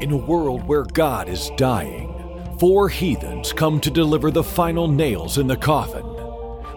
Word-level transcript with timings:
In 0.00 0.12
a 0.12 0.16
world 0.16 0.62
where 0.68 0.84
God 0.84 1.28
is 1.28 1.50
dying, 1.56 2.14
four 2.60 2.88
heathens 2.88 3.52
come 3.52 3.80
to 3.80 3.90
deliver 3.90 4.30
the 4.30 4.44
final 4.44 4.86
nails 4.86 5.38
in 5.38 5.48
the 5.48 5.56
coffin. 5.56 6.06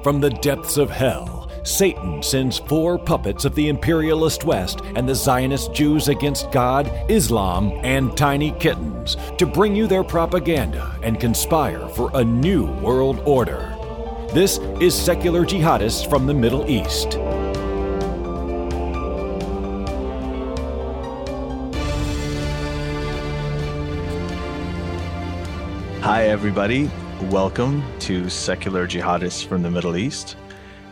From 0.01 0.19
the 0.19 0.31
depths 0.31 0.77
of 0.77 0.89
hell, 0.89 1.47
Satan 1.63 2.23
sends 2.23 2.57
four 2.57 2.97
puppets 2.97 3.45
of 3.45 3.53
the 3.53 3.69
imperialist 3.69 4.43
West 4.43 4.81
and 4.95 5.07
the 5.07 5.13
Zionist 5.13 5.71
Jews 5.71 6.07
against 6.07 6.51
God, 6.51 6.91
Islam, 7.09 7.71
and 7.83 8.17
tiny 8.17 8.53
kittens 8.53 9.17
to 9.37 9.45
bring 9.45 9.75
you 9.75 9.85
their 9.85 10.03
propaganda 10.03 10.97
and 11.03 11.19
conspire 11.19 11.87
for 11.89 12.09
a 12.15 12.23
new 12.23 12.65
world 12.81 13.19
order. 13.25 13.77
This 14.33 14.57
is 14.79 14.95
Secular 14.95 15.45
Jihadists 15.45 16.09
from 16.09 16.25
the 16.25 16.33
Middle 16.33 16.67
East. 16.67 17.19
Hi, 26.01 26.29
everybody. 26.29 26.89
Welcome 27.29 27.83
to 27.99 28.27
Secular 28.27 28.87
Jihadists 28.87 29.45
from 29.45 29.61
the 29.61 29.69
Middle 29.69 29.95
East. 29.95 30.35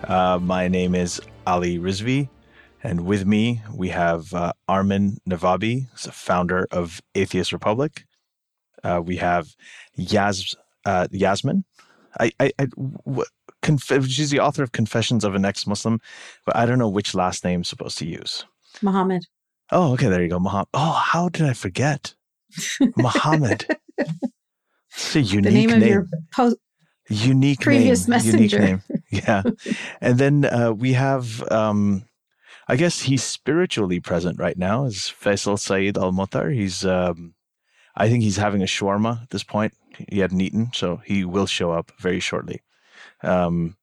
Uh, 0.03 0.37
my 0.39 0.67
name 0.67 0.93
is 0.93 1.19
Ali 1.47 1.79
Rizvi, 1.79 2.29
and 2.83 3.05
with 3.05 3.25
me 3.25 3.61
we 3.73 3.89
have 3.89 4.31
uh, 4.35 4.53
Armin 4.67 5.17
Navabi, 5.27 5.87
the 6.03 6.11
founder 6.11 6.67
of 6.69 7.01
Atheist 7.15 7.51
Republic. 7.51 8.05
Uh, 8.83 9.01
we 9.03 9.17
have 9.17 9.55
Yas, 9.95 10.55
uh, 10.85 11.07
Yasmin. 11.09 11.65
I, 12.19 12.31
I, 12.39 12.51
I 12.59 12.65
w- 13.05 13.25
conf- 13.63 14.07
she's 14.07 14.29
the 14.29 14.39
author 14.39 14.61
of 14.61 14.73
Confessions 14.73 15.23
of 15.23 15.33
an 15.33 15.43
Ex-Muslim, 15.43 15.99
but 16.45 16.55
I 16.55 16.67
don't 16.67 16.77
know 16.79 16.87
which 16.87 17.15
last 17.15 17.43
name 17.43 17.61
I'm 17.61 17.63
supposed 17.63 17.97
to 17.97 18.05
use. 18.05 18.45
Muhammad. 18.83 19.25
Oh, 19.71 19.93
okay, 19.93 20.07
there 20.07 20.21
you 20.21 20.29
go, 20.29 20.39
Muhammad. 20.39 20.67
Oh, 20.75 20.91
how 20.91 21.29
did 21.29 21.47
I 21.47 21.53
forget? 21.53 22.13
Muhammad. 22.95 23.65
It's 24.99 25.15
a 25.15 25.21
unique 25.21 25.43
the 25.45 25.51
name, 25.51 25.69
name. 25.69 25.81
of 25.81 25.87
your 25.87 26.07
po- 26.33 26.55
unique 27.09 27.61
previous 27.61 28.07
name, 28.07 28.17
messenger. 28.17 28.57
Unique 28.57 28.61
name. 28.61 28.83
Yeah. 29.11 29.41
and 30.01 30.19
then 30.19 30.45
uh, 30.45 30.71
we 30.71 30.93
have, 30.93 31.43
um, 31.51 32.05
I 32.67 32.75
guess 32.75 33.01
he's 33.01 33.23
spiritually 33.23 33.99
present 33.99 34.39
right 34.39 34.57
now, 34.57 34.85
is 34.85 35.11
Faisal 35.19 35.57
Saeed 35.57 35.97
Al 35.97 36.11
Mutar. 36.11 36.53
He's, 36.53 36.85
um, 36.85 37.33
I 37.95 38.07
think 38.07 38.21
he's 38.23 38.37
having 38.37 38.61
a 38.61 38.65
shawarma 38.65 39.23
at 39.23 39.31
this 39.31 39.43
point. 39.43 39.73
He 40.09 40.19
hadn't 40.19 40.39
eaten, 40.41 40.69
so 40.73 40.97
he 40.97 41.25
will 41.25 41.47
show 41.47 41.71
up 41.71 41.91
very 41.99 42.19
shortly. 42.19 42.61
Um, 43.23 43.77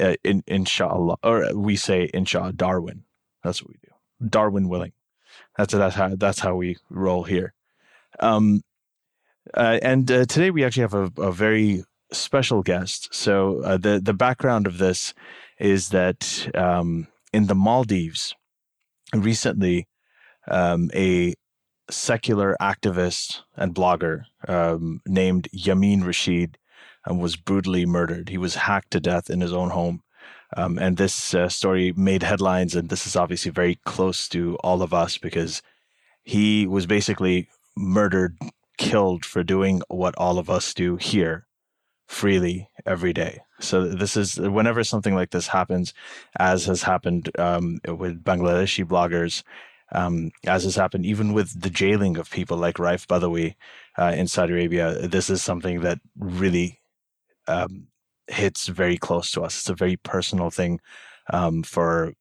uh, 0.00 0.14
in, 0.24 0.42
inshallah, 0.48 1.16
or 1.22 1.54
we 1.54 1.76
say 1.76 2.10
inshallah, 2.12 2.54
Darwin. 2.54 3.04
That's 3.44 3.62
what 3.62 3.70
we 3.70 3.78
do. 3.84 4.28
Darwin 4.28 4.68
willing. 4.68 4.92
That's 5.56 5.72
that's 5.72 5.94
how 5.94 6.14
that's 6.16 6.40
how 6.40 6.56
we 6.56 6.76
roll 6.90 7.22
here. 7.24 7.54
Um, 8.20 8.62
uh, 9.54 9.78
and 9.82 10.10
uh, 10.10 10.24
today 10.24 10.50
we 10.50 10.64
actually 10.64 10.82
have 10.82 10.94
a, 10.94 11.10
a 11.20 11.32
very 11.32 11.84
special 12.12 12.62
guest. 12.62 13.12
So 13.14 13.62
uh, 13.62 13.76
the 13.76 14.00
the 14.00 14.14
background 14.14 14.66
of 14.66 14.78
this 14.78 15.14
is 15.58 15.90
that 15.90 16.48
um, 16.54 17.08
in 17.32 17.46
the 17.46 17.54
Maldives 17.54 18.34
recently, 19.14 19.86
um, 20.48 20.90
a 20.94 21.34
secular 21.90 22.56
activist 22.60 23.42
and 23.56 23.74
blogger 23.74 24.24
um, 24.48 25.00
named 25.06 25.48
Yamin 25.54 26.04
Rashid 26.04 26.58
um, 27.06 27.18
was 27.18 27.36
brutally 27.36 27.86
murdered. 27.86 28.28
He 28.28 28.38
was 28.38 28.54
hacked 28.54 28.92
to 28.92 29.00
death 29.00 29.30
in 29.30 29.40
his 29.40 29.52
own 29.52 29.70
home. 29.70 30.02
Um, 30.54 30.78
and 30.78 30.96
this 30.96 31.34
uh, 31.34 31.48
story 31.48 31.92
made 31.96 32.22
headlines, 32.22 32.74
and 32.74 32.88
this 32.88 33.06
is 33.06 33.16
obviously 33.16 33.50
very 33.50 33.78
close 33.84 34.28
to 34.28 34.56
all 34.56 34.82
of 34.82 34.92
us 34.92 35.16
because 35.16 35.62
he 36.22 36.66
was 36.66 36.86
basically 36.86 37.48
murdered 37.76 38.36
killed 38.78 39.24
for 39.24 39.42
doing 39.42 39.82
what 39.88 40.14
all 40.16 40.38
of 40.38 40.50
us 40.50 40.74
do 40.74 40.96
here 40.96 41.46
freely 42.08 42.68
every 42.84 43.12
day. 43.12 43.40
So 43.60 43.86
this 43.86 44.16
is 44.16 44.38
whenever 44.38 44.84
something 44.84 45.14
like 45.14 45.30
this 45.30 45.48
happens, 45.48 45.94
as 46.38 46.66
has 46.66 46.82
happened 46.82 47.30
um, 47.38 47.80
with 47.86 48.22
Bangladeshi 48.22 48.84
bloggers, 48.84 49.42
um, 49.92 50.30
as 50.46 50.64
has 50.64 50.76
happened 50.76 51.06
even 51.06 51.32
with 51.32 51.60
the 51.60 51.70
jailing 51.70 52.16
of 52.16 52.30
people 52.30 52.56
like 52.56 52.76
Raif 52.76 53.06
Badawi 53.06 53.54
uh, 53.98 54.14
in 54.16 54.26
Saudi 54.26 54.52
Arabia. 54.52 55.06
This 55.06 55.30
is 55.30 55.42
something 55.42 55.80
that 55.80 56.00
really 56.18 56.80
um, 57.46 57.88
hits 58.26 58.66
very 58.68 58.98
close 58.98 59.30
to 59.32 59.42
us. 59.42 59.58
It's 59.58 59.70
a 59.70 59.74
very 59.74 59.96
personal 59.96 60.50
thing 60.50 60.80
um, 61.32 61.62
for 61.62 62.14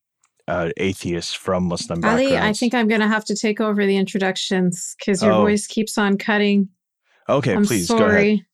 uh, 0.47 0.69
atheists 0.77 1.33
from 1.33 1.65
Muslim 1.65 2.01
background. 2.01 2.19
Ali, 2.19 2.31
backgrounds. 2.31 2.57
I 2.57 2.59
think 2.59 2.73
I'm 2.73 2.87
going 2.87 3.01
to 3.01 3.07
have 3.07 3.25
to 3.25 3.35
take 3.35 3.61
over 3.61 3.85
the 3.85 3.97
introductions 3.97 4.95
because 4.99 5.21
your 5.21 5.33
Oh. 5.33 5.41
voice 5.41 5.67
keeps 5.67 5.97
on 5.97 6.17
cutting. 6.17 6.69
Okay, 7.29 7.53
I'm 7.55 7.65
please 7.65 7.87
go 7.87 7.95
ahead. 7.97 8.09
sorry. 8.09 8.45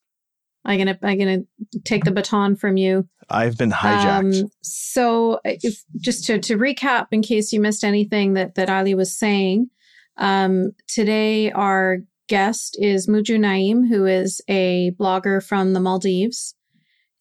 I'm 0.64 0.76
gonna 0.78 0.98
I'm 1.02 1.18
gonna 1.18 1.38
take 1.84 2.04
the 2.04 2.10
baton 2.10 2.54
from 2.56 2.76
you. 2.76 3.08
I've 3.30 3.56
been 3.56 3.70
hijacked. 3.70 4.42
Um, 4.42 4.50
so, 4.62 5.34
uh, 5.36 5.54
if, 5.62 5.82
just 5.98 6.24
to, 6.26 6.38
to 6.40 6.58
recap, 6.58 7.06
in 7.12 7.22
case 7.22 7.52
you 7.52 7.60
missed 7.60 7.84
anything 7.84 8.34
that, 8.34 8.54
that 8.56 8.68
Ali 8.68 8.94
was 8.94 9.16
saying, 9.16 9.70
um, 10.18 10.72
today 10.86 11.50
our 11.52 11.98
guest 12.28 12.76
is 12.80 13.06
Muju 13.06 13.40
Naim, 13.40 13.86
who 13.86 14.04
is 14.04 14.40
a 14.48 14.92
blogger 15.00 15.42
from 15.42 15.72
the 15.72 15.80
Maldives. 15.80 16.54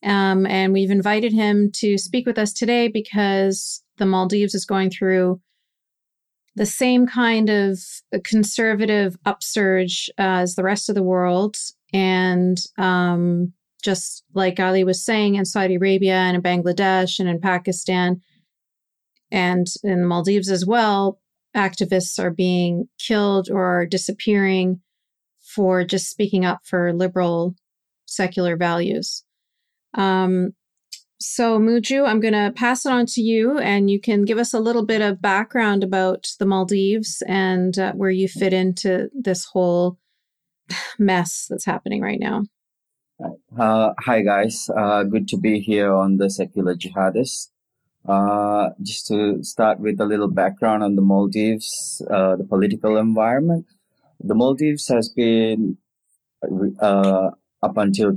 Um, 0.03 0.45
and 0.45 0.73
we've 0.73 0.91
invited 0.91 1.31
him 1.33 1.71
to 1.75 1.97
speak 1.97 2.25
with 2.25 2.37
us 2.37 2.51
today 2.53 2.87
because 2.89 3.81
the 3.97 4.05
Maldives 4.05 4.55
is 4.55 4.65
going 4.65 4.89
through 4.89 5.41
the 6.55 6.65
same 6.65 7.05
kind 7.05 7.49
of 7.49 7.79
conservative 8.23 9.15
upsurge 9.25 10.09
as 10.17 10.55
the 10.55 10.63
rest 10.63 10.89
of 10.89 10.95
the 10.95 11.03
world. 11.03 11.55
And 11.93 12.57
um, 12.77 13.53
just 13.83 14.23
like 14.33 14.59
Ali 14.59 14.83
was 14.83 15.05
saying, 15.05 15.35
in 15.35 15.45
Saudi 15.45 15.75
Arabia 15.75 16.15
and 16.15 16.35
in 16.35 16.41
Bangladesh 16.41 17.19
and 17.19 17.29
in 17.29 17.39
Pakistan 17.39 18.21
and 19.31 19.67
in 19.83 20.01
the 20.01 20.07
Maldives 20.07 20.49
as 20.49 20.65
well, 20.65 21.19
activists 21.55 22.17
are 22.17 22.31
being 22.31 22.87
killed 22.97 23.49
or 23.51 23.85
disappearing 23.85 24.81
for 25.39 25.83
just 25.83 26.09
speaking 26.09 26.43
up 26.43 26.61
for 26.63 26.91
liberal 26.91 27.55
secular 28.05 28.57
values. 28.57 29.23
Um, 29.93 30.53
so, 31.19 31.59
Muju, 31.59 32.07
I'm 32.07 32.19
going 32.19 32.33
to 32.33 32.53
pass 32.55 32.85
it 32.85 32.91
on 32.91 33.05
to 33.07 33.21
you, 33.21 33.57
and 33.57 33.89
you 33.89 33.99
can 33.99 34.23
give 34.23 34.37
us 34.37 34.53
a 34.53 34.59
little 34.59 34.85
bit 34.85 35.01
of 35.01 35.21
background 35.21 35.83
about 35.83 36.27
the 36.39 36.45
Maldives 36.45 37.23
and 37.27 37.77
uh, 37.79 37.93
where 37.93 38.11
you 38.11 38.27
fit 38.27 38.53
into 38.53 39.09
this 39.13 39.45
whole 39.45 39.97
mess 40.99 41.47
that's 41.49 41.65
happening 41.65 42.01
right 42.01 42.19
now. 42.19 42.43
Uh, 43.57 43.93
hi 43.99 44.21
guys, 44.21 44.69
uh, 44.77 45.01
good 45.01 45.27
to 45.27 45.37
be 45.37 45.59
here 45.59 45.91
on 45.91 46.17
the 46.17 46.29
Secular 46.29 46.75
Jihadist. 46.75 47.49
Uh, 48.07 48.69
just 48.83 49.07
to 49.07 49.43
start 49.43 49.79
with 49.79 49.99
a 49.99 50.05
little 50.05 50.29
background 50.29 50.83
on 50.83 50.95
the 50.95 51.01
Maldives, 51.01 52.01
uh, 52.11 52.35
the 52.35 52.43
political 52.43 52.95
environment. 52.95 53.65
The 54.19 54.35
Maldives 54.35 54.87
has 54.87 55.09
been 55.09 55.77
uh, 56.79 57.31
up 57.63 57.77
until 57.77 58.13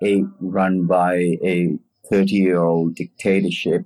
2008 0.00 0.24
run 0.40 0.86
by 0.86 1.14
a 1.42 1.78
30 2.10 2.32
year 2.32 2.62
old 2.62 2.94
dictatorship, 2.94 3.84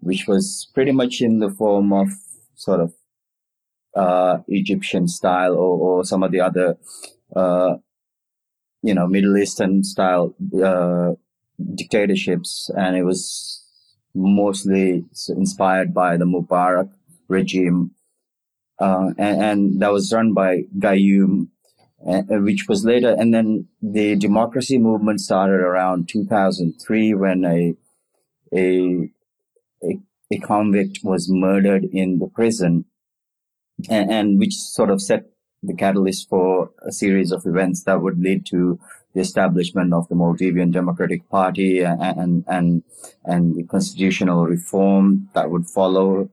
which 0.00 0.26
was 0.26 0.68
pretty 0.74 0.92
much 0.92 1.20
in 1.20 1.38
the 1.38 1.50
form 1.50 1.92
of 1.92 2.08
sort 2.54 2.80
of 2.80 2.94
uh, 3.94 4.38
Egyptian 4.48 5.08
style 5.08 5.54
or, 5.54 5.98
or 5.98 6.04
some 6.04 6.22
of 6.22 6.30
the 6.30 6.40
other 6.40 6.76
uh, 7.34 7.76
you 8.82 8.94
know, 8.94 9.06
Middle 9.06 9.36
Eastern 9.36 9.84
style 9.84 10.34
uh, 10.62 11.12
dictatorships, 11.74 12.70
and 12.76 12.96
it 12.96 13.04
was 13.04 13.64
mostly 14.14 15.04
inspired 15.28 15.92
by 15.92 16.16
the 16.16 16.24
Mubarak 16.24 16.90
regime, 17.28 17.92
uh, 18.78 19.10
and, 19.18 19.42
and 19.42 19.80
that 19.80 19.92
was 19.92 20.12
run 20.12 20.32
by 20.32 20.62
Gayoom, 20.78 21.42
uh, 21.42 21.59
which 22.00 22.66
was 22.68 22.84
later, 22.84 23.14
and 23.18 23.32
then 23.34 23.68
the 23.82 24.16
democracy 24.16 24.78
movement 24.78 25.20
started 25.20 25.60
around 25.60 26.08
2003 26.08 27.14
when 27.14 27.44
a 27.44 27.74
a 28.52 29.10
a, 29.82 29.98
a 30.30 30.38
convict 30.38 31.00
was 31.02 31.30
murdered 31.30 31.84
in 31.84 32.18
the 32.18 32.26
prison, 32.26 32.84
and, 33.88 34.10
and 34.10 34.38
which 34.38 34.54
sort 34.54 34.90
of 34.90 35.02
set 35.02 35.26
the 35.62 35.74
catalyst 35.74 36.28
for 36.28 36.70
a 36.86 36.92
series 36.92 37.32
of 37.32 37.44
events 37.44 37.84
that 37.84 38.00
would 38.00 38.18
lead 38.18 38.46
to 38.46 38.78
the 39.14 39.20
establishment 39.20 39.92
of 39.92 40.08
the 40.08 40.14
Maldivian 40.14 40.72
Democratic 40.72 41.28
Party 41.28 41.80
and 41.80 42.00
and 42.00 42.44
and, 42.46 42.82
and 43.24 43.56
the 43.56 43.64
constitutional 43.64 44.46
reform 44.46 45.28
that 45.34 45.50
would 45.50 45.66
follow, 45.66 46.30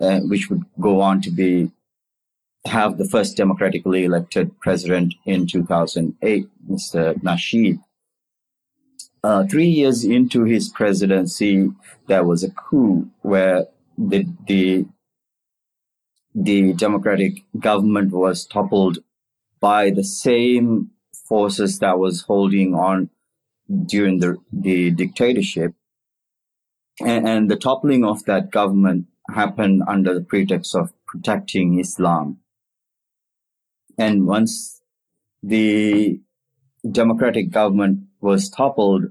uh, 0.00 0.20
which 0.20 0.50
would 0.50 0.64
go 0.78 1.00
on 1.00 1.22
to 1.22 1.30
be 1.30 1.70
have 2.66 2.98
the 2.98 3.08
first 3.08 3.36
democratically 3.36 4.04
elected 4.04 4.58
president 4.60 5.14
in 5.24 5.46
2008, 5.46 6.48
Mr. 6.70 7.14
Nasheed. 7.22 7.80
Uh, 9.22 9.44
three 9.46 9.66
years 9.66 10.04
into 10.04 10.44
his 10.44 10.68
presidency, 10.68 11.70
there 12.06 12.24
was 12.24 12.44
a 12.44 12.50
coup 12.50 13.08
where 13.22 13.66
the 13.98 14.26
the 14.46 14.86
the 16.34 16.74
democratic 16.74 17.42
government 17.58 18.12
was 18.12 18.44
toppled 18.44 18.98
by 19.58 19.90
the 19.90 20.04
same 20.04 20.90
forces 21.28 21.78
that 21.78 21.98
was 21.98 22.22
holding 22.22 22.74
on 22.74 23.08
during 23.86 24.20
the, 24.20 24.36
the 24.52 24.90
dictatorship. 24.90 25.72
And, 27.00 27.26
and 27.26 27.50
the 27.50 27.56
toppling 27.56 28.04
of 28.04 28.24
that 28.26 28.50
government 28.50 29.06
happened 29.34 29.82
under 29.88 30.14
the 30.14 30.20
pretext 30.20 30.74
of 30.74 30.92
protecting 31.06 31.80
Islam. 31.80 32.38
And 33.98 34.26
once 34.26 34.80
the 35.42 36.20
democratic 36.90 37.50
government 37.50 38.00
was 38.20 38.50
toppled, 38.50 39.04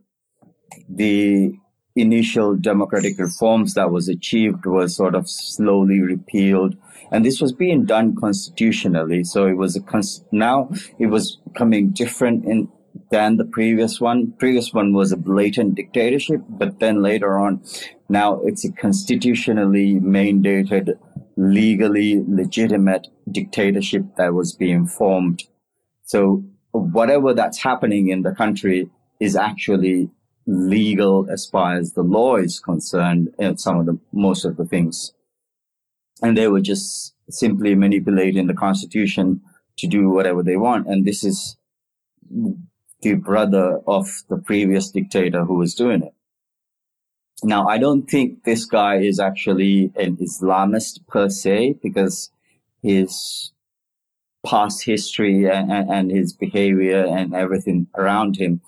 the 0.89 1.53
initial 1.95 2.55
democratic 2.55 3.17
reforms 3.17 3.73
that 3.73 3.89
was 3.89 4.09
achieved 4.09 4.65
was 4.65 4.95
sort 4.95 5.15
of 5.15 5.29
slowly 5.29 6.01
repealed. 6.01 6.75
And 7.11 7.23
this 7.23 7.39
was 7.39 7.53
being 7.53 7.85
done 7.85 8.15
constitutionally. 8.15 9.23
So 9.23 9.45
it 9.47 9.53
was 9.53 9.75
a 9.75 9.81
cons- 9.81 10.23
now 10.31 10.69
it 10.99 11.07
was 11.07 11.39
coming 11.55 11.91
different 11.91 12.45
in 12.45 12.69
than 13.11 13.37
the 13.37 13.45
previous 13.45 13.99
one. 13.99 14.31
Previous 14.39 14.73
one 14.73 14.93
was 14.93 15.11
a 15.11 15.17
blatant 15.17 15.75
dictatorship 15.75 16.41
but 16.49 16.79
then 16.79 17.01
later 17.01 17.37
on 17.37 17.61
now 18.09 18.39
it's 18.43 18.63
a 18.63 18.71
constitutionally 18.71 19.95
mandated 19.95 20.97
legally 21.37 22.23
legitimate 22.27 23.07
dictatorship 23.29 24.03
that 24.17 24.33
was 24.33 24.53
being 24.53 24.87
formed. 24.87 25.43
So 26.03 26.43
whatever 26.71 27.33
that's 27.33 27.61
happening 27.61 28.09
in 28.09 28.21
the 28.21 28.33
country 28.33 28.89
is 29.19 29.35
actually 29.35 30.09
legal 30.47 31.27
as 31.29 31.45
far 31.45 31.75
as 31.75 31.93
the 31.93 32.03
law 32.03 32.35
is 32.35 32.59
concerned 32.59 33.33
in 33.39 33.57
some 33.57 33.79
of 33.79 33.85
the 33.85 33.99
most 34.13 34.45
of 34.45 34.57
the 34.57 34.65
things. 34.65 35.13
And 36.21 36.37
they 36.37 36.47
were 36.47 36.61
just 36.61 37.13
simply 37.29 37.75
manipulating 37.75 38.47
the 38.47 38.53
constitution 38.53 39.41
to 39.77 39.87
do 39.87 40.09
whatever 40.09 40.43
they 40.43 40.55
want. 40.55 40.87
And 40.87 41.05
this 41.05 41.23
is 41.23 41.57
the 43.01 43.15
brother 43.15 43.79
of 43.87 44.23
the 44.29 44.37
previous 44.37 44.91
dictator 44.91 45.43
who 45.43 45.55
was 45.55 45.75
doing 45.75 46.03
it 46.03 46.14
now 47.43 47.67
i 47.67 47.77
don't 47.77 48.09
think 48.09 48.43
this 48.43 48.65
guy 48.65 48.95
is 48.97 49.19
actually 49.19 49.91
an 49.95 50.17
islamist 50.17 51.05
per 51.07 51.29
se 51.29 51.75
because 51.81 52.31
his 52.81 53.51
past 54.45 54.85
history 54.85 55.49
and, 55.49 55.71
and 55.71 56.11
his 56.11 56.31
behavior 56.31 57.03
and 57.05 57.33
everything 57.33 57.87
around 57.97 58.37
him 58.37 58.61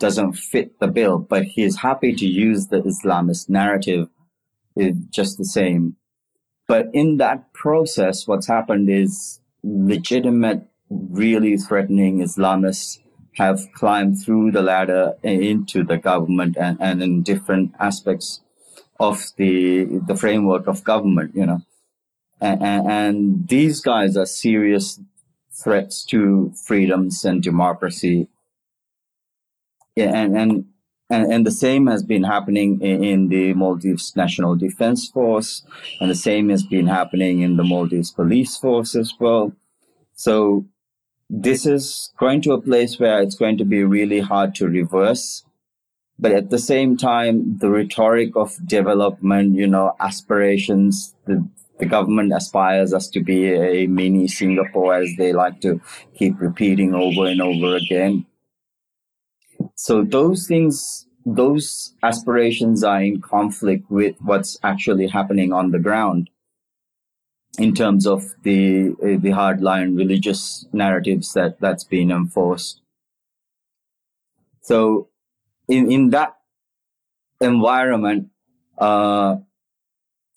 doesn't 0.00 0.32
fit 0.32 0.80
the 0.80 0.88
bill, 0.88 1.18
but 1.18 1.44
he's 1.44 1.76
happy 1.76 2.12
to 2.14 2.26
use 2.26 2.66
the 2.66 2.80
Islamist 2.80 3.48
narrative 3.48 4.08
just 5.10 5.38
the 5.38 5.44
same. 5.44 5.96
But 6.66 6.88
in 6.92 7.18
that 7.18 7.52
process, 7.52 8.26
what's 8.26 8.46
happened 8.46 8.88
is 8.88 9.40
legitimate, 9.62 10.66
really 10.88 11.56
threatening 11.56 12.18
Islamists 12.18 12.98
have 13.36 13.60
climbed 13.74 14.22
through 14.22 14.50
the 14.50 14.62
ladder 14.62 15.14
into 15.22 15.84
the 15.84 15.96
government 15.96 16.56
and, 16.58 16.76
and 16.80 17.02
in 17.02 17.22
different 17.22 17.72
aspects 17.78 18.40
of 18.98 19.32
the 19.36 20.00
the 20.06 20.16
framework 20.16 20.66
of 20.66 20.84
government, 20.84 21.34
you 21.34 21.46
know. 21.46 21.60
And, 22.40 22.62
and 22.62 23.48
these 23.48 23.80
guys 23.80 24.16
are 24.16 24.26
serious 24.26 25.00
threats 25.52 26.04
to 26.06 26.52
freedoms 26.66 27.24
and 27.24 27.42
democracy 27.42 28.28
and 29.96 30.36
and 30.36 30.64
and, 31.12 31.32
and 31.32 31.46
the 31.46 31.50
same 31.50 31.88
has 31.88 32.04
been 32.04 32.22
happening 32.22 32.80
in, 32.80 33.02
in, 33.02 33.28
the 33.30 33.52
Maldives 33.52 34.14
National 34.14 34.54
Defense 34.54 35.08
Force, 35.08 35.64
and 36.00 36.08
the 36.08 36.14
same 36.14 36.50
has 36.50 36.62
been 36.62 36.86
happening 36.86 37.40
in 37.40 37.56
the 37.56 37.64
Maldives 37.64 38.12
Police 38.12 38.56
Force 38.56 38.94
as 38.94 39.12
well. 39.18 39.52
So 40.14 40.66
this 41.32 41.64
is 41.64 42.12
going 42.18 42.42
to 42.42 42.52
a 42.52 42.60
place 42.60 42.98
where 42.98 43.22
it's 43.22 43.36
going 43.36 43.56
to 43.58 43.64
be 43.64 43.84
really 43.84 44.18
hard 44.18 44.52
to 44.56 44.66
reverse. 44.66 45.44
But 46.18 46.32
at 46.32 46.50
the 46.50 46.58
same 46.58 46.96
time, 46.96 47.58
the 47.58 47.70
rhetoric 47.70 48.34
of 48.34 48.58
development, 48.66 49.54
you 49.54 49.68
know, 49.68 49.94
aspirations, 50.00 51.14
the, 51.26 51.48
the 51.78 51.86
government 51.86 52.32
aspires 52.34 52.92
us 52.92 53.08
to 53.10 53.20
be 53.20 53.46
a 53.46 53.86
mini 53.86 54.26
Singapore, 54.26 54.96
as 54.96 55.14
they 55.16 55.32
like 55.32 55.60
to 55.60 55.80
keep 56.14 56.38
repeating 56.40 56.94
over 56.94 57.26
and 57.26 57.40
over 57.40 57.76
again. 57.76 58.26
So 59.76 60.02
those 60.02 60.48
things, 60.48 61.06
those 61.24 61.94
aspirations 62.02 62.82
are 62.82 63.00
in 63.00 63.20
conflict 63.22 63.88
with 63.88 64.16
what's 64.20 64.58
actually 64.64 65.06
happening 65.06 65.52
on 65.52 65.70
the 65.70 65.78
ground 65.78 66.28
in 67.60 67.74
terms 67.74 68.06
of 68.06 68.22
the 68.42 68.90
uh, 69.02 69.20
the 69.24 69.32
hardline 69.40 69.96
religious 69.96 70.66
narratives 70.72 71.32
that 71.34 71.60
that's 71.60 71.84
being 71.84 72.10
enforced. 72.10 72.80
So, 74.62 75.08
in 75.68 75.90
in 75.92 76.10
that 76.10 76.36
environment, 77.40 78.28
uh, 78.78 79.36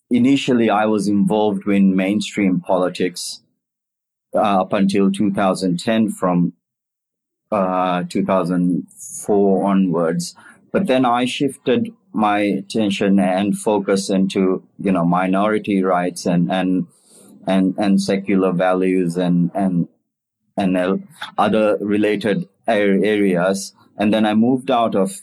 initially 0.09 0.69
I 0.69 0.85
was 0.85 1.07
involved 1.07 1.67
in 1.67 1.95
mainstream 1.95 2.59
politics 2.59 3.41
uh, 4.35 4.61
up 4.61 4.73
until 4.73 5.11
2010 5.11 6.11
from 6.11 6.53
uh, 7.51 8.03
2004 8.09 9.65
onwards. 9.65 10.35
But 10.71 10.87
then 10.87 11.05
I 11.05 11.25
shifted 11.25 11.93
my 12.11 12.39
attention 12.39 13.19
and 13.19 13.57
focus 13.57 14.09
into, 14.09 14.63
you 14.79 14.91
know, 14.91 15.05
minority 15.05 15.83
rights 15.83 16.25
and, 16.25 16.51
and, 16.51 16.87
and, 17.47 17.75
and 17.77 18.01
secular 18.01 18.51
values 18.51 19.17
and, 19.17 19.51
and, 19.53 19.87
and 20.57 21.07
other 21.37 21.77
related 21.81 22.47
areas. 22.67 23.73
And 23.97 24.13
then 24.13 24.25
I 24.25 24.33
moved 24.33 24.71
out 24.71 24.95
of 24.95 25.21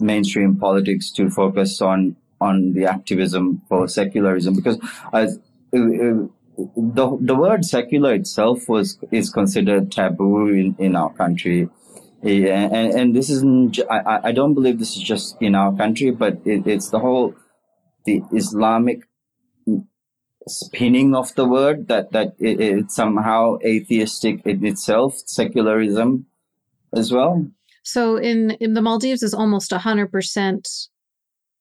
mainstream 0.00 0.56
politics 0.56 1.10
to 1.12 1.30
focus 1.30 1.80
on, 1.80 2.16
on 2.40 2.72
the 2.72 2.86
activism 2.86 3.62
for 3.68 3.88
secularism 3.88 4.54
because 4.54 4.78
I, 5.12 5.24
uh, 5.74 5.78
uh, 5.78 6.26
the 6.76 7.18
the 7.20 7.34
word 7.34 7.64
secular 7.64 8.12
itself 8.14 8.68
was 8.68 8.98
is 9.10 9.30
considered 9.30 9.90
taboo 9.90 10.48
in, 10.48 10.76
in 10.78 10.96
our 10.96 11.12
country. 11.12 11.68
Yeah, 12.22 12.68
and, 12.70 12.92
and 12.92 13.16
this 13.16 13.30
isn't. 13.30 13.80
I, 13.90 14.20
I 14.24 14.32
don't 14.32 14.54
believe 14.54 14.78
this 14.78 14.96
is 14.96 15.02
just 15.02 15.36
in 15.40 15.54
our 15.54 15.74
country, 15.74 16.10
but 16.10 16.40
it, 16.44 16.66
it's 16.66 16.90
the 16.90 17.00
whole 17.00 17.34
the 18.04 18.22
Islamic 18.32 19.08
spinning 20.48 21.14
of 21.14 21.34
the 21.34 21.46
word 21.46 21.88
that 21.88 22.12
that 22.12 22.34
it, 22.38 22.60
it's 22.60 22.94
somehow 22.94 23.56
atheistic 23.64 24.44
in 24.46 24.64
itself, 24.64 25.20
secularism 25.26 26.26
as 26.94 27.12
well. 27.12 27.46
So 27.82 28.16
in 28.16 28.52
in 28.60 28.74
the 28.74 28.82
Maldives 28.82 29.22
is 29.22 29.34
almost 29.34 29.72
hundred 29.72 30.10
percent 30.10 30.68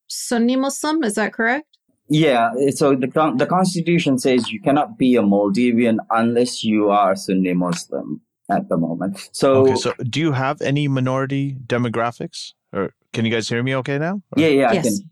Sunni 0.07 0.55
Muslim. 0.55 1.03
Is 1.03 1.15
that 1.15 1.33
correct? 1.33 1.67
Yeah, 2.09 2.51
so 2.71 2.93
the 2.93 3.07
the 3.37 3.45
constitution 3.45 4.17
says 4.19 4.51
you 4.51 4.59
cannot 4.61 4.97
be 4.97 5.15
a 5.15 5.21
Maldivian 5.21 5.97
unless 6.09 6.63
you 6.63 6.89
are 6.89 7.15
Sunni 7.15 7.53
Muslim 7.53 8.21
at 8.49 8.67
the 8.67 8.77
moment. 8.77 9.29
So, 9.31 9.53
okay, 9.61 9.75
so 9.75 9.93
do 10.09 10.19
you 10.19 10.33
have 10.33 10.61
any 10.61 10.87
minority 10.87 11.55
demographics, 11.65 12.53
or 12.73 12.93
can 13.13 13.23
you 13.23 13.31
guys 13.31 13.47
hear 13.47 13.63
me 13.63 13.75
okay 13.77 13.97
now? 13.97 14.21
Or? 14.31 14.41
Yeah, 14.41 14.47
yeah, 14.47 14.73
yes. 14.73 14.85
I 14.85 14.89
can. 14.89 15.09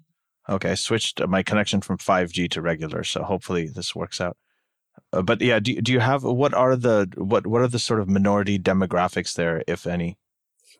Okay, 0.50 0.72
I 0.72 0.76
switched 0.76 1.26
my 1.28 1.44
connection 1.44 1.82
from 1.82 1.98
5G 1.98 2.50
to 2.52 2.62
regular, 2.62 3.04
so 3.04 3.24
hopefully 3.24 3.68
this 3.68 3.96
works 3.96 4.20
out. 4.20 4.36
Uh, 5.14 5.22
but 5.22 5.42
yeah, 5.42 5.60
do 5.60 5.80
do 5.82 5.92
you 5.94 6.00
have 6.00 6.24
what 6.24 6.54
are 6.54 6.76
the 6.76 7.08
what 7.16 7.48
what 7.48 7.62
are 7.62 7.68
the 7.68 7.80
sort 7.80 8.00
of 8.00 8.10
minority 8.10 8.60
demographics 8.60 9.36
there, 9.36 9.64
if 9.68 9.88
any? 9.88 10.18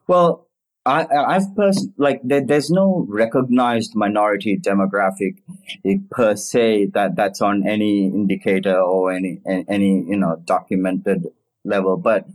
Well, 0.06 0.48
I, 0.84 1.06
I've 1.06 1.54
pers- 1.56 1.88
like 1.96 2.20
there, 2.24 2.44
there's 2.44 2.70
no 2.70 3.06
recognized 3.08 3.94
minority 3.94 4.58
demographic 4.58 5.38
eh, 5.84 5.96
per 6.10 6.36
se 6.36 6.86
that 6.94 7.16
that's 7.16 7.40
on 7.40 7.66
any 7.66 8.06
indicator 8.06 8.78
or 8.78 9.12
any 9.12 9.40
any 9.46 10.04
you 10.08 10.16
know 10.16 10.42
documented 10.44 11.26
level, 11.64 11.96
but 11.96 12.26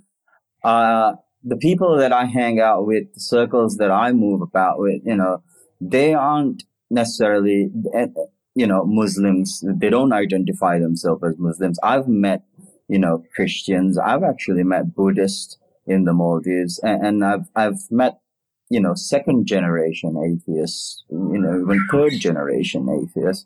uh, 0.64 1.14
the 1.44 1.58
people 1.58 1.98
that 1.98 2.12
I 2.12 2.26
hang 2.26 2.60
out 2.60 2.86
with, 2.86 3.14
the 3.14 3.20
circles 3.20 3.78
that 3.78 3.92
I 3.92 4.12
move 4.12 4.42
about 4.42 4.80
with, 4.80 5.02
you 5.06 5.16
know, 5.16 5.44
they 5.80 6.14
aren't 6.14 6.64
necessarily 6.90 7.70
eh, 7.94 8.08
you 8.56 8.68
know 8.68 8.86
Muslims. 8.86 9.64
They 9.66 9.90
don't 9.90 10.14
identify 10.14 10.80
themselves 10.80 11.24
as 11.24 11.38
Muslims. 11.38 11.80
I've 11.84 12.08
met 12.08 12.44
you 12.88 13.00
know 13.00 13.24
Christians. 13.36 13.98
I've 13.98 14.24
actually 14.24 14.64
met 14.64 14.96
Buddhists 14.96 15.58
in 15.88 16.06
the 16.06 16.14
Maldives, 16.14 16.80
and, 16.84 17.06
and 17.06 17.26
I've 17.26 17.48
I've 17.56 17.92
met 17.92 18.20
you 18.70 18.80
know, 18.80 18.96
second 18.96 19.46
generation 19.46 20.18
atheists, 20.18 21.04
you 21.10 21.38
know, 21.38 21.62
even 21.62 21.88
third 21.92 22.14
generation 22.14 22.90
atheists. 22.90 23.46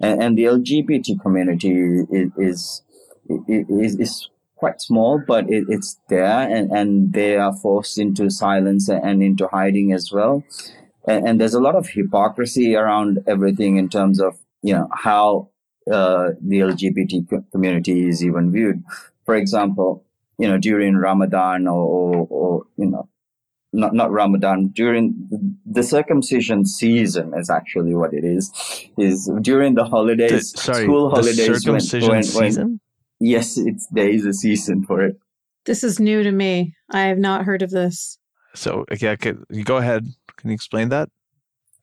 And, 0.00 0.22
and 0.22 0.38
the 0.38 0.44
LGBT 0.44 1.20
community 1.20 2.04
is, 2.10 2.30
is, 2.38 2.82
is, 3.48 3.96
is 3.96 4.28
quite 4.56 4.80
small, 4.80 5.20
but 5.26 5.50
it, 5.50 5.64
it's 5.68 5.98
there 6.08 6.48
and, 6.48 6.70
and 6.70 7.12
they 7.12 7.36
are 7.36 7.54
forced 7.56 7.98
into 7.98 8.30
silence 8.30 8.88
and 8.88 9.22
into 9.22 9.48
hiding 9.48 9.92
as 9.92 10.12
well. 10.12 10.44
And, 11.06 11.26
and 11.26 11.40
there's 11.40 11.54
a 11.54 11.60
lot 11.60 11.74
of 11.76 11.88
hypocrisy 11.88 12.74
around 12.76 13.20
everything 13.26 13.76
in 13.76 13.88
terms 13.88 14.20
of, 14.20 14.38
you 14.62 14.74
know, 14.74 14.88
how 14.94 15.50
uh, 15.90 16.30
the 16.40 16.58
LGBT 16.60 17.50
community 17.52 18.08
is 18.08 18.24
even 18.24 18.52
viewed. 18.52 18.82
For 19.24 19.34
example, 19.34 20.04
you 20.38 20.48
know, 20.48 20.58
during 20.58 20.96
Ramadan 20.96 21.66
or, 21.66 21.82
or, 21.82 22.26
or 22.30 22.62
you 22.76 22.86
know, 22.86 23.08
not, 23.72 23.94
not 23.94 24.10
Ramadan, 24.10 24.68
during 24.68 25.28
the 25.64 25.82
circumcision 25.82 26.66
season 26.66 27.32
is 27.36 27.48
actually 27.50 27.94
what 27.94 28.12
it 28.12 28.24
is, 28.24 28.50
is 28.98 29.30
during 29.42 29.74
the 29.74 29.84
holidays, 29.84 30.52
The- 30.52 30.58
sorry, 30.60 30.84
school 30.84 31.08
the 31.10 31.16
holidays. 31.16 31.48
when- 31.48 31.60
circumcision 31.80 32.08
when, 32.08 32.16
when, 32.16 32.22
season. 32.24 32.80
yes, 33.20 33.56
it's, 33.56 33.86
there 33.92 34.08
is 34.10 34.26
a 34.26 34.32
season 34.32 34.84
for 34.84 35.04
it. 35.04 35.16
This 35.66 35.84
is 35.84 36.00
new 36.00 36.22
to 36.22 36.32
me. 36.32 36.74
I 36.90 37.02
have 37.02 37.18
not 37.18 37.44
heard 37.44 37.62
of 37.62 37.70
this. 37.70 38.18
So 38.54 38.84
yeah, 38.98 39.14
can, 39.14 39.44
you 39.50 39.62
go 39.62 39.76
ahead. 39.76 40.06
Can 40.40 40.50
you 40.50 40.54
explain 40.54 40.88
that? 40.88 41.08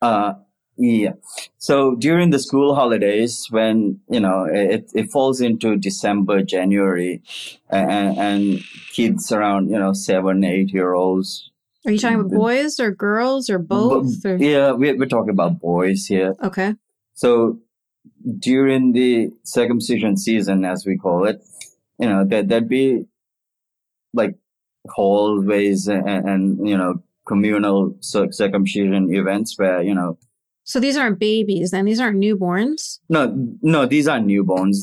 Uh, 0.01 0.33
yeah. 0.77 1.13
So 1.57 1.95
during 1.95 2.29
the 2.29 2.39
school 2.39 2.75
holidays, 2.75 3.47
when 3.49 3.99
you 4.09 4.19
know 4.19 4.45
it, 4.45 4.91
it 4.93 5.11
falls 5.11 5.41
into 5.41 5.75
December, 5.75 6.43
January, 6.43 7.21
and, 7.69 8.17
and 8.17 8.63
kids 8.91 9.31
around 9.31 9.69
you 9.69 9.79
know 9.79 9.93
seven, 9.93 10.43
eight 10.43 10.71
year 10.71 10.93
olds. 10.93 11.51
Are 11.85 11.91
you 11.91 11.99
talking 11.99 12.19
about 12.19 12.31
Mm. 12.31 12.37
boys 12.37 12.79
or 12.79 12.91
girls 12.91 13.49
or 13.49 13.59
both? 13.59 14.25
Or? 14.25 14.35
Yeah, 14.35 14.71
we're, 14.71 14.97
we're 14.97 15.05
talking 15.07 15.29
about 15.29 15.59
boys 15.61 16.05
here. 16.05 16.35
Okay. 16.43 16.75
So 17.13 17.59
during 18.39 18.91
the 18.91 19.31
circumcision 19.43 20.17
season, 20.17 20.65
as 20.65 20.85
we 20.85 20.97
call 20.97 21.25
it, 21.25 21.41
you 21.97 22.07
know, 22.09 22.25
there, 22.25 22.43
there'd 22.43 22.67
be 22.67 23.05
like 24.13 24.35
hallways 24.89 25.87
and, 25.87 26.07
and 26.07 26.67
you 26.67 26.77
know 26.77 27.01
communal 27.27 27.95
cir- 27.99 28.31
circumcision 28.31 29.13
events 29.13 29.57
where 29.59 29.81
you 29.81 29.93
know 29.93 30.17
So 30.63 30.79
these 30.79 30.97
aren't 30.97 31.19
babies 31.19 31.71
then. 31.71 31.85
These 31.85 32.01
aren't 32.03 32.19
newborns. 32.19 32.99
No, 33.09 33.21
no, 33.61 33.85
these 33.85 34.07
are 34.11 34.19
newborns. 34.19 34.75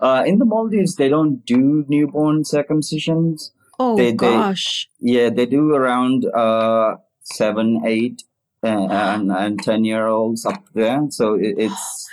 Uh, 0.00 0.22
in 0.30 0.38
the 0.38 0.44
Maldives, 0.44 0.94
they 0.96 1.08
don't 1.08 1.36
do 1.44 1.84
newborn 1.88 2.44
circumcisions. 2.44 3.50
Oh 3.78 3.96
They- 3.96 4.10
they- 4.12 4.16
gosh. 4.38 4.88
Yeah, 5.00 5.30
they 5.36 5.46
do 5.46 5.62
around 5.74 6.26
uh, 6.44 6.96
seven, 7.22 7.82
eight, 7.86 8.22
uh, 8.62 8.86
and, 9.12 9.32
and 9.32 9.58
ten 9.68 9.84
year 9.84 10.06
olds 10.06 10.46
up 10.46 10.62
there. 10.74 11.00
So 11.10 11.34
it, 11.34 11.54
it's 11.58 12.08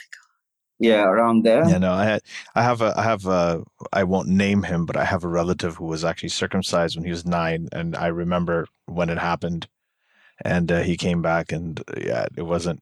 yeah, 0.80 1.04
around 1.04 1.44
there. 1.44 1.68
Yeah, 1.68 1.78
no, 1.78 1.92
I 1.92 2.06
had, 2.06 2.22
I 2.56 2.62
have 2.64 2.82
a, 2.82 2.94
I 2.98 3.04
have 3.04 3.26
a, 3.26 3.62
I 3.92 4.04
won't 4.06 4.30
name 4.30 4.64
him, 4.64 4.86
but 4.86 4.96
I 4.96 5.04
have 5.04 5.24
a 5.26 5.28
relative 5.28 5.76
who 5.76 5.86
was 5.86 6.04
actually 6.06 6.30
circumcised 6.30 6.96
when 6.96 7.04
he 7.06 7.12
was 7.12 7.26
nine, 7.26 7.68
and 7.74 7.96
I 7.98 8.08
remember 8.08 8.66
when 8.86 9.10
it 9.10 9.18
happened, 9.18 9.68
and 10.46 10.72
uh, 10.72 10.82
he 10.82 10.98
came 10.98 11.22
back, 11.22 11.52
and 11.52 11.80
uh, 11.82 12.00
yeah, 12.00 12.26
it 12.38 12.44
wasn't. 12.44 12.82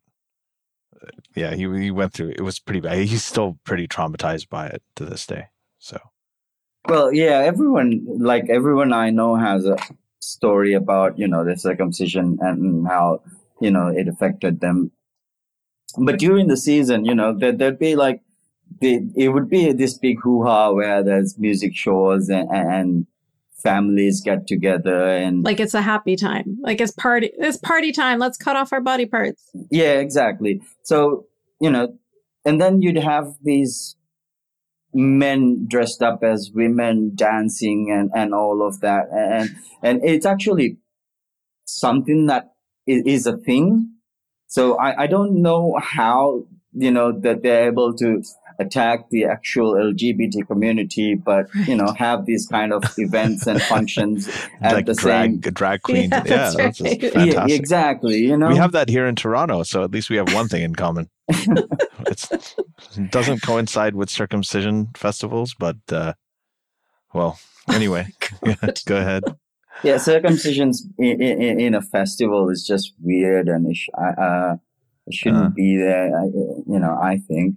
uh, 1.02 1.08
Yeah, 1.36 1.56
he 1.56 1.64
he 1.80 1.92
went 1.92 2.14
through. 2.14 2.30
It 2.30 2.42
was 2.42 2.60
pretty 2.60 2.82
bad. 2.82 2.98
He's 3.00 3.26
still 3.26 3.58
pretty 3.66 3.88
traumatized 3.88 4.50
by 4.50 4.68
it 4.68 4.84
to 4.96 5.06
this 5.06 5.26
day. 5.26 5.48
So 5.80 6.00
Well, 6.90 7.14
yeah, 7.14 7.40
everyone 7.40 8.06
like 8.20 8.50
everyone 8.50 8.92
I 8.94 9.10
know 9.12 9.36
has 9.36 9.66
a 9.66 9.78
story 10.22 10.74
about 10.74 11.20
you 11.20 11.28
know 11.28 11.44
the 11.46 11.56
circumcision 11.58 12.40
and 12.42 12.88
how 12.88 13.22
you 13.62 13.72
know 13.72 13.88
it 13.88 14.08
affected 14.08 14.60
them. 14.60 14.92
But 15.98 16.20
during 16.20 16.48
the 16.48 16.58
season, 16.58 17.06
you 17.06 17.16
know, 17.16 17.38
there, 17.38 17.52
there'd 17.52 17.80
be 17.80 17.96
like 17.96 18.22
the 18.82 19.10
it 19.16 19.30
would 19.30 19.50
be 19.50 19.72
this 19.74 19.98
big 19.98 20.20
hoo 20.22 20.44
ha 20.44 20.72
where 20.72 21.04
there's 21.04 21.38
music 21.38 21.76
shows 21.76 22.30
and, 22.30 22.50
and 22.52 23.08
families 23.68 24.22
get 24.24 24.48
together 24.48 25.08
and 25.08 25.44
Like 25.44 25.60
it's 25.60 25.74
a 25.74 25.82
happy 25.82 26.16
time. 26.16 26.58
Like 26.62 26.80
it's 26.80 26.92
party. 26.92 27.32
It's 27.38 27.58
party 27.58 27.92
time. 27.92 28.20
Let's 28.20 28.38
cut 28.38 28.56
off 28.56 28.72
our 28.72 28.82
body 28.82 29.06
parts. 29.06 29.44
Yeah, 29.70 30.00
exactly. 30.00 30.62
So, 30.84 31.26
you 31.60 31.70
know, 31.70 31.98
and 32.46 32.62
then 32.62 32.82
you'd 32.82 32.98
have 32.98 33.36
these 33.42 33.98
men 34.94 35.68
dressed 35.70 36.02
up 36.02 36.24
as 36.24 36.52
women 36.54 37.12
dancing 37.14 37.92
and, 37.92 38.10
and 38.16 38.34
all 38.34 38.66
of 38.66 38.80
that. 38.80 39.08
And, 39.12 39.50
and 39.84 40.02
it's 40.04 40.26
actually 40.26 40.78
something 41.66 42.28
that 42.28 42.54
is, 42.88 43.28
a 43.28 43.36
thing. 43.36 43.92
So 44.48 44.78
I, 44.78 45.04
I 45.04 45.08
don't 45.08 45.42
know 45.42 45.78
how, 45.82 46.46
you 46.72 46.92
know, 46.92 47.12
that 47.20 47.44
they're 47.44 47.68
able 47.68 47.94
to 47.96 48.24
attack 48.60 49.10
the 49.12 49.26
actual 49.26 49.74
LGBT 49.74 50.48
community, 50.48 51.16
but, 51.16 51.48
you 51.68 51.76
know, 51.76 51.94
have 51.98 52.26
these 52.26 52.48
kind 52.48 52.74
of 52.74 52.84
events 52.98 53.46
and 53.48 53.62
functions 53.62 54.28
at 54.62 54.74
like 54.74 54.86
the 54.86 54.94
drag 54.96 55.44
same. 55.46 55.54
drag 55.54 55.82
queens. 55.84 56.10
Yeah, 56.12 56.24
Yeah, 56.26 56.36
that's 56.36 56.56
that's, 56.56 56.82
right. 56.82 57.00
just 57.00 57.16
Yeah, 57.16 57.24
Yeah, 57.24 57.46
exactly. 57.56 58.18
You 58.18 58.38
know, 58.38 58.48
We 58.50 58.56
have 58.58 58.72
that 58.72 58.90
here 58.90 59.06
in 59.06 59.16
Toronto, 59.16 59.64
so 59.64 59.84
at 59.84 59.92
least 59.92 60.10
we 60.10 60.18
have 60.18 60.34
one 60.34 60.48
thing 60.48 60.64
in 60.64 60.76
common. 60.76 61.10
it's, 62.08 62.32
it 62.32 63.12
doesn't 63.12 63.42
coincide 63.42 63.96
with 63.96 64.10
circumcision 64.10 64.88
festivals, 64.96 65.54
but 65.58 65.78
uh, 65.92 66.14
well, 67.14 67.40
anyway, 67.70 68.08
go 68.86 68.98
ahead. 68.98 69.24
Yeah, 69.84 69.96
circumcisions 69.96 70.78
in, 70.98 71.22
in, 71.22 71.60
in 71.60 71.76
a 71.76 71.82
festival 71.82 72.50
is 72.50 72.66
just 72.66 72.94
weird, 73.00 73.48
and 73.48 73.68
it, 73.68 73.76
sh- 73.76 73.90
uh, 73.96 74.22
uh, 74.22 74.56
it 75.06 75.14
shouldn't 75.14 75.46
Uh. 75.46 75.50
be 75.50 75.78
there. 75.78 76.18
I, 76.18 76.24
you 76.26 76.80
know, 76.80 76.98
I 77.02 77.18
think. 77.28 77.56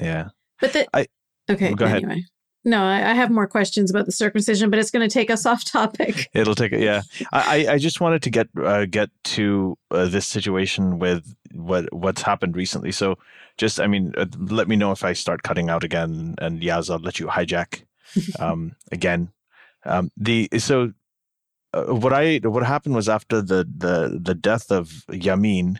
Yeah, 0.00 0.28
But 0.60 0.72
the 0.72 0.86
I- 0.94 1.06
okay. 1.50 1.74
Go 1.74 1.84
ahead. 1.84 2.02
anyway. 2.04 2.22
No, 2.64 2.82
I, 2.82 3.10
I 3.12 3.14
have 3.14 3.30
more 3.30 3.46
questions 3.46 3.90
about 3.90 4.04
the 4.06 4.12
circumcision, 4.12 4.68
but 4.68 4.78
it's 4.78 4.90
going 4.90 5.08
to 5.08 5.12
take 5.12 5.30
us 5.30 5.46
off 5.50 5.64
topic. 5.64 6.28
it'll 6.34 6.54
take 6.56 6.72
it. 6.72 6.80
Yeah, 6.80 7.02
I 7.32 7.66
I 7.68 7.72
I 7.74 7.78
just 7.78 8.00
wanted 8.00 8.22
to 8.22 8.30
get 8.30 8.48
uh, 8.62 8.84
get 8.84 9.10
to 9.36 9.76
uh, 9.90 10.06
this 10.06 10.26
situation 10.26 10.98
with 10.98 11.34
what 11.54 11.90
what's 11.92 12.22
happened 12.22 12.56
recently. 12.56 12.92
So, 12.92 13.16
just 13.56 13.80
I 13.80 13.86
mean, 13.86 14.12
uh, 14.18 14.26
let 14.38 14.68
me 14.68 14.76
know 14.76 14.92
if 14.92 15.04
I 15.04 15.12
start 15.14 15.42
cutting 15.44 15.70
out 15.70 15.84
again, 15.84 16.34
and 16.38 16.60
Yaz, 16.60 16.90
I'll 16.90 16.98
let 16.98 17.18
you 17.20 17.26
hijack 17.28 17.84
um, 18.40 18.74
again. 18.92 19.30
Um, 19.86 20.10
the 20.16 20.48
so 20.58 20.92
uh, 21.72 21.84
what 21.84 22.12
I 22.12 22.38
what 22.42 22.64
happened 22.66 22.96
was 22.96 23.08
after 23.08 23.40
the 23.40 23.64
the 23.64 24.18
the 24.20 24.34
death 24.34 24.70
of 24.70 24.88
Yamin 25.10 25.78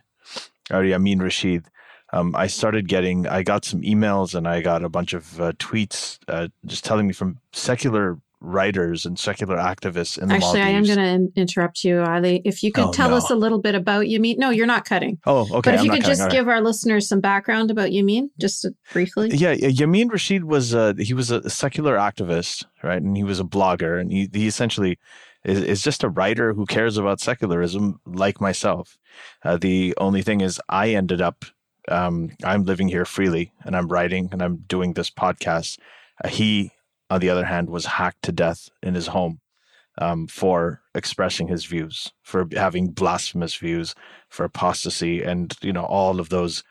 or 0.70 0.82
Yamin 0.84 1.20
Rashid, 1.20 1.66
um, 2.12 2.34
I 2.34 2.46
started 2.46 2.88
getting 2.88 3.26
I 3.26 3.42
got 3.42 3.64
some 3.64 3.82
emails 3.82 4.34
and 4.34 4.48
I 4.48 4.60
got 4.60 4.84
a 4.84 4.88
bunch 4.88 5.12
of 5.12 5.40
uh, 5.40 5.52
tweets 5.52 6.18
uh, 6.28 6.48
just 6.66 6.84
telling 6.84 7.06
me 7.06 7.12
from 7.12 7.38
secular 7.52 8.18
writers 8.40 9.04
and 9.04 9.18
secular 9.18 9.56
activists 9.56 10.16
in 10.16 10.28
the 10.28 10.34
Actually, 10.34 10.60
I 10.60 10.68
am 10.68 10.84
going 10.84 10.96
to 11.32 11.40
interrupt 11.40 11.82
you, 11.82 12.00
Ali. 12.02 12.40
If 12.44 12.62
you 12.62 12.70
could 12.70 12.84
Oh, 12.84 12.92
tell 12.92 13.10
no. 13.10 13.16
us 13.16 13.30
a 13.30 13.34
little 13.34 13.58
bit 13.58 13.74
about 13.74 14.04
Yamin. 14.04 14.38
No, 14.38 14.50
you're 14.50 14.66
not 14.66 14.84
cutting. 14.84 15.18
Oh, 15.26 15.40
okay. 15.56 15.60
but 15.64 15.74
if 15.74 15.80
I'm 15.80 15.86
you 15.86 15.90
could 15.90 16.02
cutting, 16.02 16.10
just 16.10 16.22
right. 16.22 16.30
give 16.30 16.48
our 16.48 16.60
listeners 16.60 17.08
some 17.08 17.20
background 17.20 17.70
about 17.70 17.90
Yamin, 17.90 18.28
just 18.38 18.64
briefly. 18.92 19.30
Yeah, 19.30 19.52
yeah, 19.52 19.68
Yamin 19.70 20.10
Rashid 20.10 20.44
was 20.44 20.74
uh, 20.74 20.94
he 20.98 21.14
was 21.14 21.30
a 21.30 21.50
secular 21.50 21.96
activist, 21.96 22.64
right? 22.82 23.02
And 23.02 23.16
he 23.16 23.24
was 23.24 23.40
a 23.40 23.44
blogger, 23.44 24.00
and 24.00 24.12
he 24.12 24.30
he 24.32 24.46
essentially 24.46 24.98
is, 25.44 25.60
is 25.62 25.82
just 25.82 26.04
a 26.04 26.08
writer 26.08 26.54
who 26.54 26.64
cares 26.64 26.96
about 26.96 27.20
secularism, 27.20 28.00
like 28.06 28.40
myself. 28.40 28.98
Uh, 29.44 29.56
the 29.56 29.94
only 29.98 30.22
thing 30.22 30.40
is, 30.42 30.60
I 30.68 30.90
ended 30.90 31.20
up 31.20 31.44
um, 31.90 32.30
I'm 32.44 32.64
living 32.64 32.88
here 32.88 33.04
freely, 33.04 33.52
and 33.64 33.76
I'm 33.76 33.88
writing, 33.88 34.28
and 34.32 34.42
I'm 34.42 34.58
doing 34.68 34.92
this 34.92 35.10
podcast. 35.10 35.78
Uh, 36.22 36.28
he, 36.28 36.72
on 37.10 37.20
the 37.20 37.30
other 37.30 37.44
hand, 37.44 37.70
was 37.70 37.86
hacked 37.86 38.22
to 38.22 38.32
death 38.32 38.68
in 38.82 38.94
his 38.94 39.08
home 39.08 39.40
um, 39.98 40.26
for 40.26 40.80
expressing 40.94 41.48
his 41.48 41.64
views, 41.64 42.12
for 42.22 42.46
having 42.52 42.90
blasphemous 42.90 43.54
views, 43.56 43.94
for 44.28 44.44
apostasy, 44.44 45.22
and 45.22 45.54
you 45.60 45.72
know 45.72 45.84
all 45.84 46.20
of 46.20 46.28
those 46.28 46.62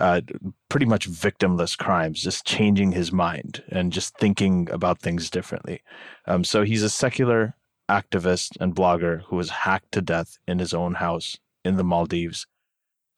uh, 0.00 0.20
pretty 0.68 0.86
much 0.86 1.10
victimless 1.10 1.76
crimes, 1.76 2.22
just 2.22 2.46
changing 2.46 2.92
his 2.92 3.12
mind 3.12 3.62
and 3.68 3.92
just 3.92 4.16
thinking 4.18 4.68
about 4.70 5.00
things 5.00 5.30
differently. 5.30 5.82
Um, 6.26 6.44
so 6.44 6.64
he's 6.64 6.82
a 6.82 6.90
secular 6.90 7.54
activist 7.90 8.52
and 8.60 8.74
blogger 8.74 9.22
who 9.24 9.36
was 9.36 9.50
hacked 9.50 9.92
to 9.92 10.00
death 10.00 10.38
in 10.46 10.58
his 10.58 10.72
own 10.72 10.94
house 10.94 11.36
in 11.64 11.76
the 11.76 11.84
Maldives 11.84 12.46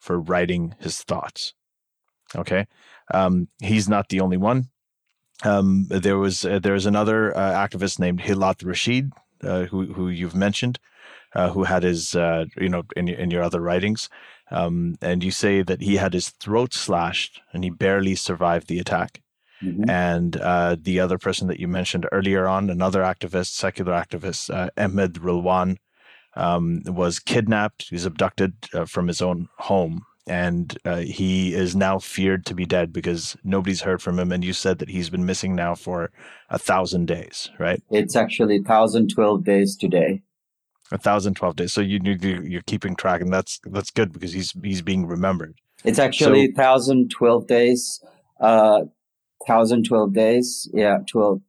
for 0.04 0.20
writing 0.20 0.74
his 0.80 1.02
thoughts. 1.02 1.54
Okay, 2.36 2.66
um, 3.12 3.48
he's 3.60 3.88
not 3.88 4.08
the 4.08 4.20
only 4.20 4.36
one. 4.36 4.68
Um, 5.44 5.86
there 5.88 6.18
was 6.18 6.44
uh, 6.44 6.58
there 6.58 6.74
was 6.74 6.86
another 6.86 7.36
uh, 7.36 7.52
activist 7.66 7.98
named 7.98 8.20
Hilat 8.20 8.62
Rashid, 8.62 9.12
uh, 9.42 9.64
who 9.64 9.92
who 9.94 10.08
you've 10.08 10.34
mentioned, 10.36 10.78
uh, 11.34 11.50
who 11.50 11.64
had 11.64 11.82
his 11.82 12.14
uh, 12.14 12.44
you 12.56 12.68
know 12.68 12.82
in 12.96 13.08
in 13.08 13.30
your 13.30 13.42
other 13.42 13.60
writings, 13.60 14.08
um, 14.50 14.96
and 15.00 15.24
you 15.24 15.30
say 15.30 15.62
that 15.62 15.80
he 15.80 15.96
had 15.96 16.12
his 16.12 16.30
throat 16.30 16.74
slashed 16.74 17.40
and 17.52 17.64
he 17.64 17.70
barely 17.70 18.14
survived 18.14 18.68
the 18.68 18.78
attack. 18.78 19.20
Mhm. 19.62 19.88
And 19.88 20.36
uh, 20.36 20.76
the 20.80 21.00
other 21.00 21.18
person 21.18 21.48
that 21.48 21.60
you 21.60 21.68
mentioned 21.68 22.06
earlier 22.12 22.46
on, 22.46 22.70
another 22.70 23.02
activist, 23.02 23.52
secular 23.54 23.92
activist, 23.92 24.52
uh, 24.52 24.68
Ahmed 24.76 25.14
Rilwan, 25.14 25.76
um, 26.36 26.82
was 26.86 27.18
kidnapped. 27.18 27.88
He's 27.90 28.04
abducted 28.06 28.54
uh, 28.72 28.84
from 28.86 29.08
his 29.08 29.20
own 29.22 29.48
home. 29.58 30.02
And 30.26 30.78
uh, 30.86 31.00
he 31.00 31.52
is 31.52 31.76
now 31.76 31.98
feared 31.98 32.46
to 32.46 32.54
be 32.54 32.64
dead 32.64 32.94
because 32.94 33.36
nobody's 33.44 33.82
heard 33.82 34.00
from 34.00 34.18
him. 34.18 34.32
And 34.32 34.42
you 34.42 34.54
said 34.54 34.78
that 34.78 34.88
he's 34.88 35.10
been 35.10 35.26
missing 35.26 35.54
now 35.54 35.74
for 35.74 36.10
a 36.48 36.58
thousand 36.58 37.06
days, 37.06 37.50
right? 37.58 37.82
It's 37.90 38.16
actually 38.16 38.58
1,012 38.60 39.44
days 39.44 39.76
today. 39.76 40.22
A 40.92 40.98
thousand 40.98 41.34
twelve 41.34 41.56
days. 41.56 41.72
So 41.72 41.80
you 41.80 41.98
you- 42.04 42.42
you're 42.42 42.62
keeping 42.62 42.94
track, 42.94 43.22
and 43.22 43.32
that's 43.32 43.58
that's 43.64 43.90
good 43.90 44.12
because 44.12 44.32
he's 44.34 44.52
he's 44.62 44.82
being 44.82 45.06
remembered. 45.06 45.54
It's 45.82 45.98
actually 45.98 46.48
1,012 46.52 47.46
days. 47.46 48.00
Uh, 48.38 48.82
1012 49.46 50.12
days. 50.12 50.68
Yeah, 50.74 50.98
12, 51.06 51.40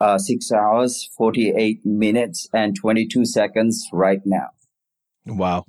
uh, 0.00 0.18
six 0.18 0.52
hours, 0.52 1.08
48 1.16 1.84
minutes 1.84 2.48
and 2.52 2.76
22 2.76 3.24
seconds 3.24 3.88
right 3.92 4.20
now. 4.24 4.48
Wow. 5.26 5.64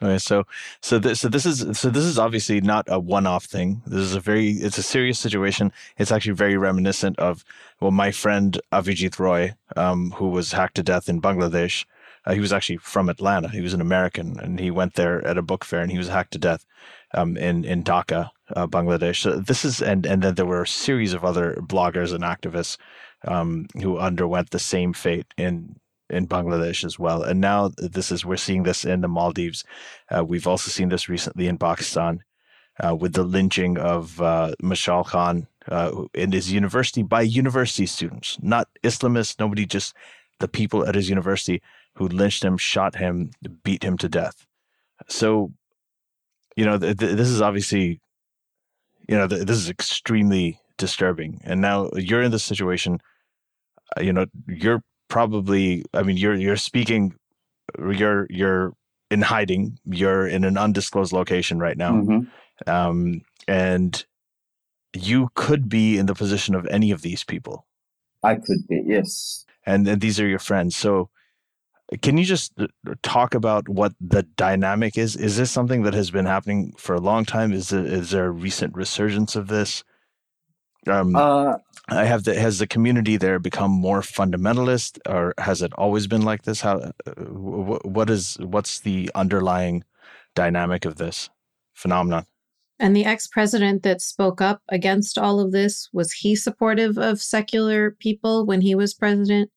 Okay, 0.00 0.18
so 0.18 0.44
so 0.80 1.00
this 1.00 1.20
so 1.20 1.28
this 1.28 1.44
is 1.44 1.76
so 1.76 1.90
this 1.90 2.04
is 2.04 2.20
obviously 2.20 2.60
not 2.60 2.84
a 2.88 3.00
one-off 3.00 3.46
thing. 3.46 3.82
This 3.84 4.00
is 4.00 4.14
a 4.14 4.20
very 4.20 4.50
it's 4.50 4.78
a 4.78 4.82
serious 4.82 5.18
situation. 5.18 5.72
It's 5.96 6.12
actually 6.12 6.34
very 6.34 6.56
reminiscent 6.56 7.18
of 7.18 7.44
well, 7.80 7.90
my 7.90 8.12
friend 8.12 8.60
Avijit 8.70 9.18
Roy, 9.18 9.54
um, 9.76 10.12
who 10.12 10.28
was 10.28 10.52
hacked 10.52 10.76
to 10.76 10.84
death 10.84 11.08
in 11.08 11.20
Bangladesh. 11.20 11.84
Uh, 12.24 12.34
he 12.34 12.40
was 12.40 12.52
actually 12.52 12.76
from 12.76 13.08
Atlanta. 13.08 13.48
He 13.48 13.60
was 13.60 13.74
an 13.74 13.80
American, 13.80 14.38
and 14.38 14.60
he 14.60 14.70
went 14.70 14.94
there 14.94 15.26
at 15.26 15.38
a 15.38 15.42
book 15.42 15.64
fair, 15.64 15.80
and 15.80 15.90
he 15.90 15.98
was 15.98 16.08
hacked 16.08 16.32
to 16.32 16.38
death 16.38 16.64
um, 17.14 17.36
in 17.36 17.64
in 17.64 17.82
Dhaka, 17.82 18.30
uh, 18.54 18.68
Bangladesh. 18.68 19.16
So 19.22 19.40
this 19.40 19.64
is 19.64 19.82
and 19.82 20.06
and 20.06 20.22
then 20.22 20.36
there 20.36 20.46
were 20.46 20.62
a 20.62 20.68
series 20.68 21.12
of 21.12 21.24
other 21.24 21.54
bloggers 21.60 22.14
and 22.14 22.22
activists 22.22 22.76
um, 23.26 23.66
who 23.80 23.98
underwent 23.98 24.50
the 24.50 24.58
same 24.58 24.92
fate 24.92 25.26
in 25.36 25.76
in 26.10 26.26
Bangladesh 26.26 26.84
as 26.84 26.98
well. 26.98 27.22
And 27.22 27.40
now 27.40 27.70
this 27.76 28.10
is 28.10 28.24
we're 28.24 28.36
seeing 28.36 28.62
this 28.62 28.84
in 28.84 29.02
the 29.02 29.08
Maldives. 29.08 29.64
Uh, 30.10 30.24
we've 30.24 30.46
also 30.46 30.70
seen 30.70 30.88
this 30.88 31.08
recently 31.08 31.46
in 31.46 31.58
Pakistan 31.58 32.22
uh, 32.82 32.94
with 32.94 33.12
the 33.12 33.24
lynching 33.24 33.78
of 33.78 34.20
uh, 34.20 34.54
Mashal 34.62 35.04
Khan 35.04 35.46
uh, 35.68 36.04
in 36.14 36.32
his 36.32 36.50
university 36.50 37.02
by 37.02 37.22
university 37.22 37.86
students, 37.86 38.38
not 38.40 38.68
Islamists. 38.82 39.38
Nobody, 39.38 39.66
just 39.66 39.94
the 40.40 40.48
people 40.48 40.86
at 40.86 40.94
his 40.94 41.08
university 41.08 41.60
who 41.94 42.08
lynched 42.08 42.44
him, 42.44 42.56
shot 42.56 42.96
him, 42.96 43.30
beat 43.64 43.82
him 43.82 43.98
to 43.98 44.08
death. 44.08 44.46
So, 45.08 45.52
you 46.56 46.64
know, 46.64 46.78
th- 46.78 46.96
th- 46.96 47.16
this 47.16 47.28
is 47.28 47.42
obviously, 47.42 48.00
you 49.08 49.16
know, 49.16 49.26
th- 49.26 49.46
this 49.46 49.56
is 49.56 49.68
extremely 49.68 50.60
disturbing. 50.78 51.40
And 51.44 51.60
now 51.60 51.90
you're 51.94 52.22
in 52.22 52.30
this 52.30 52.44
situation. 52.44 53.00
Uh, 53.96 54.00
you 54.00 54.12
know, 54.12 54.26
you're 54.46 54.82
probably 55.08 55.82
i 55.94 56.02
mean 56.02 56.18
you're 56.18 56.34
you're 56.34 56.54
speaking 56.54 57.14
you're 57.78 58.26
you're 58.28 58.74
in 59.10 59.22
hiding. 59.22 59.78
You're 59.86 60.26
in 60.26 60.44
an 60.44 60.56
undisclosed 60.56 61.12
location 61.12 61.58
right 61.58 61.76
now. 61.76 61.92
Mm-hmm. 61.92 62.70
um, 62.70 63.22
and 63.46 64.04
you 64.94 65.30
could 65.34 65.68
be 65.68 65.98
in 65.98 66.06
the 66.06 66.14
position 66.14 66.54
of 66.54 66.66
any 66.66 66.90
of 66.90 67.02
these 67.02 67.24
people. 67.24 67.66
I 68.22 68.36
could 68.36 68.66
be 68.68 68.82
yes. 68.84 69.46
And, 69.64 69.86
and 69.86 70.00
these 70.00 70.18
are 70.18 70.26
your 70.26 70.38
friends. 70.38 70.76
So 70.76 71.10
can 72.02 72.18
you 72.18 72.24
just 72.24 72.52
uh, 72.58 72.66
talk 73.02 73.34
about 73.34 73.68
what 73.68 73.92
the 74.00 74.24
dynamic 74.36 74.98
is? 74.98 75.14
Is 75.16 75.36
this 75.36 75.50
something 75.50 75.82
that 75.82 75.94
has 75.94 76.10
been 76.10 76.26
happening 76.26 76.74
for 76.76 76.94
a 76.94 77.00
long 77.00 77.24
time? 77.24 77.52
Is, 77.52 77.72
it, 77.72 77.86
is 77.86 78.10
there 78.10 78.26
a 78.26 78.30
recent 78.30 78.74
resurgence 78.74 79.36
of 79.36 79.48
this 79.48 79.84
um, 80.86 81.16
uh, 81.16 81.58
I 81.88 82.04
have 82.04 82.24
the 82.24 82.38
has 82.38 82.58
the 82.58 82.66
community 82.66 83.16
there 83.16 83.38
become 83.38 83.70
more 83.70 84.00
fundamentalist, 84.00 84.98
or 85.06 85.34
has 85.38 85.62
it 85.62 85.72
always 85.74 86.06
been 86.06 86.22
like 86.22 86.42
this? 86.42 86.60
How 86.60 86.92
uh, 87.06 87.12
what 87.12 88.10
is 88.10 88.36
what's 88.40 88.80
the 88.80 89.10
underlying 89.14 89.84
dynamic 90.34 90.84
of 90.84 90.96
this 90.96 91.30
phenomenon? 91.74 92.26
And 92.78 92.94
the 92.94 93.04
ex 93.04 93.26
president 93.26 93.82
that 93.82 94.00
spoke 94.00 94.40
up 94.40 94.62
against 94.68 95.18
all 95.18 95.40
of 95.40 95.50
this 95.50 95.88
was 95.92 96.12
he 96.12 96.36
supportive 96.36 96.96
of 96.96 97.20
secular 97.20 97.90
people 97.90 98.46
when 98.46 98.60
he 98.60 98.74
was 98.74 98.94
president? 98.94 99.50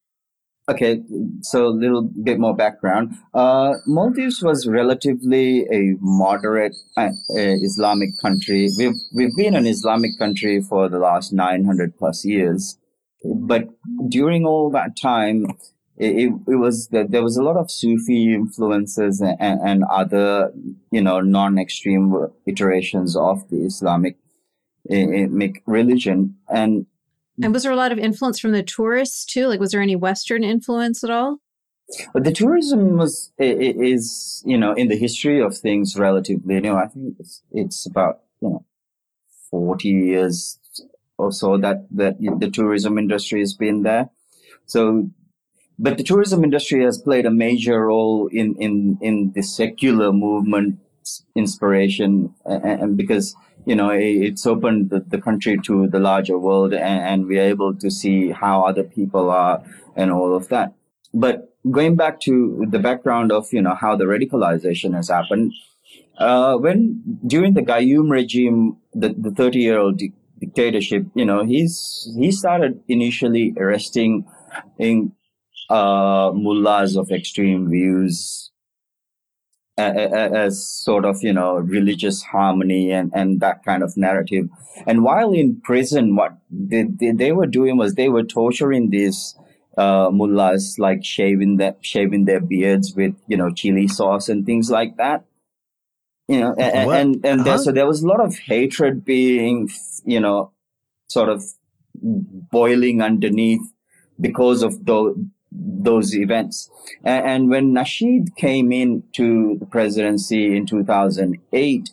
Okay, 0.68 1.02
so 1.40 1.66
a 1.66 1.74
little 1.74 2.02
bit 2.22 2.38
more 2.38 2.54
background. 2.54 3.16
Uh, 3.34 3.74
Maldives 3.84 4.42
was 4.42 4.64
relatively 4.68 5.62
a 5.72 5.96
moderate 6.00 6.76
uh, 6.96 7.08
Islamic 7.28 8.10
country. 8.22 8.68
We've 8.78 8.94
we've 9.12 9.36
been 9.36 9.56
an 9.56 9.66
Islamic 9.66 10.12
country 10.20 10.62
for 10.62 10.88
the 10.88 11.00
last 11.00 11.32
nine 11.32 11.64
hundred 11.64 11.98
plus 11.98 12.24
years, 12.24 12.78
but 13.24 13.64
during 14.08 14.46
all 14.46 14.70
that 14.70 14.96
time, 15.02 15.46
it, 15.96 16.32
it, 16.46 16.56
was 16.56 16.86
there 16.92 17.22
was 17.24 17.36
a 17.36 17.42
lot 17.42 17.56
of 17.56 17.68
Sufi 17.68 18.32
influences 18.32 19.20
and, 19.20 19.36
and 19.40 19.82
other 19.90 20.52
you 20.92 21.02
know 21.02 21.18
non-extreme 21.18 22.14
iterations 22.46 23.16
of 23.16 23.48
the 23.50 23.66
Islamic 23.66 24.16
religion, 25.66 26.36
and 26.48 26.86
and 27.42 27.52
was 27.52 27.62
there 27.62 27.72
a 27.72 27.76
lot 27.76 27.92
of 27.92 27.98
influence 27.98 28.38
from 28.38 28.52
the 28.52 28.62
tourists 28.62 29.24
too? 29.24 29.46
Like, 29.46 29.60
was 29.60 29.72
there 29.72 29.82
any 29.82 29.96
Western 29.96 30.44
influence 30.44 31.02
at 31.04 31.10
all? 31.10 31.38
But 32.14 32.24
the 32.24 32.32
tourism 32.32 32.96
was 32.96 33.32
is 33.38 34.42
you 34.46 34.56
know 34.56 34.72
in 34.72 34.88
the 34.88 34.96
history 34.96 35.40
of 35.40 35.56
things 35.56 35.96
relatively 35.96 36.60
new. 36.60 36.74
I 36.74 36.86
think 36.86 37.16
it's, 37.18 37.42
it's 37.52 37.86
about 37.86 38.20
you 38.40 38.48
know 38.48 38.64
forty 39.50 39.88
years 39.88 40.58
or 41.18 41.32
so 41.32 41.58
that 41.58 41.86
that 41.90 42.16
the 42.20 42.50
tourism 42.50 42.98
industry 42.98 43.40
has 43.40 43.54
been 43.54 43.82
there. 43.82 44.10
So, 44.66 45.10
but 45.78 45.98
the 45.98 46.04
tourism 46.04 46.44
industry 46.44 46.82
has 46.84 46.98
played 46.98 47.26
a 47.26 47.30
major 47.30 47.86
role 47.86 48.28
in 48.28 48.56
in 48.56 48.98
in 49.00 49.32
the 49.32 49.42
secular 49.42 50.12
movement 50.12 50.78
inspiration, 51.34 52.34
and, 52.44 52.64
and 52.64 52.96
because 52.96 53.34
you 53.64 53.76
know, 53.76 53.90
it's 53.90 54.46
opened 54.46 54.90
the, 54.90 55.20
country 55.20 55.58
to 55.64 55.86
the 55.88 55.98
larger 55.98 56.38
world 56.38 56.74
and, 56.74 57.26
we're 57.26 57.42
able 57.42 57.74
to 57.74 57.90
see 57.90 58.30
how 58.30 58.62
other 58.64 58.82
people 58.82 59.30
are 59.30 59.62
and 59.96 60.10
all 60.10 60.34
of 60.34 60.48
that. 60.48 60.72
But 61.14 61.54
going 61.70 61.96
back 61.96 62.20
to 62.20 62.66
the 62.68 62.78
background 62.78 63.30
of, 63.30 63.52
you 63.52 63.62
know, 63.62 63.74
how 63.74 63.96
the 63.96 64.04
radicalization 64.04 64.94
has 64.94 65.08
happened, 65.08 65.52
uh, 66.18 66.56
when 66.56 67.02
during 67.26 67.54
the 67.54 67.62
Gayoom 67.62 68.10
regime, 68.10 68.78
the, 68.94 69.14
the 69.16 69.30
30 69.30 69.58
year 69.58 69.78
old 69.78 69.98
di- 69.98 70.12
dictatorship, 70.38 71.06
you 71.14 71.24
know, 71.24 71.44
he's, 71.44 72.12
he 72.18 72.32
started 72.32 72.82
initially 72.88 73.54
arresting 73.56 74.26
in, 74.78 75.12
uh, 75.70 76.32
mullahs 76.34 76.96
of 76.96 77.10
extreme 77.10 77.70
views, 77.70 78.51
as 79.78 80.66
sort 80.66 81.04
of 81.04 81.22
you 81.22 81.32
know 81.32 81.56
religious 81.56 82.22
harmony 82.22 82.90
and 82.90 83.10
and 83.14 83.40
that 83.40 83.64
kind 83.64 83.82
of 83.82 83.96
narrative. 83.96 84.48
And 84.86 85.02
while 85.02 85.32
in 85.32 85.60
prison 85.60 86.16
what 86.16 86.36
they, 86.50 86.84
they, 86.84 87.12
they 87.12 87.32
were 87.32 87.46
doing 87.46 87.76
was 87.76 87.94
they 87.94 88.08
were 88.08 88.22
torturing 88.22 88.90
these 88.90 89.34
uh, 89.78 90.10
mullahs 90.12 90.76
like 90.78 91.04
shaving 91.04 91.56
their 91.56 91.76
shaving 91.80 92.26
their 92.26 92.40
beards 92.40 92.94
with 92.94 93.14
you 93.26 93.36
know 93.36 93.50
chili 93.50 93.88
sauce 93.88 94.28
and 94.28 94.44
things 94.44 94.70
like 94.70 94.96
that. 94.96 95.24
You 96.28 96.40
know 96.40 96.54
and 96.58 96.86
what? 96.86 97.00
and, 97.00 97.26
and 97.26 97.44
there, 97.44 97.58
so 97.58 97.72
there 97.72 97.86
was 97.86 98.02
a 98.02 98.06
lot 98.06 98.20
of 98.20 98.38
hatred 98.38 99.04
being 99.04 99.70
you 100.04 100.20
know 100.20 100.52
sort 101.08 101.28
of 101.28 101.42
boiling 101.94 103.02
underneath 103.02 103.62
because 104.20 104.62
of 104.62 104.84
those 104.84 105.16
those 105.54 106.14
events. 106.14 106.70
And, 107.04 107.26
and 107.26 107.50
when 107.50 107.72
Nasheed 107.72 108.36
came 108.36 108.72
into 108.72 109.58
the 109.58 109.66
presidency 109.66 110.56
in 110.56 110.66
2008, 110.66 111.90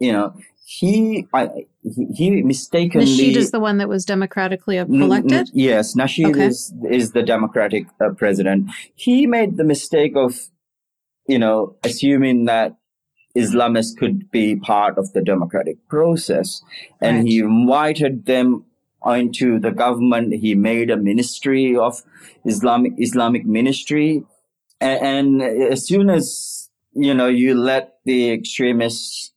you 0.00 0.12
know, 0.12 0.34
he 0.64 1.26
I, 1.32 1.66
he, 1.82 2.06
he 2.14 2.42
mistakenly 2.42 3.06
Nasheed 3.06 3.36
is 3.36 3.52
the 3.52 3.60
one 3.60 3.78
that 3.78 3.88
was 3.88 4.04
democratically 4.04 4.76
elected. 4.76 5.32
N- 5.32 5.38
n- 5.38 5.46
yes, 5.54 5.96
Nasheed 5.96 6.34
okay. 6.34 6.46
is 6.46 6.74
is 6.90 7.12
the 7.12 7.22
democratic 7.22 7.86
uh, 8.00 8.10
president. 8.10 8.70
He 8.94 9.26
made 9.26 9.56
the 9.56 9.64
mistake 9.64 10.12
of, 10.14 10.38
you 11.26 11.38
know, 11.38 11.76
assuming 11.84 12.44
that 12.44 12.76
Islamists 13.34 13.96
could 13.96 14.30
be 14.30 14.56
part 14.56 14.98
of 14.98 15.12
the 15.14 15.22
democratic 15.22 15.76
process, 15.88 16.62
and 17.00 17.18
right. 17.18 17.26
he 17.26 17.38
invited 17.38 18.26
them 18.26 18.64
into 19.06 19.58
the 19.58 19.70
government. 19.70 20.34
He 20.34 20.54
made 20.54 20.90
a 20.90 20.96
ministry 20.96 21.76
of 21.76 22.02
Islamic 22.44 22.92
Islamic 22.98 23.46
ministry, 23.46 24.24
and, 24.80 25.40
and 25.40 25.72
as 25.72 25.86
soon 25.86 26.10
as 26.10 26.70
you 26.92 27.14
know 27.14 27.28
you 27.28 27.54
let 27.54 27.98
the 28.04 28.32
extremists 28.32 29.32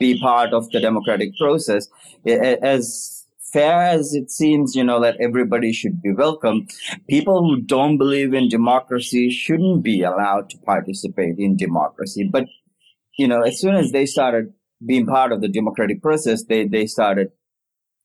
be 0.00 0.18
part 0.18 0.52
of 0.52 0.70
the 0.70 0.80
democratic 0.80 1.36
process, 1.38 1.88
as 2.26 3.22
fair 3.52 3.82
as 3.82 4.14
it 4.14 4.30
seems, 4.30 4.74
you 4.74 4.82
know, 4.82 5.00
that 5.00 5.16
everybody 5.20 5.72
should 5.72 6.00
be 6.00 6.12
welcome, 6.12 6.66
people 7.08 7.42
who 7.42 7.60
don't 7.60 7.98
believe 7.98 8.32
in 8.32 8.48
democracy 8.48 9.30
shouldn't 9.30 9.82
be 9.82 10.02
allowed 10.02 10.48
to 10.50 10.58
participate 10.58 11.38
in 11.38 11.56
democracy. 11.56 12.28
But, 12.32 12.46
you 13.18 13.28
know, 13.28 13.42
as 13.42 13.60
soon 13.60 13.74
as 13.74 13.92
they 13.92 14.06
started 14.06 14.52
being 14.84 15.06
part 15.06 15.32
of 15.32 15.42
the 15.42 15.48
democratic 15.48 16.02
process, 16.02 16.44
they, 16.44 16.66
they 16.66 16.86
started 16.86 17.28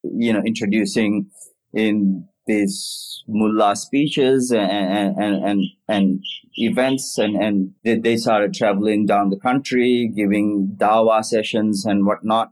you 0.04 0.34
know, 0.34 0.42
introducing 0.46 1.30
in 1.74 2.28
these 2.48 3.24
mullah 3.28 3.76
speeches 3.76 4.52
and, 4.52 4.72
and, 5.18 5.44
and, 5.46 5.64
and 5.88 6.24
events 6.56 7.18
and, 7.18 7.36
and 7.36 7.74
they 7.84 8.18
started 8.18 8.54
traveling 8.54 9.06
down 9.06 9.30
the 9.30 9.40
country, 9.40 10.12
giving 10.16 10.76
dawah 10.78 11.24
sessions 11.24 11.86
and 11.86 12.06
whatnot. 12.06 12.52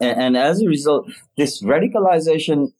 And, 0.00 0.20
and 0.20 0.36
as 0.36 0.60
a 0.60 0.68
result, 0.68 1.10
this 1.36 1.62
radicalization, 1.62 2.72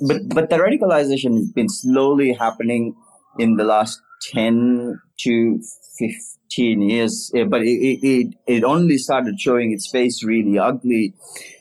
but, 0.00 0.22
but 0.28 0.48
the 0.48 0.56
radicalization 0.56 1.34
has 1.34 1.50
been 1.52 1.68
slowly 1.68 2.32
happening 2.32 2.94
in 3.38 3.56
the 3.56 3.64
last 3.64 4.00
10 4.32 5.00
to 5.20 5.60
15 5.98 6.82
years, 6.82 7.32
but 7.48 7.62
it, 7.62 7.98
it, 8.02 8.34
it 8.46 8.64
only 8.64 8.98
started 8.98 9.40
showing 9.40 9.72
its 9.72 9.90
face 9.90 10.22
really 10.24 10.58
ugly 10.58 11.14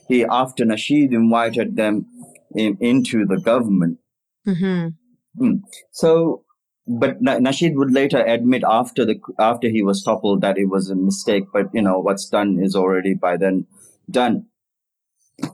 he 0.09 0.25
after 0.25 0.65
Nasheed 0.65 1.13
invited 1.13 1.77
them 1.77 2.07
in, 2.55 2.77
into 2.81 3.25
the 3.25 3.39
government. 3.39 3.99
Mm-hmm. 4.45 5.43
Mm. 5.45 5.61
So, 5.91 6.43
but 6.87 7.21
Nasheed 7.21 7.75
would 7.75 7.93
later 7.93 8.25
admit 8.25 8.63
after 8.67 9.05
the 9.05 9.19
after 9.37 9.69
he 9.69 9.83
was 9.83 10.03
toppled 10.03 10.41
that 10.41 10.57
it 10.57 10.65
was 10.65 10.89
a 10.89 10.95
mistake. 10.95 11.43
But 11.53 11.67
you 11.73 11.83
know 11.83 11.99
what's 11.99 12.27
done 12.27 12.57
is 12.59 12.75
already 12.75 13.13
by 13.13 13.37
then 13.37 13.67
done, 14.09 14.47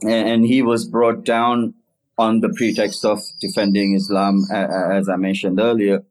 and 0.02 0.46
he 0.46 0.62
was 0.62 0.88
brought 0.88 1.24
down 1.24 1.74
on 2.18 2.40
the 2.40 2.48
pretext 2.56 3.04
of 3.04 3.20
defending 3.40 3.94
Islam, 3.94 4.44
as 4.50 5.08
I 5.08 5.16
mentioned 5.16 5.60
earlier. 5.60 6.04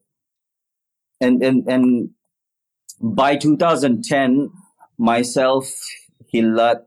And 1.21 1.41
and 1.41 1.67
and 1.67 2.09
by 3.01 3.35
2010, 3.35 4.51
myself, 4.97 5.71
Hillat, 6.33 6.85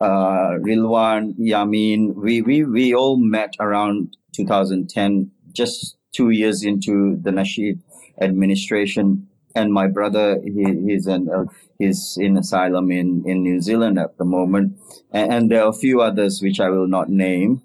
uh, 0.00 0.58
Rilwan, 0.60 1.34
Yamin, 1.38 2.14
we, 2.14 2.42
we, 2.42 2.64
we 2.64 2.94
all 2.94 3.16
met 3.16 3.54
around 3.60 4.16
2010, 4.34 5.30
just 5.52 5.96
two 6.12 6.30
years 6.30 6.62
into 6.62 7.16
the 7.22 7.30
Nasheed 7.30 7.80
administration. 8.20 9.28
And 9.54 9.72
my 9.72 9.86
brother, 9.86 10.40
he, 10.42 10.64
he's 10.86 11.06
an, 11.06 11.28
uh, 11.30 11.44
he's 11.78 12.18
in 12.20 12.36
asylum 12.36 12.90
in, 12.90 13.24
in 13.26 13.42
New 13.42 13.60
Zealand 13.60 13.98
at 13.98 14.18
the 14.18 14.24
moment. 14.24 14.78
And, 15.10 15.32
and 15.32 15.50
there 15.50 15.64
are 15.64 15.70
a 15.70 15.74
few 15.74 16.02
others 16.02 16.40
which 16.42 16.60
I 16.60 16.68
will 16.68 16.86
not 16.86 17.08
name, 17.08 17.62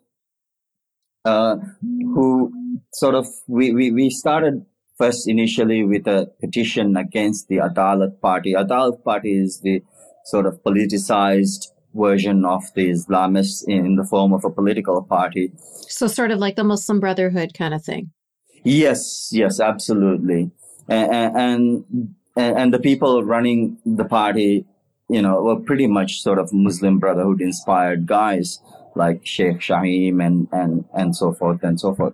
uh, 1.26 1.58
who 1.82 2.52
sort 2.94 3.16
of, 3.16 3.28
we, 3.48 3.72
we, 3.74 3.92
we 3.92 4.10
started 4.10 4.66
first 4.98 5.28
initially 5.28 5.84
with 5.84 6.08
a 6.08 6.32
petition 6.40 6.98
against 6.98 7.48
the 7.48 7.58
Adalat 7.58 8.20
Party. 8.22 8.54
Adalat 8.54 9.04
Party 9.04 9.34
is 9.34 9.62
the 9.62 9.84
sort 10.26 10.46
of 10.46 10.62
politicized 10.64 11.68
version 11.94 12.46
of 12.46 12.64
the 12.76 12.90
Islamists 12.90 13.64
in 13.68 13.96
the 13.96 14.04
form 14.04 14.34
of 14.34 14.46
a 14.46 14.50
political 14.50 15.02
party. 15.02 15.52
So, 15.90 16.08
sort 16.08 16.32
of 16.32 16.40
like 16.40 16.56
the 16.56 16.64
Muslim 16.64 17.00
Brotherhood 17.00 17.54
kind 17.54 17.74
of 17.74 17.84
thing. 17.84 18.12
Yes, 18.64 19.30
yes, 19.32 19.60
absolutely. 19.60 20.52
And, 20.88 21.36
and, 21.36 22.16
and 22.36 22.74
the 22.74 22.80
people 22.80 23.24
running 23.24 23.78
the 23.86 24.06
party, 24.06 24.66
you 25.10 25.22
know, 25.22 25.42
were 25.42 25.60
pretty 25.60 25.88
much 25.88 26.22
sort 26.22 26.40
of 26.40 26.54
Muslim 26.54 27.00
Brotherhood 27.00 27.42
inspired 27.42 28.06
guys 28.06 28.60
like 28.96 29.26
Sheikh 29.26 29.60
Shaheem 29.60 30.26
and, 30.26 30.48
and, 30.52 30.86
and 30.94 31.16
so 31.16 31.34
forth 31.34 31.64
and 31.64 31.80
so 31.80 31.96
forth. 31.96 32.14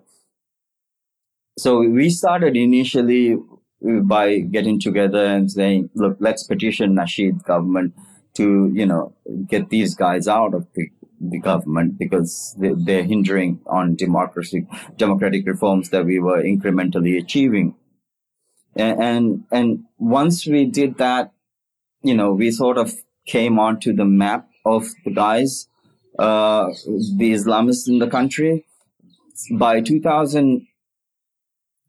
So 1.57 1.79
we 1.79 2.09
started 2.09 2.55
initially 2.55 3.37
by 3.81 4.39
getting 4.39 4.79
together 4.79 5.25
and 5.25 5.51
saying, 5.51 5.89
look, 5.95 6.17
let's 6.19 6.43
petition 6.43 6.95
Nasheed 6.95 7.43
government 7.43 7.93
to, 8.35 8.71
you 8.73 8.85
know, 8.85 9.15
get 9.47 9.69
these 9.69 9.95
guys 9.95 10.27
out 10.27 10.53
of 10.53 10.67
the, 10.75 10.89
the 11.19 11.39
government 11.39 11.97
because 11.97 12.55
they, 12.59 12.73
they're 12.75 13.03
hindering 13.03 13.59
on 13.65 13.95
democracy, 13.95 14.67
democratic 14.97 15.47
reforms 15.47 15.89
that 15.89 16.05
we 16.05 16.19
were 16.19 16.41
incrementally 16.43 17.17
achieving. 17.17 17.75
And, 18.75 19.01
and, 19.01 19.43
and 19.51 19.83
once 19.97 20.45
we 20.45 20.65
did 20.65 20.97
that, 20.99 21.33
you 22.03 22.13
know, 22.13 22.33
we 22.33 22.51
sort 22.51 22.77
of 22.77 22.93
came 23.25 23.57
onto 23.57 23.93
the 23.93 24.05
map 24.05 24.47
of 24.65 24.85
the 25.03 25.11
guys, 25.11 25.67
uh, 26.17 26.67
the 26.67 27.33
Islamists 27.33 27.87
in 27.87 27.99
the 27.99 28.07
country. 28.07 28.65
By 29.51 29.81
2000, 29.81 30.67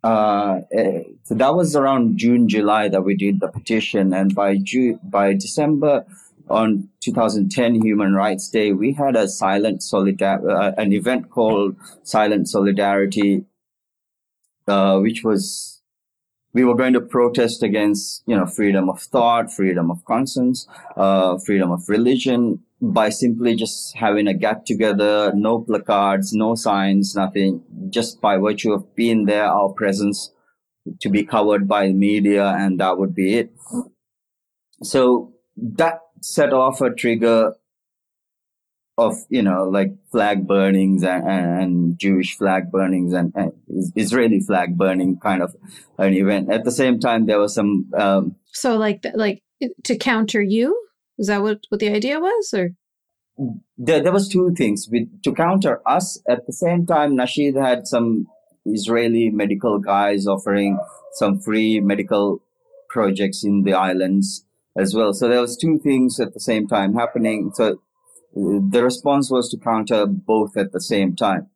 uh, 0.05 0.61
eh, 0.73 1.03
so 1.25 1.35
that 1.35 1.55
was 1.55 1.75
around 1.75 2.19
June, 2.19 2.49
July 2.49 2.89
that 2.89 3.03
we 3.03 3.17
did 3.17 3.41
the 3.41 3.49
petition. 3.49 4.13
And 4.13 4.35
by 4.35 4.57
June, 4.57 5.01
by 5.03 5.33
December 5.33 6.05
on 6.49 6.89
2010 7.01 7.83
Human 7.83 8.15
Rights 8.15 8.49
Day, 8.49 8.73
we 8.73 8.93
had 8.93 9.17
a 9.17 9.29
silent 9.29 9.81
solidar, 9.81 10.49
uh, 10.49 10.73
an 10.77 10.93
event 10.93 11.31
called 11.31 11.77
Silent 12.03 12.49
Solidarity, 12.49 13.45
uh, 14.67 14.99
which 14.99 15.25
was, 15.25 15.81
we 16.53 16.65
were 16.65 16.77
going 16.77 16.93
to 16.93 17.01
protest 17.01 17.63
against, 17.63 18.23
you 18.27 18.37
know, 18.37 18.47
freedom 18.47 18.89
of 18.89 19.01
thought, 19.01 19.53
freedom 19.53 19.91
of 19.91 20.05
conscience, 20.05 20.67
uh, 20.97 21.39
freedom 21.39 21.71
of 21.71 21.89
religion 21.89 22.63
by 22.81 23.09
simply 23.09 23.57
just 23.57 23.97
having 23.97 24.29
a 24.29 24.35
get 24.35 24.65
together, 24.65 25.33
no 25.35 25.61
placards, 25.61 26.33
no 26.33 26.55
signs, 26.55 27.15
nothing, 27.15 27.63
just 27.91 28.21
by 28.21 28.37
virtue 28.37 28.73
of 28.73 28.95
being 28.95 29.25
there, 29.27 29.45
our 29.45 29.71
presence 29.71 30.33
to 31.01 31.09
be 31.09 31.25
covered 31.25 31.67
by 31.69 31.93
media, 31.93 32.47
and 32.47 32.81
that 32.81 32.99
would 32.99 33.15
be 33.15 33.35
it. 33.35 33.53
So 34.83 35.35
that 35.57 36.01
set 36.23 36.53
off 36.53 36.81
a 36.81 36.91
trigger 36.91 37.55
of 38.97 39.15
you 39.29 39.43
know 39.43 39.63
like 39.65 39.93
flag 40.11 40.47
burnings 40.47 41.05
and, 41.05 41.25
and 41.27 41.99
Jewish 41.99 42.37
flag 42.37 42.71
burnings 42.71 43.13
and, 43.13 43.33
and, 43.35 43.53
Israeli 43.95 44.41
flag 44.41 44.77
burning 44.77 45.19
kind 45.19 45.43
of 45.43 45.55
an 45.99 46.15
event. 46.15 46.51
At 46.51 46.65
the 46.65 46.73
same 46.73 46.99
time, 46.99 47.27
there 47.27 47.39
was 47.39 47.55
some. 47.55 47.91
Um, 47.97 48.37
so 48.47 48.77
like 48.77 49.05
like 49.15 49.43
to 49.85 49.97
counter 49.97 50.43
you. 50.43 50.88
Is 51.19 51.27
that 51.27 51.43
what 51.43 51.61
what 51.69 51.81
the 51.81 51.91
idea 51.91 52.21
was, 52.21 52.55
or? 52.55 52.71
There, 53.77 54.03
there 54.03 54.13
was 54.13 54.29
two 54.29 54.53
things 54.57 54.89
With, 54.91 55.23
to 55.23 55.33
counter 55.33 55.81
us. 55.87 56.21
At 56.29 56.47
the 56.47 56.53
same 56.53 56.87
time, 56.87 57.17
Nasheed 57.17 57.55
had 57.61 57.87
some 57.87 58.27
Israeli 58.67 59.31
medical 59.31 59.79
guys 59.79 60.27
offering 60.27 60.79
some 61.13 61.39
free 61.41 61.81
medical 61.81 62.43
projects 62.89 63.45
in 63.45 63.63
the 63.63 63.75
islands 63.75 64.45
as 64.77 64.95
well. 64.95 65.13
So 65.13 65.29
there 65.29 65.41
was 65.41 65.57
two 65.57 65.79
things 65.79 66.19
at 66.21 66.35
the 66.35 66.41
same 66.41 66.67
time 66.67 66.95
happening. 66.95 67.51
So 67.55 67.67
uh, 68.37 68.61
the 68.71 68.83
response 68.83 69.31
was 69.31 69.49
to 69.51 69.57
counter 69.59 70.07
both 70.07 70.57
at 70.57 70.73
the 70.73 70.81
same 70.81 71.15
time. 71.15 71.49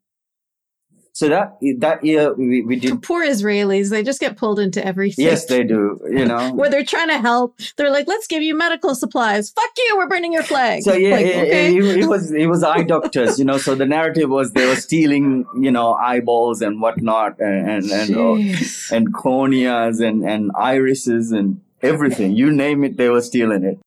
So 1.15 1.29
that 1.29 1.59
that 1.79 2.03
year 2.03 2.33
we, 2.33 2.63
we 2.63 2.77
did 2.77 3.03
poor 3.03 3.23
Israelis. 3.23 3.91
They 3.91 4.03
just 4.03 4.19
get 4.19 4.39
pulled 4.39 4.59
into 4.59 4.85
everything. 4.85 5.27
Yes, 5.27 5.45
they 5.45 5.63
do. 5.63 6.01
You 6.11 6.25
know, 6.25 6.55
where 6.55 6.71
they're 6.71 6.85
trying 6.85 7.09
to 7.09 7.19
help. 7.19 7.61
They're 7.77 7.91
like, 7.91 8.09
"Let's 8.09 8.27
give 8.27 8.43
you 8.43 8.57
medical 8.57 8.95
supplies." 8.95 9.51
Fuck 9.51 9.71
you. 9.77 9.97
We're 9.99 10.09
burning 10.09 10.33
your 10.33 10.43
flag. 10.43 10.83
So 10.83 10.95
yeah, 10.95 11.17
like, 11.17 11.27
it, 11.27 11.37
okay. 11.37 11.77
it, 11.77 11.85
it, 11.99 12.07
was 12.07 12.33
it 12.43 12.47
was 12.47 12.65
eye 12.65 12.85
doctors. 12.85 13.39
You 13.39 13.45
know, 13.45 13.59
so 13.59 13.75
the 13.75 13.85
narrative 13.85 14.31
was 14.31 14.53
they 14.53 14.67
were 14.67 14.77
stealing, 14.77 15.45
you 15.61 15.71
know, 15.71 15.93
eyeballs 15.93 16.63
and 16.63 16.81
whatnot, 16.81 17.39
and 17.41 17.71
and 17.71 17.91
and, 17.91 18.17
uh, 18.17 18.97
and 18.97 19.13
corneas 19.13 20.01
and 20.01 20.25
and 20.25 20.51
irises 20.57 21.31
and 21.31 21.61
everything. 21.83 22.33
You 22.33 22.51
name 22.53 22.85
it, 22.85 22.97
they 22.97 23.11
were 23.11 23.21
stealing 23.21 23.65
it. 23.65 23.79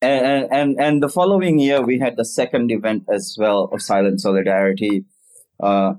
And, 0.00 0.48
and, 0.50 0.80
and 0.80 1.02
the 1.02 1.08
following 1.08 1.60
year, 1.60 1.80
we 1.80 2.00
had 2.00 2.16
the 2.16 2.24
second 2.24 2.72
event 2.72 3.04
as 3.08 3.36
well 3.38 3.70
of 3.72 3.80
Silent 3.80 4.20
Solidarity, 4.20 5.04
uh, 5.60 5.94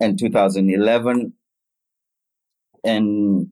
in 0.00 0.16
2011. 0.16 1.32
And, 2.82 3.48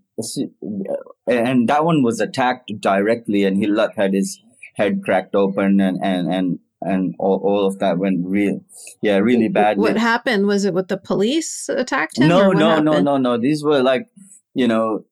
and 1.27 1.69
that 1.69 1.85
one 1.85 2.03
was 2.03 2.21
attacked 2.21 2.73
directly 2.81 3.45
and 3.45 3.63
Hillat 3.63 3.95
had 3.97 4.15
his 4.15 4.41
head 4.75 5.03
cracked 5.05 5.35
open 5.35 5.81
and, 5.81 5.99
and, 6.03 6.33
and, 6.33 6.59
and 6.81 7.15
all, 7.19 7.41
all 7.45 7.67
of 7.67 7.79
that 7.81 7.99
went 7.99 8.25
real, 8.25 8.61
yeah, 9.03 9.19
really 9.19 9.49
bad. 9.49 9.79
What 9.79 9.97
happened? 9.97 10.47
Was 10.47 10.65
it 10.65 10.75
with 10.75 10.89
the 10.89 10.97
police 10.97 11.69
attacked 11.69 12.19
him? 12.19 12.29
No, 12.29 12.53
no, 12.53 12.81
no, 12.81 13.01
no, 13.01 13.17
no. 13.17 13.37
These 13.37 13.63
were 13.65 13.83
like, 13.83 14.09
you 14.55 14.69
know, 14.69 15.05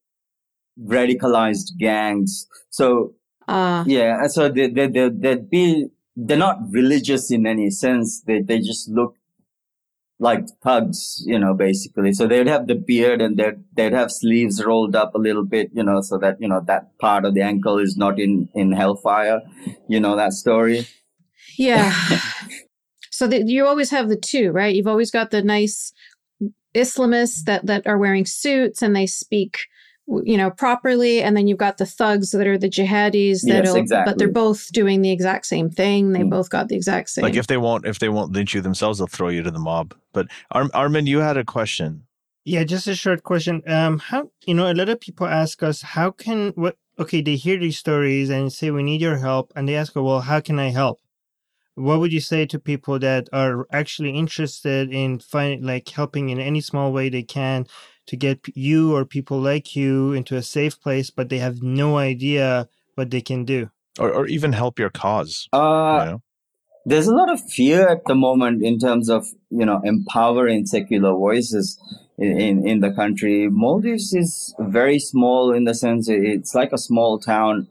radicalized 0.81 1.79
gangs. 1.79 2.46
So 2.70 3.14
uh, 3.49 3.85
yeah, 3.87 4.27
so 4.27 4.49
they 4.49 4.68
they 4.68 4.88
they 4.88 5.09
they'd 5.09 5.49
be 5.49 5.88
they're 6.16 6.37
not 6.37 6.59
religious 6.70 7.31
in 7.31 7.46
any 7.46 7.70
sense. 7.70 8.22
They 8.22 8.40
they 8.40 8.59
just 8.59 8.88
look 8.88 9.16
like 10.18 10.46
thugs, 10.62 11.22
you 11.26 11.38
know, 11.38 11.55
basically. 11.55 12.12
So 12.12 12.26
they'd 12.26 12.46
have 12.46 12.66
the 12.66 12.74
beard 12.74 13.20
and 13.20 13.37
they'd 13.37 13.62
they'd 13.74 13.92
have 13.92 14.11
sleeves 14.11 14.64
rolled 14.64 14.96
up 14.96 15.14
a 15.14 15.18
little 15.18 15.44
bit, 15.44 15.70
you 15.74 15.83
know, 15.83 16.00
so 16.00 16.18
that 16.18 16.40
you 16.40 16.48
know 16.48 16.62
that 16.66 16.96
part 16.98 17.24
of 17.24 17.35
the 17.35 17.42
ankle 17.42 17.79
is 17.79 17.96
not 17.96 18.18
in 18.18 18.48
in 18.55 18.72
hellfire. 18.72 19.42
You 19.88 20.00
know 20.00 20.16
that 20.16 20.33
story. 20.33 20.87
Yeah. 21.59 21.94
so 23.11 23.26
the, 23.26 23.42
you 23.46 23.66
always 23.66 23.90
have 23.90 24.09
the 24.09 24.16
two, 24.16 24.50
right? 24.52 24.74
You've 24.74 24.87
always 24.87 25.11
got 25.11 25.31
the 25.31 25.42
nice 25.42 25.92
Islamists 26.74 27.44
that 27.44 27.66
that 27.66 27.87
are 27.87 27.98
wearing 27.98 28.26
suits 28.26 28.83
and 28.83 28.94
they 28.94 29.07
speak 29.07 29.59
you 30.09 30.37
know 30.37 30.51
properly 30.51 31.21
and 31.21 31.37
then 31.37 31.49
you've 31.49 31.59
got 31.59 31.79
the 31.79 31.87
thugs 31.87 32.31
that 32.31 32.47
are 32.47 32.59
the 32.59 32.69
jihadis 32.69 33.42
that 33.42 33.64
yes, 33.64 33.75
exactly. 33.75 34.12
but 34.12 34.19
they're 34.19 34.29
both 34.31 34.71
doing 34.73 35.03
the 35.03 35.11
exact 35.11 35.47
same 35.47 35.69
thing. 35.69 36.12
They 36.12 36.21
mm. 36.21 36.31
both 36.31 36.49
got 36.49 36.69
the 36.69 36.77
exact 36.77 37.11
same 37.11 37.25
like 37.25 37.35
if 37.35 37.49
they 37.49 37.57
won't 37.57 37.87
if 37.87 37.99
they 37.99 38.09
won't 38.09 38.33
lynch 38.33 38.55
you 38.55 38.61
themselves 38.61 38.99
they'll 38.99 39.09
throw 39.09 39.29
you 39.29 39.42
to 39.42 39.51
the 39.51 39.59
mob. 39.59 39.95
But 40.12 40.29
Ar- 40.53 40.71
armin 40.75 41.07
you 41.07 41.19
had 41.19 41.37
a 41.37 41.45
question. 41.45 42.07
Yeah 42.45 42.62
just 42.62 42.87
a 42.87 42.95
short 42.95 43.25
question. 43.25 43.62
Um 43.66 43.99
how 43.99 44.31
you 44.47 44.55
know 44.55 44.71
a 44.71 44.75
lot 44.75 44.88
of 44.88 45.01
people 45.01 45.27
ask 45.27 45.62
us 45.62 45.83
how 45.83 46.12
can 46.12 46.53
what 46.55 46.77
okay 46.99 47.21
they 47.21 47.35
hear 47.35 47.59
these 47.59 47.79
stories 47.79 48.31
and 48.31 48.53
say 48.53 48.71
we 48.71 48.85
need 48.85 49.01
your 49.01 49.19
help 49.19 49.53
and 49.57 49.69
they 49.69 49.75
ask 49.75 49.97
well 49.97 50.21
how 50.21 50.40
can 50.40 50.59
i 50.61 50.69
help? 50.69 51.01
What 51.75 51.99
would 52.01 52.12
you 52.12 52.21
say 52.21 52.47
to 52.47 52.59
people 52.59 52.99
that 53.01 53.29
are 53.35 53.66
actually 53.71 54.16
interested 54.16 54.90
in 54.90 55.19
finding 55.19 55.62
like 55.64 55.88
helping 55.88 56.31
in 56.31 56.38
any 56.38 56.61
small 56.61 56.92
way 56.92 57.09
they 57.09 57.25
can 57.25 57.66
to 58.07 58.16
get 58.16 58.40
you 58.55 58.95
or 58.95 59.05
people 59.05 59.40
like 59.40 59.75
you 59.77 60.12
into 60.12 60.37
a 60.37 60.42
safe 60.42 60.81
place, 60.81 61.11
but 61.11 61.29
they 61.29 61.38
have 61.38 61.62
no 61.62 61.99
idea 61.99 62.69
what 62.95 63.11
they 63.11 63.21
can 63.21 63.45
do? 63.45 63.71
Or, 63.99 64.11
or 64.12 64.27
even 64.27 64.53
help 64.53 64.79
your 64.79 64.90
cause. 64.90 65.49
Uh, 65.53 65.99
you 66.01 66.11
know? 66.11 66.23
there's 66.87 67.09
a 67.09 67.14
lot 67.14 67.31
of 67.31 67.40
fear 67.51 67.88
at 67.88 68.05
the 68.07 68.14
moment 68.14 68.62
in 68.62 68.79
terms 68.79 69.11
of 69.11 69.27
you 69.51 69.66
know 69.66 69.81
empowering 69.85 70.64
secular 70.64 71.12
voices 71.12 71.79
in, 72.16 72.40
in, 72.40 72.69
in 72.69 72.81
the 72.81 72.92
country. 72.92 73.49
Maldives 73.51 74.14
is 74.14 74.55
very 74.61 74.99
small 75.01 75.53
in 75.53 75.64
the 75.64 75.75
sense 75.75 76.09
it's 76.09 76.55
like 76.55 76.73
a 76.73 76.79
small 76.79 77.19
town. 77.19 77.69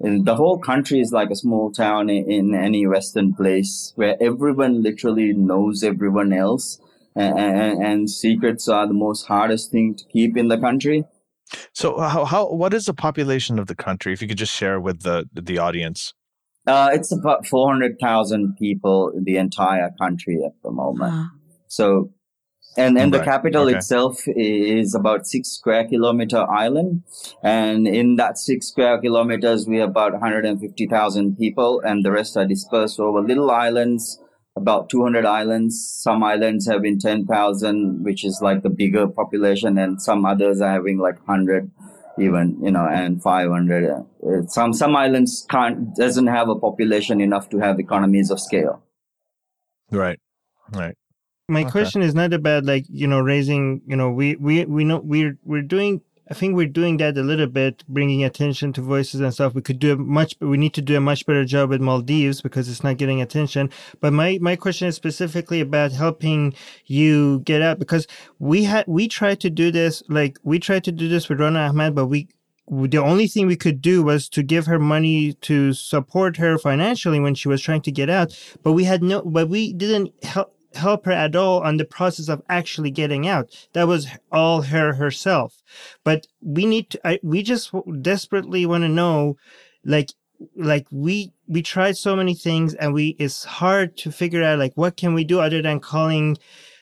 And 0.00 0.24
the 0.24 0.34
whole 0.34 0.58
country 0.58 1.00
is 1.00 1.12
like 1.12 1.30
a 1.30 1.36
small 1.36 1.70
town 1.70 2.10
in, 2.10 2.30
in 2.30 2.54
any 2.54 2.86
Western 2.86 3.34
place 3.34 3.92
where 3.96 4.16
everyone 4.20 4.82
literally 4.82 5.32
knows 5.34 5.84
everyone 5.84 6.32
else. 6.32 6.80
And, 7.16 7.38
and, 7.38 7.82
and 7.84 8.10
secrets 8.10 8.68
are 8.68 8.86
the 8.86 8.94
most 8.94 9.26
hardest 9.26 9.70
thing 9.70 9.94
to 9.94 10.04
keep 10.12 10.36
in 10.36 10.48
the 10.48 10.58
country. 10.58 11.04
So 11.72 11.98
how, 12.00 12.24
how 12.24 12.50
what 12.52 12.74
is 12.74 12.86
the 12.86 12.94
population 12.94 13.58
of 13.58 13.66
the 13.66 13.74
country? 13.76 14.12
If 14.12 14.20
you 14.22 14.28
could 14.28 14.38
just 14.38 14.52
share 14.52 14.80
with 14.80 15.02
the 15.02 15.28
the 15.32 15.58
audience. 15.58 16.14
Uh, 16.66 16.88
it's 16.94 17.12
about 17.12 17.46
400,000 17.46 18.56
people 18.56 19.10
in 19.10 19.24
the 19.24 19.36
entire 19.36 19.90
country 20.00 20.42
at 20.44 20.52
the 20.62 20.70
moment. 20.70 21.12
Wow. 21.12 21.26
So, 21.68 22.10
and, 22.78 22.96
and 22.96 23.12
the 23.12 23.20
capital 23.20 23.68
Okay. 23.68 23.76
itself 23.76 24.22
is 24.26 24.94
about 24.94 25.26
six 25.26 25.50
square 25.50 25.86
kilometer 25.86 26.50
island. 26.50 27.02
And 27.42 27.86
in 27.86 28.16
that 28.16 28.38
six 28.38 28.68
square 28.68 28.98
kilometers, 28.98 29.66
we 29.68 29.76
have 29.76 29.90
about 29.90 30.12
150,000 30.12 31.36
people 31.36 31.82
and 31.84 32.02
the 32.02 32.10
rest 32.10 32.34
are 32.38 32.46
dispersed 32.46 32.98
over 32.98 33.20
little 33.20 33.50
islands, 33.50 34.18
about 34.56 34.88
200 34.88 35.24
islands. 35.26 35.80
Some 36.02 36.22
islands 36.22 36.66
having 36.66 36.98
10,000, 36.98 38.04
which 38.04 38.24
is 38.24 38.40
like 38.42 38.62
the 38.62 38.70
bigger 38.70 39.06
population 39.06 39.78
and 39.78 40.00
some 40.00 40.24
others 40.24 40.60
are 40.60 40.70
having 40.72 40.98
like 40.98 41.16
100 41.26 41.70
even 42.16 42.56
you 42.62 42.70
know 42.70 42.86
and 42.86 43.20
500 43.20 43.90
uh, 43.90 44.46
some 44.46 44.72
some 44.72 44.94
islands 44.94 45.44
can't 45.50 45.96
doesn't 45.96 46.28
have 46.28 46.48
a 46.48 46.54
population 46.54 47.20
enough 47.20 47.48
to 47.48 47.58
have 47.58 47.80
economies 47.80 48.30
of 48.30 48.38
scale 48.40 48.80
Right. 49.90 50.18
Right. 50.72 50.96
my 51.48 51.64
Okay. 51.64 51.70
question 51.70 52.02
is 52.02 52.14
not 52.14 52.32
about 52.32 52.64
like 52.64 52.84
you 52.88 53.06
know 53.06 53.20
raising 53.20 53.82
you 53.86 53.96
know 53.96 54.10
we 54.10 54.36
we 54.36 54.64
we 54.64 54.84
know 54.84 54.98
we're 54.98 55.36
we're 55.44 55.62
doing 55.62 56.00
i 56.30 56.34
think 56.34 56.54
we're 56.54 56.66
doing 56.66 56.96
that 56.98 57.16
a 57.16 57.22
little 57.22 57.46
bit 57.46 57.84
bringing 57.88 58.24
attention 58.24 58.72
to 58.72 58.80
voices 58.80 59.20
and 59.20 59.32
stuff. 59.32 59.54
We 59.54 59.62
could 59.62 59.78
do 59.78 59.92
a 59.92 59.96
much 59.96 60.36
we 60.40 60.56
need 60.56 60.74
to 60.74 60.82
do 60.82 60.96
a 60.96 61.00
much 61.00 61.26
better 61.26 61.44
job 61.44 61.70
with 61.70 61.80
maldives 61.80 62.40
because 62.40 62.68
it's 62.68 62.84
not 62.84 62.96
getting 62.96 63.20
attention. 63.20 63.70
But 64.00 64.12
my 64.12 64.38
my 64.40 64.56
question 64.56 64.88
is 64.88 64.96
specifically 64.96 65.60
about 65.60 65.92
helping 65.92 66.54
you 66.86 67.40
get 67.40 67.62
out 67.62 67.78
because 67.78 68.06
we 68.38 68.64
had 68.64 68.84
we 68.86 69.08
tried 69.08 69.40
to 69.40 69.50
do 69.50 69.70
this 69.70 70.02
like 70.08 70.38
we 70.42 70.58
tried 70.58 70.84
to 70.84 70.92
do 70.92 71.08
this 71.08 71.28
with 71.28 71.40
rana 71.40 71.60
ahmed 71.60 71.94
but 71.94 72.06
we 72.06 72.28
the 72.66 72.98
only 72.98 73.26
thing 73.26 73.46
we 73.46 73.56
could 73.56 73.82
do 73.82 74.02
was 74.02 74.28
to 74.30 74.42
give 74.42 74.64
her 74.66 74.78
money 74.78 75.34
to 75.34 75.74
support 75.74 76.38
her 76.38 76.56
financially 76.56 77.20
when 77.20 77.34
she 77.34 77.46
was 77.46 77.60
trying 77.60 77.82
to 77.82 77.92
get 77.92 78.08
out. 78.08 78.34
But 78.62 78.72
we 78.72 78.84
had 78.84 79.02
no 79.02 79.22
but 79.22 79.48
we 79.48 79.72
didn't 79.72 80.12
help 80.24 80.53
help 80.74 81.06
her 81.06 81.12
at 81.12 81.36
all 81.36 81.60
on 81.60 81.76
the 81.76 81.84
process 81.84 82.28
of 82.28 82.42
actually 82.48 82.90
getting 82.90 83.26
out. 83.26 83.50
That 83.72 83.88
was 83.88 84.06
all 84.32 84.62
her 84.62 84.94
herself. 84.94 85.62
But 86.04 86.26
we 86.40 86.66
need 86.66 86.90
to 86.90 87.08
I, 87.08 87.20
we 87.22 87.42
just 87.42 87.72
desperately 88.00 88.66
want 88.66 88.82
to 88.82 88.88
know 88.88 89.36
like 89.84 90.10
like 90.56 90.86
we 90.90 91.32
we 91.46 91.62
tried 91.62 91.96
so 91.96 92.16
many 92.16 92.34
things 92.34 92.74
and 92.74 92.92
we 92.92 93.16
it's 93.18 93.44
hard 93.44 93.96
to 93.98 94.10
figure 94.10 94.42
out 94.42 94.58
like 94.58 94.72
what 94.74 94.96
can 94.96 95.14
we 95.14 95.24
do 95.24 95.40
other 95.40 95.62
than 95.62 95.80
calling 95.80 96.36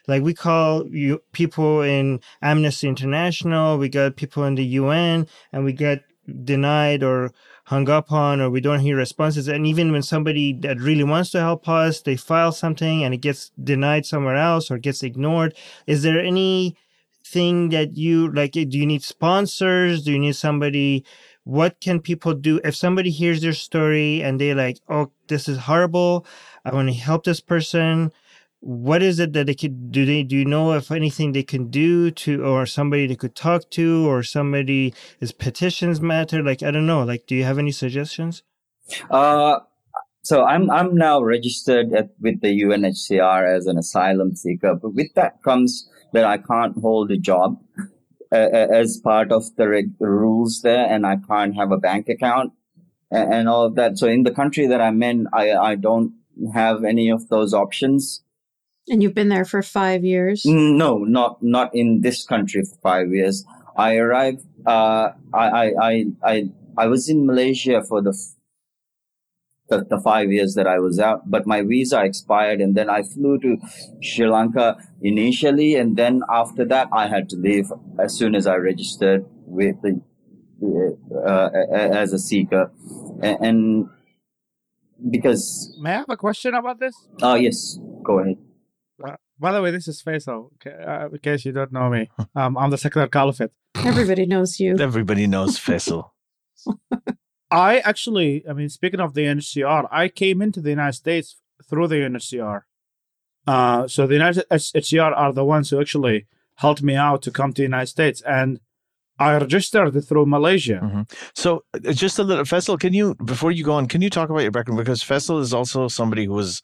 like 0.08 0.22
we 0.22 0.34
call 0.34 0.88
you 0.88 1.22
people 1.32 1.82
in 1.82 2.20
Amnesty 2.40 2.88
International, 2.88 3.78
we 3.78 3.88
got 3.88 4.16
people 4.16 4.44
in 4.44 4.56
the 4.56 4.64
UN, 4.64 5.28
and 5.52 5.64
we 5.64 5.72
get 5.72 6.02
denied 6.44 7.02
or 7.02 7.32
hung 7.64 7.88
up 7.88 8.10
on, 8.10 8.40
or 8.40 8.50
we 8.50 8.60
don't 8.60 8.80
hear 8.80 8.96
responses. 8.96 9.48
And 9.48 9.66
even 9.66 9.92
when 9.92 10.02
somebody 10.02 10.52
that 10.60 10.80
really 10.80 11.04
wants 11.04 11.30
to 11.30 11.40
help 11.40 11.68
us, 11.68 12.00
they 12.00 12.16
file 12.16 12.52
something 12.52 13.04
and 13.04 13.14
it 13.14 13.18
gets 13.18 13.50
denied 13.62 14.04
somewhere 14.06 14.36
else 14.36 14.70
or 14.70 14.78
gets 14.78 15.02
ignored. 15.02 15.54
Is 15.86 16.02
there 16.02 16.20
anything 16.20 17.68
that 17.70 17.96
you 17.96 18.32
like? 18.32 18.52
Do 18.52 18.66
you 18.66 18.86
need 18.86 19.02
sponsors? 19.02 20.02
Do 20.02 20.12
you 20.12 20.18
need 20.18 20.36
somebody? 20.36 21.04
What 21.44 21.80
can 21.80 22.00
people 22.00 22.34
do 22.34 22.60
if 22.64 22.76
somebody 22.76 23.10
hears 23.10 23.40
their 23.42 23.52
story 23.52 24.22
and 24.22 24.40
they 24.40 24.54
like, 24.54 24.78
oh, 24.88 25.10
this 25.28 25.48
is 25.48 25.58
horrible. 25.58 26.26
I 26.64 26.72
want 26.72 26.88
to 26.88 26.94
help 26.94 27.24
this 27.24 27.40
person 27.40 28.12
what 28.64 29.02
is 29.02 29.18
it 29.18 29.32
that 29.32 29.46
they 29.46 29.54
could 29.54 29.90
do 29.90 30.06
they 30.06 30.22
do 30.22 30.36
you 30.36 30.44
know 30.44 30.72
if 30.72 30.92
anything 30.92 31.32
they 31.32 31.42
can 31.42 31.68
do 31.68 32.10
to 32.12 32.44
or 32.44 32.64
somebody 32.64 33.08
they 33.08 33.16
could 33.16 33.34
talk 33.34 33.68
to 33.70 34.08
or 34.08 34.22
somebody 34.22 34.94
is 35.20 35.32
petitions 35.32 36.00
matter 36.00 36.42
like 36.42 36.62
i 36.62 36.70
don't 36.70 36.86
know 36.86 37.02
like 37.02 37.26
do 37.26 37.34
you 37.34 37.44
have 37.44 37.58
any 37.58 37.72
suggestions 37.72 38.42
Uh, 39.10 39.60
so 40.22 40.44
I'm 40.44 40.70
I'm 40.70 40.94
now 40.94 41.20
registered 41.22 41.92
at, 41.92 42.10
with 42.20 42.40
the 42.40 42.62
UNHCR 42.62 43.56
as 43.56 43.66
an 43.66 43.76
asylum 43.78 44.36
seeker, 44.36 44.74
but 44.74 44.94
with 44.94 45.12
that 45.14 45.42
comes 45.42 45.88
that 46.12 46.24
I 46.24 46.38
can't 46.38 46.78
hold 46.78 47.10
a 47.10 47.16
job 47.16 47.60
uh, 48.32 48.36
as 48.36 48.98
part 48.98 49.32
of 49.32 49.54
the 49.56 49.68
reg- 49.68 49.94
rules 50.00 50.60
there, 50.62 50.86
and 50.86 51.06
I 51.06 51.16
can't 51.16 51.56
have 51.56 51.72
a 51.72 51.78
bank 51.78 52.08
account 52.08 52.52
and, 53.10 53.34
and 53.34 53.48
all 53.48 53.64
of 53.64 53.74
that. 53.74 53.98
So 53.98 54.06
in 54.06 54.22
the 54.22 54.30
country 54.30 54.66
that 54.68 54.80
I'm 54.80 55.02
in, 55.02 55.26
I 55.32 55.52
I 55.52 55.74
don't 55.74 56.12
have 56.54 56.84
any 56.84 57.10
of 57.10 57.28
those 57.28 57.52
options. 57.52 58.22
And 58.88 59.02
you've 59.02 59.14
been 59.14 59.28
there 59.28 59.44
for 59.44 59.62
five 59.62 60.04
years. 60.04 60.42
No, 60.44 60.98
not 60.98 61.42
not 61.42 61.74
in 61.74 62.00
this 62.00 62.24
country 62.26 62.62
for 62.62 62.76
five 62.82 63.12
years. 63.12 63.44
I 63.76 63.96
arrived. 63.96 64.42
Uh, 64.66 65.10
I, 65.32 65.46
I 65.48 65.64
I 65.80 66.04
I 66.24 66.50
I 66.76 66.86
was 66.86 67.08
in 67.08 67.26
Malaysia 67.26 67.82
for 67.82 68.02
the, 68.02 68.12
the 69.68 69.84
the 69.88 70.00
five 70.00 70.32
years 70.32 70.54
that 70.54 70.66
I 70.66 70.78
was 70.80 70.98
out, 70.98 71.30
but 71.30 71.46
my 71.46 71.62
visa 71.62 72.02
expired, 72.02 72.60
and 72.60 72.74
then 72.74 72.90
I 72.90 73.02
flew 73.02 73.38
to 73.38 73.56
Sri 74.02 74.26
Lanka 74.28 74.76
initially, 75.00 75.76
and 75.76 75.96
then 75.96 76.22
after 76.28 76.64
that 76.66 76.88
I 76.92 77.06
had 77.06 77.28
to 77.30 77.36
leave 77.36 77.70
as 77.98 78.14
soon 78.18 78.34
as 78.34 78.46
I 78.46 78.56
registered 78.56 79.24
with 79.46 79.76
the 79.82 80.00
uh, 81.24 81.50
as 81.74 82.12
a 82.12 82.18
seeker, 82.18 82.70
and, 83.22 83.38
and 83.40 83.88
because 85.10 85.76
May 85.80 85.90
I 85.90 85.96
have 85.98 86.10
a 86.10 86.16
question 86.16 86.54
about 86.54 86.80
this? 86.80 86.94
oh 87.22 87.34
yes, 87.34 87.78
go 88.02 88.18
ahead. 88.18 88.38
By 89.42 89.50
the 89.50 89.60
way, 89.60 89.72
this 89.72 89.88
is 89.88 90.00
Faisal. 90.00 90.50
Uh, 90.64 91.08
in 91.10 91.18
case 91.18 91.44
you 91.44 91.50
don't 91.50 91.72
know 91.72 91.90
me, 91.90 92.08
um, 92.36 92.56
I'm 92.56 92.70
the 92.70 92.78
secular 92.78 93.08
caliphate. 93.08 93.50
Everybody 93.74 94.24
knows 94.24 94.60
you. 94.60 94.78
Everybody 94.78 95.26
knows 95.26 95.58
Faisal. 95.66 96.10
I 97.50 97.80
actually, 97.80 98.44
I 98.48 98.52
mean, 98.52 98.68
speaking 98.68 99.00
of 99.00 99.14
the 99.14 99.22
UNHCR, 99.22 99.88
I 99.90 100.08
came 100.08 100.40
into 100.40 100.60
the 100.60 100.70
United 100.70 100.92
States 100.92 101.36
through 101.68 101.88
the 101.88 101.96
UNHCR. 101.96 102.62
Uh, 103.46 103.88
so 103.88 104.06
the 104.06 104.14
United 104.14 104.44
UNHCR 104.48 105.12
are 105.16 105.32
the 105.32 105.44
ones 105.44 105.70
who 105.70 105.80
actually 105.80 106.26
helped 106.56 106.82
me 106.82 106.94
out 106.94 107.20
to 107.22 107.32
come 107.32 107.52
to 107.52 107.62
the 107.62 107.70
United 107.74 107.88
States, 107.88 108.22
and 108.22 108.60
I 109.18 109.36
registered 109.36 109.92
through 110.04 110.26
Malaysia. 110.26 110.80
Mhm. 110.82 111.10
So 111.34 111.64
uh, 111.74 111.92
just 111.92 112.18
a 112.20 112.22
little, 112.22 112.44
Faisal, 112.44 112.78
can 112.78 112.94
you, 112.94 113.16
before 113.16 113.50
you 113.50 113.64
go 113.64 113.72
on, 113.72 113.88
can 113.88 114.02
you 114.02 114.10
talk 114.10 114.30
about 114.30 114.42
your 114.46 114.52
background? 114.52 114.78
Because 114.78 115.02
Faisal 115.02 115.40
is 115.40 115.52
also 115.52 115.88
somebody 115.88 116.26
who 116.26 116.32
was 116.32 116.62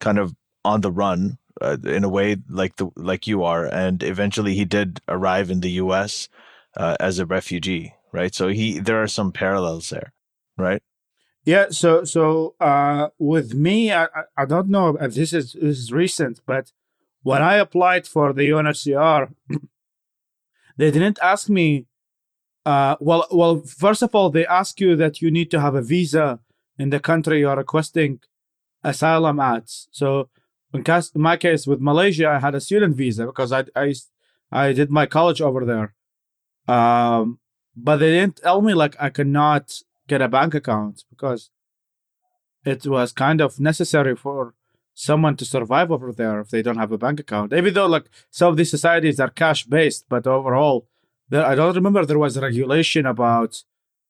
kind 0.00 0.18
of 0.18 0.34
on 0.64 0.80
the 0.80 0.90
run 0.90 1.36
uh, 1.60 1.76
in 1.84 2.04
a 2.04 2.08
way 2.08 2.36
like 2.48 2.76
the 2.76 2.88
like 2.96 3.26
you 3.26 3.42
are, 3.44 3.66
and 3.66 4.02
eventually 4.02 4.54
he 4.54 4.64
did 4.64 5.00
arrive 5.08 5.50
in 5.50 5.60
the 5.60 5.70
U.S. 5.72 6.28
Uh, 6.76 6.96
as 7.00 7.18
a 7.18 7.26
refugee, 7.26 7.94
right? 8.12 8.34
So 8.34 8.48
he 8.48 8.78
there 8.78 9.02
are 9.02 9.08
some 9.08 9.32
parallels 9.32 9.90
there, 9.90 10.12
right? 10.58 10.82
Yeah, 11.44 11.66
so 11.70 12.04
so 12.04 12.54
uh, 12.60 13.08
with 13.18 13.54
me, 13.54 13.92
I, 13.92 14.08
I- 14.36 14.46
don't 14.46 14.68
know 14.68 14.96
if 15.00 15.14
this 15.14 15.32
is 15.32 15.52
this 15.52 15.78
is 15.78 15.92
recent, 15.92 16.40
but 16.46 16.72
when 17.22 17.42
I 17.42 17.54
applied 17.56 18.06
for 18.06 18.32
the 18.32 18.48
UNHCR, 18.48 19.32
they 20.76 20.90
didn't 20.90 21.18
ask 21.22 21.48
me. 21.48 21.86
Uh, 22.66 22.96
well, 22.98 23.26
well, 23.30 23.58
first 23.60 24.00
of 24.02 24.14
all, 24.14 24.30
they 24.30 24.46
ask 24.46 24.80
you 24.80 24.96
that 24.96 25.20
you 25.20 25.30
need 25.30 25.50
to 25.50 25.60
have 25.60 25.74
a 25.74 25.82
visa 25.82 26.40
in 26.78 26.88
the 26.88 26.98
country 26.98 27.40
you're 27.40 27.54
requesting 27.56 28.20
asylum 28.82 29.38
at. 29.38 29.64
So, 29.90 30.30
in, 30.74 30.84
in 31.14 31.20
my 31.20 31.36
case 31.36 31.66
with 31.66 31.80
Malaysia, 31.80 32.28
I 32.28 32.38
had 32.40 32.54
a 32.54 32.60
student 32.60 32.96
visa 32.96 33.26
because 33.26 33.52
I 33.52 33.64
I 33.74 33.94
I 34.50 34.72
did 34.72 34.90
my 34.90 35.06
college 35.06 35.40
over 35.40 35.64
there. 35.64 35.94
Um, 36.66 37.38
but 37.76 37.96
they 37.96 38.10
didn't 38.10 38.36
tell 38.36 38.60
me 38.62 38.74
like 38.74 38.96
I 39.00 39.10
cannot 39.10 39.72
get 40.08 40.22
a 40.22 40.28
bank 40.28 40.54
account 40.54 41.04
because 41.10 41.50
it 42.64 42.86
was 42.86 43.12
kind 43.12 43.40
of 43.40 43.60
necessary 43.60 44.16
for 44.16 44.54
someone 44.94 45.36
to 45.36 45.44
survive 45.44 45.90
over 45.90 46.12
there 46.12 46.40
if 46.40 46.50
they 46.50 46.62
don't 46.62 46.78
have 46.78 46.92
a 46.92 46.98
bank 46.98 47.20
account. 47.20 47.52
Even 47.52 47.74
though 47.74 47.86
like 47.86 48.06
some 48.30 48.48
of 48.50 48.56
these 48.56 48.70
societies 48.70 49.18
are 49.20 49.30
cash 49.30 49.64
based, 49.64 50.06
but 50.08 50.26
overall, 50.26 50.86
there, 51.28 51.44
I 51.44 51.54
don't 51.54 51.74
remember 51.74 52.04
there 52.04 52.18
was 52.18 52.36
a 52.36 52.40
regulation 52.40 53.06
about 53.06 53.62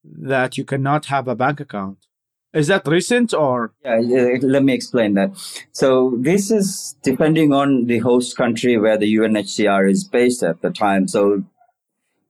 that 0.04 0.58
you 0.58 0.64
cannot 0.64 1.06
have 1.06 1.26
a 1.26 1.34
bank 1.34 1.60
account. 1.60 2.06
Is 2.54 2.68
that 2.68 2.86
recent 2.86 3.34
or? 3.34 3.72
Yeah, 3.84 4.38
let 4.42 4.62
me 4.62 4.72
explain 4.72 5.14
that. 5.14 5.32
So 5.72 6.16
this 6.20 6.50
is 6.50 6.96
depending 7.02 7.52
on 7.52 7.86
the 7.86 7.98
host 7.98 8.36
country 8.36 8.78
where 8.78 8.96
the 8.96 9.12
UNHCR 9.12 9.90
is 9.90 10.04
based 10.04 10.42
at 10.42 10.62
the 10.62 10.70
time. 10.70 11.08
So 11.08 11.44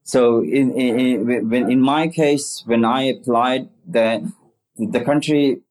So 0.07 0.43
in, 0.43 0.73
in, 0.73 1.31
in, 1.31 1.71
in 1.71 1.81
my 1.81 2.09
case, 2.09 2.63
when 2.67 2.85
I 2.85 3.05
applied, 3.05 3.71
the, 3.87 4.31
the 4.77 5.01
country 5.01 5.63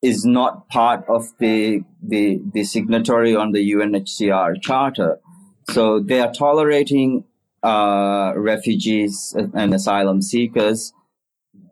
is 0.00 0.24
not 0.24 0.68
part 0.68 1.04
of 1.08 1.32
the, 1.38 1.82
the, 2.02 2.40
the 2.54 2.64
signatory 2.64 3.36
on 3.36 3.52
the 3.52 3.72
UNHCR 3.72 4.62
charter. 4.62 5.18
So 5.70 6.00
they 6.00 6.20
are 6.20 6.32
tolerating 6.32 7.24
uh, 7.62 8.32
refugees 8.36 9.34
and 9.36 9.74
asylum 9.74 10.22
seekers, 10.22 10.94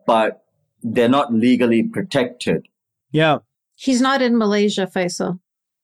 but 0.05 0.44
they're 0.85 1.09
not 1.09 1.33
legally 1.33 1.83
protected. 1.83 2.67
Yeah. 3.11 3.39
He's 3.75 4.01
not 4.01 4.21
in 4.21 4.37
Malaysia, 4.37 4.87
Faisal. 4.87 5.39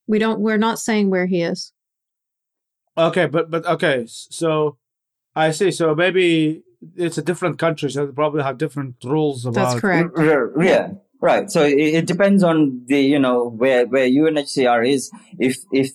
We 0.07 0.19
don't. 0.19 0.39
We're 0.39 0.57
not 0.57 0.79
saying 0.79 1.09
where 1.09 1.25
he 1.25 1.41
is. 1.41 1.73
Okay, 2.97 3.25
but 3.25 3.49
but 3.49 3.65
okay. 3.65 4.05
So 4.07 4.77
I 5.35 5.51
see. 5.51 5.71
So 5.71 5.95
maybe 5.95 6.63
it's 6.95 7.17
a 7.17 7.21
different 7.21 7.59
country, 7.59 7.89
so 7.89 8.05
they 8.05 8.11
probably 8.11 8.43
have 8.43 8.57
different 8.57 8.95
rules 9.03 9.45
about. 9.45 9.55
That's 9.55 9.79
correct. 9.79 10.09
Yeah. 10.59 10.89
Right. 11.21 11.51
So 11.51 11.63
it, 11.63 11.77
it 11.77 12.07
depends 12.07 12.43
on 12.43 12.83
the 12.87 13.01
you 13.01 13.19
know 13.19 13.49
where 13.49 13.85
where 13.87 14.07
UNHCR 14.07 14.87
is. 14.87 15.11
If 15.37 15.57
if 15.71 15.91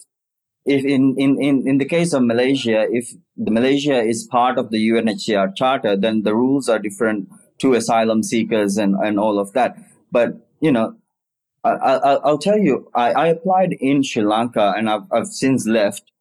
if 0.64 0.84
in, 0.84 1.14
in, 1.16 1.40
in, 1.40 1.68
in 1.68 1.78
the 1.78 1.84
case 1.84 2.12
of 2.12 2.22
Malaysia, 2.22 2.86
if 2.90 3.10
the 3.36 3.52
Malaysia 3.52 4.02
is 4.02 4.26
part 4.26 4.58
of 4.58 4.70
the 4.70 4.88
UNHCR 4.88 5.54
charter, 5.54 5.96
then 5.96 6.22
the 6.22 6.34
rules 6.34 6.68
are 6.68 6.80
different 6.80 7.28
to 7.58 7.74
asylum 7.74 8.22
seekers 8.22 8.76
and, 8.76 8.94
and 8.96 9.18
all 9.18 9.38
of 9.38 9.52
that. 9.52 9.76
But, 10.10 10.48
you 10.60 10.72
know, 10.72 10.96
I, 11.64 12.18
will 12.24 12.38
tell 12.38 12.58
you, 12.58 12.88
I, 12.94 13.12
I, 13.12 13.26
applied 13.28 13.72
in 13.80 14.02
Sri 14.02 14.22
Lanka 14.22 14.74
and 14.76 14.88
I've, 14.88 15.02
I've 15.10 15.26
since 15.26 15.66
left 15.66 16.12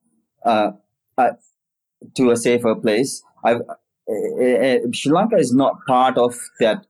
uh, 0.44 0.72
uh, 1.18 1.32
to 2.16 2.32
a 2.32 2.38
safer 2.38 2.76
place. 2.76 3.22
Uh, 3.44 3.60
Sri 4.92 5.12
Lanka 5.12 5.36
is 5.36 5.54
not 5.54 5.86
part 5.88 6.18
of 6.18 6.36
that, 6.60 6.88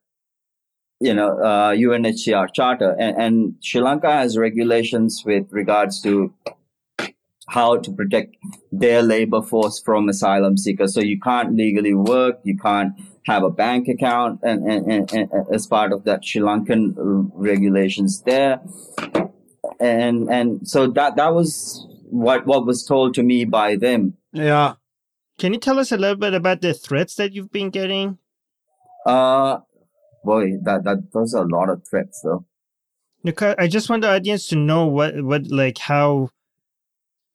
you 0.99 1.13
know, 1.13 1.35
UNHCR 1.35 2.53
charter, 2.53 2.95
and, 2.99 3.17
and 3.17 3.55
Sri 3.61 3.81
Lanka 3.81 4.11
has 4.11 4.37
regulations 4.37 5.23
with 5.25 5.45
regards 5.51 6.01
to 6.03 6.33
how 7.47 7.77
to 7.77 7.91
protect 7.91 8.35
their 8.71 9.01
labor 9.01 9.41
force 9.41 9.79
from 9.79 10.09
asylum 10.09 10.57
seekers. 10.57 10.93
So 10.93 11.01
you 11.01 11.19
can't 11.19 11.55
legally 11.55 11.93
work, 11.93 12.39
you 12.43 12.57
can't 12.57 12.93
have 13.25 13.43
a 13.43 13.49
bank 13.49 13.87
account, 13.87 14.39
and, 14.43 14.65
and, 14.69 14.91
and, 14.91 15.11
and 15.13 15.29
as 15.53 15.65
part 15.67 15.91
of 15.91 16.03
that 16.03 16.23
Sri 16.23 16.41
Lankan 16.41 16.93
regulations 17.33 18.21
there. 18.21 18.61
And 19.79 20.29
and 20.29 20.67
so 20.67 20.87
that 20.91 21.15
that 21.15 21.33
was 21.33 21.87
what 22.03 22.45
what 22.45 22.65
was 22.65 22.85
told 22.85 23.13
to 23.15 23.23
me 23.23 23.45
by 23.45 23.75
them. 23.75 24.15
Yeah. 24.31 24.75
Can 25.37 25.53
you 25.53 25.59
tell 25.59 25.79
us 25.79 25.91
a 25.91 25.97
little 25.97 26.15
bit 26.15 26.33
about 26.33 26.61
the 26.61 26.73
threats 26.73 27.15
that 27.15 27.33
you've 27.33 27.51
been 27.51 27.69
getting? 27.69 28.19
Uh, 29.05 29.59
boy, 30.23 30.57
that 30.63 30.83
that 30.83 31.11
those 31.11 31.33
are 31.33 31.43
a 31.43 31.47
lot 31.47 31.69
of 31.69 31.85
threats 31.87 32.21
though. 32.21 32.45
I 33.57 33.67
just 33.67 33.89
want 33.89 34.03
the 34.03 34.13
audience 34.13 34.47
to 34.49 34.55
know 34.55 34.85
what 34.85 35.23
what 35.23 35.47
like 35.47 35.79
how 35.79 36.29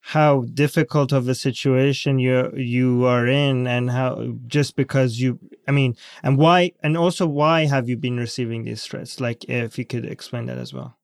how 0.00 0.42
difficult 0.54 1.12
of 1.12 1.28
a 1.28 1.34
situation 1.34 2.18
you 2.18 2.50
you 2.56 3.04
are 3.04 3.26
in 3.26 3.66
and 3.66 3.90
how 3.90 4.34
just 4.46 4.74
because 4.74 5.20
you 5.20 5.38
i 5.68 5.70
mean 5.70 5.94
and 6.22 6.38
why 6.38 6.72
and 6.82 6.96
also 6.96 7.26
why 7.26 7.66
have 7.66 7.88
you 7.88 7.96
been 7.96 8.16
receiving 8.16 8.64
these 8.64 8.84
threats? 8.84 9.20
Like 9.20 9.44
if 9.44 9.78
you 9.78 9.84
could 9.84 10.06
explain 10.06 10.46
that 10.46 10.58
as 10.58 10.72
well. 10.72 10.96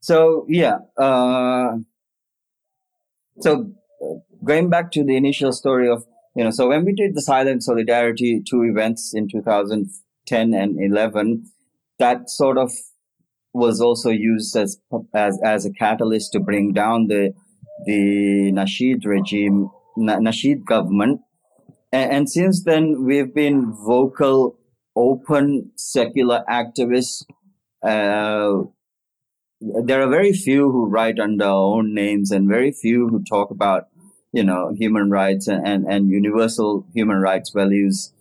So 0.00 0.46
yeah 0.48 0.78
uh 0.96 1.76
so 3.40 3.70
going 4.44 4.70
back 4.70 4.90
to 4.92 5.04
the 5.04 5.16
initial 5.16 5.52
story 5.52 5.88
of 5.88 6.04
you 6.34 6.44
know 6.44 6.50
so 6.50 6.68
when 6.68 6.84
we 6.84 6.94
did 6.94 7.14
the 7.14 7.22
silent 7.22 7.62
solidarity 7.62 8.42
two 8.48 8.62
events 8.62 9.12
in 9.14 9.28
2010 9.28 10.54
and 10.54 10.80
11 10.80 11.44
that 11.98 12.30
sort 12.30 12.56
of 12.56 12.72
was 13.52 13.80
also 13.80 14.10
used 14.10 14.56
as 14.56 14.78
as 15.12 15.38
as 15.44 15.66
a 15.66 15.72
catalyst 15.72 16.32
to 16.32 16.40
bring 16.40 16.72
down 16.72 17.08
the 17.08 17.34
the 17.86 18.52
Nasheed 18.52 19.04
regime, 19.04 19.70
Nasheed 19.96 20.64
government. 20.64 21.20
And, 21.92 22.12
and 22.12 22.30
since 22.30 22.64
then, 22.64 23.04
we've 23.04 23.34
been 23.34 23.72
vocal, 23.72 24.58
open, 24.96 25.72
secular 25.76 26.44
activists. 26.48 27.24
Uh, 27.82 28.64
there 29.60 30.02
are 30.02 30.08
very 30.08 30.32
few 30.32 30.70
who 30.70 30.86
write 30.86 31.18
under 31.18 31.44
our 31.44 31.76
own 31.76 31.94
names 31.94 32.30
and 32.30 32.48
very 32.48 32.72
few 32.72 33.08
who 33.08 33.22
talk 33.22 33.50
about, 33.50 33.88
you 34.32 34.42
know, 34.42 34.72
human 34.76 35.10
rights 35.10 35.48
and, 35.48 35.66
and, 35.66 35.86
and 35.86 36.10
universal 36.10 36.86
human 36.94 37.18
rights 37.18 37.50
values 37.50 38.12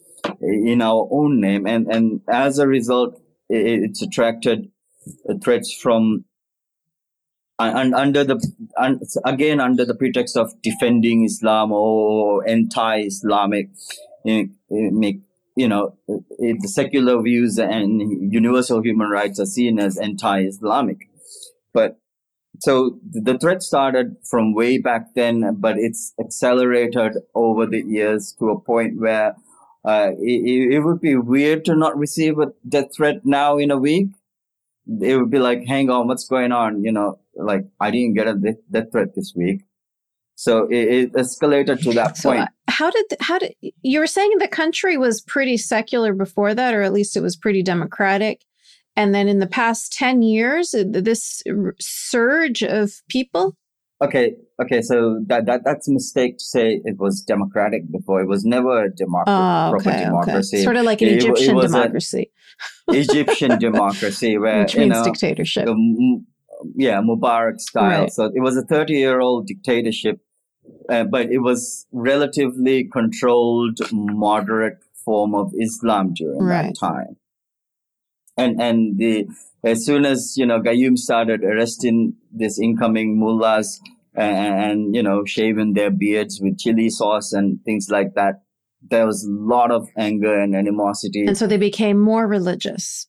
in 0.42 0.82
our 0.82 1.08
own 1.12 1.40
name. 1.40 1.66
And, 1.66 1.88
and 1.88 2.22
as 2.30 2.60
a 2.60 2.68
result, 2.68 3.22
it's 3.50 4.02
attracted 4.02 4.70
threats 5.44 5.74
from 5.74 6.26
and 7.60 7.94
under 7.94 8.24
the 8.24 8.40
again 9.26 9.60
under 9.60 9.86
the 9.86 9.96
pretext 9.96 10.38
of 10.38 10.54
defending 10.62 11.26
Islam 11.26 11.72
or 11.72 12.48
anti-Islamic, 12.48 13.70
eh, 14.26 14.46
eh, 14.72 15.12
you 15.56 15.68
know, 15.68 15.98
eh, 16.10 16.54
the 16.62 16.68
secular 16.68 17.22
views 17.22 17.60
and 17.60 18.32
universal 18.32 18.82
human 18.82 19.10
rights 19.10 19.40
are 19.40 19.46
seen 19.46 19.80
as 19.80 19.98
anti-Islamic. 19.98 21.10
But 21.74 22.00
so 22.60 23.00
the 23.10 23.38
threat 23.38 23.62
started 23.64 24.18
from 24.30 24.54
way 24.54 24.78
back 24.78 25.14
then, 25.16 25.56
but 25.60 25.78
it's 25.78 26.14
accelerated 26.20 27.18
over 27.36 27.66
the 27.66 27.82
years 27.82 28.36
to 28.40 28.50
a 28.50 28.60
point 28.60 29.00
where 29.00 29.36
uh, 29.86 30.12
it, 30.20 30.74
it, 30.74 30.80
would 30.82 31.00
be 31.00 31.16
weird 31.16 31.64
to 31.66 31.76
not 31.76 31.98
receive 31.98 32.38
a 32.38 32.52
death 32.68 32.94
threat 32.96 33.26
now 33.26 33.58
in 33.58 33.72
a 33.72 33.78
week. 33.78 34.10
It 35.02 35.18
would 35.18 35.30
be 35.30 35.40
like, 35.40 35.66
hang 35.68 35.90
on, 35.90 36.08
what's 36.08 36.28
going 36.28 36.52
on? 36.52 36.84
You 36.84 36.92
know, 36.92 37.20
like 37.36 37.66
I 37.80 37.92
didn't 37.92 38.16
get 38.16 38.28
a 38.28 38.36
death 38.72 38.92
threat 38.92 39.16
this 39.16 39.34
week. 39.36 39.62
So 40.36 40.68
it, 40.70 40.88
it 40.88 41.14
escalated 41.14 41.84
to 41.84 41.94
that 41.94 42.18
so 42.18 42.30
point. 42.30 42.50
How 42.70 42.90
did 42.90 43.06
how 43.20 43.40
did 43.40 43.54
you 43.82 44.00
were 44.00 44.08
saying 44.08 44.38
the 44.40 44.48
country 44.48 44.98
was 44.98 45.20
pretty 45.22 45.58
secular 45.58 46.14
before 46.14 46.56
that, 46.56 46.74
or 46.74 46.82
at 46.82 46.94
least 46.94 47.18
it 47.18 47.22
was 47.22 47.36
pretty 47.36 47.62
democratic, 47.62 48.46
and 48.96 49.14
then 49.14 49.28
in 49.28 49.40
the 49.40 49.48
past 49.48 49.92
ten 49.92 50.22
years, 50.22 50.74
uh, 50.74 50.86
this 50.88 51.44
surge 51.82 52.64
of 52.64 53.02
people. 53.10 53.58
Okay, 54.02 54.34
okay, 54.62 54.82
so 54.82 55.20
that, 55.28 55.46
that 55.46 55.62
that's 55.64 55.88
a 55.88 55.92
mistake 55.92 56.38
to 56.38 56.44
say 56.44 56.82
it 56.84 56.98
was 56.98 57.22
democratic 57.22 57.92
before. 57.92 58.22
It 58.22 58.28
was 58.28 58.46
never 58.46 58.86
a 58.86 58.94
democracy. 58.94 59.36
Oh, 59.36 59.76
okay, 59.76 60.06
democracy. 60.06 60.58
Okay. 60.58 60.64
Sort 60.64 60.76
of 60.76 60.86
like 60.86 61.02
an 61.02 61.10
it, 61.10 61.24
Egyptian 61.24 61.58
it 61.58 61.62
democracy. 61.62 62.32
Egyptian 62.90 63.60
democracy, 63.60 64.38
where 64.40 64.62
which 64.62 64.76
means 64.76 64.96
you 64.96 65.02
know, 65.02 65.04
dictatorship. 65.04 65.66
The, 65.66 66.24
yeah, 66.76 67.02
Mubarak 67.02 67.60
style. 67.60 68.02
Right. 68.02 68.12
So 68.12 68.26
it 68.26 68.42
was 68.42 68.58
a 68.58 68.64
30 68.64 68.94
year 68.94 69.20
old 69.22 69.48
dictatorship, 69.48 70.20
uh, 70.90 71.06
but 71.06 71.32
it 71.32 71.40
was 71.40 71.88
relatively 71.92 72.86
controlled, 72.92 73.80
moderate 73.92 74.80
form 75.06 75.34
of 75.36 75.54
Islam 75.60 76.14
during 76.14 76.44
right. 76.44 76.74
that 76.74 76.80
time. 76.80 77.16
And, 78.38 78.62
and 78.62 78.98
the, 78.98 79.28
as 79.64 79.86
soon 79.86 80.06
as, 80.06 80.36
you 80.38 80.46
know, 80.46 80.62
Gayoom 80.62 80.98
started 80.98 81.44
arresting 81.44 82.16
these 82.34 82.60
incoming 82.60 83.20
mullahs 83.20 83.82
and, 84.20 84.72
and, 84.72 84.96
you 84.96 85.02
know, 85.02 85.24
shaving 85.26 85.74
their 85.74 85.92
beards 85.92 86.40
with 86.42 86.60
chili 86.60 86.90
sauce 86.90 87.34
and 87.34 87.60
things 87.64 87.88
like 87.90 88.16
that, 88.16 88.42
there 88.82 89.06
was 89.06 89.24
a 89.24 89.32
lot 89.32 89.72
of 89.72 89.88
anger 89.98 90.40
and 90.40 90.56
animosity. 90.56 91.26
And 91.26 91.38
so 91.38 91.48
they 91.48 91.58
became 91.58 92.00
more 92.00 92.28
religious. 92.28 93.08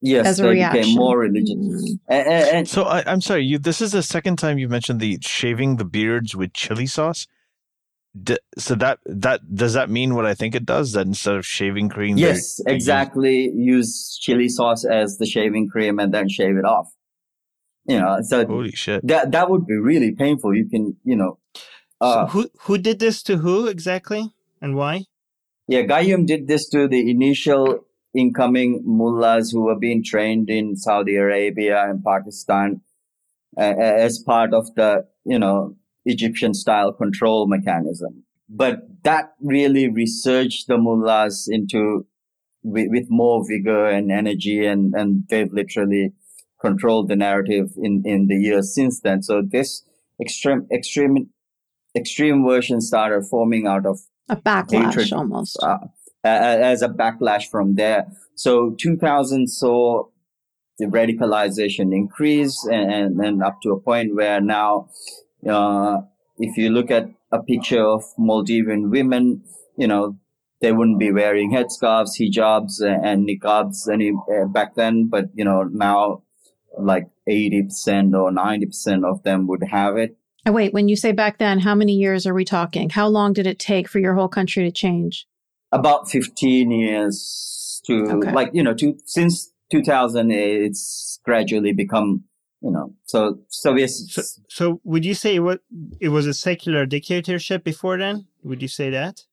Yes, 0.00 0.26
as 0.26 0.40
a 0.40 0.44
they 0.44 0.48
reaction. 0.50 0.80
became 0.80 0.96
more 0.96 1.18
religious. 1.18 1.56
Mm-hmm. 1.56 2.12
And, 2.12 2.28
and, 2.28 2.56
and, 2.56 2.68
so 2.68 2.84
I, 2.84 3.10
am 3.10 3.20
sorry, 3.20 3.44
you. 3.44 3.58
This 3.58 3.80
is 3.80 3.90
the 3.90 4.02
second 4.02 4.36
time 4.36 4.58
you 4.58 4.68
mentioned 4.68 5.00
the 5.00 5.18
shaving 5.20 5.76
the 5.76 5.84
beards 5.84 6.36
with 6.36 6.52
chili 6.52 6.86
sauce. 6.86 7.26
D- 8.20 8.38
so 8.56 8.76
that 8.76 9.00
that 9.06 9.40
does 9.54 9.74
that 9.74 9.90
mean 9.90 10.14
what 10.14 10.24
I 10.24 10.34
think 10.34 10.54
it 10.54 10.64
does? 10.64 10.92
That 10.92 11.06
instead 11.06 11.34
of 11.34 11.44
shaving 11.44 11.88
cream, 11.88 12.16
yes, 12.16 12.60
exactly. 12.66 13.46
Use... 13.46 13.56
use 13.56 14.18
chili 14.20 14.48
sauce 14.48 14.84
as 14.84 15.18
the 15.18 15.26
shaving 15.26 15.68
cream 15.68 15.98
and 15.98 16.14
then 16.14 16.28
shave 16.28 16.56
it 16.56 16.64
off. 16.64 16.88
You 17.88 18.00
know, 18.00 18.18
so 18.22 18.46
holy 18.46 18.72
shit, 18.72 19.06
that 19.06 19.32
that 19.32 19.50
would 19.50 19.66
be 19.66 19.76
really 19.76 20.12
painful. 20.12 20.54
You 20.54 20.68
can, 20.68 20.96
you 21.04 21.16
know, 21.16 21.38
uh, 22.00 22.26
so 22.26 22.32
who 22.32 22.50
who 22.60 22.78
did 22.78 22.98
this 22.98 23.22
to 23.24 23.38
who 23.38 23.66
exactly 23.66 24.32
and 24.60 24.76
why? 24.76 25.06
Yeah, 25.66 25.82
Gayoom 25.82 26.26
did 26.26 26.48
this 26.48 26.68
to 26.70 26.86
the 26.88 27.10
initial 27.10 27.86
incoming 28.14 28.82
mullahs 28.84 29.50
who 29.50 29.62
were 29.62 29.78
being 29.78 30.02
trained 30.02 30.50
in 30.50 30.76
Saudi 30.76 31.16
Arabia 31.16 31.84
and 31.88 32.02
Pakistan 32.02 32.80
uh, 33.56 33.74
as 33.78 34.18
part 34.18 34.54
of 34.54 34.74
the, 34.74 35.06
you 35.24 35.38
know, 35.38 35.76
Egyptian 36.04 36.54
style 36.54 36.92
control 36.92 37.46
mechanism. 37.46 38.24
But 38.48 38.80
that 39.04 39.34
really 39.42 39.88
resurged 39.88 40.68
the 40.68 40.78
mullahs 40.78 41.48
into 41.50 42.06
with, 42.62 42.88
with 42.90 43.06
more 43.10 43.44
vigor 43.46 43.86
and 43.86 44.10
energy 44.10 44.64
and, 44.64 44.94
and 44.94 45.24
they've 45.28 45.52
literally 45.52 46.12
controlled 46.60 47.08
the 47.08 47.16
narrative 47.16 47.70
in, 47.76 48.02
in 48.04 48.26
the 48.26 48.36
years 48.36 48.74
since 48.74 49.00
then. 49.00 49.22
So 49.22 49.42
this 49.42 49.84
extreme, 50.20 50.66
extreme, 50.72 51.30
extreme 51.96 52.44
version 52.44 52.80
started 52.80 53.24
forming 53.28 53.66
out 53.66 53.86
of 53.86 54.00
a 54.28 54.36
backlash 54.36 54.86
hatred, 54.86 55.12
almost. 55.12 55.58
uh, 55.62 55.78
as 56.24 56.82
a 56.82 56.88
backlash 56.88 57.48
from 57.48 57.76
there. 57.76 58.06
So 58.34 58.74
2000 58.78 59.48
saw 59.48 60.04
the 60.78 60.86
radicalization 60.86 61.94
increase 61.94 62.66
and, 62.70 63.20
and, 63.20 63.42
up 63.42 63.60
to 63.62 63.72
a 63.72 63.80
point 63.80 64.14
where 64.14 64.40
now, 64.40 64.88
uh, 65.48 65.98
if 66.38 66.56
you 66.56 66.70
look 66.70 66.90
at 66.90 67.08
a 67.32 67.42
picture 67.42 67.84
of 67.84 68.04
Maldivian 68.18 68.90
women, 68.90 69.42
you 69.76 69.88
know, 69.88 70.16
they 70.60 70.72
wouldn't 70.72 70.98
be 70.98 71.12
wearing 71.12 71.52
headscarves, 71.52 72.18
hijabs, 72.18 72.80
and 72.80 73.28
niqabs 73.28 73.88
any 73.92 74.10
uh, 74.10 74.46
back 74.46 74.74
then. 74.74 75.08
But 75.08 75.26
you 75.34 75.44
know, 75.44 75.64
now 75.64 76.22
like 76.78 77.08
eighty 77.26 77.62
percent 77.62 78.14
or 78.14 78.30
ninety 78.30 78.66
percent 78.66 79.04
of 79.04 79.22
them 79.22 79.46
would 79.46 79.62
have 79.70 79.96
it. 79.96 80.16
Oh, 80.46 80.52
wait, 80.52 80.72
when 80.72 80.88
you 80.88 80.96
say 80.96 81.12
back 81.12 81.38
then, 81.38 81.60
how 81.60 81.74
many 81.74 81.92
years 81.92 82.26
are 82.26 82.34
we 82.34 82.44
talking? 82.44 82.90
How 82.90 83.08
long 83.08 83.32
did 83.32 83.46
it 83.46 83.58
take 83.58 83.88
for 83.88 83.98
your 83.98 84.14
whole 84.14 84.28
country 84.28 84.64
to 84.64 84.70
change? 84.70 85.26
About 85.72 86.08
fifteen 86.10 86.70
years 86.70 87.82
to 87.86 88.04
okay. 88.04 88.32
like 88.32 88.50
you 88.52 88.62
know, 88.62 88.74
to 88.74 88.96
since 89.04 89.52
two 89.70 89.82
thousand, 89.82 90.30
it's 90.30 91.20
gradually 91.24 91.72
become 91.72 92.24
you 92.60 92.70
know 92.70 92.92
so 93.04 93.38
so 93.48 93.74
yes 93.76 94.02
so, 94.08 94.22
so 94.48 94.80
would 94.84 95.04
you 95.04 95.14
say 95.14 95.38
what 95.38 95.60
it 96.00 96.08
was 96.08 96.26
a 96.26 96.34
secular 96.34 96.86
dictatorship 96.86 97.62
before 97.64 97.98
then 97.98 98.26
would 98.42 98.62
you 98.62 98.68
say 98.68 98.90
that 98.90 99.24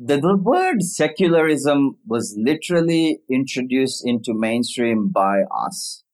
the, 0.00 0.20
the 0.20 0.36
word 0.36 0.82
secularism 0.82 1.96
was 2.06 2.36
literally 2.38 3.20
introduced 3.30 4.02
into 4.06 4.32
mainstream 4.34 5.08
by 5.08 5.42
us 5.50 6.04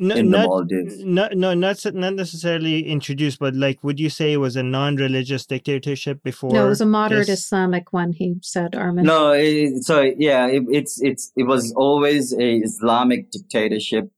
no, 0.00 0.14
in 0.14 0.30
not, 0.30 0.40
the 0.40 0.48
Maldives. 0.48 1.04
No, 1.04 1.28
no, 1.34 1.52
not 1.52 1.84
not 1.94 2.14
necessarily 2.14 2.88
introduced, 2.88 3.38
but 3.38 3.54
like, 3.54 3.84
would 3.84 4.00
you 4.00 4.08
say 4.08 4.32
it 4.32 4.38
was 4.38 4.56
a 4.56 4.62
non-religious 4.62 5.44
dictatorship 5.44 6.22
before? 6.22 6.52
No, 6.52 6.64
it 6.64 6.68
was 6.70 6.80
a 6.80 6.86
moderate 6.86 7.26
this? 7.26 7.44
Islamic 7.44 7.92
one. 7.92 8.12
He 8.12 8.36
said, 8.40 8.74
Armin. 8.74 9.04
No, 9.04 9.32
it, 9.32 9.84
so 9.84 10.00
yeah, 10.00 10.46
it, 10.46 10.62
it's 10.70 11.00
it's 11.02 11.30
it 11.36 11.42
was 11.42 11.72
always 11.76 12.32
a 12.32 12.56
Islamic 12.56 13.30
dictatorship, 13.30 14.10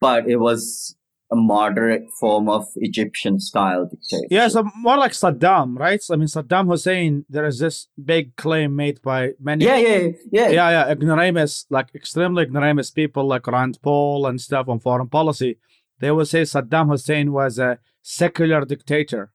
but 0.00 0.28
it 0.28 0.36
was 0.36 0.96
a 1.34 1.36
moderate 1.54 2.06
form 2.20 2.48
of 2.48 2.64
Egyptian 2.76 3.38
style 3.48 3.82
dictatorship. 3.90 4.28
Yeah, 4.30 4.48
so 4.48 4.60
more 4.76 4.98
like 5.04 5.12
Saddam, 5.12 5.78
right? 5.78 6.02
I 6.10 6.16
mean, 6.16 6.28
Saddam 6.28 6.66
Hussein, 6.70 7.24
there 7.28 7.46
is 7.46 7.58
this 7.58 7.88
big 8.12 8.36
claim 8.36 8.76
made 8.76 9.02
by 9.02 9.32
many. 9.40 9.64
Yeah, 9.64 9.76
yeah, 9.76 9.98
yeah. 10.30 10.48
Yeah, 10.58 10.70
yeah. 10.70 10.92
Ignoramus, 10.94 11.66
like 11.70 11.88
extremely 11.94 12.44
ignoramus 12.44 12.90
people 12.90 13.24
like 13.26 13.46
Rand 13.46 13.78
Paul 13.82 14.26
and 14.26 14.40
stuff 14.40 14.68
on 14.68 14.80
foreign 14.80 15.08
policy. 15.08 15.58
They 16.00 16.10
will 16.10 16.26
say 16.26 16.42
Saddam 16.42 16.88
Hussein 16.90 17.32
was 17.32 17.58
a 17.58 17.78
secular 18.02 18.64
dictator. 18.64 19.32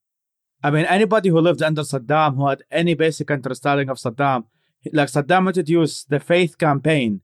I 0.64 0.72
mean, 0.72 0.86
anybody 0.86 1.30
who 1.30 1.40
lived 1.40 1.64
under 1.64 1.84
Saddam, 1.84 2.36
who 2.36 2.48
had 2.48 2.64
any 2.72 2.94
basic 2.94 3.32
understanding 3.32 3.90
of 3.90 3.98
Saddam, 3.98 4.46
like 4.94 5.10
Saddam 5.10 5.48
introduced 5.48 6.10
the 6.10 6.20
faith 6.20 6.58
campaign. 6.58 7.22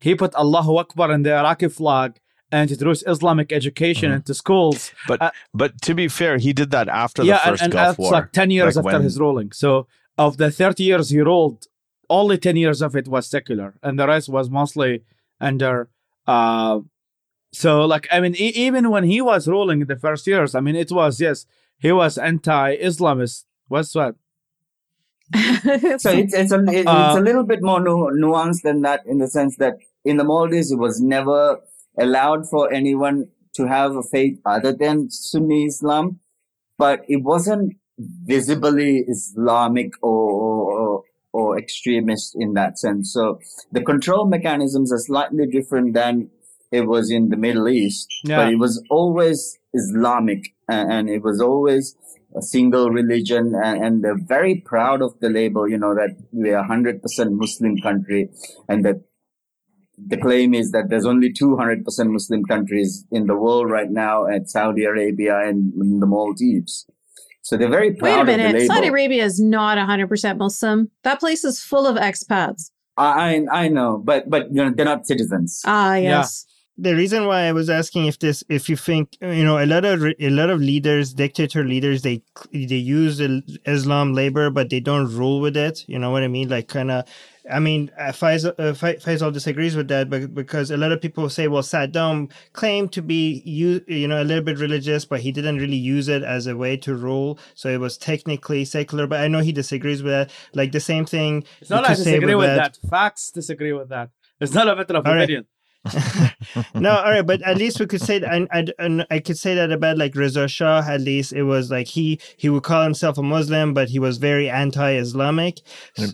He 0.00 0.14
put 0.16 0.34
Allahu 0.34 0.78
Akbar 0.78 1.12
in 1.12 1.22
the 1.22 1.32
Iraqi 1.32 1.68
flag 1.68 2.18
and 2.52 2.70
introduce 2.70 3.02
Islamic 3.06 3.50
education 3.50 4.10
mm-hmm. 4.10 4.16
into 4.16 4.34
schools. 4.34 4.92
But 5.08 5.22
uh, 5.22 5.30
but 5.52 5.80
to 5.82 5.94
be 5.94 6.06
fair, 6.08 6.36
he 6.38 6.52
did 6.52 6.70
that 6.70 6.88
after 6.88 7.24
yeah, 7.24 7.38
the 7.38 7.50
first 7.50 7.62
and, 7.62 7.62
and 7.62 7.72
Gulf 7.72 7.86
that's 7.88 7.98
War. 7.98 8.12
like 8.12 8.32
ten 8.32 8.50
years 8.50 8.76
like 8.76 8.84
after 8.84 8.98
when... 8.98 9.02
his 9.02 9.18
ruling. 9.18 9.52
So 9.52 9.86
of 10.18 10.36
the 10.36 10.50
thirty 10.50 10.84
years 10.84 11.10
he 11.10 11.20
ruled, 11.20 11.66
only 12.10 12.38
ten 12.38 12.56
years 12.56 12.82
of 12.82 12.94
it 12.94 13.08
was 13.08 13.26
secular, 13.26 13.74
and 13.82 13.98
the 13.98 14.06
rest 14.06 14.28
was 14.28 14.50
mostly 14.50 15.02
under. 15.40 15.88
Uh, 16.26 16.80
so 17.52 17.84
like 17.86 18.06
I 18.12 18.20
mean, 18.20 18.34
e- 18.36 18.52
even 18.66 18.90
when 18.90 19.04
he 19.04 19.20
was 19.20 19.48
ruling 19.48 19.80
in 19.80 19.88
the 19.88 19.96
first 19.96 20.26
years, 20.26 20.54
I 20.54 20.60
mean, 20.60 20.76
it 20.76 20.92
was 20.92 21.20
yes, 21.20 21.46
he 21.78 21.90
was 21.90 22.18
anti-Islamist. 22.18 23.44
What's 23.68 23.92
that? 23.94 24.14
so 25.98 26.10
it's 26.10 26.34
it's 26.34 26.52
a 26.52 26.62
it's 26.68 26.86
uh, 26.86 27.14
a 27.16 27.20
little 27.20 27.44
bit 27.44 27.62
more 27.62 27.80
nu- 27.80 28.12
nuanced 28.22 28.62
than 28.62 28.82
that 28.82 29.00
in 29.06 29.16
the 29.16 29.28
sense 29.28 29.56
that 29.56 29.78
in 30.04 30.18
the 30.18 30.24
Maldives 30.24 30.70
it 30.70 30.76
was 30.76 31.00
never 31.00 31.58
allowed 31.98 32.48
for 32.48 32.72
anyone 32.72 33.28
to 33.54 33.66
have 33.66 33.96
a 33.96 34.02
faith 34.02 34.40
other 34.44 34.72
than 34.72 35.10
Sunni 35.10 35.66
Islam, 35.66 36.20
but 36.78 37.00
it 37.08 37.22
wasn't 37.22 37.74
visibly 37.98 39.04
Islamic 39.08 39.92
or, 40.02 40.30
or, 40.72 41.02
or 41.32 41.58
extremist 41.58 42.34
in 42.38 42.54
that 42.54 42.78
sense. 42.78 43.12
So 43.12 43.38
the 43.70 43.82
control 43.82 44.26
mechanisms 44.26 44.92
are 44.92 44.98
slightly 44.98 45.46
different 45.46 45.94
than 45.94 46.30
it 46.70 46.86
was 46.86 47.10
in 47.10 47.28
the 47.28 47.36
Middle 47.36 47.68
East, 47.68 48.08
yeah. 48.24 48.38
but 48.38 48.52
it 48.52 48.56
was 48.56 48.82
always 48.90 49.58
Islamic 49.74 50.54
and, 50.68 50.90
and, 50.90 51.10
it 51.10 51.22
was 51.22 51.40
always 51.40 51.94
a 52.34 52.40
single 52.40 52.90
religion 52.90 53.54
and, 53.62 53.84
and 53.84 54.04
they're 54.04 54.18
very 54.18 54.62
proud 54.64 55.02
of 55.02 55.18
the 55.20 55.28
label, 55.28 55.68
you 55.68 55.76
know, 55.76 55.94
that 55.94 56.16
we 56.32 56.50
are 56.50 56.66
100% 56.66 57.02
Muslim 57.32 57.76
country 57.82 58.30
and 58.68 58.84
that 58.86 59.02
the 60.06 60.16
claim 60.16 60.54
is 60.54 60.70
that 60.72 60.88
there's 60.88 61.06
only 61.06 61.32
200% 61.32 61.84
Muslim 62.10 62.44
countries 62.44 63.04
in 63.10 63.26
the 63.26 63.36
world 63.36 63.70
right 63.70 63.90
now 63.90 64.26
at 64.26 64.50
Saudi 64.50 64.84
Arabia 64.84 65.38
and 65.40 65.72
the 66.00 66.06
Maldives. 66.06 66.86
So 67.42 67.56
they're 67.56 67.68
very 67.68 67.94
proud 67.94 68.26
Wait 68.26 68.34
a 68.34 68.38
minute. 68.38 68.66
Saudi 68.66 68.88
Arabia 68.88 69.24
is 69.24 69.40
not 69.40 69.76
100% 69.76 70.38
Muslim. 70.38 70.90
That 71.02 71.20
place 71.20 71.44
is 71.44 71.60
full 71.60 71.86
of 71.86 71.96
expats. 71.96 72.70
I 72.96 73.46
I 73.50 73.68
know, 73.68 73.98
but 74.04 74.28
but 74.28 74.48
you 74.48 74.62
know, 74.62 74.70
they're 74.70 74.84
not 74.84 75.06
citizens. 75.06 75.62
Ah, 75.64 75.94
yes. 75.94 76.44
The 76.78 76.94
reason 76.94 77.26
why 77.26 77.42
I 77.42 77.52
was 77.52 77.68
asking 77.68 78.06
if 78.06 78.18
this, 78.18 78.42
if 78.48 78.68
you 78.68 78.76
think, 78.76 79.16
you 79.20 79.44
know, 79.44 79.62
a 79.62 79.66
lot 79.66 79.84
of 79.84 80.02
a 80.02 80.30
lot 80.30 80.50
of 80.50 80.60
leaders, 80.60 81.12
dictator 81.12 81.64
leaders, 81.64 82.02
they 82.02 82.22
they 82.52 82.76
use 82.76 83.20
Islam 83.66 84.14
labor, 84.14 84.50
but 84.50 84.70
they 84.70 84.80
don't 84.80 85.14
rule 85.14 85.40
with 85.40 85.56
it. 85.56 85.84
You 85.86 85.98
know 85.98 86.10
what 86.10 86.22
I 86.22 86.28
mean? 86.28 86.48
Like 86.48 86.68
kind 86.68 86.90
of 86.90 87.04
I 87.50 87.58
mean, 87.58 87.90
uh, 87.98 88.12
Faisal, 88.12 88.54
uh, 88.58 88.72
Faisal 88.72 89.32
disagrees 89.32 89.74
with 89.74 89.88
that, 89.88 90.08
but 90.08 90.32
because 90.34 90.70
a 90.70 90.76
lot 90.76 90.92
of 90.92 91.00
people 91.00 91.28
say, 91.28 91.48
well, 91.48 91.62
Saddam 91.62 92.30
claimed 92.52 92.92
to 92.92 93.02
be 93.02 93.42
you, 93.44 93.82
you 93.88 94.06
know, 94.06 94.22
a 94.22 94.24
little 94.24 94.44
bit 94.44 94.58
religious, 94.58 95.04
but 95.04 95.20
he 95.20 95.32
didn't 95.32 95.58
really 95.58 95.76
use 95.76 96.08
it 96.08 96.22
as 96.22 96.46
a 96.46 96.56
way 96.56 96.76
to 96.78 96.94
rule, 96.94 97.38
so 97.54 97.68
it 97.68 97.80
was 97.80 97.98
technically 97.98 98.64
secular. 98.64 99.06
But 99.06 99.20
I 99.20 99.28
know 99.28 99.40
he 99.40 99.52
disagrees 99.52 100.02
with 100.02 100.12
that. 100.12 100.30
Like 100.54 100.72
the 100.72 100.80
same 100.80 101.04
thing. 101.04 101.44
It's 101.60 101.70
not 101.70 101.84
I 101.84 101.94
disagree 101.94 102.34
with, 102.34 102.48
with 102.48 102.56
that. 102.56 102.78
that. 102.80 102.88
Facts 102.88 103.30
disagree 103.30 103.72
with 103.72 103.88
that. 103.88 104.10
It's 104.40 104.54
not 104.54 104.68
a 104.68 104.76
matter 104.76 104.94
of 104.94 105.06
All 105.06 105.12
opinion. 105.12 105.40
Right. 105.40 105.46
No, 106.74 106.90
all 106.90 107.10
right, 107.10 107.26
but 107.26 107.42
at 107.42 107.56
least 107.56 107.80
we 107.80 107.86
could 107.86 108.00
say 108.00 108.20
that. 108.20 108.30
I, 108.52 108.66
I, 108.78 109.04
I 109.10 109.18
could 109.18 109.36
say 109.36 109.56
that 109.56 109.72
about 109.72 109.98
like 109.98 110.14
Reza 110.14 110.46
Shah. 110.46 110.84
At 110.86 111.00
least 111.00 111.32
it 111.32 111.42
was 111.42 111.72
like 111.72 111.88
he 111.88 112.20
he 112.36 112.48
would 112.48 112.62
call 112.62 112.84
himself 112.84 113.18
a 113.18 113.22
Muslim, 113.22 113.74
but 113.74 113.88
he 113.88 113.98
was 113.98 114.18
very 114.18 114.48
anti-Islamic. 114.48 115.58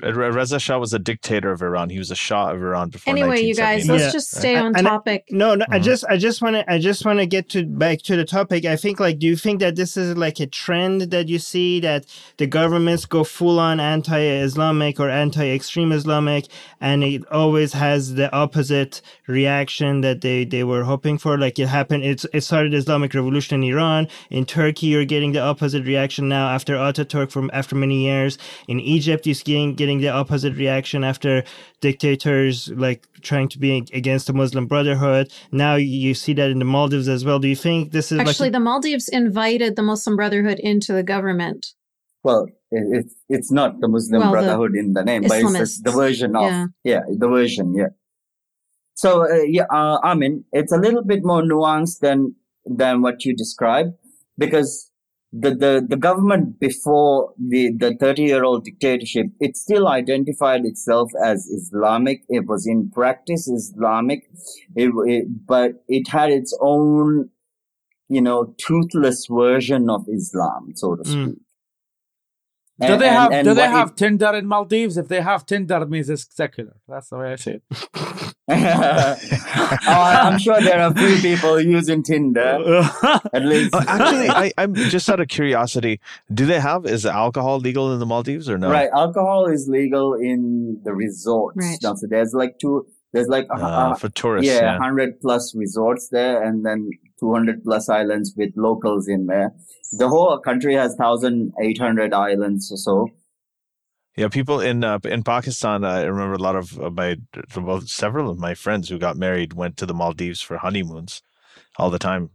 Reza 0.02 0.58
Shah 0.58 0.78
was 0.78 0.94
a 0.94 0.98
dictator 0.98 1.52
of 1.52 1.60
Iran. 1.60 1.90
He 1.90 1.98
was 1.98 2.10
a 2.10 2.16
Shah 2.16 2.52
of 2.52 2.62
Iran 2.62 2.88
before. 2.88 3.10
Anyway, 3.10 3.42
you 3.42 3.54
guys, 3.54 3.86
let's 3.86 4.04
yeah. 4.04 4.10
just 4.10 4.30
stay 4.30 4.56
on 4.56 4.74
and 4.74 4.86
topic. 4.86 5.24
I, 5.30 5.34
no, 5.34 5.54
no, 5.54 5.66
mm-hmm. 5.66 5.74
I 5.74 5.78
just 5.80 6.04
I 6.08 6.16
just 6.16 6.40
want 6.40 6.56
to 6.56 6.72
I 6.72 6.78
just 6.78 7.04
want 7.04 7.18
to 7.18 7.26
get 7.26 7.50
to 7.50 7.66
back 7.66 8.00
to 8.02 8.16
the 8.16 8.24
topic. 8.24 8.64
I 8.64 8.76
think 8.76 9.00
like, 9.00 9.18
do 9.18 9.26
you 9.26 9.36
think 9.36 9.60
that 9.60 9.76
this 9.76 9.98
is 9.98 10.16
like 10.16 10.40
a 10.40 10.46
trend 10.46 11.02
that 11.10 11.28
you 11.28 11.38
see 11.38 11.78
that 11.80 12.06
the 12.38 12.46
governments 12.46 13.04
go 13.04 13.22
full 13.22 13.60
on 13.60 13.80
anti-Islamic 13.80 14.98
or 14.98 15.10
anti-extreme 15.10 15.92
Islamic, 15.92 16.46
and 16.80 17.04
it 17.04 17.26
always 17.30 17.74
has 17.74 18.14
the 18.14 18.32
opposite 18.34 19.02
reaction? 19.26 19.57
Action 19.62 19.92
that 20.06 20.18
they, 20.20 20.44
they 20.54 20.64
were 20.64 20.84
hoping 20.92 21.16
for. 21.18 21.32
Like 21.44 21.58
it 21.58 21.68
happened, 21.68 22.04
it's, 22.04 22.24
it 22.32 22.42
started 22.42 22.74
Islamic 22.74 23.14
revolution 23.14 23.62
in 23.62 23.70
Iran. 23.72 24.08
In 24.30 24.44
Turkey, 24.44 24.86
you're 24.92 25.10
getting 25.14 25.32
the 25.32 25.40
opposite 25.52 25.84
reaction 25.92 26.28
now 26.28 26.46
after 26.56 26.74
Ataturk 26.74 27.30
from 27.30 27.50
after 27.52 27.74
many 27.84 27.98
years. 28.08 28.38
In 28.66 28.78
Egypt, 28.80 29.26
you're 29.26 29.44
getting, 29.50 29.74
getting 29.74 29.98
the 30.00 30.12
opposite 30.20 30.54
reaction 30.64 31.04
after 31.04 31.32
dictators 31.80 32.68
like 32.86 33.06
trying 33.20 33.48
to 33.48 33.58
be 33.58 33.70
against 33.92 34.26
the 34.26 34.32
Muslim 34.32 34.66
Brotherhood. 34.66 35.32
Now 35.52 35.74
you 35.76 36.14
see 36.14 36.34
that 36.34 36.50
in 36.50 36.58
the 36.58 36.64
Maldives 36.64 37.08
as 37.08 37.24
well. 37.24 37.38
Do 37.38 37.48
you 37.48 37.56
think 37.56 37.92
this 37.92 38.12
is 38.12 38.18
actually 38.18 38.46
like 38.46 38.52
the 38.52 38.60
Maldives 38.60 39.08
invited 39.08 39.76
the 39.76 39.82
Muslim 39.82 40.16
Brotherhood 40.16 40.58
into 40.60 40.92
the 40.92 41.02
government? 41.02 41.66
Well, 42.22 42.48
it's 42.70 43.14
it's 43.28 43.50
not 43.50 43.80
the 43.80 43.88
Muslim 43.88 44.20
well, 44.20 44.32
Brotherhood 44.32 44.72
the 44.74 44.78
in 44.78 44.92
the 44.92 45.04
name, 45.04 45.22
Islamists. 45.22 45.52
but 45.52 45.60
it's 45.62 45.82
the 45.82 45.90
version 45.90 46.36
of 46.36 46.42
yeah. 46.42 46.66
yeah, 46.84 47.00
the 47.08 47.28
version, 47.28 47.74
yeah. 47.74 47.88
So 48.98 49.30
uh, 49.30 49.42
yeah, 49.46 49.66
uh, 49.72 50.00
I 50.02 50.14
mean, 50.14 50.44
it's 50.52 50.72
a 50.72 50.76
little 50.76 51.04
bit 51.04 51.20
more 51.22 51.40
nuanced 51.40 52.00
than 52.00 52.34
than 52.66 53.00
what 53.00 53.24
you 53.24 53.32
described 53.34 53.92
because 54.36 54.90
the, 55.32 55.50
the, 55.50 55.86
the 55.88 55.96
government 55.96 56.58
before 56.58 57.32
the, 57.38 57.70
the 57.78 57.94
30 57.94 58.22
year 58.22 58.42
old 58.42 58.64
dictatorship, 58.64 59.26
it 59.38 59.56
still 59.56 59.86
identified 59.86 60.64
itself 60.64 61.12
as 61.22 61.46
Islamic. 61.46 62.22
It 62.28 62.46
was 62.48 62.66
in 62.66 62.90
practice 62.90 63.46
Islamic, 63.46 64.24
it, 64.74 64.90
it, 65.06 65.46
but 65.46 65.84
it 65.86 66.08
had 66.08 66.30
its 66.30 66.56
own, 66.60 67.30
you 68.08 68.20
know, 68.20 68.52
toothless 68.58 69.28
version 69.30 69.88
of 69.88 70.06
Islam, 70.08 70.72
so 70.74 70.96
to 70.96 71.02
hmm. 71.02 71.24
speak. 71.24 71.36
Mm. 71.36 71.40
And, 72.80 72.92
do 72.92 72.98
they 72.98 73.08
have 73.08 73.30
and, 73.30 73.34
and 73.34 73.44
do 73.48 73.54
they 73.54 73.68
have 73.68 73.90
it, 73.90 73.96
Tinder 73.96 74.34
in 74.34 74.46
Maldives? 74.46 74.96
If 74.96 75.08
they 75.08 75.20
have 75.20 75.46
Tinder, 75.46 75.82
it 75.82 75.90
means 75.90 76.10
it's 76.10 76.28
secular. 76.34 76.76
That's 76.88 77.08
the 77.10 77.18
way 77.18 77.32
I 77.32 77.36
see 77.36 77.50
it. 77.52 77.62
oh, 78.50 79.84
I'm 79.86 80.38
sure 80.38 80.60
there 80.60 80.80
are 80.80 80.90
a 80.90 80.94
few 80.94 81.16
people 81.20 81.60
using 81.60 82.02
Tinder. 82.02 82.82
At 83.32 83.44
least. 83.44 83.74
Uh, 83.74 83.84
actually, 83.86 84.28
I, 84.30 84.52
I'm 84.58 84.74
just 84.74 85.08
out 85.10 85.20
of 85.20 85.28
curiosity. 85.28 86.00
Do 86.32 86.46
they 86.46 86.60
have 86.60 86.86
is 86.86 87.04
alcohol 87.06 87.58
legal 87.58 87.92
in 87.92 87.98
the 87.98 88.06
Maldives 88.06 88.48
or 88.48 88.58
no? 88.58 88.70
Right, 88.70 88.88
alcohol 88.94 89.46
is 89.46 89.68
legal 89.68 90.14
in 90.14 90.80
the 90.84 90.92
resorts. 90.94 91.56
Right. 91.58 91.78
Now, 91.82 91.94
so 91.94 92.06
there's 92.08 92.32
like 92.34 92.58
two. 92.58 92.86
There's 93.12 93.28
like 93.28 93.46
uh, 93.50 93.58
Uh, 93.60 93.66
uh, 93.66 93.94
for 93.94 94.08
tourists. 94.10 94.50
yeah, 94.50 94.60
Yeah. 94.60 94.78
hundred 94.78 95.20
plus 95.20 95.54
resorts 95.54 96.08
there, 96.10 96.42
and 96.42 96.64
then 96.64 96.90
two 97.20 97.32
hundred 97.32 97.64
plus 97.64 97.88
islands 97.88 98.34
with 98.36 98.50
locals 98.56 99.08
in 99.08 99.26
there. 99.26 99.52
The 99.98 100.08
whole 100.08 100.38
country 100.38 100.74
has 100.74 100.94
thousand 100.96 101.52
eight 101.62 101.78
hundred 101.78 102.12
islands 102.12 102.70
or 102.72 102.76
so. 102.76 103.08
Yeah, 104.18 104.26
people 104.28 104.60
in 104.60 104.82
uh, 104.82 104.98
in 105.04 105.22
Pakistan. 105.22 105.84
I 105.84 106.02
remember 106.02 106.34
a 106.34 106.42
lot 106.48 106.56
of 106.56 106.66
uh, 106.80 106.90
my 106.90 107.16
well, 107.56 107.80
several 107.82 108.28
of 108.30 108.38
my 108.38 108.54
friends 108.54 108.88
who 108.88 108.98
got 108.98 109.16
married 109.16 109.52
went 109.52 109.76
to 109.76 109.86
the 109.86 109.94
Maldives 109.94 110.42
for 110.42 110.58
honeymoons 110.58 111.22
all 111.78 111.90
the 111.90 112.00
time 112.00 112.30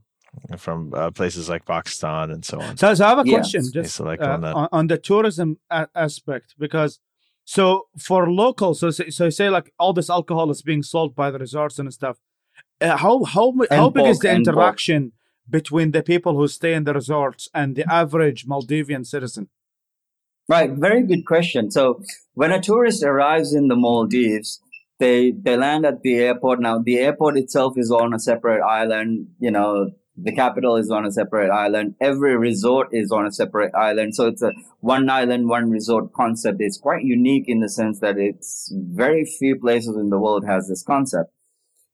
from 0.57 0.93
uh, 0.93 1.11
places 1.11 1.49
like 1.49 1.65
Pakistan 1.65 2.31
and 2.31 2.45
so 2.45 2.57
on. 2.61 2.77
So, 2.77 2.93
so 2.93 3.05
I 3.05 3.09
have 3.09 3.19
a 3.19 3.25
Yeah. 3.25 3.39
question 3.39 3.63
They 3.65 3.81
just 3.81 3.95
select 3.95 4.23
uh, 4.23 4.29
on 4.36 4.41
that. 4.41 4.55
on, 4.55 4.67
on 4.71 4.88
the 4.88 4.97
tourism 4.97 5.57
a- 5.69 5.89
aspect 5.93 6.55
because 6.57 6.99
so 7.43 7.88
for 7.99 8.31
locals, 8.31 8.79
so 8.79 8.89
so 8.91 9.03
so 9.09 9.25
you 9.25 9.31
say 9.31 9.49
like 9.49 9.73
all 9.77 9.91
this 9.93 10.09
alcohol 10.09 10.49
is 10.51 10.61
being 10.61 10.84
sold 10.84 11.13
by 11.15 11.31
the 11.31 11.39
resorts 11.39 11.79
and 11.79 11.93
stuff. 11.93 12.17
Uh, 12.79 12.95
how 12.97 13.25
how 13.25 13.51
mu- 13.51 13.67
how 13.69 13.86
And 13.86 13.93
big 13.93 14.07
is 14.07 14.19
the 14.19 14.29
and 14.29 14.45
pork. 14.45 14.55
interaction 14.55 15.11
between 15.49 15.91
the 15.91 16.01
people 16.01 16.34
who 16.38 16.47
stay 16.47 16.73
in 16.73 16.86
the 16.86 16.93
resorts 16.93 17.49
and 17.53 17.75
the 17.75 17.84
average 17.91 18.45
Maldivian 18.47 19.05
citizen? 19.05 19.49
Right, 20.49 20.71
very 20.71 21.03
good 21.03 21.25
question. 21.25 21.71
So 21.71 22.03
when 22.33 22.51
a 22.51 22.61
tourist 22.61 23.01
arrives 23.03 23.53
in 23.53 23.69
the 23.69 23.75
Maldives, 23.75 24.59
they 24.99 25.31
they 25.31 25.55
land 25.57 25.85
at 25.85 26.01
the 26.01 26.15
airport. 26.15 26.59
Now 26.59 26.79
the 26.79 26.99
airport 26.99 27.37
itself 27.37 27.77
is 27.77 27.91
on 27.91 28.13
a 28.13 28.19
separate 28.19 28.61
island. 28.61 29.27
You 29.39 29.51
know, 29.51 29.91
the 30.17 30.35
capital 30.35 30.75
is 30.75 30.91
on 30.91 31.05
a 31.05 31.11
separate 31.11 31.49
island. 31.49 31.95
Every 32.01 32.37
resort 32.37 32.89
is 32.91 33.11
on 33.11 33.25
a 33.25 33.31
separate 33.31 33.73
island. 33.73 34.15
So 34.15 34.27
it's 34.27 34.41
a 34.41 34.51
one 34.81 35.09
island, 35.09 35.47
one 35.47 35.69
resort 35.69 36.11
concept. 36.13 36.57
It's 36.59 36.77
quite 36.77 37.03
unique 37.03 37.45
in 37.47 37.61
the 37.61 37.69
sense 37.69 37.99
that 38.01 38.17
it's 38.17 38.71
very 38.73 39.25
few 39.25 39.57
places 39.59 39.95
in 39.95 40.09
the 40.09 40.19
world 40.19 40.45
has 40.45 40.67
this 40.67 40.83
concept. 40.83 41.31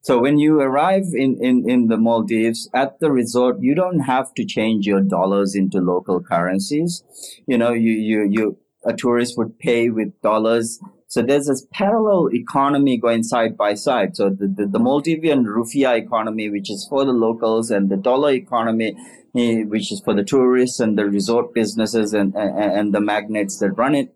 So 0.02 0.20
when 0.20 0.40
you 0.40 0.62
arrive 0.62 1.08
in, 1.14 1.38
in, 1.44 1.70
in 1.70 1.88
the 1.88 1.98
Maldives 1.98 2.70
at 2.74 3.00
the 3.00 3.12
resort, 3.12 3.58
you 3.60 3.76
don't 3.76 4.00
have 4.02 4.34
to 4.36 4.46
change 4.46 4.88
your 4.88 5.02
dollars 5.02 5.56
into 5.56 5.80
local 5.80 6.22
currencies. 6.22 7.04
You 7.48 7.58
know, 7.58 7.74
you, 7.74 7.92
you, 7.92 8.28
you, 8.30 8.58
a 8.86 8.94
tourist 8.94 9.38
would 9.38 9.60
pay 9.60 9.90
with 9.90 10.20
dollars. 10.22 10.80
So 11.08 11.22
there's 11.22 11.48
this 11.48 11.68
parallel 11.74 12.30
economy 12.34 12.98
going 12.98 13.24
side 13.24 13.58
by 13.58 13.74
side. 13.74 14.16
So 14.16 14.30
the, 14.30 14.48
the, 14.48 14.68
the 14.68 14.80
Maldivian 14.80 15.44
rufiyaa 15.46 15.98
economy, 15.98 16.50
which 16.50 16.70
is 16.72 16.88
for 16.90 17.04
the 17.04 17.12
locals 17.12 17.70
and 17.70 17.90
the 17.90 17.98
dollar 17.98 18.32
economy, 18.32 18.96
eh, 19.36 19.64
which 19.64 19.92
is 19.92 20.00
for 20.00 20.14
the 20.14 20.24
tourists 20.24 20.80
and 20.80 20.98
the 20.98 21.06
resort 21.06 21.54
businesses 21.54 22.14
and, 22.14 22.36
and, 22.36 22.72
and 22.72 22.94
the 22.94 23.02
magnates 23.02 23.58
that 23.60 23.72
run 23.72 23.96
it. 23.96 24.16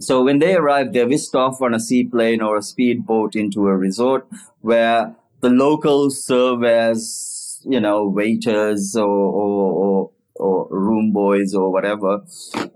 So 0.00 0.22
when 0.24 0.38
they 0.38 0.54
arrive, 0.54 0.92
they're 0.92 1.06
whisked 1.06 1.34
off 1.34 1.60
on 1.60 1.74
a 1.74 1.80
seaplane 1.80 2.40
or 2.42 2.56
a 2.56 2.62
speedboat 2.62 3.36
into 3.36 3.66
a 3.68 3.76
resort 3.76 4.26
where 4.60 5.14
the 5.40 5.50
locals 5.50 6.24
serve 6.24 6.64
as, 6.64 7.60
you 7.64 7.80
know, 7.80 8.08
waiters 8.08 8.96
or, 8.96 9.06
or, 9.06 9.72
or, 9.72 10.10
or 10.36 10.68
room 10.70 11.12
boys 11.12 11.54
or 11.54 11.70
whatever. 11.70 12.22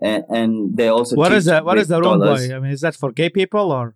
And, 0.00 0.24
and 0.28 0.76
they 0.76 0.88
also 0.88 1.16
What 1.16 1.32
is 1.32 1.46
that? 1.46 1.64
What 1.64 1.78
is 1.78 1.88
the 1.88 2.00
room 2.00 2.20
dollars. 2.20 2.48
boy? 2.48 2.54
I 2.56 2.58
mean, 2.60 2.70
is 2.70 2.80
that 2.82 2.94
for 2.94 3.12
gay 3.12 3.30
people 3.30 3.72
or? 3.72 3.94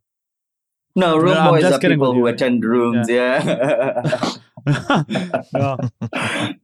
No, 0.96 1.16
room 1.16 1.34
No, 1.34 1.50
boys 1.50 1.64
are 1.64 1.78
people 1.78 2.12
who 2.12 2.26
attend 2.26 2.64
rooms. 2.64 3.08
Yeah. 3.08 4.36
no. 5.52 5.78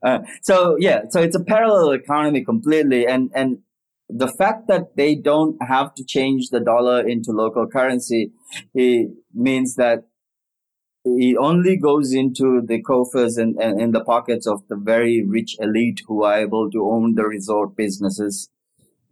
Uh, 0.02 0.18
so 0.42 0.76
yeah, 0.78 1.02
so 1.08 1.18
it's 1.20 1.34
a 1.34 1.42
parallel 1.42 1.92
economy 1.92 2.44
completely, 2.44 3.06
and 3.06 3.30
and 3.34 3.58
the 4.16 4.28
fact 4.28 4.68
that 4.68 4.96
they 4.96 5.14
don't 5.16 5.60
have 5.60 5.92
to 5.94 6.04
change 6.04 6.50
the 6.50 6.60
dollar 6.60 7.06
into 7.06 7.32
local 7.32 7.66
currency 7.66 8.32
it 8.74 9.10
means 9.34 9.74
that 9.74 10.04
it 11.04 11.36
only 11.36 11.76
goes 11.76 12.12
into 12.12 12.62
the 12.64 12.80
coffers 12.80 13.36
and, 13.36 13.60
in 13.60 13.90
the 13.90 14.02
pockets 14.02 14.46
of 14.46 14.66
the 14.68 14.76
very 14.76 15.22
rich 15.22 15.56
elite 15.60 16.00
who 16.06 16.22
are 16.24 16.38
able 16.38 16.70
to 16.70 16.88
own 16.90 17.14
the 17.14 17.24
resort 17.24 17.76
businesses 17.76 18.48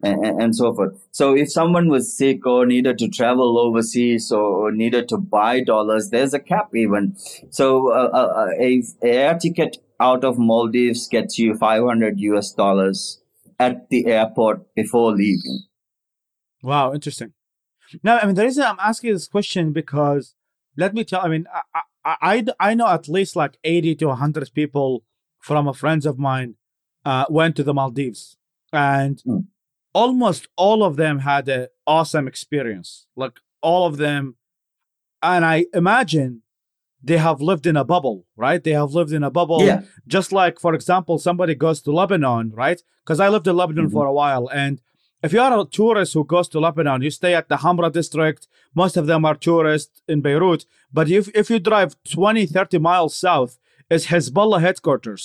and, 0.02 0.24
and, 0.24 0.56
so 0.56 0.74
forth. 0.74 1.06
So 1.10 1.36
if 1.36 1.52
someone 1.52 1.88
was 1.88 2.16
sick 2.16 2.46
or 2.46 2.66
needed 2.66 2.98
to 2.98 3.08
travel 3.08 3.58
overseas 3.58 4.32
or, 4.32 4.72
needed 4.72 5.08
to 5.10 5.18
buy 5.18 5.62
dollars, 5.62 6.08
there's 6.10 6.34
a 6.34 6.40
cap 6.40 6.74
even. 6.74 7.14
So 7.50 7.92
uh, 7.92 8.08
uh, 8.12 8.48
a, 8.58 8.82
a 9.02 9.06
air 9.06 9.38
ticket 9.38 9.78
out 10.00 10.24
of 10.24 10.38
Maldives 10.38 11.08
gets 11.08 11.38
you 11.38 11.54
500 11.54 12.18
US 12.20 12.52
dollars 12.52 13.21
at 13.66 13.74
the 13.90 14.00
airport 14.06 14.58
before 14.74 15.10
leaving. 15.22 15.58
Wow, 16.62 16.92
interesting. 16.98 17.32
Now, 18.02 18.18
I 18.20 18.26
mean 18.26 18.34
the 18.34 18.44
reason 18.44 18.64
I'm 18.64 18.78
asking 18.90 19.12
this 19.12 19.28
question 19.28 19.72
because 19.72 20.34
let 20.82 20.94
me 20.94 21.02
tell. 21.04 21.20
I 21.26 21.28
mean, 21.28 21.44
I 21.74 21.80
I, 22.04 22.16
I, 22.32 22.34
I 22.68 22.74
know 22.74 22.88
at 22.88 23.08
least 23.16 23.36
like 23.42 23.58
eighty 23.72 23.94
to 23.96 24.14
hundred 24.22 24.50
people 24.60 25.04
from 25.48 25.68
a 25.68 25.74
friends 25.82 26.04
of 26.06 26.18
mine 26.18 26.50
uh, 27.04 27.26
went 27.38 27.56
to 27.56 27.64
the 27.64 27.74
Maldives, 27.74 28.36
and 28.72 29.16
Mm. 29.26 29.46
almost 30.02 30.48
all 30.56 30.80
of 30.88 30.96
them 30.96 31.16
had 31.30 31.48
an 31.48 31.66
awesome 31.86 32.26
experience. 32.32 33.06
Like 33.22 33.36
all 33.60 33.86
of 33.90 33.96
them, 33.98 34.36
and 35.22 35.44
I 35.44 35.66
imagine 35.74 36.41
they 37.02 37.18
have 37.18 37.40
lived 37.40 37.66
in 37.66 37.76
a 37.76 37.84
bubble, 37.84 38.18
right? 38.36 38.62
They 38.62 38.72
have 38.80 38.90
lived 38.98 39.12
in 39.12 39.22
a 39.24 39.30
bubble. 39.38 39.60
Yeah. 39.70 39.80
just 40.16 40.30
like 40.40 40.56
for 40.64 40.72
example 40.78 41.14
somebody 41.18 41.54
goes 41.54 41.78
to 41.82 41.90
lebanon 42.00 42.44
right? 42.64 42.80
Because 43.02 43.20
i 43.24 43.28
lived 43.34 43.46
in 43.50 43.56
lebanon 43.62 43.86
Mhm. 43.88 43.92
for 43.96 44.04
a 44.06 44.14
while 44.20 44.46
and 44.62 44.74
if 45.26 45.30
you 45.34 45.40
are 45.46 45.54
a 45.60 45.64
tourist 45.80 46.10
who 46.14 46.24
goes 46.34 46.48
to 46.52 46.58
lebanon 46.66 46.98
you 47.06 47.10
stay 47.20 47.32
at 47.40 47.48
the 47.48 47.58
hamra 47.64 47.88
district. 48.00 48.42
Most 48.82 48.94
of 49.00 49.04
them 49.10 49.22
are 49.28 49.34
tourists 49.48 49.96
in 50.12 50.18
beirut. 50.26 50.62
But 50.96 51.06
if, 51.18 51.24
if 51.40 51.46
you 51.52 51.58
drive 51.70 51.90
20 52.16 52.46
30 52.46 52.78
miles 52.88 53.12
south 53.26 53.52
is 53.94 54.06
hezbollah 54.12 54.60
headquarters. 54.66 55.22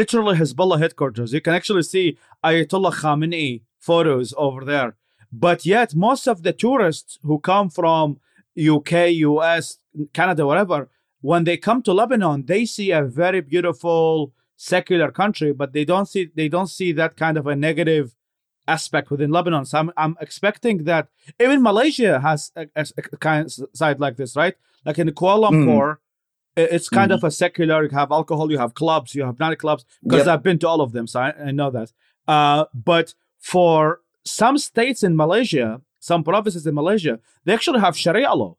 Literally 0.00 0.36
hezbollah 0.40 0.78
headquarters. 0.84 1.32
You 1.36 1.40
can 1.46 1.54
actually 1.60 1.84
see 1.94 2.06
ayatollah 2.48 2.94
khamenei 3.00 3.62
photos 3.88 4.28
over 4.46 4.64
there. 4.72 4.90
But 5.46 5.58
yet 5.74 5.94
most 5.94 6.24
of 6.32 6.36
the 6.46 6.52
tourists 6.64 7.18
who 7.26 7.36
come 7.50 7.68
from 7.78 8.06
uk 8.74 8.92
us 8.92 9.66
canada 10.18 10.42
whatever 10.50 10.78
when 11.20 11.44
they 11.44 11.56
come 11.56 11.82
to 11.82 11.92
Lebanon, 11.92 12.44
they 12.46 12.64
see 12.64 12.90
a 12.90 13.02
very 13.02 13.40
beautiful 13.40 14.32
secular 14.56 15.10
country, 15.10 15.52
but 15.52 15.72
they 15.72 15.84
don't 15.84 16.06
see 16.06 16.30
they 16.34 16.48
don't 16.48 16.66
see 16.68 16.92
that 16.92 17.16
kind 17.16 17.36
of 17.36 17.46
a 17.46 17.54
negative 17.56 18.14
aspect 18.66 19.10
within 19.10 19.30
Lebanon. 19.30 19.64
So 19.64 19.78
I'm 19.78 19.90
I'm 19.96 20.16
expecting 20.20 20.84
that 20.84 21.08
even 21.40 21.62
Malaysia 21.62 22.20
has 22.20 22.52
a, 22.56 22.66
a, 22.76 22.86
a 23.12 23.16
kind 23.16 23.46
of 23.46 23.52
side 23.74 23.98
like 24.00 24.16
this, 24.16 24.36
right? 24.36 24.54
Like 24.84 24.98
in 24.98 25.08
Kuala 25.10 25.50
Lumpur, 25.50 25.96
i- 26.56 26.60
it's 26.74 26.88
kind 26.88 27.12
of 27.12 27.24
a 27.24 27.30
secular. 27.30 27.82
You 27.84 27.90
have 27.90 28.10
alcohol, 28.12 28.50
you 28.50 28.58
have 28.58 28.74
clubs, 28.74 29.14
you 29.14 29.24
have 29.24 29.36
nightclubs. 29.36 29.84
Because 30.02 30.26
Yep. 30.26 30.28
I've 30.34 30.42
been 30.42 30.58
to 30.60 30.68
all 30.68 30.80
of 30.80 30.92
them, 30.92 31.06
so 31.06 31.20
I, 31.20 31.30
I 31.48 31.50
know 31.50 31.70
that. 31.70 31.92
Uh, 32.26 32.66
but 32.74 33.14
for 33.38 34.00
some 34.24 34.58
states 34.58 35.02
in 35.02 35.16
Malaysia, 35.16 35.80
some 36.00 36.22
provinces 36.22 36.66
in 36.66 36.74
Malaysia, 36.74 37.18
they 37.44 37.54
actually 37.54 37.80
have 37.80 37.96
Sharia 37.96 38.32
law. 38.34 38.56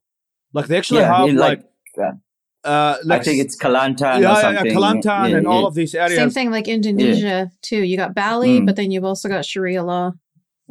Like 0.53 0.67
they 0.67 0.77
actually 0.77 1.01
Yeah, 1.01 1.15
have 1.15 1.33
like, 1.35 1.59
like, 1.97 2.07
uh, 2.07 2.11
uh, 2.69 2.93
like 3.11 3.21
I 3.21 3.23
think 3.27 3.39
it's 3.45 3.55
Kelantan 3.63 3.99
yeah, 4.01 4.17
or 4.17 4.21
yeah, 4.21 4.27
yeah, 4.29 4.41
something. 4.61 4.75
Kelantan 4.77 5.27
Yeah, 5.31 5.37
and 5.37 5.45
all 5.53 5.65
of 5.69 5.73
these 5.79 5.93
areas. 6.05 6.19
Same 6.21 6.29
thing 6.37 6.49
like 6.57 6.67
Indonesia 6.77 7.37
too. 7.67 7.81
You 7.89 7.95
got 8.03 8.11
Bali, 8.21 8.53
Mm. 8.61 8.65
but 8.67 8.75
then 8.79 8.87
you've 8.91 9.09
also 9.11 9.27
got 9.35 9.41
Sharia 9.51 9.83
law 9.91 10.07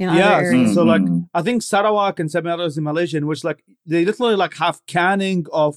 in 0.01 0.09
other 0.09 0.19
Yeah, 0.19 0.73
so 0.77 0.81
like 0.95 1.03
Mhm. 1.03 1.29
I 1.39 1.41
think 1.47 1.59
Sarawak 1.73 2.15
and 2.23 2.29
some 2.35 2.47
others 2.55 2.73
in 2.79 2.85
Malaysia, 2.91 3.17
in 3.23 3.27
which 3.31 3.43
like 3.49 3.61
they 3.91 4.03
literally 4.11 4.37
like 4.45 4.55
have 4.65 4.77
canning 4.97 5.41
of 5.65 5.73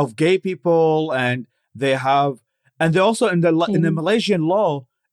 of 0.00 0.06
gay 0.24 0.36
people, 0.48 1.12
and 1.24 1.38
they 1.82 1.94
have, 2.10 2.32
and 2.80 2.88
they 2.94 3.00
also 3.08 3.24
in 3.34 3.40
the 3.46 3.52
in 3.76 3.80
the 3.86 3.92
Mm. 3.92 3.98
Malaysian 4.00 4.42
law, 4.54 4.70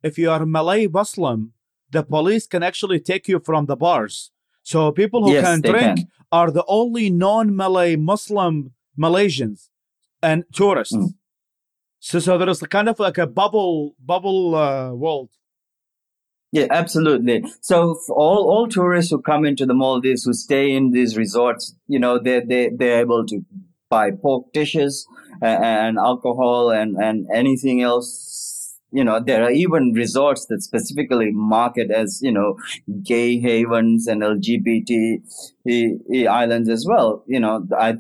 if 0.08 0.14
you 0.20 0.28
are 0.34 0.42
a 0.48 0.50
Malay 0.58 0.84
Muslim, 1.00 1.40
the 1.96 2.04
police 2.16 2.46
can 2.54 2.62
actually 2.70 3.00
take 3.12 3.26
you 3.32 3.38
from 3.48 3.62
the 3.72 3.78
bars. 3.86 4.16
So 4.72 4.78
people 5.02 5.20
who 5.24 5.32
Yes, 5.38 5.44
can 5.48 5.58
drink 5.72 5.98
can. 6.00 6.08
are 6.40 6.50
the 6.58 6.66
only 6.80 7.06
non-Malay 7.26 7.92
Muslim 8.12 8.54
Malaysians 9.06 9.60
and 10.24 10.46
tourists. 10.54 10.96
Mm. 10.96 11.14
So 12.00 12.20
so 12.20 12.38
there 12.38 12.50
is 12.50 12.60
kind 12.62 12.90
of 12.90 13.00
like 13.00 13.18
a 13.18 13.28
bubble 13.28 13.96
bubble 14.00 14.56
uh, 14.56 14.94
world. 14.94 15.30
Yeah, 16.52 16.68
absolutely. 16.70 17.46
So 17.62 18.00
all 18.10 18.50
all 18.50 18.68
tourists 18.68 19.12
who 19.12 19.22
come 19.22 19.46
into 19.46 19.66
the 19.66 19.74
Maldives 19.74 20.24
who 20.24 20.34
stay 20.34 20.72
in 20.72 20.92
these 20.92 21.18
resorts, 21.18 21.76
you 21.88 22.00
know, 22.00 22.20
they 22.20 22.40
they 22.42 22.70
they're 22.70 23.02
able 23.02 23.26
to 23.28 23.46
buy 23.90 24.12
pork 24.12 24.52
dishes 24.54 25.08
and, 25.42 25.64
and 25.64 25.98
alcohol 25.98 26.70
and 26.70 26.96
and 26.98 27.28
anything 27.34 27.82
else 27.82 28.08
you 28.94 29.04
know, 29.04 29.20
there 29.20 29.44
are 29.44 29.52
even 29.52 29.92
resorts 29.94 30.46
that 30.46 30.62
specifically 30.62 31.32
market 31.32 31.90
as, 31.90 32.20
you 32.22 32.32
know, 32.32 32.58
gay 33.02 33.40
havens 33.40 34.06
and 34.06 34.22
LGBT 34.22 35.20
islands 36.30 36.70
as 36.70 36.86
well. 36.88 37.24
You 37.28 37.40
know, 37.40 37.68
I, 37.78 37.96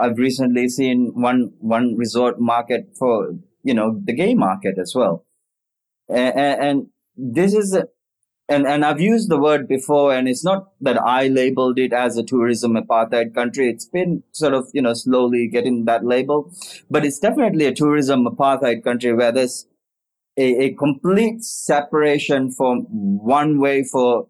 I, 0.00 0.06
have 0.06 0.16
recently 0.16 0.70
seen 0.70 1.12
one, 1.14 1.52
one 1.60 1.96
resort 1.96 2.40
market 2.40 2.96
for, 2.98 3.34
you 3.62 3.74
know, 3.74 4.00
the 4.02 4.14
gay 4.14 4.34
market 4.34 4.78
as 4.78 4.94
well. 4.94 5.26
And, 6.08 6.34
and 6.38 6.86
this 7.14 7.52
is, 7.52 7.76
and, 8.48 8.66
and 8.66 8.86
I've 8.86 9.02
used 9.02 9.28
the 9.28 9.38
word 9.38 9.68
before, 9.68 10.14
and 10.14 10.26
it's 10.26 10.42
not 10.42 10.70
that 10.80 10.98
I 10.98 11.28
labeled 11.28 11.78
it 11.78 11.92
as 11.92 12.16
a 12.16 12.22
tourism 12.22 12.72
apartheid 12.72 13.34
country. 13.34 13.68
It's 13.68 13.84
been 13.84 14.22
sort 14.32 14.54
of, 14.54 14.68
you 14.72 14.80
know, 14.80 14.94
slowly 14.94 15.46
getting 15.46 15.84
that 15.84 16.06
label, 16.06 16.50
but 16.90 17.04
it's 17.04 17.18
definitely 17.18 17.66
a 17.66 17.74
tourism 17.74 18.24
apartheid 18.24 18.82
country 18.82 19.12
where 19.12 19.32
there's 19.32 19.66
a, 20.38 20.66
a 20.66 20.74
complete 20.74 21.42
separation 21.42 22.50
from 22.50 22.86
one 23.38 23.60
way 23.60 23.82
for 23.82 24.28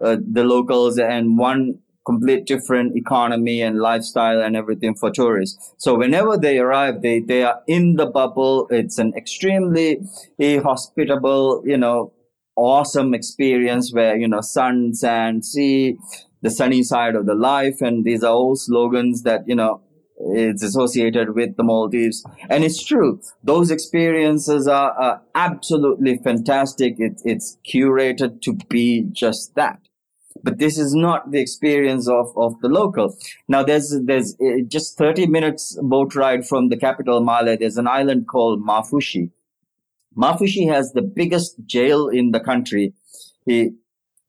uh, 0.00 0.16
the 0.32 0.42
locals 0.42 0.98
and 0.98 1.36
one 1.38 1.78
complete 2.06 2.46
different 2.46 2.96
economy 2.96 3.60
and 3.60 3.78
lifestyle 3.78 4.40
and 4.40 4.56
everything 4.56 4.94
for 4.94 5.10
tourists. 5.10 5.74
So 5.76 5.94
whenever 5.96 6.38
they 6.38 6.58
arrive, 6.58 7.02
they, 7.02 7.20
they 7.20 7.42
are 7.42 7.60
in 7.66 7.96
the 7.96 8.06
bubble. 8.06 8.66
It's 8.70 8.98
an 8.98 9.12
extremely 9.16 10.00
hospitable, 10.40 11.62
you 11.66 11.76
know, 11.76 12.12
awesome 12.56 13.14
experience 13.14 13.92
where, 13.92 14.16
you 14.16 14.26
know, 14.26 14.40
sun, 14.40 14.94
sand, 14.94 15.44
sea, 15.44 15.98
the 16.42 16.50
sunny 16.50 16.82
side 16.82 17.14
of 17.14 17.26
the 17.26 17.34
life. 17.34 17.82
And 17.82 18.04
these 18.04 18.24
are 18.24 18.32
all 18.32 18.56
slogans 18.56 19.22
that, 19.22 19.46
you 19.46 19.54
know, 19.54 19.82
it's 20.22 20.62
associated 20.62 21.34
with 21.34 21.56
the 21.56 21.62
Maldives. 21.62 22.24
And 22.48 22.62
it's 22.64 22.82
true. 22.82 23.20
Those 23.42 23.70
experiences 23.70 24.68
are, 24.68 24.92
are 24.92 25.22
absolutely 25.34 26.18
fantastic. 26.18 26.96
It, 26.98 27.20
it's 27.24 27.58
curated 27.66 28.42
to 28.42 28.54
be 28.68 29.06
just 29.12 29.54
that. 29.54 29.80
But 30.42 30.58
this 30.58 30.78
is 30.78 30.94
not 30.94 31.32
the 31.32 31.40
experience 31.40 32.08
of, 32.08 32.32
of 32.36 32.60
the 32.60 32.68
local. 32.68 33.16
Now 33.48 33.62
there's, 33.62 33.94
there's 34.04 34.36
uh, 34.40 34.62
just 34.68 34.96
30 34.96 35.26
minutes 35.26 35.78
boat 35.82 36.14
ride 36.14 36.46
from 36.46 36.68
the 36.68 36.76
capital, 36.76 37.20
Male. 37.20 37.56
There's 37.58 37.76
an 37.76 37.88
island 37.88 38.26
called 38.28 38.64
Maafushi. 38.64 39.30
Maafushi 40.16 40.68
has 40.72 40.92
the 40.92 41.02
biggest 41.02 41.56
jail 41.66 42.08
in 42.08 42.30
the 42.30 42.40
country. 42.40 42.94
He, 43.46 43.72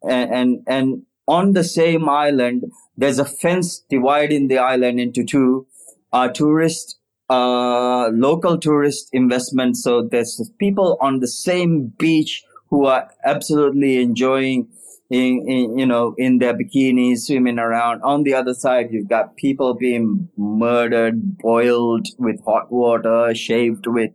and, 0.03 0.31
and, 0.31 0.63
and 0.67 1.03
on 1.27 1.53
the 1.53 1.63
same 1.63 2.09
island, 2.09 2.65
there's 2.97 3.19
a 3.19 3.25
fence 3.25 3.83
dividing 3.89 4.47
the 4.47 4.57
island 4.57 4.99
into 4.99 5.23
two 5.23 5.67
uh, 6.13 6.27
tourist, 6.29 6.99
uh, 7.29 8.09
local 8.09 8.57
tourist 8.57 9.09
investment. 9.13 9.77
So 9.77 10.07
there's 10.09 10.51
people 10.59 10.97
on 11.01 11.19
the 11.19 11.27
same 11.27 11.93
beach 11.97 12.43
who 12.69 12.85
are 12.85 13.09
absolutely 13.25 14.01
enjoying 14.01 14.69
in, 15.09 15.45
in, 15.47 15.77
you 15.77 15.85
know, 15.85 16.15
in 16.17 16.37
their 16.37 16.53
bikinis, 16.53 17.25
swimming 17.25 17.59
around. 17.59 18.01
On 18.01 18.23
the 18.23 18.33
other 18.33 18.53
side, 18.53 18.87
you've 18.91 19.09
got 19.09 19.35
people 19.35 19.73
being 19.73 20.29
murdered, 20.37 21.37
boiled 21.37 22.07
with 22.17 22.41
hot 22.45 22.71
water, 22.71 23.35
shaved 23.35 23.87
with, 23.87 24.11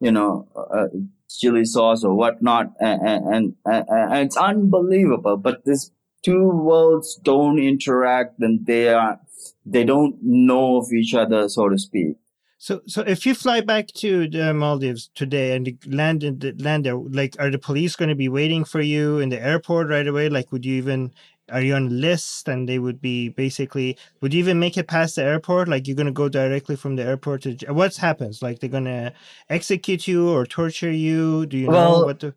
you 0.00 0.10
know, 0.10 0.48
uh, 0.56 0.86
chili 1.28 1.66
sauce 1.66 2.02
or 2.04 2.14
whatnot. 2.14 2.72
And, 2.80 3.02
and, 3.02 3.54
and, 3.66 3.84
and 3.88 4.24
it's 4.24 4.36
unbelievable. 4.38 5.36
But 5.36 5.64
these 5.66 5.92
two 6.24 6.48
worlds 6.48 7.20
don't 7.22 7.58
interact 7.58 8.40
and 8.40 8.64
they 8.64 8.88
are, 8.88 9.20
they 9.64 9.84
don't 9.84 10.16
know 10.22 10.76
of 10.78 10.92
each 10.92 11.14
other, 11.14 11.48
so 11.48 11.68
to 11.68 11.78
speak. 11.78 12.16
So, 12.58 12.82
so 12.86 13.00
if 13.00 13.24
you 13.24 13.34
fly 13.34 13.62
back 13.62 13.86
to 13.94 14.28
the 14.28 14.52
Maldives 14.52 15.10
today 15.14 15.56
and 15.56 15.78
land 15.86 16.22
in 16.22 16.40
the 16.40 16.52
land 16.58 16.84
there, 16.84 16.94
like, 16.94 17.34
are 17.38 17.50
the 17.50 17.58
police 17.58 17.96
going 17.96 18.10
to 18.10 18.14
be 18.14 18.28
waiting 18.28 18.64
for 18.64 18.82
you 18.82 19.18
in 19.18 19.30
the 19.30 19.42
airport 19.42 19.88
right 19.88 20.06
away? 20.06 20.28
Like, 20.28 20.52
would 20.52 20.66
you 20.66 20.74
even 20.74 21.12
are 21.50 21.62
you 21.62 21.74
on 21.74 21.86
a 21.86 21.90
list 21.90 22.48
and 22.48 22.68
they 22.68 22.78
would 22.78 23.00
be 23.00 23.28
basically 23.28 23.96
would 24.20 24.32
you 24.32 24.40
even 24.40 24.58
make 24.58 24.76
it 24.76 24.86
past 24.86 25.16
the 25.16 25.22
airport 25.22 25.68
like 25.68 25.86
you're 25.86 25.96
going 25.96 26.06
to 26.06 26.12
go 26.12 26.28
directly 26.28 26.76
from 26.76 26.96
the 26.96 27.02
airport 27.02 27.42
to 27.42 27.56
what 27.72 27.96
happens 27.96 28.42
like 28.42 28.60
they're 28.60 28.70
going 28.70 28.84
to 28.84 29.12
execute 29.48 30.06
you 30.06 30.28
or 30.28 30.46
torture 30.46 30.92
you 30.92 31.46
do 31.46 31.58
you 31.58 31.66
well, 31.66 32.00
know 32.00 32.06
what 32.06 32.20
the 32.20 32.34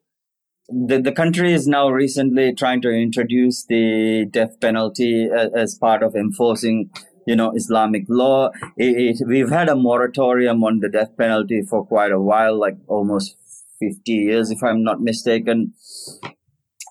the, 0.69 1.01
the 1.01 1.11
country 1.11 1.53
is 1.53 1.67
now 1.67 1.89
recently 1.89 2.53
trying 2.55 2.81
to 2.81 2.89
introduce 2.89 3.65
the 3.65 4.25
death 4.31 4.59
penalty 4.61 5.29
as, 5.29 5.51
as 5.53 5.75
part 5.75 6.01
of 6.01 6.15
enforcing 6.15 6.89
you 7.25 7.35
know, 7.35 7.51
Islamic 7.55 8.05
law. 8.09 8.51
It, 8.77 9.19
it, 9.19 9.27
we've 9.27 9.49
had 9.49 9.69
a 9.69 9.75
moratorium 9.75 10.63
on 10.63 10.79
the 10.79 10.89
death 10.89 11.15
penalty 11.17 11.61
for 11.61 11.85
quite 11.85 12.11
a 12.11 12.19
while, 12.19 12.59
like 12.59 12.77
almost 12.87 13.35
50 13.79 14.11
years, 14.11 14.51
if 14.51 14.63
I'm 14.63 14.83
not 14.83 15.01
mistaken. 15.01 15.73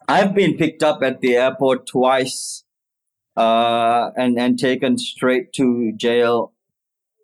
I've 0.09 0.35
been 0.35 0.57
picked 0.57 0.83
up 0.83 1.03
at 1.03 1.21
the 1.21 1.37
airport 1.37 1.87
twice, 1.87 2.65
uh, 3.37 4.11
and, 4.17 4.39
and 4.39 4.59
taken 4.59 4.99
straight 4.99 5.53
to 5.55 5.93
jail. 5.97 6.53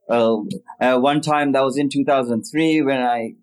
Uh, 0.09 0.39
uh, 0.81 0.99
one 0.99 1.21
time 1.21 1.53
that 1.53 1.63
was 1.63 1.77
in 1.77 1.91
2003 1.91 2.83
when 2.83 3.03
I, 3.03 3.35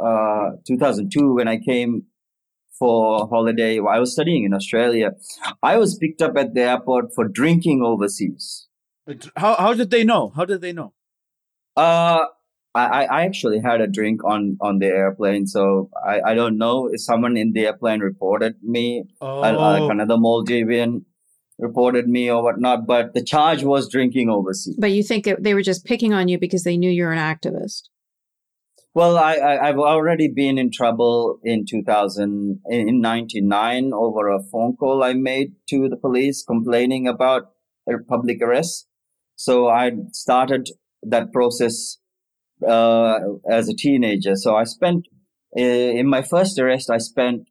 uh, 0.00 0.52
2002 0.66 1.34
when 1.34 1.48
I 1.48 1.58
came 1.58 2.04
for 2.78 3.28
holiday. 3.28 3.78
I 3.78 3.98
was 3.98 4.12
studying 4.12 4.44
in 4.44 4.54
Australia. 4.54 5.12
I 5.62 5.76
was 5.76 5.96
picked 5.96 6.22
up 6.22 6.36
at 6.36 6.54
the 6.54 6.62
airport 6.62 7.14
for 7.14 7.28
drinking 7.28 7.82
overseas. 7.82 8.68
How 9.36 9.54
how 9.54 9.74
did 9.74 9.90
they 9.90 10.04
know? 10.04 10.32
How 10.34 10.44
did 10.44 10.60
they 10.60 10.72
know? 10.72 10.92
Uh, 11.76 12.24
I, 12.74 13.04
I 13.04 13.24
actually 13.24 13.60
had 13.60 13.80
a 13.80 13.86
drink 13.86 14.24
on, 14.24 14.56
on 14.60 14.78
the 14.78 14.86
airplane, 14.86 15.46
so 15.46 15.90
I, 16.04 16.20
I 16.20 16.34
don't 16.34 16.58
know 16.58 16.88
if 16.92 17.00
someone 17.00 17.36
in 17.36 17.52
the 17.52 17.66
airplane 17.66 18.00
reported 18.00 18.56
me, 18.62 19.04
oh. 19.20 19.40
like 19.40 19.90
another 19.90 20.16
Maldivian 20.16 21.04
reported 21.58 22.08
me 22.08 22.30
or 22.30 22.42
whatnot, 22.42 22.86
but 22.86 23.14
the 23.14 23.22
charge 23.22 23.62
was 23.62 23.88
drinking 23.88 24.28
overseas. 24.28 24.76
But 24.78 24.90
you 24.90 25.04
think 25.04 25.28
they 25.38 25.54
were 25.54 25.62
just 25.62 25.84
picking 25.84 26.12
on 26.12 26.26
you 26.26 26.36
because 26.36 26.64
they 26.64 26.76
knew 26.76 26.90
you're 26.90 27.12
an 27.12 27.18
activist? 27.18 27.82
Well, 28.92 29.18
I, 29.18 29.34
I 29.34 29.66
have 29.66 29.78
already 29.78 30.28
been 30.28 30.58
in 30.58 30.70
trouble 30.70 31.38
in 31.42 31.66
2000 31.66 32.60
in 32.66 33.00
99 33.00 33.92
over 33.92 34.28
a 34.30 34.42
phone 34.42 34.76
call 34.76 35.02
I 35.02 35.14
made 35.14 35.54
to 35.70 35.88
the 35.88 35.96
police 35.96 36.44
complaining 36.44 37.06
about 37.06 37.50
a 37.88 37.98
public 38.08 38.40
arrest. 38.40 38.88
So 39.36 39.68
I 39.68 39.92
started 40.12 40.70
that 41.02 41.32
process 41.32 41.98
uh, 42.66 43.18
as 43.48 43.68
a 43.68 43.74
teenager. 43.74 44.36
So 44.36 44.56
I 44.56 44.64
spent 44.64 45.06
uh, 45.56 45.60
in 45.60 46.08
my 46.08 46.22
first 46.22 46.58
arrest, 46.58 46.90
I 46.90 46.98
spent 46.98 47.46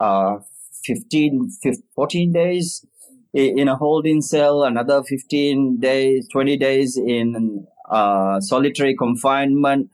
uh, 0.00 0.38
15, 0.84 1.50
15, 1.62 1.82
14 1.94 2.32
days 2.32 2.84
in 3.32 3.68
a 3.68 3.76
holding 3.76 4.20
cell, 4.20 4.64
another 4.64 5.02
15 5.04 5.78
days, 5.78 6.26
20 6.32 6.56
days 6.56 6.96
in 6.96 7.66
uh, 7.88 8.40
solitary 8.40 8.96
confinement, 8.96 9.90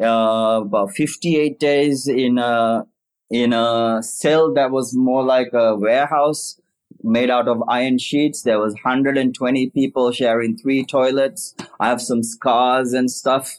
uh, 0.00 0.62
about 0.64 0.90
58 0.92 1.58
days 1.60 2.08
in 2.08 2.38
a 2.38 2.86
in 3.30 3.52
a 3.52 4.02
cell 4.02 4.52
that 4.54 4.72
was 4.72 4.92
more 4.92 5.22
like 5.22 5.52
a 5.52 5.76
warehouse 5.76 6.59
made 7.02 7.30
out 7.30 7.48
of 7.48 7.62
iron 7.68 7.98
sheets. 7.98 8.42
There 8.42 8.58
was 8.58 8.74
120 8.74 9.70
people 9.70 10.12
sharing 10.12 10.56
three 10.56 10.84
toilets. 10.84 11.54
I 11.78 11.88
have 11.88 12.00
some 12.00 12.22
scars 12.22 12.92
and 12.92 13.10
stuff 13.10 13.58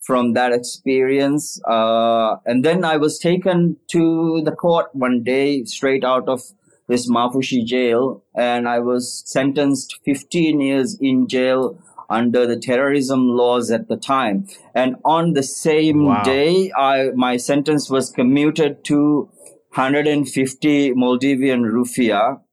from 0.00 0.34
that 0.34 0.52
experience. 0.52 1.60
Uh, 1.64 2.36
and 2.44 2.64
then 2.64 2.84
I 2.84 2.96
was 2.96 3.18
taken 3.18 3.76
to 3.88 4.42
the 4.44 4.52
court 4.52 4.86
one 4.92 5.22
day 5.22 5.64
straight 5.64 6.04
out 6.04 6.28
of 6.28 6.42
this 6.86 7.10
Maafushi 7.10 7.64
jail 7.64 8.22
and 8.34 8.68
I 8.68 8.78
was 8.78 9.22
sentenced 9.26 10.00
15 10.04 10.60
years 10.60 10.98
in 11.00 11.26
jail 11.26 11.78
under 12.10 12.46
the 12.46 12.58
terrorism 12.58 13.28
laws 13.28 13.70
at 13.70 13.88
the 13.88 13.96
time. 13.96 14.46
And 14.74 14.96
on 15.04 15.32
the 15.32 15.42
same 15.42 16.04
wow. 16.04 16.22
day, 16.22 16.70
I, 16.76 17.10
my 17.14 17.38
sentence 17.38 17.88
was 17.88 18.10
commuted 18.10 18.84
to 18.84 19.30
150 19.74 20.92
Maldivian 20.92 21.62
rufiyaa 21.64 22.43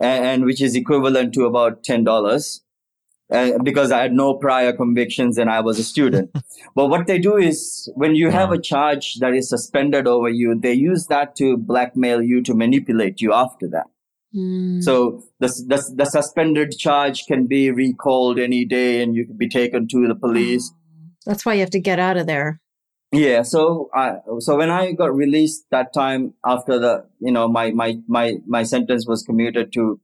and, 0.00 0.24
and 0.24 0.44
which 0.44 0.62
is 0.62 0.74
equivalent 0.74 1.34
to 1.34 1.44
about 1.44 1.84
ten 1.84 2.04
dollars. 2.04 2.62
Uh, 3.30 3.58
because 3.62 3.92
I 3.92 4.00
had 4.00 4.14
no 4.14 4.32
prior 4.32 4.72
convictions 4.72 5.36
and 5.36 5.50
I 5.50 5.60
was 5.60 5.78
a 5.78 5.84
student. 5.84 6.30
but 6.74 6.86
what 6.86 7.06
they 7.06 7.18
do 7.18 7.36
is 7.36 7.92
when 7.94 8.14
you 8.14 8.30
have 8.30 8.52
a 8.52 8.58
charge 8.58 9.16
that 9.20 9.34
is 9.34 9.50
suspended 9.50 10.06
over 10.06 10.30
you, 10.30 10.58
they 10.58 10.72
use 10.72 11.08
that 11.08 11.36
to 11.36 11.58
blackmail 11.58 12.22
you 12.22 12.42
to 12.44 12.54
manipulate 12.54 13.20
you 13.20 13.34
after 13.34 13.68
that. 13.68 13.84
Mm. 14.34 14.82
So 14.82 15.24
the, 15.40 15.48
the, 15.48 15.94
the 15.94 16.04
suspended 16.06 16.78
charge 16.78 17.26
can 17.26 17.46
be 17.46 17.70
recalled 17.70 18.38
any 18.38 18.64
day 18.64 19.02
and 19.02 19.14
you 19.14 19.26
can 19.26 19.36
be 19.36 19.48
taken 19.48 19.88
to 19.88 20.08
the 20.08 20.14
police. 20.14 20.72
That's 21.26 21.44
why 21.44 21.54
you 21.54 21.60
have 21.60 21.70
to 21.70 21.80
get 21.80 21.98
out 21.98 22.16
of 22.16 22.26
there. 22.26 22.60
Yeah. 23.12 23.42
So 23.42 23.88
I, 23.94 24.18
so 24.38 24.56
when 24.56 24.70
I 24.70 24.92
got 24.92 25.14
released 25.14 25.66
that 25.70 25.92
time 25.94 26.34
after 26.44 26.78
the, 26.78 27.06
you 27.20 27.32
know, 27.32 27.48
my, 27.48 27.70
my, 27.70 27.98
my, 28.06 28.36
my 28.46 28.62
sentence 28.64 29.06
was 29.06 29.22
commuted 29.22 29.72
to 29.74 30.00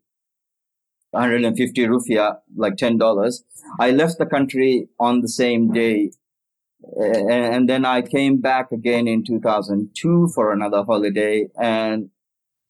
150 1.10 1.86
rufiyaa, 1.86 2.38
like 2.56 2.76
$10. 2.76 3.42
I 3.78 3.90
left 3.90 4.18
the 4.18 4.26
country 4.26 4.88
on 4.98 5.20
the 5.20 5.28
same 5.28 5.72
day 5.72 6.10
and, 6.96 7.30
and 7.30 7.68
then 7.68 7.84
I 7.84 8.02
came 8.02 8.40
back 8.40 8.72
again 8.72 9.06
in 9.08 9.24
2002 9.24 10.28
for 10.34 10.52
another 10.52 10.84
holiday. 10.84 11.48
And 11.60 12.10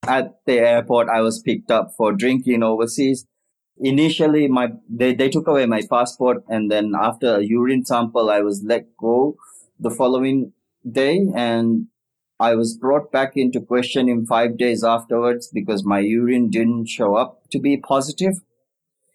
at 0.06 0.34
the 0.46 0.58
airport, 0.58 1.08
I 1.08 1.20
was 1.20 1.40
picked 1.40 1.70
up 1.70 1.92
for 1.96 2.12
drinking 2.12 2.62
overseas. 2.62 3.26
Initially, 3.78 4.46
my 4.46 4.68
they, 4.88 5.14
they 5.14 5.28
took 5.28 5.48
away 5.48 5.66
my 5.66 5.82
passport, 5.90 6.44
and 6.48 6.70
then 6.70 6.92
after 6.94 7.36
a 7.36 7.42
urine 7.42 7.84
sample, 7.84 8.30
I 8.30 8.40
was 8.40 8.62
let 8.64 8.86
go 8.96 9.36
the 9.84 9.90
following 9.90 10.52
day, 10.90 11.20
and 11.36 11.86
I 12.40 12.56
was 12.56 12.76
brought 12.76 13.12
back 13.12 13.36
into 13.36 13.60
question 13.60 14.08
in 14.08 14.26
five 14.26 14.56
days 14.56 14.82
afterwards 14.82 15.48
because 15.52 15.84
my 15.84 16.00
urine 16.00 16.50
didn't 16.50 16.86
show 16.86 17.14
up 17.14 17.48
to 17.52 17.60
be 17.60 17.76
positive. 17.76 18.34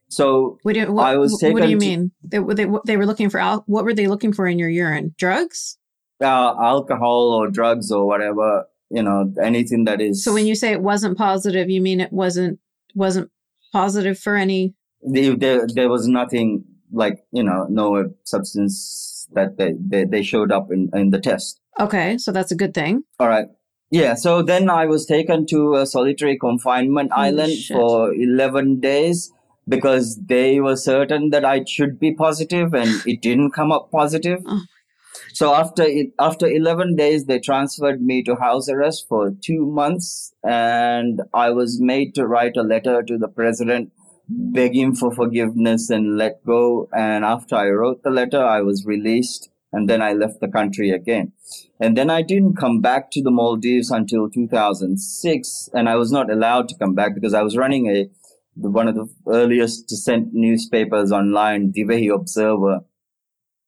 So 0.07 0.57
what 0.63 0.74
do, 0.76 0.91
what, 0.91 1.05
I 1.05 1.17
was 1.17 1.38
taken. 1.38 1.53
What 1.53 1.63
do 1.63 1.70
you 1.70 1.78
mean? 1.78 2.11
They, 2.24 2.39
they, 2.39 2.65
they 2.86 2.97
were 2.97 3.05
looking 3.05 3.30
for 3.30 3.39
al- 3.39 3.63
what 3.67 3.84
were 3.84 3.93
they 3.93 4.07
looking 4.07 4.32
for 4.32 4.47
in 4.47 4.57
your 4.57 4.70
urine? 4.70 5.13
Drugs? 5.17 5.78
Uh, 6.22 6.55
alcohol 6.61 7.34
or 7.34 7.49
drugs 7.49 7.91
or 7.91 8.07
whatever. 8.07 8.65
You 8.89 9.03
know, 9.03 9.32
anything 9.41 9.84
that 9.84 10.01
is. 10.01 10.24
So 10.24 10.34
when 10.34 10.47
you 10.47 10.55
say 10.55 10.72
it 10.72 10.82
wasn't 10.82 11.15
positive, 11.17 11.70
you 11.70 11.80
mean 11.80 11.99
it 11.99 12.11
wasn't 12.11 12.59
wasn't 12.95 13.30
positive 13.72 14.17
for 14.17 14.36
any? 14.36 14.74
There, 15.03 15.67
there 15.67 15.89
was 15.89 16.07
nothing 16.07 16.63
like 16.91 17.24
you 17.32 17.43
know 17.43 17.67
no 17.70 18.11
substance 18.24 19.09
that 19.34 19.57
they, 19.57 19.73
they, 19.80 20.05
they 20.05 20.23
showed 20.23 20.51
up 20.51 20.71
in, 20.71 20.89
in 20.93 21.09
the 21.11 21.19
test. 21.19 21.59
Okay, 21.80 22.17
so 22.17 22.32
that's 22.32 22.51
a 22.51 22.55
good 22.55 22.73
thing. 22.73 23.03
All 23.19 23.27
right. 23.27 23.47
Yeah, 23.91 24.13
so 24.13 24.43
then 24.43 24.69
I 24.69 24.86
was 24.86 25.05
taken 25.05 25.47
to 25.47 25.75
a 25.75 25.86
solitary 25.86 26.38
confinement 26.38 27.11
Holy 27.11 27.27
island 27.27 27.53
shit. 27.53 27.75
for 27.75 28.13
11 28.13 28.80
days 28.80 29.32
because 29.67 30.19
they 30.25 30.59
were 30.59 30.75
certain 30.75 31.30
that 31.32 31.45
I 31.45 31.63
should 31.65 31.99
be 31.99 32.13
positive 32.13 32.73
and 32.73 32.89
it 33.05 33.21
didn't 33.21 33.51
come 33.51 33.71
up 33.71 33.89
positive. 33.91 34.41
Oh. 34.45 34.61
So 35.34 35.53
after 35.53 35.84
it, 35.84 36.07
after 36.19 36.47
11 36.47 36.95
days, 36.95 37.25
they 37.25 37.39
transferred 37.39 38.01
me 38.01 38.23
to 38.23 38.36
house 38.36 38.69
arrest 38.69 39.05
for 39.07 39.32
two 39.41 39.65
months 39.65 40.34
and 40.43 41.21
I 41.34 41.51
was 41.51 41.80
made 41.80 42.15
to 42.15 42.27
write 42.27 42.57
a 42.57 42.63
letter 42.63 43.01
to 43.03 43.17
the 43.17 43.27
president 43.27 43.91
begging 44.30 44.95
for 44.95 45.11
forgiveness 45.11 45.89
and 45.89 46.17
let 46.17 46.43
go. 46.45 46.88
And 46.93 47.25
after 47.25 47.55
I 47.55 47.69
wrote 47.69 48.03
the 48.03 48.11
letter, 48.11 48.43
I 48.43 48.61
was 48.61 48.86
released 48.86 49.49
and 49.71 49.89
then 49.89 50.01
I 50.01 50.13
left 50.13 50.39
the 50.39 50.47
country 50.47 50.91
again. 50.91 51.34
And 51.80 51.97
then 51.97 52.09
I 52.09 52.21
didn't 52.21 52.55
come 52.55 52.82
back 52.82 53.11
to 53.11 53.21
the 53.21 53.32
Maldives 53.32 53.91
until 53.91 54.30
2006 54.30 55.69
and 55.73 55.89
I 55.89 55.95
was 55.95 56.11
not 56.11 56.32
allowed 56.32 56.69
to 56.69 56.77
come 56.77 56.95
back 56.95 57.13
because 57.15 57.34
I 57.34 57.43
was 57.43 57.57
running 57.57 57.88
a 57.88 58.09
one 58.55 58.88
of 58.88 58.95
the 58.95 59.07
earliest 59.27 59.88
dissent 59.88 60.34
newspapers 60.34 61.11
online, 61.11 61.71
Dhivehi 61.71 62.13
Observer. 62.13 62.82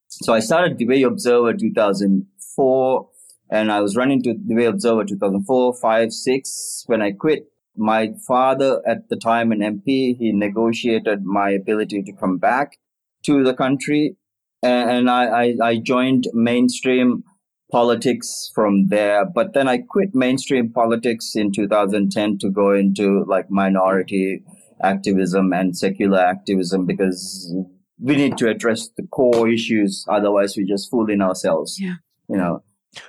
So 0.10 0.34
I 0.34 0.40
started 0.42 0.78
Dhivehi 0.78 1.08
Observer 1.08 1.54
2004 1.54 3.10
and 3.50 3.72
I 3.72 3.80
was 3.80 3.96
running 3.96 4.22
to 4.24 4.34
Dhivehi 4.34 4.68
Observer 4.68 5.06
2004, 5.06 5.76
5, 5.76 6.12
6. 6.12 6.84
When 6.88 7.02
I 7.02 7.12
quit, 7.12 7.48
my 7.82 8.14
father 8.28 8.82
at 8.88 9.10
the 9.10 9.16
time, 9.16 9.52
an 9.52 9.60
MP, 9.60 10.16
he 10.18 10.32
negotiated 10.32 11.26
my 11.26 11.50
ability 11.50 12.04
to 12.04 12.14
come 12.14 12.38
back 12.38 12.78
to 13.24 13.44
the 13.44 13.56
country. 13.56 14.16
And 14.64 15.10
I, 15.10 15.26
I, 15.26 15.56
I 15.64 15.78
joined 15.78 16.28
mainstream 16.34 17.24
politics 17.72 18.52
from 18.54 18.88
there. 18.90 19.26
But 19.26 19.54
then 19.54 19.68
I 19.68 19.80
quit 19.80 20.14
mainstream 20.14 20.72
politics 20.72 21.36
in 21.36 21.52
2010 21.52 22.38
to 22.40 22.52
go 22.52 22.72
into 22.72 23.26
like 23.28 23.50
minority 23.50 24.44
activism 24.84 25.52
and 25.52 25.76
secular 25.76 26.20
activism 26.20 26.86
because 26.86 27.52
we 28.00 28.16
need 28.16 28.38
to 28.38 28.50
address 28.50 28.90
the 28.96 29.08
core 29.08 29.50
issues. 29.50 30.06
Otherwise, 30.08 30.56
we're 30.56 30.68
just 30.68 30.92
fooling 30.92 31.22
ourselves. 31.22 31.80
Yeah. 31.80 31.96
You 32.30 32.38
know. 32.38 32.64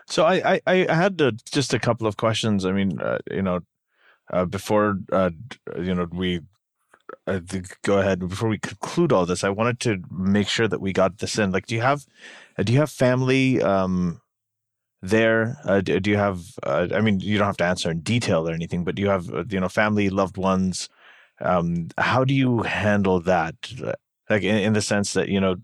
So 0.07 0.25
I 0.25 0.61
I, 0.67 0.87
I 0.89 0.95
had 0.95 1.19
to, 1.19 1.33
just 1.53 1.75
a 1.75 1.79
couple 1.79 2.07
of 2.07 2.17
questions. 2.17 2.65
I 2.65 2.73
mean, 2.73 3.01
uh, 3.01 3.19
you 3.31 3.43
know, 3.43 3.61
uh, 4.33 4.45
before 4.45 4.99
uh, 5.13 5.31
you 5.79 5.95
know 5.95 6.07
we 6.13 6.41
uh, 7.27 7.41
go 7.83 7.99
ahead 7.99 8.21
before 8.21 8.49
we 8.49 8.59
conclude 8.59 9.13
all 9.13 9.27
this, 9.27 9.45
I 9.45 9.51
wanted 9.51 9.81
to 9.81 10.03
make 10.11 10.49
sure 10.49 10.69
that 10.69 10.81
we 10.81 10.93
got 10.93 11.19
this 11.19 11.39
in. 11.39 11.53
Like, 11.53 11.67
do 11.67 11.75
you 11.75 11.83
have 11.83 12.05
do 12.63 12.73
you 12.73 12.79
have 12.79 12.91
family? 12.91 13.63
Um, 13.63 14.21
there? 15.05 15.57
Uh, 15.65 15.81
do, 15.81 15.99
do, 15.99 16.11
you 16.11 16.17
have? 16.17 16.43
Uh, 16.63 16.87
I 16.95 17.01
mean, 17.01 17.19
you 17.19 17.37
don't 17.37 17.49
have 17.49 17.57
to 17.57 17.65
answer 17.65 17.91
in 17.91 18.03
detail 18.03 18.49
or 18.49 18.53
anything, 18.53 18.85
but 18.85 18.95
do 18.95 19.03
you 19.03 19.09
have 19.09 19.35
uh, 19.35 19.43
you 19.49 19.59
know 19.59 19.69
family, 19.69 20.09
loved 20.11 20.37
ones 20.37 20.89
um, 21.43 21.89
how 21.99 22.25
do 22.25 22.35
you 22.35 22.63
handle 22.63 23.21
that? 23.21 23.55
Like 24.31 24.43
in, 24.43 24.57
in, 24.57 24.73
the 24.73 24.83
sense 24.83 25.13
that 25.15 25.29
you 25.29 25.41
know, 25.41 25.57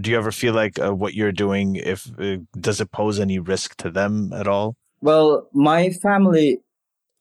do 0.00 0.10
you 0.10 0.16
ever 0.16 0.30
feel 0.30 0.54
like 0.54 0.78
uh, 0.78 0.94
what 0.94 1.14
you're 1.14 1.32
doing, 1.32 1.76
if 1.76 2.08
uh, 2.18 2.36
does 2.60 2.80
it 2.80 2.92
pose 2.92 3.18
any 3.18 3.38
risk 3.38 3.76
to 3.76 3.90
them 3.90 4.32
at 4.32 4.46
all? 4.46 4.76
Well, 5.00 5.48
my 5.52 5.90
family. 5.90 6.60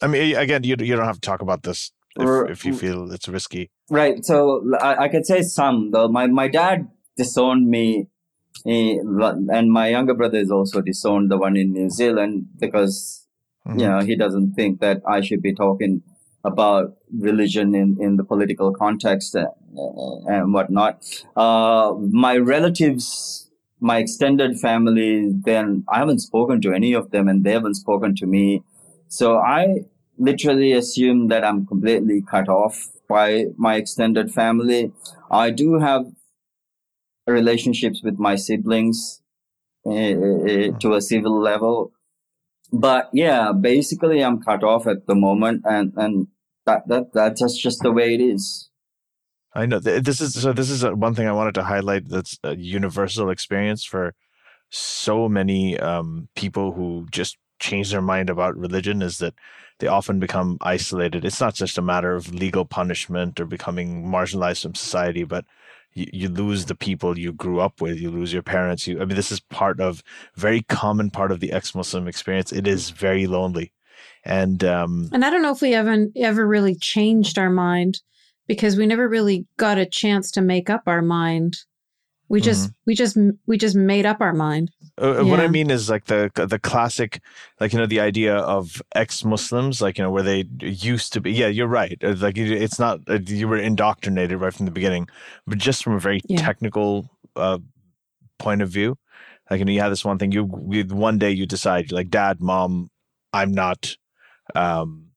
I 0.03 0.07
mean, 0.07 0.35
again, 0.35 0.63
you 0.63 0.75
you 0.79 0.95
don't 0.95 1.05
have 1.05 1.21
to 1.21 1.21
talk 1.21 1.41
about 1.41 1.63
this 1.63 1.91
if, 2.17 2.49
if 2.49 2.65
you 2.65 2.75
feel 2.75 3.11
it's 3.11 3.27
risky. 3.27 3.71
Right. 3.89 4.23
So 4.25 4.63
I, 4.81 5.05
I 5.05 5.07
could 5.07 5.25
say 5.25 5.41
some 5.41 5.91
though. 5.91 6.09
My 6.09 6.27
my 6.27 6.49
dad 6.49 6.89
disowned 7.15 7.69
me 7.69 8.07
and 8.65 9.71
my 9.71 9.87
younger 9.87 10.13
brother 10.13 10.37
is 10.37 10.51
also 10.51 10.81
disowned 10.81 11.31
the 11.31 11.37
one 11.37 11.55
in 11.55 11.71
New 11.71 11.89
Zealand 11.89 12.47
because 12.59 13.25
mm-hmm. 13.65 13.79
you 13.79 13.87
know 13.87 13.99
he 14.01 14.15
doesn't 14.15 14.53
think 14.55 14.81
that 14.81 15.01
I 15.07 15.21
should 15.21 15.41
be 15.41 15.55
talking 15.55 16.03
about 16.43 16.97
religion 17.17 17.73
in, 17.73 17.97
in 18.01 18.17
the 18.17 18.23
political 18.25 18.73
context 18.73 19.33
and, 19.35 19.47
and 20.27 20.53
whatnot. 20.53 21.01
Uh, 21.37 21.93
my 22.11 22.35
relatives, 22.35 23.49
my 23.79 23.99
extended 23.99 24.59
family, 24.59 25.31
then 25.45 25.85
I 25.87 25.99
haven't 25.99 26.19
spoken 26.19 26.59
to 26.61 26.73
any 26.73 26.91
of 26.91 27.11
them 27.11 27.29
and 27.29 27.45
they 27.45 27.53
haven't 27.53 27.75
spoken 27.75 28.13
to 28.15 28.25
me. 28.25 28.61
So 29.07 29.37
I 29.37 29.85
literally 30.17 30.73
assume 30.73 31.27
that 31.29 31.43
I'm 31.43 31.65
completely 31.65 32.21
cut 32.21 32.49
off 32.49 32.89
by 33.07 33.45
my 33.57 33.75
extended 33.75 34.31
family. 34.31 34.91
I 35.29 35.49
do 35.49 35.79
have 35.79 36.05
relationships 37.27 38.01
with 38.03 38.19
my 38.19 38.35
siblings 38.35 39.21
uh, 39.85 39.91
to 39.91 40.93
a 40.93 41.01
civil 41.01 41.39
level. 41.39 41.91
But 42.71 43.09
yeah, 43.13 43.51
basically 43.51 44.23
I'm 44.23 44.41
cut 44.41 44.63
off 44.63 44.87
at 44.87 45.05
the 45.07 45.15
moment 45.15 45.63
and, 45.65 45.93
and 45.95 46.27
that 46.65 46.87
that 46.87 47.13
that's 47.13 47.57
just 47.57 47.81
the 47.81 47.91
way 47.91 48.15
it 48.15 48.21
is. 48.21 48.69
I 49.55 49.65
know 49.65 49.79
this 49.79 50.19
is 50.19 50.33
so. 50.33 50.53
This 50.53 50.69
is 50.69 50.83
one 50.83 51.13
thing 51.13 51.27
I 51.27 51.31
wanted 51.31 51.53
to 51.55 51.63
highlight. 51.63 52.09
That's 52.09 52.39
a 52.43 52.55
universal 52.55 53.29
experience 53.29 53.83
for 53.83 54.15
so 54.69 55.29
many 55.29 55.77
um, 55.77 56.29
people 56.35 56.71
who 56.73 57.05
just 57.11 57.37
change 57.59 57.91
their 57.91 58.01
mind 58.01 58.31
about 58.31 58.57
religion. 58.57 59.03
Is 59.03 59.19
that 59.19 59.35
they 59.79 59.87
often 59.87 60.19
become 60.19 60.57
isolated. 60.61 61.25
It's 61.25 61.41
not 61.41 61.55
just 61.55 61.77
a 61.77 61.81
matter 61.81 62.15
of 62.15 62.33
legal 62.33 62.65
punishment 62.65 63.39
or 63.39 63.45
becoming 63.45 64.05
marginalized 64.05 64.63
from 64.63 64.75
society, 64.75 65.23
but 65.23 65.45
you, 65.93 66.07
you 66.13 66.29
lose 66.29 66.65
the 66.65 66.75
people 66.75 67.17
you 67.17 67.33
grew 67.33 67.59
up 67.59 67.81
with. 67.81 67.99
You 67.99 68.09
lose 68.11 68.33
your 68.33 68.43
parents. 68.43 68.87
You, 68.87 69.01
I 69.01 69.05
mean, 69.05 69.15
this 69.15 69.31
is 69.31 69.39
part 69.39 69.79
of 69.79 70.03
very 70.35 70.61
common 70.61 71.09
part 71.09 71.31
of 71.31 71.39
the 71.39 71.51
ex-Muslim 71.51 72.07
experience. 72.07 72.51
It 72.51 72.67
is 72.67 72.91
very 72.91 73.27
lonely 73.27 73.73
and 74.25 74.63
um, 74.63 75.09
and 75.11 75.25
I 75.25 75.29
don't 75.29 75.41
know 75.41 75.51
if 75.51 75.61
we 75.61 75.71
haven't 75.71 76.13
ever 76.15 76.47
really 76.47 76.75
changed 76.75 77.37
our 77.37 77.49
mind 77.49 78.01
because 78.47 78.77
we 78.77 78.85
never 78.85 79.07
really 79.07 79.47
got 79.57 79.77
a 79.77 79.85
chance 79.85 80.31
to 80.31 80.41
make 80.41 80.69
up 80.69 80.83
our 80.87 81.01
mind. 81.01 81.57
We 82.29 82.41
just 82.41 82.65
mm-hmm. 82.65 82.73
we 82.85 82.95
just 82.95 83.17
we 83.45 83.57
just 83.57 83.75
made 83.75 84.05
up 84.05 84.21
our 84.21 84.33
mind. 84.33 84.71
Uh, 84.99 85.21
uh, 85.21 85.25
what 85.25 85.39
I 85.39 85.47
mean 85.47 85.69
is 85.69 85.89
like 85.89 86.05
the 86.05 86.31
the 86.33 86.57
classic, 86.57 87.21
like 87.59 87.73
you 87.73 87.79
know, 87.79 87.85
the 87.85 87.99
idea 87.99 88.35
of 88.35 88.81
ex-Muslims, 88.95 89.81
like 89.81 89.97
you 89.97 90.03
know, 90.03 90.11
where 90.11 90.23
they 90.23 90.45
used 90.59 91.13
to 91.13 91.21
be. 91.21 91.31
Yeah, 91.31 91.47
you're 91.47 91.67
right. 91.67 91.97
Uh, 92.03 92.15
like 92.17 92.37
it's 92.37 92.79
not 92.79 92.99
you 93.29 93.47
were 93.47 93.57
indoctrinated 93.57 94.39
right 94.39 94.53
from 94.53 94.65
the 94.65 94.71
beginning, 94.71 95.07
but 95.45 95.57
just 95.57 95.83
from 95.83 95.93
a 95.93 95.99
very 95.99 96.21
yeah. 96.27 96.37
technical 96.37 97.09
uh, 97.35 97.59
point 98.39 98.61
of 98.61 98.69
view, 98.69 98.97
like 99.51 99.59
you 99.59 99.65
know, 99.65 99.71
you 99.71 99.81
have 99.81 99.91
this 99.91 100.05
one 100.05 100.17
thing. 100.17 100.31
You, 100.31 100.49
you 100.69 100.83
one 100.85 101.19
day 101.19 101.31
you 101.31 101.45
decide, 101.45 101.91
like, 101.91 102.09
Dad, 102.09 102.41
Mom, 102.41 102.89
I'm 103.31 103.51
not 103.51 103.95
um, 104.55 105.07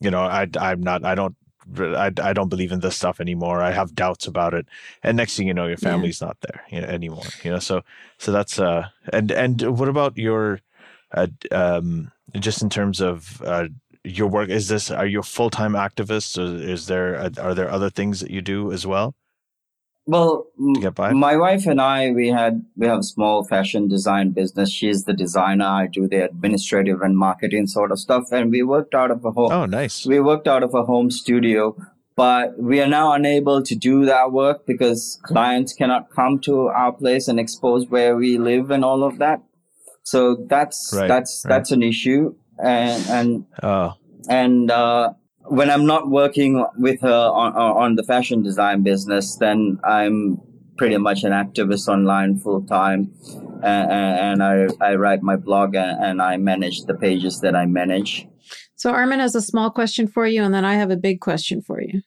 you 0.00 0.10
know, 0.10 0.20
I, 0.20 0.48
I'm 0.58 0.80
not, 0.82 1.04
I 1.04 1.14
don't, 1.14 1.36
I, 1.78 2.12
I 2.22 2.32
don't 2.32 2.48
believe 2.48 2.72
in 2.72 2.80
this 2.80 2.96
stuff 2.96 3.20
anymore. 3.20 3.60
I 3.60 3.72
have 3.72 3.94
doubts 3.94 4.26
about 4.26 4.54
it. 4.54 4.66
And 5.02 5.16
next 5.16 5.36
thing 5.36 5.46
you 5.46 5.54
know, 5.54 5.66
your 5.66 5.76
family's 5.76 6.20
yeah. 6.20 6.28
not 6.28 6.36
there 6.40 6.62
you 6.70 6.80
know, 6.80 6.86
anymore, 6.86 7.24
you 7.42 7.50
know? 7.50 7.58
So, 7.58 7.82
so 8.18 8.32
that's, 8.32 8.58
uh, 8.58 8.88
and, 9.12 9.30
and 9.30 9.78
what 9.78 9.88
about 9.88 10.16
your, 10.16 10.60
uh, 11.12 11.26
um, 11.50 12.12
just 12.38 12.62
in 12.62 12.70
terms 12.70 13.00
of, 13.00 13.42
uh, 13.42 13.68
your 14.04 14.28
work, 14.28 14.48
is 14.48 14.68
this, 14.68 14.90
are 14.90 15.06
you 15.06 15.20
a 15.20 15.24
full-time 15.24 15.72
activist 15.72 16.38
or 16.38 16.56
is 16.62 16.86
there, 16.86 17.16
are 17.40 17.54
there 17.54 17.70
other 17.70 17.90
things 17.90 18.20
that 18.20 18.30
you 18.30 18.40
do 18.40 18.72
as 18.72 18.86
well? 18.86 19.14
Well, 20.06 20.46
my 20.56 21.36
wife 21.36 21.66
and 21.66 21.80
I, 21.80 22.12
we 22.12 22.28
had 22.28 22.64
we 22.76 22.86
have 22.86 23.00
a 23.00 23.02
small 23.02 23.44
fashion 23.44 23.88
design 23.88 24.30
business. 24.30 24.70
She's 24.70 25.04
the 25.04 25.12
designer. 25.12 25.64
I 25.64 25.88
do 25.88 26.06
the 26.06 26.24
administrative 26.24 27.00
and 27.02 27.18
marketing 27.18 27.66
sort 27.66 27.90
of 27.90 27.98
stuff. 27.98 28.30
And 28.30 28.50
we 28.52 28.62
worked 28.62 28.94
out 28.94 29.10
of 29.10 29.24
a 29.24 29.32
home. 29.32 29.50
Oh, 29.52 29.66
nice. 29.66 30.06
We 30.06 30.20
worked 30.20 30.46
out 30.46 30.62
of 30.62 30.74
a 30.74 30.84
home 30.84 31.10
studio. 31.10 31.76
but 32.16 32.56
we 32.58 32.80
are 32.80 32.86
now 32.88 33.12
unable 33.12 33.62
to 33.62 33.74
do 33.74 34.06
that 34.06 34.32
work 34.32 34.64
because 34.66 35.18
clients 35.24 35.74
cannot 35.80 36.08
come 36.18 36.38
to 36.40 36.68
our 36.68 36.92
place 36.92 37.28
and 37.28 37.38
expose 37.38 37.82
where 37.88 38.16
we 38.16 38.38
live 38.38 38.70
and 38.70 38.82
all 38.90 39.02
of 39.04 39.18
that. 39.18 39.42
So 40.02 40.20
that's 40.48 40.94
Right, 40.96 41.08
that's 41.08 41.32
right. 41.44 41.50
that's 41.52 41.72
an 41.72 41.82
issue, 41.82 42.22
and 42.58 43.06
and 43.18 43.44
Oh, 43.62 43.90
and 44.30 44.70
uh, 44.70 45.12
when 45.48 45.70
I'm 45.70 45.86
not 45.86 46.08
working 46.08 46.64
with 46.76 47.00
her 47.02 47.08
on, 47.08 47.54
on 47.54 47.94
the 47.94 48.02
fashion 48.02 48.42
design 48.42 48.82
business, 48.82 49.36
then 49.36 49.78
I'm 49.84 50.40
pretty 50.76 50.96
much 50.98 51.24
an 51.24 51.32
activist 51.32 51.88
online 51.88 52.38
full 52.38 52.62
time, 52.62 53.12
and, 53.62 53.90
and 53.90 54.42
I 54.42 54.68
I 54.80 54.94
write 54.96 55.22
my 55.22 55.36
blog 55.36 55.74
and, 55.74 56.02
and 56.04 56.22
I 56.22 56.36
manage 56.36 56.82
the 56.82 56.94
pages 56.94 57.40
that 57.40 57.56
I 57.56 57.66
manage. 57.66 58.26
So 58.76 58.90
Armin 58.90 59.20
has 59.20 59.34
a 59.34 59.40
small 59.40 59.70
question 59.70 60.06
for 60.06 60.26
you, 60.26 60.42
and 60.42 60.52
then 60.52 60.64
I 60.64 60.74
have 60.74 60.90
a 60.90 60.96
big 60.96 61.20
question 61.20 61.62
for 61.62 61.80
you. 61.80 62.02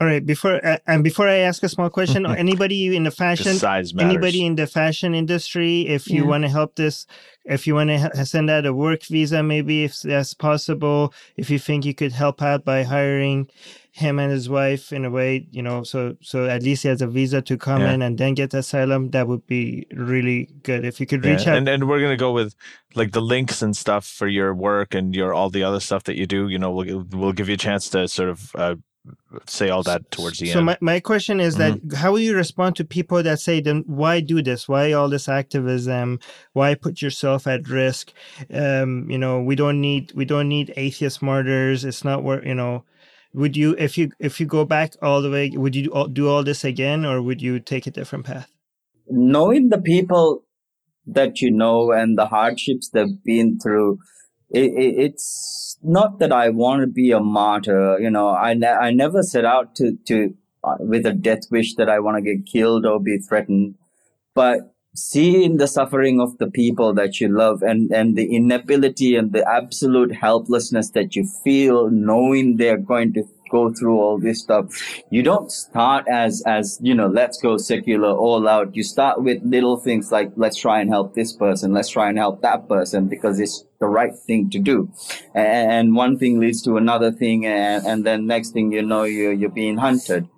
All 0.00 0.06
right. 0.06 0.24
Before 0.24 0.64
uh, 0.64 0.78
and 0.86 1.02
before 1.02 1.26
I 1.28 1.38
ask 1.38 1.62
a 1.64 1.68
small 1.68 1.90
question, 1.90 2.24
anybody 2.46 2.94
in 2.94 3.02
the 3.02 3.10
the 3.10 3.16
fashion, 3.16 3.54
size 3.54 3.92
anybody 3.98 4.44
in 4.46 4.54
the 4.54 4.66
fashion 4.68 5.12
industry, 5.14 5.88
if 5.88 6.06
you 6.08 6.22
Yeah. 6.22 6.28
want 6.28 6.42
to 6.44 6.48
help 6.48 6.76
this, 6.76 7.04
if 7.44 7.66
you 7.66 7.74
want 7.74 7.90
to 7.90 7.98
ha- 7.98 8.24
send 8.24 8.48
out 8.48 8.64
a 8.64 8.72
work 8.72 9.02
visa, 9.06 9.42
maybe 9.42 9.82
if 9.84 10.00
that's 10.02 10.34
possible, 10.34 11.12
if 11.36 11.50
you 11.50 11.58
think 11.58 11.84
you 11.84 11.94
could 11.94 12.12
help 12.12 12.40
out 12.42 12.64
by 12.64 12.84
hiring 12.84 13.48
him 13.90 14.20
and 14.20 14.30
his 14.30 14.48
wife 14.48 14.92
in 14.92 15.04
a 15.04 15.10
way, 15.10 15.48
you 15.50 15.62
know, 15.62 15.82
so 15.82 16.14
so 16.22 16.46
at 16.46 16.62
least 16.62 16.84
he 16.84 16.88
has 16.88 17.02
a 17.02 17.08
visa 17.08 17.42
to 17.42 17.56
come 17.56 17.80
Yeah. 17.82 17.94
in 17.94 18.02
and 18.02 18.18
then 18.18 18.34
get 18.34 18.54
asylum, 18.54 19.10
that 19.10 19.26
would 19.26 19.46
be 19.48 19.84
really 19.92 20.48
good. 20.62 20.84
If 20.84 21.00
you 21.00 21.06
could 21.06 21.24
Yeah, 21.24 21.32
reach 21.32 21.48
out. 21.48 21.56
and 21.58 21.68
and 21.68 21.88
we're 21.88 22.00
gonna 22.00 22.16
go 22.16 22.30
with 22.30 22.54
like 22.94 23.10
the 23.10 23.20
links 23.22 23.62
and 23.62 23.76
stuff 23.76 24.06
for 24.06 24.28
your 24.28 24.54
work 24.54 24.94
and 24.94 25.12
your 25.12 25.34
all 25.34 25.50
the 25.50 25.64
other 25.64 25.80
stuff 25.80 26.04
that 26.04 26.16
you 26.16 26.26
do. 26.26 26.46
You 26.48 26.58
know, 26.60 26.70
we'll 26.70 27.04
we'll 27.10 27.32
give 27.32 27.48
you 27.48 27.54
a 27.54 27.58
chance 27.68 27.88
to 27.90 28.06
sort 28.06 28.28
of 28.28 28.54
uh, 28.54 28.76
say 29.46 29.70
all 29.70 29.82
that 29.84 30.10
towards 30.10 30.38
the 30.38 30.46
so 30.46 30.60
end. 30.60 30.60
So 30.60 30.64
my, 30.64 30.78
my 30.80 31.00
question 31.00 31.40
is 31.40 31.56
that 31.56 31.74
Mm-hmm. 31.74 31.96
how 31.96 32.12
will 32.12 32.20
you 32.20 32.36
respond 32.36 32.76
to 32.76 32.84
people 32.84 33.22
that 33.22 33.40
say 33.40 33.60
then 33.60 33.84
why 33.86 34.20
do 34.20 34.42
this? 34.42 34.68
Why 34.68 34.92
all 34.92 35.08
this 35.08 35.28
activism? 35.28 36.20
Why 36.54 36.74
put 36.74 37.02
yourself 37.02 37.46
at 37.46 37.68
risk? 37.68 38.12
Um 38.52 39.10
you 39.10 39.18
know 39.18 39.40
we 39.42 39.56
don't 39.56 39.80
need 39.80 40.12
we 40.14 40.24
don't 40.24 40.48
need 40.48 40.72
atheist 40.76 41.22
martyrs. 41.22 41.84
It's 41.84 42.04
not 42.04 42.24
where 42.24 42.46
you 42.46 42.54
know 42.54 42.84
would 43.34 43.56
you 43.56 43.76
if 43.78 43.98
you 43.98 44.12
if 44.18 44.40
you 44.40 44.46
go 44.46 44.64
back 44.64 44.94
all 45.02 45.22
the 45.22 45.30
way 45.30 45.50
would 45.50 45.76
you 45.76 45.84
do 45.84 45.90
all, 45.92 46.08
do 46.08 46.28
all 46.28 46.44
this 46.44 46.64
again 46.64 47.04
or 47.04 47.22
would 47.22 47.42
you 47.42 47.60
take 47.60 47.86
a 47.86 47.90
different 47.90 48.26
path? 48.26 48.50
Knowing 49.08 49.70
the 49.70 49.80
people 49.80 50.44
that 51.06 51.40
you 51.40 51.50
know 51.50 51.92
and 51.92 52.18
the 52.18 52.26
hardships 52.26 52.90
they've 52.90 53.22
been 53.24 53.58
through, 53.58 53.98
it, 54.50 54.64
it, 54.64 54.94
it's 54.98 55.67
not 55.82 56.18
that 56.18 56.32
I 56.32 56.50
want 56.50 56.82
to 56.82 56.86
be 56.86 57.12
a 57.12 57.20
martyr. 57.20 57.98
You 58.00 58.10
know, 58.10 58.30
I, 58.30 58.54
ne- 58.54 58.66
I 58.66 58.90
never 58.90 59.22
set 59.22 59.44
out 59.44 59.74
to, 59.76 59.96
to, 60.06 60.34
uh, 60.64 60.76
with 60.80 61.06
a 61.06 61.12
death 61.12 61.50
wish 61.50 61.74
that 61.76 61.88
I 61.88 62.00
want 62.00 62.16
to 62.16 62.34
get 62.34 62.46
killed 62.46 62.84
or 62.84 63.00
be 63.00 63.18
threatened, 63.18 63.76
but 64.34 64.74
seeing 64.94 65.58
the 65.58 65.68
suffering 65.68 66.20
of 66.20 66.36
the 66.38 66.50
people 66.50 66.92
that 66.94 67.20
you 67.20 67.28
love 67.28 67.62
and, 67.62 67.92
and 67.92 68.16
the 68.16 68.34
inability 68.34 69.14
and 69.14 69.32
the 69.32 69.48
absolute 69.48 70.12
helplessness 70.12 70.90
that 70.90 71.14
you 71.14 71.24
feel 71.44 71.88
knowing 71.90 72.56
they're 72.56 72.78
going 72.78 73.12
to 73.12 73.22
go 73.50 73.72
through 73.72 73.98
all 74.00 74.18
this 74.18 74.40
stuff. 74.40 74.66
You 75.10 75.22
don't 75.22 75.50
start 75.50 76.06
as 76.08 76.42
as 76.46 76.78
you 76.82 76.94
know 76.94 77.06
let's 77.06 77.38
go 77.40 77.56
secular 77.56 78.10
all 78.10 78.46
out. 78.48 78.74
You 78.76 78.82
start 78.82 79.22
with 79.22 79.42
little 79.42 79.76
things 79.76 80.10
like 80.12 80.32
let's 80.36 80.56
try 80.56 80.80
and 80.80 80.90
help 80.90 81.14
this 81.14 81.32
person 81.32 81.72
let's 81.72 81.88
try 81.88 82.08
and 82.08 82.18
help 82.18 82.42
that 82.42 82.68
person 82.68 83.08
because 83.08 83.40
it's 83.40 83.64
the 83.80 83.86
right 83.86 84.14
thing 84.26 84.50
to 84.50 84.58
do. 84.58 84.90
And, 85.34 85.94
one 85.94 86.18
thing 86.18 86.40
leads 86.40 86.62
to 86.62 86.76
another 86.76 87.10
thing 87.12 87.46
and, 87.46 87.86
and 87.86 88.04
then 88.04 88.26
next 88.26 88.50
thing 88.50 88.72
you 88.72 88.82
know 88.82 89.04
you're 89.04 89.32
you're 89.32 89.50
being 89.50 89.78
hunted. 89.78 90.28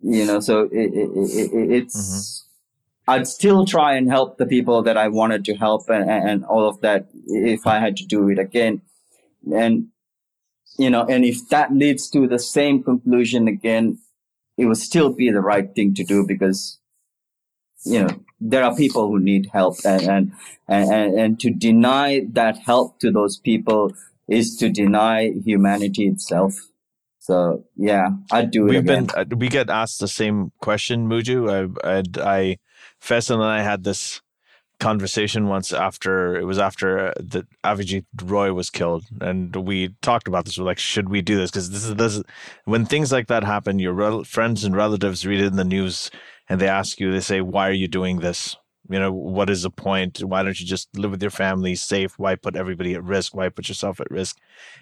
You 0.00 0.26
know 0.26 0.40
so 0.40 0.62
it, 0.70 0.70
it, 0.72 1.10
it, 1.14 1.52
it- 1.52 1.70
it's 1.72 1.96
mm-hmm. 1.96 2.40
I'd 3.06 3.26
still 3.26 3.66
try 3.66 3.96
and 3.96 4.08
help 4.08 4.38
the 4.38 4.46
people 4.46 4.82
that 4.82 4.96
I 4.96 5.08
wanted 5.08 5.44
to 5.46 5.54
help 5.54 5.90
and 5.90 6.08
and 6.10 6.44
all 6.44 6.66
of 6.68 6.80
that 6.80 7.08
if 7.26 7.66
I 7.66 7.78
had 7.78 7.96
to 7.98 8.06
do 8.06 8.28
it 8.30 8.38
again. 8.38 8.80
And, 9.52 9.88
you 10.78 10.90
know, 10.90 11.04
and 11.06 11.24
if 11.24 11.48
that 11.48 11.72
leads 11.72 12.08
to 12.10 12.26
the 12.26 12.38
same 12.38 12.82
conclusion 12.82 13.48
again, 13.48 13.98
it 14.56 14.66
would 14.66 14.78
still 14.78 15.12
be 15.12 15.30
the 15.30 15.40
right 15.40 15.74
thing 15.74 15.94
to 15.94 16.04
do 16.04 16.26
because, 16.26 16.78
you 17.84 18.02
know, 18.02 18.08
there 18.40 18.64
are 18.64 18.74
people 18.74 19.08
who 19.08 19.18
need 19.18 19.50
help 19.52 19.76
and, 19.84 20.02
and, 20.08 20.32
and, 20.68 21.18
and 21.18 21.40
to 21.40 21.50
deny 21.50 22.22
that 22.32 22.58
help 22.58 22.98
to 23.00 23.10
those 23.10 23.38
people 23.38 23.92
is 24.28 24.56
to 24.56 24.68
deny 24.68 25.32
humanity 25.44 26.06
itself. 26.06 26.54
So 27.18 27.64
yeah, 27.76 28.10
I'd 28.30 28.50
do 28.50 28.66
it 28.66 28.70
We've 28.70 28.80
again. 28.80 29.06
been 29.06 29.16
uh, 29.16 29.36
we 29.36 29.48
get 29.48 29.70
asked 29.70 30.00
the 30.00 30.08
same 30.08 30.52
question, 30.60 31.08
Muju. 31.08 31.48
I 31.48 31.98
I, 31.98 32.02
I 32.22 32.58
Faisal 33.02 33.36
and 33.36 33.44
I 33.44 33.62
had 33.62 33.82
this 33.82 34.20
conversation 34.80 35.48
once 35.48 35.72
after 35.72 36.36
it 36.36 36.44
was 36.44 36.58
after 36.58 37.08
uh, 37.08 37.12
the 37.16 37.46
Avijit 37.64 38.04
Roy 38.22 38.52
was 38.52 38.70
killed, 38.70 39.04
and 39.20 39.54
we 39.56 39.94
talked 40.02 40.28
about 40.28 40.44
this. 40.44 40.58
We're 40.58 40.64
like, 40.64 40.78
should 40.78 41.08
we 41.08 41.22
do 41.22 41.36
this? 41.36 41.50
Because 41.50 41.70
this 41.70 41.84
is 41.84 41.94
this 41.94 42.16
is, 42.16 42.24
when 42.64 42.84
things 42.84 43.12
like 43.12 43.28
that 43.28 43.44
happen. 43.44 43.78
Your 43.78 43.92
rel- 43.92 44.24
friends 44.24 44.64
and 44.64 44.76
relatives 44.76 45.26
read 45.26 45.40
it 45.40 45.46
in 45.46 45.56
the 45.56 45.64
news, 45.64 46.10
and 46.48 46.60
they 46.60 46.68
ask 46.68 47.00
you. 47.00 47.12
They 47.12 47.20
say, 47.20 47.40
"Why 47.40 47.68
are 47.68 47.72
you 47.72 47.88
doing 47.88 48.20
this?" 48.20 48.56
You 48.90 48.98
know, 48.98 49.12
what 49.12 49.48
is 49.48 49.62
the 49.62 49.70
point? 49.70 50.22
Why 50.22 50.42
don't 50.42 50.60
you 50.60 50.66
just 50.66 50.94
live 50.94 51.12
with 51.12 51.22
your 51.22 51.30
family, 51.30 51.74
safe? 51.74 52.18
Why 52.18 52.34
put 52.34 52.54
everybody 52.54 52.92
at 52.94 53.02
risk? 53.02 53.34
Why 53.34 53.48
put 53.48 53.68
yourself 53.68 53.98
at 53.98 54.10
risk? 54.10 54.36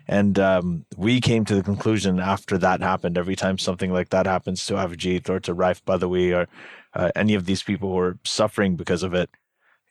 And 0.09 0.41
um, 0.41 0.87
we 0.97 1.21
came 1.21 1.45
to 1.45 1.55
the 1.55 1.63
conclusion 1.63 2.19
after 2.19 2.59
that 2.59 2.83
happened, 2.83 3.17
every 3.17 3.37
time 3.37 3.59
something 3.59 3.93
like 3.93 4.09
that 4.09 4.27
happens 4.27 4.67
to 4.67 4.75
Avijit 4.75 5.29
or 5.29 5.39
to 5.41 5.55
Raif 5.55 5.83
Badawi 5.83 6.37
or 6.37 6.49
uh, 6.95 7.13
any 7.15 7.35
of 7.35 7.47
these 7.47 7.63
people 7.63 7.91
who 7.91 7.99
are 7.99 8.19
suffering 8.25 8.75
because 8.75 9.05
of 9.05 9.15
it, 9.15 9.31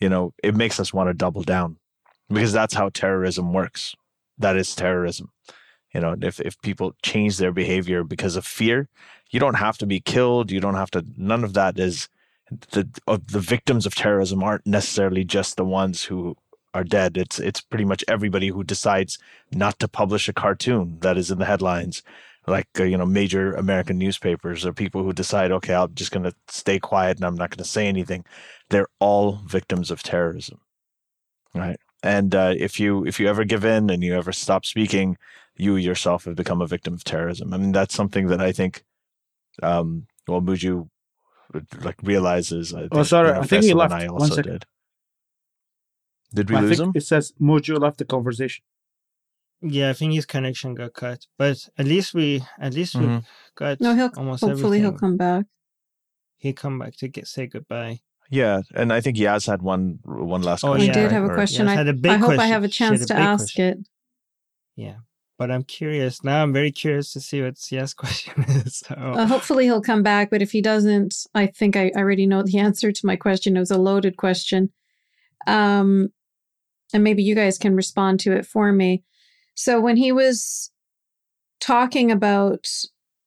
you 0.02 0.10
know, 0.10 0.34
it 0.44 0.56
makes 0.56 0.80
us 0.80 0.94
want 0.94 1.10
to 1.10 1.14
double 1.14 1.44
down 1.44 1.78
because 2.28 2.52
that's 2.52 2.74
how 2.74 2.90
terrorism 2.90 3.54
works. 3.54 3.96
That 4.38 4.58
is 4.58 4.76
terrorism. 4.76 5.32
You 5.94 6.02
know, 6.02 6.16
if, 6.22 6.40
if 6.40 6.60
people 6.62 6.96
change 7.04 7.38
their 7.38 7.52
behavior 7.52 8.04
because 8.04 8.36
of 8.36 8.46
fear, 8.46 8.90
you 9.30 9.40
don't 9.40 9.56
have 9.56 9.78
to 9.78 9.86
be 9.86 10.00
killed. 10.00 10.52
You 10.52 10.60
don't 10.60 10.76
have 10.76 10.92
to, 10.92 11.06
none 11.18 11.44
of 11.44 11.54
that 11.54 11.78
is 11.80 12.10
the, 12.72 12.88
the 13.06 13.40
victims 13.40 13.86
of 13.86 13.96
terrorism 13.96 14.44
aren't 14.44 14.66
necessarily 14.66 15.24
just 15.24 15.56
the 15.56 15.66
ones 15.66 16.04
who 16.04 16.36
are 16.74 16.84
dead. 16.84 17.18
It's 17.18 17.40
it's 17.40 17.62
pretty 17.62 17.86
much 17.86 18.04
everybody 18.08 18.48
who 18.48 18.64
decides 18.64 19.18
not 19.52 19.80
to 19.80 19.88
publish 19.88 20.30
a 20.30 20.34
cartoon 20.34 20.98
that 21.02 21.18
is 21.18 21.32
in 21.32 21.40
the 21.40 21.46
headlines, 21.46 22.02
like 22.48 22.68
uh, 22.80 22.84
you 22.84 22.98
know 22.98 23.06
major 23.06 23.54
American 23.54 23.98
newspapers 23.98 24.66
or 24.66 24.74
people 24.74 25.04
who 25.04 25.14
decide, 25.14 25.52
okay, 25.52 25.74
I'm 25.76 25.94
just 25.94 26.12
going 26.12 26.24
to 26.24 26.34
stay 26.48 26.80
quiet 26.80 27.18
and 27.18 27.26
I'm 27.26 27.36
not 27.36 27.50
going 27.52 27.64
to 27.64 27.70
say 27.70 27.88
anything. 27.88 28.26
They're 28.70 28.88
all 29.00 29.42
victims 29.46 29.92
of 29.92 30.02
terrorism, 30.04 30.60
right? 31.54 31.80
And 32.04 32.34
uh, 32.34 32.54
if 32.58 32.80
you 32.80 33.06
if 33.06 33.20
you 33.20 33.28
ever 33.28 33.44
give 33.44 33.64
in 33.64 33.90
and 33.90 34.04
you 34.04 34.16
ever 34.16 34.32
stop 34.32 34.66
speaking, 34.66 35.18
you 35.56 35.76
yourself 35.76 36.26
have 36.26 36.36
become 36.36 36.62
a 36.62 36.68
victim 36.68 36.94
of 36.94 37.04
terrorism. 37.04 37.54
I 37.54 37.58
mean, 37.58 37.72
that's 37.72 37.94
something 37.94 38.28
that 38.28 38.42
I 38.42 38.52
think, 38.52 38.84
um, 39.62 40.08
well, 40.28 40.42
Muju 40.42 40.90
like 41.82 41.98
realizes. 42.02 42.74
I 42.74 42.88
think, 42.90 42.96
Oh, 42.96 43.04
sorry, 43.04 43.28
you 43.30 43.34
know, 43.36 43.42
I 43.42 43.46
think 43.46 43.64
he 43.66 43.72
Faisal 43.72 43.76
left. 43.76 43.94
And 43.94 44.04
I 44.04 44.08
also 44.08 44.36
second. 44.36 44.52
did. 44.52 44.66
Did 46.34 46.50
we 46.50 46.56
I 46.56 46.62
lose 46.62 46.78
think 46.78 46.88
him? 46.88 46.92
it 46.96 47.02
says 47.04 47.34
Mojo 47.40 47.80
left 47.80 47.98
the 47.98 48.06
conversation. 48.06 48.64
Yeah 49.62 49.90
i 49.90 49.94
think 49.94 50.14
his 50.14 50.26
connection 50.26 50.74
got 50.76 50.94
cut 50.94 51.26
but 51.38 51.58
at 51.78 51.86
least 51.86 52.14
we 52.14 52.44
at 52.60 52.74
least 52.74 52.96
we 52.96 53.06
Mhm. 53.06 53.24
got 53.56 53.80
No, 53.80 53.94
he'll 53.96 54.12
almost 54.18 54.44
hopefully 54.44 54.80
he'll 54.80 54.92
come 54.98 55.18
back. 55.18 55.46
he 56.38 56.54
come 56.54 56.80
back 56.80 56.96
to 56.98 57.08
get 57.08 57.28
say 57.28 57.46
goodbye 57.48 58.00
Yeah, 58.34 58.62
and 58.74 58.94
I 58.94 59.02
think 59.02 59.18
Yaz 59.18 59.46
had 59.48 59.62
one 59.62 60.00
one 60.06 60.42
last 60.42 60.64
Oh, 60.64 60.70
I 60.74 60.78
question. 60.78 60.88
yeah. 60.88 60.94
did 60.94 61.04
right? 61.04 61.12
have 61.12 61.26
a 61.32 61.34
question. 61.36 61.66
Yes, 61.68 61.74
I, 61.74 61.78
had 61.78 61.88
a 61.90 61.94
big 61.94 62.12
I 62.12 62.18
hope 62.18 62.40
I 62.40 62.48
have 62.48 62.64
a 62.64 62.70
chance 62.80 63.02
a 63.04 63.08
to 63.08 63.14
big 63.14 63.24
ask 63.24 63.40
question. 63.56 63.68
it. 63.72 63.78
yeah 64.76 64.98
but 65.38 65.50
i'm 65.52 65.64
curious 65.64 66.24
now 66.24 66.42
i'm 66.44 66.54
very 66.54 66.72
curious 66.72 67.12
to 67.14 67.20
see 67.20 67.42
what 67.42 67.58
yes 67.72 67.94
question 68.04 68.44
is 68.64 68.78
so 68.86 68.96
Uh, 68.96 69.26
hopefully 69.28 69.66
he'll 69.66 69.82
come 69.92 70.04
back, 70.04 70.30
but 70.32 70.42
if 70.42 70.52
he 70.56 70.62
doesn't, 70.62 71.14
I 71.36 71.48
think 71.48 71.76
I, 71.76 71.86
I 71.96 72.00
already 72.00 72.26
know 72.26 72.42
the 72.44 72.58
answer 72.68 72.92
to 72.92 73.06
my 73.10 73.16
question. 73.26 73.58
It 73.58 73.60
was 73.66 73.72
a 73.72 73.78
loaded 73.90 74.16
question. 74.18 74.72
Um, 75.48 76.10
and 76.94 77.04
maybe 77.04 77.24
you 77.24 77.36
guys 77.36 77.58
can 77.58 77.76
respond 77.76 78.20
to 78.22 78.32
it 78.38 78.46
for 78.46 78.72
me. 78.72 79.04
So 79.56 79.80
when 79.80 79.98
he 79.98 80.12
was 80.12 80.72
talking 81.60 82.12
about 82.12 82.68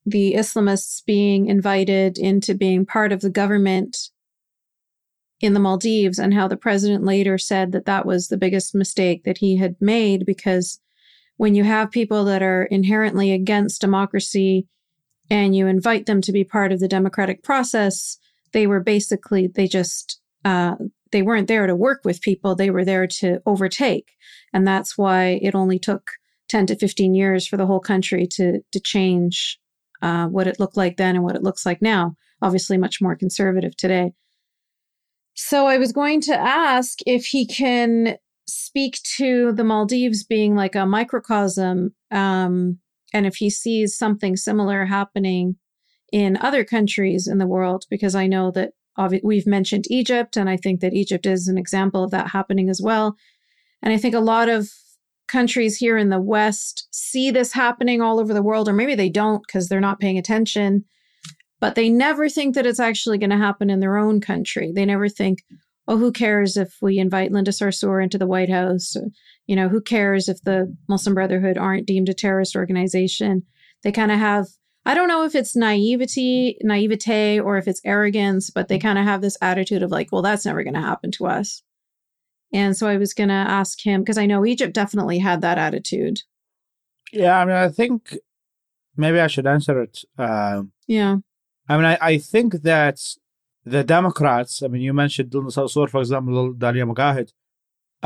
the 0.05 0.33
Islamists 0.33 1.03
being 1.05 1.47
invited 1.47 2.17
into 2.17 2.53
being 2.53 2.85
part 2.85 3.11
of 3.11 3.21
the 3.21 3.29
government 3.29 3.97
in 5.41 5.53
the 5.53 5.59
Maldives 5.59 6.19
and 6.19 6.33
how 6.33 6.47
the 6.47 6.57
president 6.57 7.03
later 7.03 7.37
said 7.37 7.71
that 7.71 7.85
that 7.85 8.05
was 8.05 8.27
the 8.27 8.37
biggest 8.37 8.75
mistake 8.75 9.23
that 9.23 9.39
he 9.39 9.57
had 9.57 9.75
made 9.79 10.25
because 10.25 10.79
when 11.37 11.55
you 11.55 11.63
have 11.63 11.91
people 11.91 12.23
that 12.25 12.41
are 12.41 12.63
inherently 12.63 13.31
against 13.31 13.81
democracy 13.81 14.67
and 15.29 15.55
you 15.55 15.67
invite 15.67 16.05
them 16.05 16.21
to 16.21 16.31
be 16.31 16.43
part 16.43 16.71
of 16.71 16.79
the 16.79 16.87
democratic 16.87 17.43
process, 17.43 18.17
they 18.53 18.67
were 18.67 18.79
basically, 18.79 19.47
they 19.47 19.67
just, 19.67 20.21
uh, 20.45 20.75
they 21.11 21.21
weren't 21.21 21.47
there 21.47 21.67
to 21.67 21.75
work 21.75 22.01
with 22.03 22.21
people. 22.21 22.55
They 22.55 22.69
were 22.69 22.85
there 22.85 23.07
to 23.07 23.39
overtake. 23.45 24.11
And 24.53 24.67
that's 24.67 24.97
why 24.97 25.39
it 25.41 25.55
only 25.55 25.79
took 25.79 26.11
10 26.49 26.67
to 26.67 26.75
15 26.75 27.13
years 27.13 27.47
for 27.47 27.57
the 27.57 27.65
whole 27.65 27.79
country 27.79 28.27
to, 28.33 28.61
to 28.71 28.79
change 28.79 29.59
uh, 30.01 30.27
what 30.27 30.47
it 30.47 30.59
looked 30.59 30.77
like 30.77 30.97
then 30.97 31.15
and 31.15 31.23
what 31.23 31.35
it 31.35 31.43
looks 31.43 31.65
like 31.65 31.81
now. 31.81 32.15
Obviously, 32.41 32.77
much 32.77 33.01
more 33.01 33.15
conservative 33.15 33.75
today. 33.77 34.13
So 35.35 35.67
I 35.67 35.77
was 35.77 35.91
going 35.91 36.21
to 36.21 36.35
ask 36.35 36.99
if 37.05 37.25
he 37.25 37.45
can 37.45 38.17
speak 38.47 38.99
to 39.17 39.51
the 39.51 39.63
Maldives 39.63 40.23
being 40.23 40.55
like 40.55 40.75
a 40.75 40.85
microcosm, 40.85 41.93
um, 42.11 42.79
and 43.13 43.25
if 43.25 43.35
he 43.37 43.49
sees 43.49 43.97
something 43.97 44.35
similar 44.35 44.85
happening 44.85 45.55
in 46.11 46.37
other 46.37 46.63
countries 46.63 47.27
in 47.27 47.37
the 47.37 47.47
world, 47.47 47.85
because 47.89 48.15
I 48.15 48.27
know 48.27 48.51
that 48.51 48.73
we've 49.23 49.47
mentioned 49.47 49.85
Egypt, 49.89 50.37
and 50.37 50.49
I 50.49 50.57
think 50.57 50.81
that 50.81 50.93
Egypt 50.93 51.25
is 51.25 51.47
an 51.47 51.57
example 51.57 52.03
of 52.03 52.11
that 52.11 52.29
happening 52.29 52.69
as 52.69 52.81
well. 52.81 53.15
And 53.81 53.93
I 53.93 53.97
think 53.97 54.15
a 54.15 54.19
lot 54.19 54.49
of 54.49 54.69
countries 55.27 55.77
here 55.77 55.97
in 55.97 56.09
the 56.09 56.21
West 56.21 56.87
see 56.91 57.31
this 57.31 57.51
happening 57.53 58.01
all 58.01 58.19
over 58.19 58.33
the 58.33 58.43
world, 58.43 58.69
or 58.69 58.73
maybe 58.73 58.95
they 58.95 59.09
don't 59.09 59.41
because 59.45 59.67
they're 59.67 59.79
not 59.79 59.99
paying 59.99 60.17
attention, 60.17 60.85
but 61.59 61.75
they 61.75 61.89
never 61.89 62.29
think 62.29 62.55
that 62.55 62.65
it's 62.65 62.79
actually 62.79 63.17
going 63.17 63.29
to 63.31 63.37
happen 63.37 63.69
in 63.69 63.79
their 63.79 63.97
own 63.97 64.21
country. 64.21 64.71
They 64.73 64.85
never 64.85 65.09
think, 65.09 65.39
oh, 65.87 65.97
who 65.97 66.11
cares 66.11 66.57
if 66.57 66.75
we 66.81 66.99
invite 66.99 67.31
Linda 67.31 67.51
Sarsour 67.51 68.03
into 68.03 68.17
the 68.17 68.27
White 68.27 68.49
House? 68.49 68.95
You 69.47 69.55
know, 69.55 69.67
who 69.69 69.81
cares 69.81 70.29
if 70.29 70.41
the 70.41 70.75
Muslim 70.87 71.15
Brotherhood 71.15 71.57
aren't 71.57 71.87
deemed 71.87 72.09
a 72.09 72.13
terrorist 72.13 72.55
organization? 72.55 73.43
They 73.83 73.91
kind 73.91 74.11
of 74.11 74.19
have, 74.19 74.47
I 74.85 74.93
don't 74.93 75.07
know 75.07 75.23
if 75.23 75.33
it's 75.33 75.55
naivety, 75.55 76.57
naivete, 76.61 77.39
or 77.39 77.57
if 77.57 77.67
it's 77.67 77.81
arrogance, 77.83 78.49
but 78.51 78.67
they 78.67 78.77
kind 78.77 78.99
of 78.99 79.05
have 79.05 79.21
this 79.21 79.37
attitude 79.41 79.81
of 79.81 79.91
like, 79.91 80.11
well, 80.11 80.21
that's 80.21 80.45
never 80.45 80.63
going 80.63 80.75
to 80.75 80.81
happen 80.81 81.11
to 81.11 81.25
us. 81.25 81.63
And 82.53 82.77
so 82.77 82.87
I 82.87 82.97
was 82.97 83.13
going 83.13 83.29
to 83.29 83.33
ask 83.33 83.81
him 83.81 84.01
because 84.01 84.17
I 84.17 84.27
know 84.27 84.45
Egypt 84.45 84.73
definitely 84.73 85.19
had 85.19 85.41
that 85.41 85.57
attitude. 85.57 86.21
Yeah, 87.11 87.39
I 87.39 87.45
mean, 87.45 87.55
I 87.55 87.69
think 87.69 88.17
maybe 88.95 89.19
I 89.19 89.27
should 89.27 89.47
answer 89.47 89.81
it. 89.81 89.99
Uh, 90.17 90.63
yeah. 90.87 91.17
I 91.67 91.75
mean, 91.77 91.85
I, 91.85 91.97
I 91.99 92.17
think 92.17 92.61
that 92.61 92.99
the 93.65 93.83
Democrats, 93.83 94.61
I 94.61 94.67
mean, 94.67 94.83
you 94.83 94.93
mentioned 94.93 95.31
Sarsour, 95.31 95.89
for 95.89 95.99
example, 95.99 96.53
Dalia 96.53 96.85
Mogahed. 96.89 97.31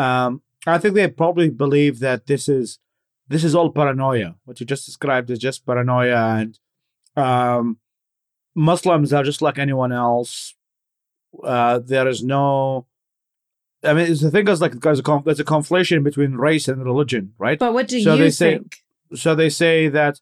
Um, 0.02 0.42
I 0.66 0.78
think 0.78 0.96
they 0.96 1.08
probably 1.10 1.50
believe 1.50 2.00
that 2.00 2.28
this 2.28 2.48
is 2.48 2.80
this 3.28 3.44
is 3.44 3.54
all 3.54 3.72
paranoia. 3.72 4.36
What 4.46 4.60
you 4.60 4.66
just 4.66 4.86
described 4.86 5.30
is 5.30 5.40
just 5.40 5.66
paranoia, 5.66 6.40
and 6.40 6.58
um, 7.16 7.78
Muslims 8.56 9.14
are 9.14 9.24
just 9.24 9.42
like 9.42 9.58
anyone 9.58 9.92
else. 9.92 10.56
Uh, 11.44 11.80
there 11.80 12.08
is 12.08 12.24
no. 12.24 12.88
I 13.84 13.94
mean, 13.94 14.08
the 14.14 14.32
thing 14.32 14.48
is 14.48 14.62
like 14.62 14.74
there's 14.74 15.00
a 15.00 15.04
conf- 15.04 15.26
there's 15.26 15.40
a 15.40 15.46
conflation 15.46 16.04
between 16.04 16.34
race 16.34 16.68
and 16.68 16.84
religion, 16.84 17.34
right? 17.38 17.58
But 17.60 17.74
what 17.74 17.88
do 17.88 18.02
so 18.02 18.16
you 18.16 18.24
they 18.24 18.32
think? 18.32 18.76
Say, 18.76 19.18
so 19.18 19.36
they 19.36 19.50
say 19.50 19.88
that, 19.88 20.20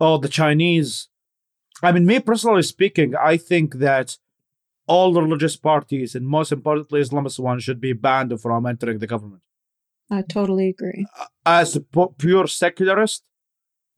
oh, 0.00 0.18
the 0.18 0.28
Chinese. 0.28 1.08
I 1.82 1.92
mean, 1.92 2.06
me 2.06 2.20
personally 2.20 2.62
speaking, 2.62 3.14
I 3.14 3.36
think 3.36 3.74
that 3.76 4.16
all 4.86 5.12
religious 5.12 5.56
parties, 5.56 6.14
and 6.14 6.26
most 6.26 6.52
importantly, 6.52 7.00
Islamist 7.00 7.38
ones, 7.38 7.64
should 7.64 7.80
be 7.80 7.92
banned 7.92 8.40
from 8.40 8.66
entering 8.66 8.98
the 8.98 9.06
government. 9.06 9.42
I 10.10 10.22
totally 10.22 10.68
agree. 10.68 11.06
As 11.44 11.76
a 11.76 11.80
pure 11.80 12.46
secularist, 12.46 13.22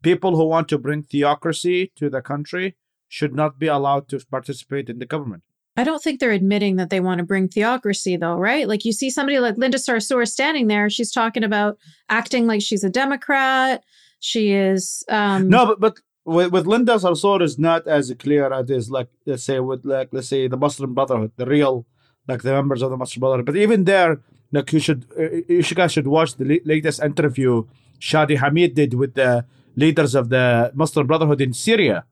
people 0.02 0.36
who 0.36 0.44
want 0.44 0.68
to 0.68 0.78
bring 0.78 1.02
theocracy 1.02 1.92
to 1.96 2.08
the 2.10 2.22
country 2.22 2.76
should 3.08 3.34
not 3.34 3.58
be 3.58 3.66
allowed 3.66 4.08
to 4.08 4.20
participate 4.30 4.88
in 4.88 4.98
the 4.98 5.06
government. 5.06 5.42
I 5.76 5.84
don't 5.84 6.02
think 6.02 6.18
they're 6.18 6.32
admitting 6.32 6.76
that 6.76 6.90
they 6.90 6.98
want 6.98 7.18
to 7.18 7.24
bring 7.24 7.48
theocracy, 7.48 8.16
though, 8.16 8.34
right? 8.34 8.66
Like 8.66 8.84
you 8.84 8.92
see 8.92 9.10
somebody 9.10 9.38
like 9.38 9.56
Linda 9.56 9.78
Sarsour 9.78 10.26
standing 10.26 10.66
there, 10.66 10.90
she's 10.90 11.12
talking 11.12 11.44
about 11.44 11.78
acting 12.08 12.46
like 12.48 12.62
she's 12.62 12.82
a 12.82 12.90
Democrat. 12.90 13.84
She 14.18 14.50
is. 14.50 15.04
Um, 15.08 15.48
no, 15.48 15.66
but, 15.66 15.80
but 15.80 16.00
with, 16.24 16.50
with 16.50 16.66
Linda 16.66 16.96
Sarsour 16.96 17.42
is 17.42 17.58
not 17.60 17.86
as 17.86 18.12
clear 18.18 18.52
as 18.52 18.68
is 18.70 18.90
like 18.90 19.08
let's 19.24 19.44
say 19.44 19.60
with 19.60 19.84
like 19.84 20.08
let's 20.10 20.28
say 20.28 20.48
the 20.48 20.56
Muslim 20.56 20.94
Brotherhood, 20.94 21.30
the 21.36 21.46
real 21.46 21.86
like 22.26 22.42
the 22.42 22.52
members 22.52 22.82
of 22.82 22.90
the 22.90 22.96
Muslim 22.96 23.20
Brotherhood. 23.20 23.46
But 23.46 23.56
even 23.56 23.84
there, 23.84 24.20
like 24.50 24.72
you 24.72 24.80
should 24.80 25.06
uh, 25.16 25.30
you 25.48 25.62
guys 25.62 25.92
should 25.92 26.08
watch 26.08 26.34
the 26.34 26.60
latest 26.64 27.00
interview 27.00 27.64
Shadi 28.00 28.36
Hamid 28.36 28.74
did 28.74 28.94
with 28.94 29.14
the 29.14 29.44
leaders 29.78 30.14
of 30.14 30.28
the 30.28 30.70
Muslim 30.74 31.06
Brotherhood 31.06 31.40
in 31.40 31.52
Syria, 31.52 32.04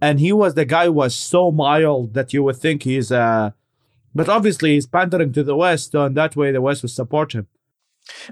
and 0.00 0.20
he 0.20 0.32
was 0.32 0.54
the 0.54 0.64
guy 0.64 0.88
was 0.88 1.14
so 1.14 1.50
mild 1.50 2.14
that 2.14 2.32
you 2.32 2.42
would 2.44 2.56
think 2.56 2.82
he's 2.82 3.12
uh, 3.12 3.50
but 4.14 4.28
obviously 4.28 4.74
he's 4.74 4.86
pandering 4.86 5.32
to 5.32 5.42
the 5.42 5.56
West, 5.56 5.94
and 5.94 6.16
that 6.16 6.34
way 6.36 6.50
the 6.52 6.60
West 6.60 6.82
would 6.82 6.90
support 6.90 7.32
him. 7.32 7.46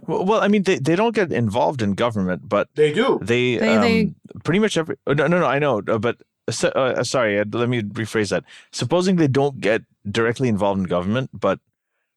Well, 0.07 0.25
well, 0.25 0.41
I 0.41 0.49
mean, 0.49 0.65
they, 0.65 0.79
they 0.79 0.97
don't 0.97 1.15
get 1.15 1.31
involved 1.33 1.83
in 1.83 1.95
government, 1.95 2.49
but 2.49 2.69
they 2.75 2.93
do. 2.93 3.19
They, 3.23 3.57
they, 3.57 3.75
um, 3.77 3.83
they... 3.83 4.13
pretty 4.43 4.59
much 4.59 4.77
every. 4.77 4.97
Oh, 5.07 5.13
no, 5.13 5.27
no, 5.27 5.39
no. 5.41 5.47
I 5.47 5.59
know, 5.59 5.83
uh, 5.87 5.99
but 5.99 6.17
uh, 6.63 6.69
uh, 6.69 7.05
sorry. 7.05 7.43
Let 7.45 7.69
me 7.69 7.83
rephrase 7.83 8.31
that. 8.31 8.45
Supposing 8.73 9.17
they 9.17 9.29
don't 9.29 9.61
get 9.61 9.83
directly 10.11 10.49
involved 10.49 10.81
in 10.81 10.87
government, 10.87 11.31
but 11.33 11.61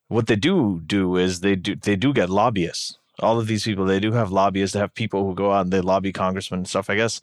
what 0.07 0.27
they 0.27 0.35
do 0.35 0.81
do 0.85 1.17
is 1.17 1.41
they 1.41 1.55
do 1.55 1.75
they 1.75 1.95
do 1.95 2.13
get 2.13 2.29
lobbyists. 2.29 2.97
All 3.21 3.39
of 3.39 3.47
these 3.47 3.63
people, 3.63 3.85
they 3.85 3.99
do 3.99 4.11
have 4.13 4.31
lobbyists. 4.31 4.73
They 4.73 4.79
have 4.79 4.93
people 4.93 5.25
who 5.25 5.35
go 5.35 5.51
out 5.51 5.61
and 5.61 5.73
they 5.73 5.81
lobby 5.81 6.11
congressmen 6.11 6.61
and 6.61 6.67
stuff. 6.67 6.89
I 6.89 6.95
guess 6.95 7.21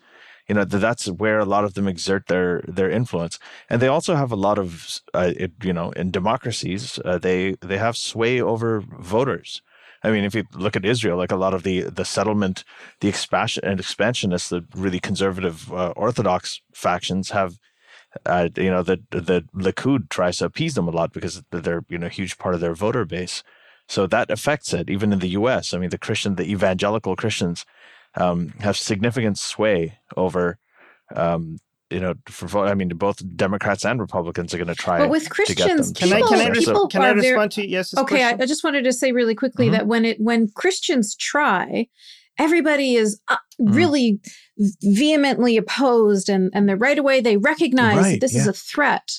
you 0.49 0.55
know 0.55 0.64
that's 0.64 1.07
where 1.07 1.38
a 1.38 1.44
lot 1.44 1.64
of 1.64 1.74
them 1.74 1.86
exert 1.86 2.26
their 2.26 2.62
their 2.66 2.90
influence 2.90 3.38
and 3.68 3.82
they 3.82 3.88
also 3.88 4.14
have 4.14 4.32
a 4.32 4.36
lot 4.36 4.59
of 4.59 5.01
uh, 5.12 5.32
it, 5.36 5.53
you 5.62 5.74
know 5.74 5.90
in 5.90 6.11
democracies 6.11 6.99
uh, 7.05 7.18
they 7.18 7.53
they 7.61 7.76
have 7.76 7.99
sway 7.99 8.40
over 8.40 8.80
voters 8.80 9.61
I 10.03 10.11
mean, 10.11 10.24
if 10.24 10.34
you 10.34 10.44
look 10.55 10.76
at 10.76 10.84
Israel, 10.84 11.16
like 11.16 11.32
a 11.32 11.36
lot 11.36 11.55
of 11.55 11.62
the 11.64 11.82
the 11.82 12.05
settlement, 12.05 12.64
the 13.01 13.09
expansion 13.09 13.64
and 13.64 13.80
expansionists, 13.80 14.49
the 14.49 14.64
really 14.74 15.01
conservative 15.01 15.72
uh, 15.72 15.92
Orthodox 15.96 16.61
factions 16.72 17.30
have, 17.30 17.59
uh, 18.24 18.49
you 18.57 18.70
know, 18.70 18.82
the 18.82 19.01
the 19.11 19.44
Likud 19.55 20.09
tries 20.09 20.38
to 20.38 20.44
appease 20.44 20.74
them 20.74 20.88
a 20.88 20.92
lot 20.92 21.12
because 21.12 21.42
they're 21.51 21.84
you 21.88 21.99
know 21.99 22.07
a 22.07 22.11
huge 22.11 22.38
part 22.38 22.55
of 22.55 22.61
their 22.61 22.74
voter 22.74 23.05
base. 23.05 23.42
So 23.89 24.07
that 24.07 24.30
affects 24.30 24.72
it, 24.74 24.91
even 24.91 25.12
in 25.12 25.18
the 25.18 25.30
U.S. 25.30 25.72
I 25.72 25.78
mean, 25.78 25.91
the 25.91 25.99
Christian, 25.99 26.34
the 26.34 26.51
evangelical 26.51 27.16
Christians, 27.16 27.64
um, 28.14 28.49
have 28.61 28.76
significant 28.76 29.39
sway 29.39 29.99
over 30.16 30.59
um, 31.14 31.59
you 31.91 32.01
know, 32.01 32.14
for 32.26 32.66
I 32.66 32.74
mean, 32.74 32.89
both 32.91 33.22
Democrats 33.36 33.84
and 33.84 33.99
Republicans 34.01 34.53
are 34.53 34.59
going 34.59 34.68
to 34.68 34.74
try. 34.74 34.99
But 34.99 35.11
with 35.11 35.30
Christians, 35.30 35.93
can 35.93 36.12
I 36.12 36.20
can 36.20 36.39
I, 36.39 36.49
res- 36.49 36.70
can 36.91 37.03
I 37.03 37.11
respond 37.11 37.53
to 37.53 37.66
yes? 37.66 37.97
Okay, 37.97 38.24
I, 38.24 38.32
I, 38.32 38.47
just 38.47 38.62
wanted 38.62 38.84
to 38.84 38.93
say 38.93 39.12
really 39.12 39.34
quickly 39.34 39.66
mm-hmm. 39.66 39.72
that 39.72 39.86
when 39.86 40.05
it 40.05 40.20
when 40.20 40.49
Christians 40.49 41.16
try, 41.16 41.89
everybody 42.39 42.97
is 42.97 43.20
uh, 43.28 43.36
mm-hmm. 43.61 43.72
really 43.72 44.20
vehemently 44.82 45.57
opposed, 45.57 46.28
and 46.28 46.51
and 46.53 46.68
they 46.68 46.74
right 46.74 46.99
away 46.99 47.20
they 47.20 47.39
recognize 47.39 47.97
right, 47.97 48.20
this 48.20 48.34
yeah. 48.34 48.43
is 48.43 48.47
a 48.49 48.53
threat. 48.53 49.11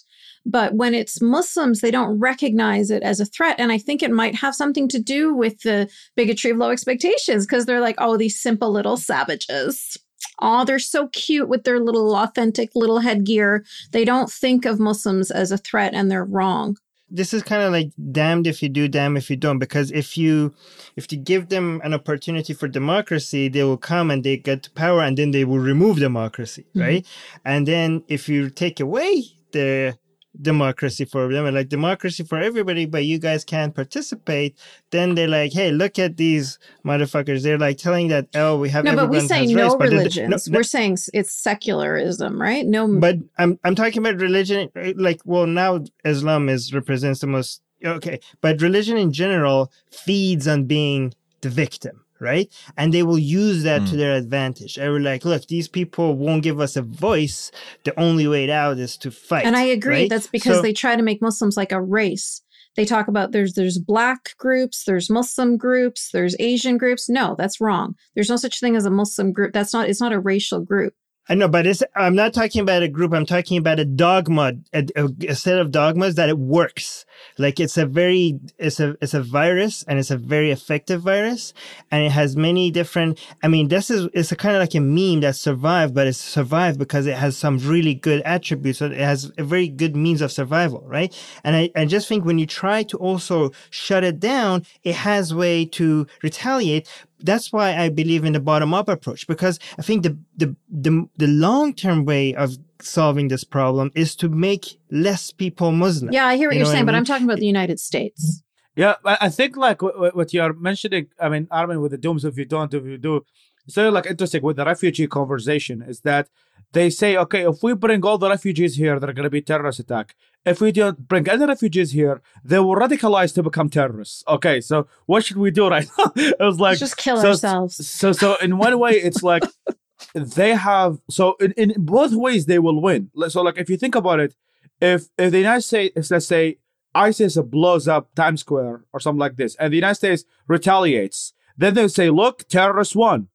But 0.46 0.74
when 0.74 0.94
it's 0.94 1.22
Muslims, 1.22 1.82
they 1.82 1.92
don't 1.92 2.20
recognize 2.20 2.90
it 2.90 3.04
as 3.04 3.20
a 3.20 3.26
threat. 3.26 3.60
And 3.60 3.72
I 3.72 3.78
think 3.78 4.02
it 4.02 4.12
might 4.12 4.36
have 4.36 4.56
something 4.56 4.88
to 4.90 5.00
do 5.00 5.34
with 5.34 5.62
the 5.62 5.90
bigotry 6.16 6.52
of 6.52 6.58
low 6.58 6.70
expectations 6.72 7.46
because 7.46 7.66
they're 7.66 7.82
like, 7.82 7.96
oh, 7.98 8.18
these 8.18 8.40
simple 8.40 8.72
little 8.72 8.98
savages. 8.98 9.98
Oh, 10.42 10.66
they're 10.66 10.80
so 10.80 11.08
cute 11.10 11.50
with 11.50 11.64
their 11.64 11.80
little 11.80 12.16
authentic 12.16 12.72
little 12.76 13.00
headgear. 13.00 13.66
They 13.92 14.06
don't 14.06 14.32
think 14.32 14.66
of 14.66 14.80
Muslims 14.80 15.32
as 15.32 15.52
a 15.52 15.58
threat 15.58 15.94
and 15.94 16.10
they're 16.10 16.26
wrong. 16.26 16.78
This 17.12 17.34
is 17.34 17.42
kind 17.42 17.64
of 17.64 17.72
like 17.72 17.92
damned 18.12 18.46
if 18.46 18.62
you 18.62 18.70
do, 18.70 18.88
damned 18.88 19.18
if 19.18 19.30
you 19.30 19.36
don't. 19.36 19.58
Because 19.58 19.92
if 19.92 20.18
you 20.18 20.54
if 20.96 21.12
you 21.12 21.18
give 21.18 21.50
them 21.50 21.82
an 21.84 21.94
opportunity 21.94 22.54
for 22.54 22.68
democracy, 22.68 23.50
they 23.50 23.64
will 23.64 23.78
come 23.78 24.12
and 24.12 24.24
they 24.24 24.38
get 24.38 24.70
power, 24.76 25.02
and 25.02 25.18
then 25.18 25.32
they 25.32 25.44
will 25.44 25.58
remove 25.58 25.98
democracy, 25.98 26.66
mm-hmm. 26.70 26.82
right? 26.82 27.08
And 27.44 27.68
then 27.68 28.04
if 28.08 28.30
you 28.30 28.52
take 28.52 28.80
away 28.80 29.24
the 29.54 29.98
democracy 30.42 31.06
for 31.06 31.32
them 31.32 31.46
and 31.46 31.56
like 31.56 31.70
democracy 31.70 32.24
for 32.24 32.38
everybody, 32.38 32.86
but 32.86 33.06
you 33.06 33.20
guys 33.20 33.44
can't 33.44 33.76
participate, 33.76 34.58
then 34.92 35.16
they're 35.16 35.28
like, 35.28 35.54
hey, 35.54 35.72
look 35.72 36.00
at 36.00 36.18
these 36.18 36.60
motherfuckers. 36.86 37.44
They're 37.44 37.58
like 37.58 37.78
telling 37.78 38.08
that, 38.10 38.28
oh, 38.36 38.58
we 38.58 38.70
have 38.70 38.86
no, 38.86 38.96
but 38.96 39.10
we 39.10 39.20
say 39.22 39.46
no 39.46 39.78
rights, 39.78 39.92
religions. 39.92 40.48
no, 40.48 40.58
We're 40.58 40.64
saying 40.64 40.98
it's 41.14 41.34
secularism, 41.34 42.42
right? 42.42 42.66
No, 42.66 42.88
but 43.00 43.18
I'm 43.38 43.60
I'm 43.64 43.76
talking 43.76 44.00
about 44.00 44.22
religion. 44.22 44.70
Like, 44.96 45.22
well, 45.26 45.48
now 45.48 45.84
Islam 46.06 46.50
is 46.50 46.74
represents 46.74 47.22
the 47.22 47.28
most 47.28 47.62
okay, 47.84 48.20
but 48.42 48.62
religion 48.62 48.98
in 48.98 49.12
general 49.12 49.72
feeds 49.92 50.48
on 50.48 50.66
being 50.66 51.14
the 51.42 51.50
victim 51.50 52.04
right? 52.20 52.52
And 52.78 52.94
they 52.94 53.04
will 53.04 53.20
use 53.20 53.64
that 53.64 53.82
mm. 53.82 53.90
to 53.90 53.96
their 53.96 54.16
advantage. 54.16 54.76
They 54.76 54.90
were 54.90 55.00
like, 55.00 55.26
look, 55.26 55.48
these 55.48 55.68
people 55.68 56.16
won't 56.16 56.44
give 56.44 56.60
us 56.60 56.76
a 56.76 56.82
voice. 56.82 57.52
The 57.84 57.98
only 58.00 58.28
way 58.28 58.50
out 58.52 58.78
is 58.78 58.98
to 58.98 59.12
fight. 59.12 59.46
And 59.46 59.56
I 59.56 59.64
agree. 59.64 59.94
Right? 59.94 60.10
That's 60.10 60.28
because 60.28 60.58
so, 60.58 60.62
they 60.62 60.74
try 60.74 60.96
to 60.96 61.04
make 61.04 61.22
Muslims 61.22 61.58
like 61.58 61.72
a 61.72 61.82
race. 61.82 62.42
They 62.76 62.86
talk 62.86 63.08
about 63.08 63.32
there's 63.32 63.54
there's 63.54 63.78
black 63.78 64.38
groups, 64.38 64.84
there's 64.86 65.10
Muslim 65.10 65.58
groups, 65.58 66.12
there's 66.14 66.36
Asian 66.40 66.78
groups. 66.78 67.10
No, 67.10 67.36
that's 67.38 67.60
wrong. 67.60 67.96
There's 68.16 68.30
no 68.30 68.38
such 68.38 68.60
thing 68.60 68.76
as 68.76 68.86
a 68.86 68.92
Muslim 68.92 69.34
group. 69.34 69.54
That's 69.54 69.74
not 69.74 69.90
it's 69.90 70.00
not 70.00 70.14
a 70.14 70.20
racial 70.20 70.62
group. 70.62 70.94
I 71.32 71.36
know, 71.36 71.48
but 71.48 71.68
I'm 71.96 72.16
not 72.16 72.34
talking 72.34 72.60
about 72.62 72.82
a 72.82 72.88
group. 72.88 73.14
I'm 73.14 73.26
talking 73.26 73.60
about 73.60 73.80
a 73.80 73.86
dogma, 73.86 74.54
a, 74.74 74.88
a, 75.28 75.36
set 75.36 75.60
of 75.60 75.70
dogmas 75.70 76.16
that 76.16 76.28
it 76.28 76.40
works. 76.40 77.06
Like 77.38 77.60
it's 77.60 77.78
a 77.78 77.86
very, 77.86 78.40
it's 78.58 78.80
a, 78.80 78.98
it's 79.00 79.14
a 79.14 79.22
virus 79.22 79.84
and 79.84 80.00
it's 80.00 80.10
a 80.10 80.18
very 80.18 80.50
effective 80.50 81.04
virus. 81.04 81.54
And 81.92 82.04
it 82.04 82.12
has 82.12 82.36
many 82.36 82.72
different, 82.72 83.20
I 83.44 83.48
mean, 83.48 83.68
this 83.68 83.92
is, 83.92 84.10
it's 84.12 84.32
a 84.32 84.36
kind 84.36 84.56
of 84.56 84.60
like 84.60 84.74
a 84.74 84.80
meme 84.80 85.20
that 85.22 85.36
survived, 85.36 85.94
but 85.94 86.08
it's 86.08 86.18
survived 86.18 86.80
because 86.80 87.06
it 87.06 87.16
has 87.16 87.38
some 87.38 87.60
really 87.60 87.94
good 87.94 88.24
attributes. 88.24 88.82
It 88.82 88.94
has 88.94 89.32
a 89.38 89.44
very 89.44 89.68
good 89.68 89.96
means 89.96 90.24
of 90.24 90.32
survival, 90.32 90.84
right? 90.88 91.16
And 91.44 91.56
I, 91.56 91.70
I 91.76 91.86
just 91.86 92.08
think 92.08 92.26
when 92.26 92.40
you 92.40 92.48
try 92.48 92.82
to 92.82 92.98
also 92.98 93.52
shut 93.70 94.04
it 94.04 94.20
down, 94.20 94.66
it 94.84 94.96
has 94.96 95.36
way 95.36 95.66
to 95.66 96.08
retaliate 96.24 96.90
that's 97.22 97.52
why 97.52 97.76
I 97.76 97.90
believe 97.90 98.24
in 98.26 98.34
the 98.34 98.40
bottom 98.40 98.74
up 98.74 98.90
approach 98.90 99.28
because 99.28 99.60
I 99.78 99.82
think 99.82 100.04
the 100.04 100.18
the 100.36 100.56
the, 100.70 101.08
the 101.18 101.28
long 101.28 101.74
term 101.74 102.06
way 102.06 102.36
of 102.36 102.58
solving 102.82 103.28
this 103.28 103.44
problem 103.44 103.92
is 103.96 104.16
to 104.18 104.30
make 104.30 104.80
less 104.92 105.32
people 105.32 105.72
Muslim. 105.72 106.14
Yeah, 106.14 106.26
I 106.26 106.38
hear 106.38 106.50
what 106.50 106.56
you 106.56 106.64
are 106.64 106.66
saying, 106.66 106.78
I 106.78 106.80
mean? 106.82 106.86
but 106.88 106.96
I'm 106.96 107.06
talking 107.06 107.26
about 107.26 107.40
the 107.40 107.46
United 107.46 107.80
States. 107.80 108.24
Mm-hmm. 108.26 108.46
Yeah, 108.76 108.96
I 109.04 109.28
think 109.30 109.58
like 109.58 109.82
what 109.82 110.34
you're 110.34 110.54
mentioning. 110.54 111.08
I 111.20 111.28
mean, 111.28 111.48
Armin, 111.52 111.82
with 111.82 111.92
the 111.92 111.98
dooms 111.98 112.24
if 112.24 112.38
you 112.38 112.46
don't, 112.46 112.74
if 112.74 112.86
you 112.86 112.98
do, 112.98 113.26
it's 113.66 113.76
very 113.76 113.92
like 113.92 114.06
interesting 114.06 114.42
with 114.42 114.56
the 114.56 114.66
refugee 114.66 115.08
conversation 115.08 115.82
is 115.82 116.00
that 116.02 116.30
they 116.72 116.90
say, 116.90 117.18
okay, 117.18 117.48
if 117.48 117.62
we 117.62 117.74
bring 117.74 118.06
all 118.06 118.18
the 118.18 118.30
refugees 118.30 118.76
here, 118.76 119.00
they're 119.00 119.14
going 119.14 119.24
to 119.24 119.30
be 119.30 119.42
terrorist 119.42 119.80
attack. 119.80 120.16
If 120.46 120.62
we 120.62 120.72
don't 120.72 121.08
bring 121.08 121.28
any 121.30 121.46
refugees 121.46 121.92
here, 121.92 122.22
they 122.44 122.60
will 122.60 122.76
radicalize 122.76 123.34
to 123.36 123.44
become 123.44 123.70
terrorists. 123.70 124.24
Okay, 124.28 124.62
so 124.62 124.88
what 125.06 125.26
should 125.26 125.38
we 125.38 125.52
do 125.52 125.68
right 125.68 125.88
now? 125.98 126.12
it 126.16 126.40
was 126.40 126.60
like 126.60 126.72
Let's 126.72 126.80
just 126.80 126.98
kill 126.98 127.18
so, 127.18 127.30
ourselves. 127.30 127.88
So, 127.88 128.14
so 128.14 128.36
in 128.38 128.58
one 128.58 128.80
way, 128.80 128.92
it's 128.92 129.22
like 129.22 129.44
they 130.14 130.56
have. 130.56 131.00
So 131.10 131.36
in, 131.42 131.52
in 131.54 131.74
both 131.78 132.14
ways, 132.14 132.46
they 132.46 132.60
will 132.60 132.82
win. 132.82 133.12
So 133.28 133.42
like 133.42 133.58
if 133.58 133.70
you 133.70 133.78
think 133.78 133.96
about 133.96 134.20
it, 134.20 134.36
if 134.80 135.10
if 135.18 135.32
the 135.32 135.40
United 135.40 135.62
States, 135.64 136.10
let's 136.10 136.26
say 136.26 136.58
ISIS 136.96 137.38
blows 137.38 137.88
up 137.88 138.14
Times 138.16 138.42
Square 138.42 138.86
or 138.94 139.00
something 139.00 139.20
like 139.20 139.36
this, 139.36 139.56
and 139.56 139.74
the 139.74 139.78
United 139.78 139.96
States 139.96 140.24
retaliates, 140.48 141.34
then 141.58 141.74
they 141.74 141.88
say, 141.90 142.10
look, 142.10 142.48
terrorists 142.48 142.96
won, 142.96 143.28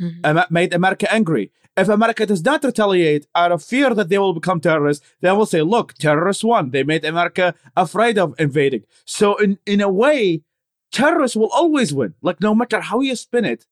mm-hmm. 0.00 0.54
made 0.54 0.74
America 0.74 1.12
angry. 1.12 1.50
If 1.76 1.88
America 1.88 2.26
does 2.26 2.44
not 2.44 2.62
retaliate 2.64 3.26
out 3.34 3.52
of 3.52 3.64
fear 3.64 3.94
that 3.94 4.08
they 4.10 4.18
will 4.18 4.34
become 4.34 4.60
terrorists, 4.60 5.04
then 5.20 5.36
we'll 5.36 5.46
say, 5.46 5.62
look, 5.62 5.94
terrorists 5.94 6.44
won. 6.44 6.70
They 6.70 6.82
made 6.82 7.04
America 7.04 7.54
afraid 7.76 8.18
of 8.18 8.34
invading. 8.38 8.84
So 9.06 9.36
in, 9.36 9.58
in 9.64 9.80
a 9.80 9.88
way, 9.88 10.42
terrorists 10.90 11.36
will 11.36 11.48
always 11.48 11.94
win. 11.94 12.14
Like 12.20 12.40
no 12.40 12.54
matter 12.54 12.80
how 12.80 13.00
you 13.00 13.16
spin 13.16 13.46
it. 13.46 13.66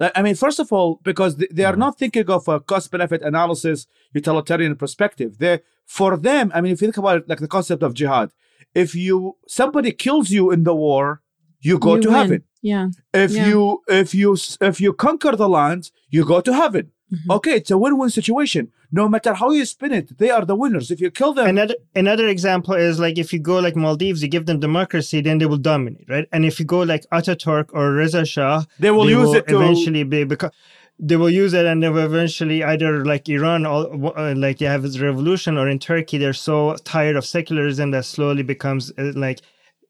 I 0.00 0.22
mean, 0.22 0.36
first 0.36 0.60
of 0.60 0.72
all, 0.72 1.00
because 1.02 1.36
they 1.36 1.64
are 1.64 1.72
mm-hmm. 1.72 1.80
not 1.80 1.98
thinking 1.98 2.28
of 2.30 2.46
a 2.46 2.60
cost 2.60 2.90
benefit 2.90 3.22
analysis, 3.22 3.86
utilitarian 4.12 4.76
perspective. 4.76 5.38
They 5.38 5.60
for 5.86 6.16
them, 6.16 6.52
I 6.54 6.60
mean, 6.60 6.72
if 6.72 6.80
you 6.80 6.86
think 6.86 6.98
about 6.98 7.16
it, 7.18 7.28
like 7.28 7.40
the 7.40 7.48
concept 7.48 7.82
of 7.82 7.94
jihad, 7.94 8.30
if 8.74 8.94
you 8.94 9.36
somebody 9.48 9.90
kills 9.92 10.30
you 10.30 10.50
in 10.50 10.62
the 10.62 10.74
war, 10.74 11.22
you 11.60 11.78
go 11.78 11.96
you 11.96 12.02
to 12.02 12.08
win. 12.10 12.16
heaven. 12.16 12.44
Yeah. 12.62 12.88
If 13.12 13.32
yeah. 13.32 13.48
you 13.48 13.82
if 13.88 14.14
you 14.14 14.36
if 14.60 14.80
you 14.80 14.92
conquer 14.92 15.34
the 15.34 15.48
land, 15.48 15.90
you 16.10 16.24
go 16.24 16.40
to 16.40 16.52
heaven. 16.52 16.92
Mm-hmm. 17.12 17.30
Okay, 17.30 17.56
it's 17.56 17.70
a 17.70 17.78
win-win 17.78 18.10
situation. 18.10 18.70
No 18.92 19.08
matter 19.08 19.34
how 19.34 19.50
you 19.50 19.64
spin 19.64 19.92
it, 19.92 20.18
they 20.18 20.30
are 20.30 20.44
the 20.44 20.54
winners. 20.54 20.90
If 20.90 21.00
you 21.00 21.10
kill 21.10 21.32
them, 21.32 21.46
another 21.46 21.74
another 21.94 22.28
example 22.28 22.74
is 22.74 22.98
like 22.98 23.18
if 23.18 23.32
you 23.32 23.38
go 23.38 23.58
like 23.58 23.76
Maldives, 23.76 24.22
you 24.22 24.28
give 24.28 24.46
them 24.46 24.60
democracy, 24.60 25.20
then 25.20 25.38
they 25.38 25.46
will 25.46 25.58
dominate, 25.58 26.06
right? 26.08 26.28
And 26.32 26.44
if 26.44 26.58
you 26.58 26.66
go 26.66 26.80
like 26.80 27.04
Ataturk 27.10 27.70
or 27.72 27.92
Reza 27.92 28.24
Shah, 28.24 28.64
they 28.78 28.90
will 28.90 29.06
they 29.06 29.12
use 29.12 29.28
will 29.28 29.34
it 29.36 29.48
to... 29.48 29.56
eventually 29.56 30.04
be 30.04 30.24
because 30.24 30.50
they 30.98 31.16
will 31.16 31.30
use 31.30 31.54
it 31.54 31.64
and 31.64 31.82
they 31.82 31.88
will 31.88 32.04
eventually 32.04 32.62
either 32.64 33.04
like 33.04 33.28
Iran 33.28 33.64
or 33.64 34.18
uh, 34.18 34.34
like 34.34 34.58
they 34.58 34.66
have 34.66 34.82
this 34.82 34.98
revolution 34.98 35.56
or 35.56 35.68
in 35.68 35.78
Turkey 35.78 36.18
they're 36.18 36.32
so 36.32 36.74
tired 36.84 37.16
of 37.16 37.24
secularism 37.24 37.92
that 37.92 38.04
slowly 38.04 38.42
becomes 38.42 38.90
uh, 38.98 39.12
like 39.14 39.40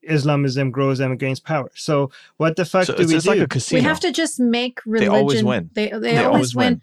Islamism 0.03 0.71
grows 0.71 1.01
and 1.01 1.19
gains 1.19 1.41
power. 1.41 1.71
So 1.75 2.11
what 2.37 2.57
the 2.57 2.65
fuck 2.65 2.85
so 2.85 2.95
do 2.95 3.03
it's, 3.03 3.11
we 3.11 3.17
it's 3.17 3.25
do? 3.25 3.31
Like 3.31 3.41
a 3.41 3.47
casino. 3.49 3.81
We 3.81 3.85
have 3.85 4.01
to 4.01 4.13
just 4.13 4.39
make 4.39 4.81
religion. 4.87 5.13
They 5.13 5.19
always 5.19 5.45
win. 5.45 5.71
They, 5.73 5.89
they, 5.89 5.99
they 5.99 6.17
always, 6.19 6.27
always 6.27 6.55
win. 6.55 6.73
win. 6.75 6.83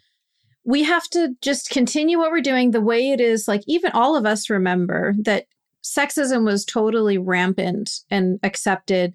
We 0.66 0.84
have 0.84 1.07
to 1.11 1.36
just 1.41 1.70
continue 1.70 2.18
what 2.18 2.32
we're 2.32 2.41
doing 2.41 2.72
the 2.72 2.82
way 2.82 3.11
it 3.11 3.22
is. 3.22 3.47
Like 3.47 3.61
even 3.68 3.91
all 3.91 4.16
of 4.16 4.26
us 4.26 4.49
remember 4.49 5.13
that 5.20 5.45
sexism 5.84 6.43
was 6.45 6.66
totally 6.66 7.18
rampant 7.18 7.89
and 8.09 8.39
accepted. 8.43 9.13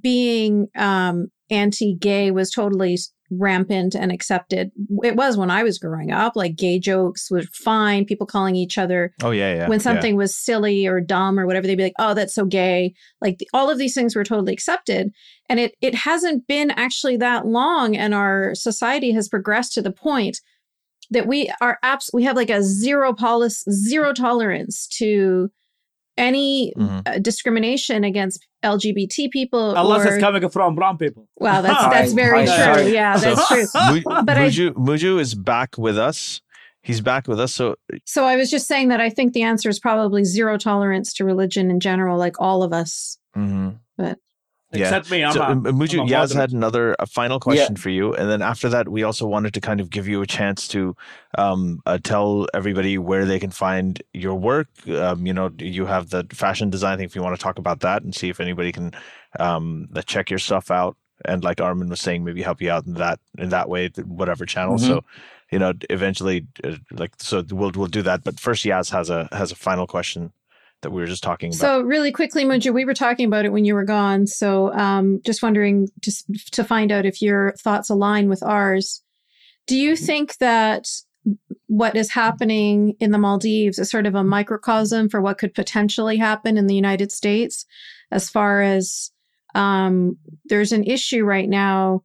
Being 0.00 0.68
um, 0.76 1.28
anti-gay 1.50 2.30
was 2.30 2.50
totally 2.50 2.96
rampant 3.30 3.94
and 3.94 4.10
accepted. 4.12 4.70
It 5.02 5.16
was 5.16 5.36
when 5.36 5.50
I 5.50 5.62
was 5.62 5.78
growing 5.78 6.10
up. 6.10 6.36
Like 6.36 6.56
gay 6.56 6.78
jokes 6.78 7.30
were 7.30 7.42
fine. 7.42 8.04
People 8.04 8.26
calling 8.26 8.56
each 8.56 8.76
other. 8.76 9.12
Oh 9.22 9.30
yeah, 9.30 9.54
yeah. 9.54 9.68
When 9.68 9.80
something 9.80 10.14
yeah. 10.14 10.18
was 10.18 10.34
silly 10.36 10.86
or 10.86 11.00
dumb 11.00 11.38
or 11.38 11.46
whatever, 11.46 11.66
they'd 11.66 11.76
be 11.76 11.84
like, 11.84 11.92
"Oh, 11.98 12.14
that's 12.14 12.34
so 12.34 12.44
gay." 12.44 12.94
Like 13.20 13.38
the, 13.38 13.48
all 13.54 13.70
of 13.70 13.78
these 13.78 13.94
things 13.94 14.14
were 14.14 14.24
totally 14.24 14.52
accepted, 14.52 15.10
and 15.48 15.60
it 15.60 15.74
it 15.80 15.94
hasn't 15.94 16.46
been 16.46 16.70
actually 16.72 17.16
that 17.18 17.46
long, 17.46 17.96
and 17.96 18.14
our 18.14 18.54
society 18.54 19.12
has 19.12 19.28
progressed 19.28 19.72
to 19.74 19.82
the 19.82 19.92
point 19.92 20.40
that 21.10 21.26
we 21.26 21.52
are 21.60 21.78
abs- 21.82 22.10
we 22.12 22.24
have 22.24 22.36
like 22.36 22.50
a 22.50 22.62
zero 22.62 23.12
policy, 23.12 23.70
zero 23.70 24.12
tolerance 24.12 24.86
to 24.98 25.50
any 26.16 26.72
mm-hmm. 26.76 27.00
uh, 27.06 27.18
discrimination 27.18 28.04
against 28.04 28.46
LGBT 28.64 29.30
people, 29.30 29.74
unless 29.74 30.06
or, 30.06 30.14
it's 30.14 30.22
coming 30.22 30.48
from 30.48 30.74
brown 30.74 30.98
people. 30.98 31.28
Well, 31.36 31.62
that's 31.62 31.82
that's 31.92 32.12
very 32.12 32.44
true. 32.44 32.92
Yeah, 32.92 33.16
that's 33.16 33.48
true. 33.48 33.66
but 33.72 34.36
Muju, 34.36 34.72
Muju 34.74 35.18
is 35.20 35.34
back 35.34 35.76
with 35.78 35.98
us. 35.98 36.40
He's 36.82 37.00
back 37.00 37.28
with 37.28 37.38
us. 37.38 37.52
So, 37.52 37.76
so 38.06 38.24
I 38.24 38.36
was 38.36 38.50
just 38.50 38.66
saying 38.66 38.88
that 38.88 39.00
I 39.00 39.10
think 39.10 39.34
the 39.34 39.42
answer 39.42 39.68
is 39.68 39.78
probably 39.78 40.24
zero 40.24 40.56
tolerance 40.56 41.12
to 41.14 41.24
religion 41.24 41.70
in 41.70 41.78
general, 41.78 42.16
like 42.16 42.40
all 42.40 42.62
of 42.62 42.72
us. 42.72 43.18
Mm-hmm. 43.36 43.70
But 43.98 44.18
yeah. 44.72 45.02
Me. 45.10 45.24
I'm 45.24 45.32
so, 45.32 45.42
a, 45.42 45.54
Muju, 45.54 46.00
I'm 46.02 46.06
a 46.06 46.10
Yaz 46.10 46.34
had 46.34 46.52
another 46.52 46.94
a 46.98 47.06
final 47.06 47.40
question 47.40 47.74
Yeah. 47.74 47.80
for 47.82 47.90
you, 47.90 48.14
and 48.14 48.30
then 48.30 48.42
after 48.42 48.68
that, 48.68 48.88
we 48.88 49.02
also 49.02 49.26
wanted 49.26 49.52
to 49.54 49.60
kind 49.60 49.80
of 49.80 49.90
give 49.90 50.06
you 50.06 50.22
a 50.22 50.26
chance 50.26 50.68
to 50.68 50.94
um, 51.38 51.80
uh, 51.86 51.98
tell 52.02 52.46
everybody 52.54 52.96
where 52.98 53.24
they 53.24 53.38
can 53.38 53.50
find 53.50 54.02
your 54.14 54.34
work. 54.34 54.68
Um, 54.88 55.26
you 55.26 55.32
know, 55.32 55.50
you 55.58 55.86
have 55.86 56.10
the 56.10 56.26
fashion 56.32 56.70
design 56.70 56.98
thing. 56.98 57.06
If 57.06 57.16
you 57.16 57.22
want 57.22 57.36
to 57.36 57.42
talk 57.42 57.58
about 57.58 57.80
that 57.80 58.02
and 58.02 58.14
see 58.14 58.28
if 58.28 58.40
anybody 58.40 58.72
can 58.72 58.92
um, 59.38 59.88
uh, 59.94 60.02
check 60.02 60.30
your 60.30 60.38
stuff 60.38 60.70
out, 60.70 60.96
and 61.24 61.42
like 61.42 61.60
Armin 61.60 61.88
was 61.88 62.00
saying, 62.00 62.24
maybe 62.24 62.42
help 62.42 62.62
you 62.62 62.70
out 62.70 62.86
in 62.86 62.94
that 62.94 63.18
in 63.38 63.48
that 63.50 63.68
way, 63.68 63.88
whatever 64.04 64.46
channel. 64.46 64.76
Mhm. 64.76 64.86
So, 64.86 65.04
you 65.50 65.58
know, 65.58 65.72
eventually, 65.90 66.46
uh, 66.64 66.76
like 66.92 67.12
so, 67.18 67.42
we'll 67.50 67.72
we'll 67.74 67.86
do 67.88 68.02
that. 68.02 68.22
But 68.24 68.38
first, 68.38 68.64
Yaz 68.64 68.90
has 68.92 69.10
a 69.10 69.28
has 69.32 69.50
a 69.52 69.56
final 69.56 69.86
question 69.86 70.32
that 70.82 70.90
we 70.90 71.00
were 71.00 71.06
just 71.06 71.22
talking 71.22 71.50
about. 71.50 71.58
So 71.58 71.80
really 71.82 72.12
quickly, 72.12 72.44
Muju, 72.44 72.72
we 72.72 72.84
were 72.84 72.94
talking 72.94 73.26
about 73.26 73.44
it 73.44 73.52
when 73.52 73.64
you 73.64 73.74
were 73.74 73.84
gone. 73.84 74.26
So 74.26 74.72
um, 74.72 75.20
just 75.24 75.42
wondering 75.42 75.88
just 76.00 76.26
to 76.52 76.64
find 76.64 76.90
out 76.90 77.06
if 77.06 77.20
your 77.20 77.52
thoughts 77.58 77.90
align 77.90 78.28
with 78.28 78.42
ours. 78.42 79.02
Do 79.66 79.76
you 79.76 79.94
think 79.96 80.36
that 80.38 80.88
what 81.66 81.96
is 81.96 82.10
happening 82.10 82.94
in 82.98 83.10
the 83.10 83.18
Maldives 83.18 83.78
is 83.78 83.90
sort 83.90 84.06
of 84.06 84.14
a 84.14 84.24
microcosm 84.24 85.08
for 85.08 85.20
what 85.20 85.38
could 85.38 85.54
potentially 85.54 86.16
happen 86.16 86.56
in 86.56 86.66
the 86.66 86.74
United 86.74 87.12
States, 87.12 87.66
as 88.10 88.28
far 88.28 88.62
as 88.62 89.10
um, 89.54 90.16
there's 90.46 90.72
an 90.72 90.84
issue 90.84 91.24
right 91.24 91.48
now 91.48 92.02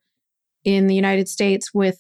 in 0.63 0.87
the 0.87 0.95
United 0.95 1.29
States 1.29 1.73
with 1.73 1.99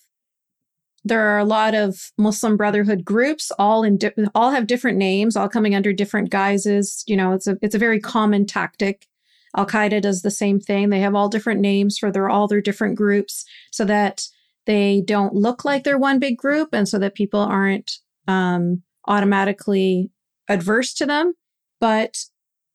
there 1.05 1.21
are 1.21 1.37
a 1.37 1.45
lot 1.45 1.75
of 1.75 2.11
Muslim 2.17 2.57
Brotherhood 2.57 3.05
groups, 3.05 3.51
all 3.59 3.83
in 3.83 3.97
di- 3.97 4.11
all 4.33 4.49
have 4.49 4.65
different 4.65 4.97
names, 4.97 5.37
all 5.37 5.47
coming 5.47 5.75
under 5.75 5.93
different 5.93 6.31
guises. 6.31 7.03
You 7.05 7.15
know, 7.15 7.33
it's 7.33 7.45
a 7.45 7.57
it's 7.61 7.75
a 7.75 7.79
very 7.79 7.99
common 7.99 8.45
tactic. 8.45 9.07
Al 9.55 9.67
Qaeda 9.67 10.01
does 10.01 10.23
the 10.23 10.31
same 10.31 10.59
thing. 10.59 10.89
They 10.89 10.99
have 10.99 11.15
all 11.15 11.29
different 11.29 11.61
names 11.61 11.97
for 11.97 12.11
their 12.11 12.27
all 12.27 12.47
their 12.47 12.59
different 12.59 12.95
groups, 12.95 13.45
so 13.71 13.85
that 13.85 14.27
they 14.65 15.03
don't 15.05 15.35
look 15.35 15.63
like 15.63 15.83
they're 15.83 15.99
one 15.99 16.17
big 16.17 16.37
group, 16.37 16.69
and 16.73 16.89
so 16.89 16.97
that 16.97 17.13
people 17.13 17.39
aren't 17.39 17.99
um, 18.27 18.81
automatically 19.07 20.09
adverse 20.49 20.91
to 20.95 21.05
them. 21.05 21.33
But 21.79 22.17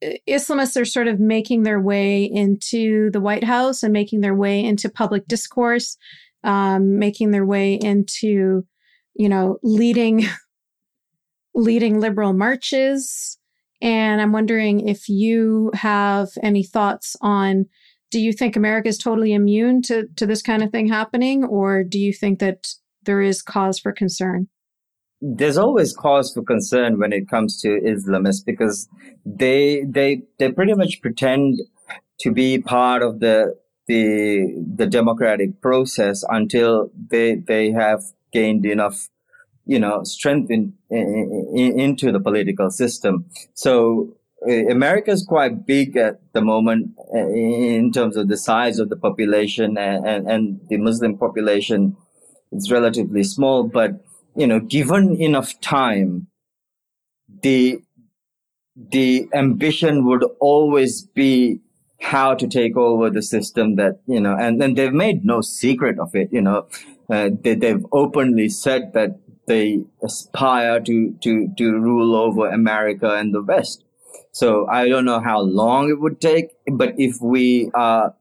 uh, 0.05 0.11
Islamists 0.29 0.81
are 0.81 0.85
sort 0.85 1.09
of 1.09 1.19
making 1.19 1.65
their 1.65 1.81
way 1.81 2.23
into 2.23 3.11
the 3.11 3.21
White 3.21 3.45
House 3.45 3.83
and 3.83 3.93
making 3.93 4.21
their 4.21 4.37
way 4.37 4.65
into 4.65 4.89
public 4.89 5.27
discourse 5.27 5.97
um, 6.45 6.99
making 6.99 7.31
their 7.31 7.47
way 7.47 7.75
into, 7.75 8.65
you 9.15 9.29
know, 9.29 9.59
leading 9.63 10.27
leading 11.55 12.01
liberal 12.01 12.33
marches. 12.33 13.39
And 13.83 14.21
I'm 14.21 14.33
wondering 14.33 14.89
if 14.89 15.09
you 15.09 15.71
have 15.75 16.29
any 16.43 16.63
thoughts 16.63 17.17
on 17.21 17.67
do 18.11 18.21
you 18.21 18.33
think 18.33 18.57
America 18.57 18.89
is 18.89 18.99
totally 18.99 19.33
immune 19.33 19.83
to, 19.83 20.09
to 20.17 20.27
this 20.27 20.43
kind 20.43 20.63
of 20.63 20.71
thing 20.71 20.89
happening, 20.89 21.45
or 21.45 21.85
do 21.85 21.99
you 21.99 22.13
think 22.13 22.41
that 22.41 22.67
there 23.05 23.21
is 23.21 23.41
cause 23.41 23.79
for 23.79 23.93
concern? 23.93 24.49
There's 25.21 25.57
always 25.57 25.95
cause 25.95 26.33
for 26.33 26.43
concern 26.43 26.99
when 26.99 27.13
it 27.13 27.29
comes 27.29 27.61
to 27.61 27.69
Islamists 27.69 28.45
because 28.45 28.89
they 29.25 29.85
they 29.87 30.23
they 30.39 30.51
pretty 30.51 30.75
much 30.75 31.01
pretend 31.03 31.61
to 32.21 32.33
be 32.33 32.59
part 32.59 33.03
of 33.03 33.21
the 33.21 33.55
the 33.91 34.05
the 34.81 34.87
democratic 34.87 35.61
process 35.61 36.25
until 36.29 36.91
they 37.15 37.29
they 37.35 37.71
have 37.73 38.03
gained 38.33 38.65
enough 38.65 39.09
you 39.71 39.79
know, 39.79 40.03
strength 40.03 40.51
in, 40.51 40.73
in, 40.91 41.53
in, 41.55 41.79
into 41.79 42.11
the 42.11 42.19
political 42.19 42.71
system. 42.71 43.27
So 43.55 44.17
eh, 44.49 44.65
America 44.69 45.13
is 45.13 45.25
quite 45.25 45.65
big 45.65 45.97
at 45.97 46.19
the 46.33 46.41
moment 46.41 46.91
eh, 47.15 47.79
in 47.79 47.93
terms 47.93 48.17
of 48.17 48.27
the 48.27 48.37
size 48.37 48.81
of 48.81 48.89
the 48.89 48.97
population 48.97 49.79
and, 49.79 50.05
and, 50.05 50.29
and 50.29 50.61
the 50.69 50.77
Muslim 50.77 51.17
population. 51.17 51.97
It's 52.51 52.69
relatively 52.69 53.23
small, 53.23 53.63
but 53.63 54.05
you 54.35 54.47
know, 54.49 54.59
given 54.59 55.21
enough 55.21 55.61
time, 55.61 56.27
the 57.43 57.81
the 58.77 59.29
ambition 59.33 60.05
would 60.07 60.25
always 60.41 61.03
be 61.03 61.61
how 62.01 62.35
to 62.35 62.47
take 62.49 62.77
over 62.77 63.11
the 63.11 63.23
system 63.23 63.77
that 63.77 64.01
you 64.07 64.21
know 64.21 64.35
and 64.35 64.61
then 64.61 64.75
they've 64.75 64.93
made 64.93 65.25
no 65.25 65.41
secret 65.41 65.99
of 65.99 66.15
it 66.15 66.29
you 66.33 66.41
know. 66.41 66.67
Uh, 67.11 67.29
they, 67.43 67.57
they've 67.57 67.85
openly 67.91 68.49
said 68.49 68.93
that 68.93 69.19
they 69.49 69.83
aspire 70.03 70.79
to 70.81 71.13
to 71.21 71.53
to 71.59 71.73
rule 71.73 72.15
over 72.15 72.49
america 72.49 73.15
and 73.15 73.35
the 73.35 73.43
west. 73.43 73.85
So 74.33 74.67
i 74.69 74.89
don't 74.89 75.05
know 75.05 75.21
how 75.21 75.41
long 75.41 75.91
it 75.91 76.01
would 76.01 76.21
take 76.21 76.51
but 76.67 76.95
if 76.99 77.21
we 77.21 77.71
are 77.75 78.15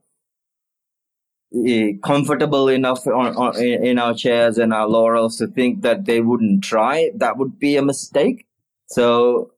uh, 1.52 1.98
comfortable 2.04 2.68
enough 2.68 3.04
on, 3.08 3.34
on, 3.36 3.60
in 3.60 3.98
our 3.98 4.14
chairs 4.14 4.56
and 4.56 4.72
our 4.72 4.86
laurels 4.86 5.36
to 5.38 5.48
think 5.48 5.82
that 5.82 6.04
they 6.04 6.20
wouldn't 6.20 6.62
try 6.62 7.10
that 7.16 7.38
would 7.38 7.58
be 7.58 7.76
a 7.76 7.82
mistake. 7.82 8.46
So 8.86 9.50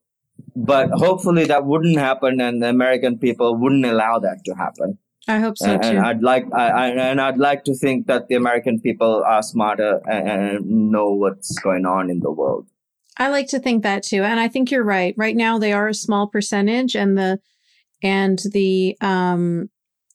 but 0.55 0.89
hopefully 0.91 1.45
that 1.45 1.65
wouldn't 1.65 1.97
happen 1.97 2.39
and 2.39 2.61
the 2.61 2.69
american 2.69 3.17
people 3.17 3.55
wouldn't 3.55 3.85
allow 3.85 4.19
that 4.19 4.43
to 4.45 4.53
happen. 4.53 4.97
I 5.27 5.39
hope 5.39 5.57
so 5.57 5.71
and, 5.71 5.81
too. 5.81 5.89
and 5.89 5.99
i'd 5.99 6.21
like 6.21 6.45
I, 6.53 6.67
I, 6.67 6.87
and 6.89 7.21
i'd 7.21 7.37
like 7.37 7.63
to 7.65 7.75
think 7.75 8.07
that 8.07 8.27
the 8.27 8.35
american 8.35 8.79
people 8.79 9.23
are 9.25 9.41
smarter 9.41 10.01
and, 10.05 10.29
and 10.29 10.91
know 10.91 11.11
what's 11.13 11.57
going 11.59 11.85
on 11.85 12.09
in 12.09 12.19
the 12.19 12.31
world. 12.31 12.67
I 13.17 13.29
like 13.29 13.47
to 13.49 13.59
think 13.59 13.83
that 13.83 14.03
too. 14.03 14.23
And 14.23 14.39
i 14.39 14.47
think 14.47 14.71
you're 14.71 14.83
right. 14.83 15.13
Right 15.17 15.35
now 15.35 15.59
they 15.59 15.71
are 15.71 15.87
a 15.87 15.93
small 15.93 16.27
percentage 16.27 16.95
and 16.95 17.17
the 17.17 17.39
and 18.01 18.39
the 18.51 18.97
um 19.01 19.69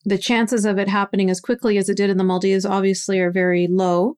the 0.04 0.18
chances 0.18 0.64
of 0.64 0.78
it 0.78 0.88
happening 0.88 1.30
as 1.30 1.40
quickly 1.40 1.78
as 1.78 1.88
it 1.88 1.96
did 1.96 2.10
in 2.10 2.16
the 2.16 2.24
maldives 2.24 2.66
obviously 2.66 3.18
are 3.18 3.30
very 3.30 3.66
low. 3.66 4.16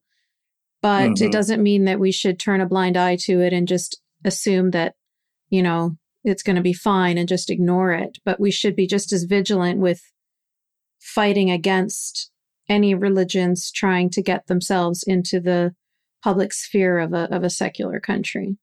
But 0.81 1.11
mm-hmm. 1.11 1.25
it 1.25 1.31
doesn't 1.31 1.63
mean 1.63 1.85
that 1.85 1.99
we 1.99 2.11
should 2.11 2.39
turn 2.39 2.59
a 2.59 2.65
blind 2.65 2.97
eye 2.97 3.17
to 3.21 3.39
it 3.39 3.53
and 3.53 3.67
just 3.67 4.01
assume 4.25 4.71
that 4.71 4.95
you 5.51 5.61
know, 5.61 5.97
it's 6.23 6.43
going 6.43 6.55
to 6.55 6.61
be 6.61 6.73
fine 6.73 7.17
and 7.17 7.27
just 7.27 7.49
ignore 7.49 7.91
it. 7.91 8.17
But 8.25 8.39
we 8.39 8.51
should 8.51 8.75
be 8.75 8.87
just 8.87 9.11
as 9.11 9.23
vigilant 9.23 9.79
with 9.79 10.01
fighting 10.99 11.49
against 11.49 12.31
any 12.69 12.93
religions 12.93 13.71
trying 13.71 14.09
to 14.11 14.21
get 14.21 14.47
themselves 14.47 15.03
into 15.05 15.39
the 15.39 15.73
public 16.23 16.53
sphere 16.53 16.99
of 16.99 17.13
a, 17.13 17.33
of 17.33 17.43
a 17.43 17.49
secular 17.49 17.99
country. 17.99 18.57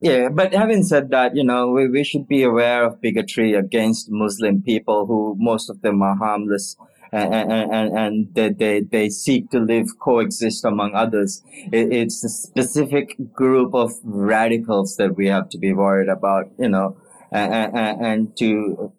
Yeah, 0.00 0.28
but 0.28 0.52
having 0.52 0.82
said 0.82 1.10
that, 1.10 1.34
you 1.34 1.44
know, 1.44 1.70
we, 1.70 1.88
we 1.88 2.04
should 2.04 2.28
be 2.28 2.42
aware 2.42 2.84
of 2.84 3.00
bigotry 3.00 3.54
against 3.54 4.10
Muslim 4.10 4.60
people 4.60 5.06
who 5.06 5.34
most 5.38 5.70
of 5.70 5.80
them 5.80 6.02
are 6.02 6.16
harmless 6.16 6.76
and, 7.14 7.52
and, 7.52 7.98
and 7.98 8.34
they, 8.34 8.50
they, 8.50 8.80
they 8.80 9.08
seek 9.08 9.50
to 9.50 9.60
live, 9.60 9.86
coexist 10.00 10.64
among 10.64 10.94
others. 10.94 11.42
It, 11.72 11.92
it's 11.92 12.24
a 12.24 12.28
specific 12.28 13.16
group 13.32 13.74
of 13.74 13.92
radicals 14.02 14.96
that 14.96 15.16
we 15.16 15.28
have 15.28 15.48
to 15.50 15.58
be 15.58 15.72
worried 15.72 16.08
about, 16.08 16.50
you 16.58 16.68
know, 16.68 16.96
and, 17.30 17.76
and, 17.76 18.00
and 18.00 18.36
to, 18.38 18.92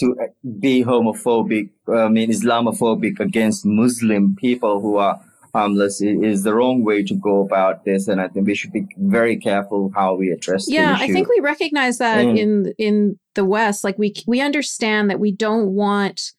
to 0.00 0.16
be 0.58 0.82
homophobic, 0.82 1.70
I 1.88 2.08
mean, 2.08 2.30
Islamophobic 2.30 3.20
against 3.20 3.64
Muslim 3.64 4.34
people 4.34 4.80
who 4.80 4.96
are 4.96 5.20
harmless 5.52 6.00
is 6.00 6.42
the 6.42 6.54
wrong 6.54 6.84
way 6.84 7.02
to 7.02 7.14
go 7.14 7.42
about 7.42 7.84
this. 7.84 8.08
And 8.08 8.20
I 8.20 8.28
think 8.28 8.46
we 8.46 8.54
should 8.54 8.72
be 8.72 8.86
very 8.96 9.36
careful 9.36 9.92
how 9.94 10.14
we 10.14 10.30
address 10.30 10.68
yeah, 10.68 10.96
I 10.98 11.08
think 11.08 11.28
we 11.28 11.40
recognize 11.40 11.98
that 11.98 12.24
mm. 12.24 12.38
in, 12.38 12.74
in 12.78 13.18
the 13.34 13.44
West. 13.44 13.84
Like 13.84 13.98
we, 13.98 14.14
we 14.26 14.40
understand 14.40 15.10
that 15.10 15.20
we 15.20 15.32
don't 15.32 15.74
want 15.74 16.32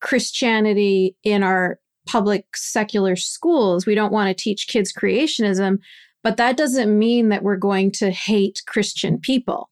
Christianity 0.00 1.16
in 1.22 1.42
our 1.42 1.78
public 2.06 2.56
secular 2.56 3.16
schools. 3.16 3.86
We 3.86 3.94
don't 3.94 4.12
want 4.12 4.28
to 4.28 4.42
teach 4.42 4.68
kids 4.68 4.92
creationism, 4.92 5.78
but 6.22 6.36
that 6.36 6.56
doesn't 6.56 6.96
mean 6.96 7.28
that 7.30 7.42
we're 7.42 7.56
going 7.56 7.92
to 7.92 8.10
hate 8.10 8.62
Christian 8.66 9.18
people. 9.18 9.70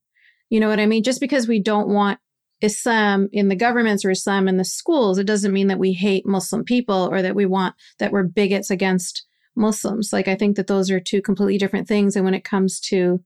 You 0.51 0.61
know 0.61 0.69
what 0.69 0.81
I 0.81 0.87
mean? 0.87 1.03
Just 1.03 1.21
because 1.21 1.49
we 1.49 1.61
don't 1.61 1.89
want 1.89 2.19
Islam 2.61 3.29
in 3.33 3.49
the 3.49 3.57
governments 3.57 4.05
or 4.05 4.11
Islam 4.11 4.49
in 4.49 4.57
the 4.57 4.65
schools, 4.65 5.19
it 5.19 5.27
doesn't 5.27 5.53
mean 5.53 5.69
that 5.69 5.79
we 5.79 5.93
hate 5.93 6.27
Muslim 6.27 6.65
people 6.65 7.09
or 7.11 7.23
that 7.23 7.35
we 7.35 7.47
want 7.47 7.75
that 7.99 8.13
we're 8.13 8.25
bigots 8.25 8.71
against 8.71 9.27
Muslims. 9.57 10.13
Like 10.13 10.29
I 10.29 10.35
think 10.35 10.57
that 10.57 10.67
those 10.67 10.91
are 10.91 11.01
two 11.01 11.23
completely 11.23 11.59
different 11.59 11.89
things. 11.89 12.17
And 12.17 12.25
when 12.25 12.35
it 12.35 12.45
comes 12.45 12.81
to 12.81 13.21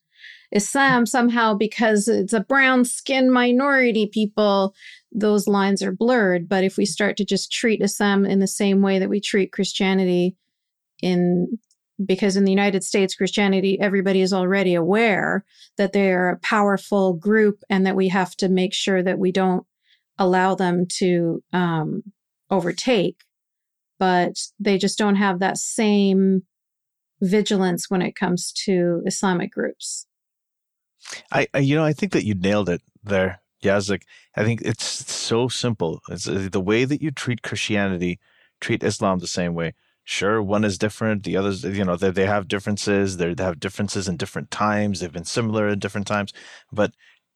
Islam, 0.50 1.04
somehow 1.04 1.54
because 1.54 2.08
it's 2.08 2.32
a 2.32 2.40
brown 2.40 2.84
skin 2.84 3.30
minority 3.30 4.06
people, 4.06 4.74
those 5.12 5.48
lines 5.48 5.82
are 5.82 5.92
blurred. 5.92 6.48
But 6.48 6.64
if 6.64 6.76
we 6.76 6.84
start 6.84 7.16
to 7.16 7.24
just 7.24 7.52
treat 7.52 7.82
Islam 7.82 8.24
in 8.24 8.40
the 8.40 8.46
same 8.46 8.82
way 8.82 8.98
that 8.98 9.08
we 9.08 9.20
treat 9.20 9.52
Christianity 9.52 10.36
in 11.00 11.58
because 12.04 12.36
in 12.36 12.44
the 12.44 12.52
United 12.52 12.84
States, 12.84 13.14
Christianity, 13.14 13.80
everybody 13.80 14.20
is 14.20 14.32
already 14.32 14.74
aware 14.74 15.44
that 15.76 15.92
they're 15.92 16.30
a 16.30 16.38
powerful 16.38 17.12
group 17.12 17.64
and 17.68 17.84
that 17.86 17.96
we 17.96 18.08
have 18.08 18.36
to 18.36 18.48
make 18.48 18.72
sure 18.72 19.02
that 19.02 19.18
we 19.18 19.32
don't 19.32 19.66
allow 20.16 20.54
them 20.54 20.86
to 20.98 21.42
um, 21.52 22.04
overtake. 22.50 23.24
But 23.98 24.38
they 24.60 24.78
just 24.78 24.96
don't 24.96 25.16
have 25.16 25.40
that 25.40 25.58
same 25.58 26.44
vigilance 27.20 27.90
when 27.90 28.00
it 28.00 28.14
comes 28.14 28.52
to 28.64 29.02
Islamic 29.04 29.50
groups. 29.50 30.06
I, 31.32 31.48
I, 31.52 31.58
you 31.58 31.74
know, 31.74 31.84
I 31.84 31.92
think 31.92 32.12
that 32.12 32.24
you 32.24 32.34
nailed 32.34 32.68
it 32.68 32.82
there, 33.02 33.40
Yazdik. 33.62 34.02
I 34.36 34.44
think 34.44 34.60
it's 34.62 34.84
so 34.84 35.48
simple. 35.48 36.00
It's 36.08 36.28
uh, 36.28 36.48
the 36.50 36.60
way 36.60 36.84
that 36.84 37.02
you 37.02 37.10
treat 37.10 37.42
Christianity, 37.42 38.18
treat 38.60 38.82
Islam 38.82 39.18
the 39.18 39.26
same 39.26 39.54
way. 39.54 39.74
Sure, 40.04 40.42
one 40.42 40.64
is 40.64 40.78
different. 40.78 41.24
The 41.24 41.36
others, 41.36 41.64
you 41.64 41.84
know, 41.84 41.96
they, 41.96 42.10
they 42.10 42.26
have 42.26 42.48
differences. 42.48 43.18
They 43.18 43.34
have 43.38 43.60
differences 43.60 44.08
in 44.08 44.16
different 44.16 44.50
times. 44.50 45.00
They've 45.00 45.12
been 45.12 45.24
similar 45.24 45.68
at 45.68 45.80
different 45.80 46.06
times, 46.06 46.32
but 46.72 46.92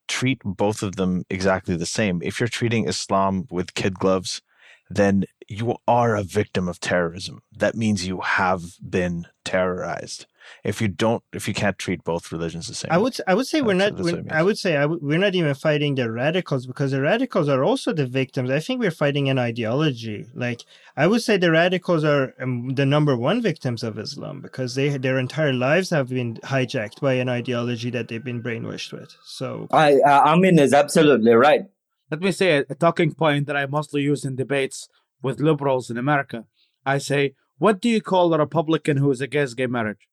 treat 0.09 0.41
both 0.45 0.83
of 0.83 0.97
them 0.97 1.25
exactly 1.29 1.77
the 1.77 1.87
same. 1.87 2.21
If 2.23 2.41
you're 2.41 2.49
treating 2.49 2.89
Islam 2.89 3.47
with 3.51 3.75
kid 3.75 3.99
gloves, 3.99 4.41
then 4.89 5.25
you 5.49 5.77
are 5.87 6.17
a 6.17 6.23
victim 6.23 6.69
of 6.69 6.81
terrorism. 6.81 7.41
That 7.55 7.75
means 7.75 8.07
you 8.07 8.21
have 8.21 8.63
been 8.89 9.27
terrorized 9.45 10.27
if 10.65 10.81
you 10.81 10.89
don't 10.89 11.23
if 11.33 11.49
you 11.49 11.55
can't 11.55 11.79
treat 11.79 12.03
both 12.05 12.31
religions 12.33 12.69
the 12.69 12.75
same 12.75 12.91
i 12.91 12.99
would 12.99 13.17
i 13.27 13.35
would 13.35 13.47
say 13.47 13.61
we're 13.63 13.75
not 13.75 13.95
we're, 13.99 14.23
i 14.31 14.43
would 14.43 14.59
say 14.59 14.77
I 14.77 14.83
w- 14.83 15.01
we're 15.03 15.19
not 15.19 15.35
even 15.35 15.55
fighting 15.55 15.95
the 15.95 16.11
radicals 16.11 16.67
because 16.67 16.91
the 16.93 17.01
radicals 17.01 17.49
are 17.49 17.65
also 17.65 17.93
the 17.93 18.07
victims. 18.07 18.51
I 18.51 18.61
think 18.61 18.81
we're 18.81 18.91
fighting 18.91 19.29
an 19.29 19.39
ideology. 19.39 20.27
Like 20.35 20.63
i 20.97 21.07
would 21.07 21.23
say 21.23 21.37
the 21.37 21.51
radicals 21.51 22.05
are 22.05 22.35
um, 22.41 22.75
the 22.75 22.87
number 22.87 23.17
one 23.17 23.41
victims 23.43 23.83
of 23.83 23.99
islam 23.99 24.41
because 24.41 24.75
they 24.75 24.89
their 24.97 25.19
entire 25.19 25.53
lives 25.53 25.91
have 25.91 26.09
been 26.09 26.37
hijacked 26.53 27.01
by 27.01 27.15
an 27.15 27.29
ideology 27.29 27.91
that 27.91 28.09
they've 28.09 28.25
been 28.25 28.43
brainwashed 28.43 28.93
with. 28.93 29.15
So 29.25 29.67
i 29.71 29.95
uh, 29.95 30.33
amin 30.33 30.59
is 30.59 30.73
absolutely 30.73 31.35
right. 31.35 31.65
Let 32.11 32.21
me 32.21 32.33
say 32.33 32.59
a, 32.59 32.65
a 32.71 32.75
talking 32.75 33.13
point 33.13 33.47
that 33.47 33.57
i 33.57 33.67
mostly 33.67 34.03
use 34.03 34.25
in 34.25 34.37
debates 34.37 34.89
with 35.23 35.41
liberals 35.41 35.91
in 35.91 35.97
america. 35.97 36.45
I 36.85 36.99
say 36.99 37.35
what 37.59 37.81
do 37.81 37.89
you 37.89 38.01
call 38.01 38.35
a 38.35 38.39
republican 38.39 38.97
who 38.97 39.11
is 39.11 39.21
against 39.21 39.57
gay 39.57 39.67
marriage 39.67 40.09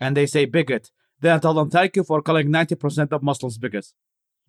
and 0.00 0.16
they 0.16 0.26
say 0.26 0.44
bigot, 0.44 0.90
then 1.20 1.36
I 1.36 1.38
tell 1.38 1.54
them, 1.54 1.70
thank 1.70 1.96
you 1.96 2.04
for 2.04 2.20
calling 2.22 2.48
90% 2.48 3.12
of 3.12 3.22
Muslims 3.22 3.58
bigots. 3.58 3.94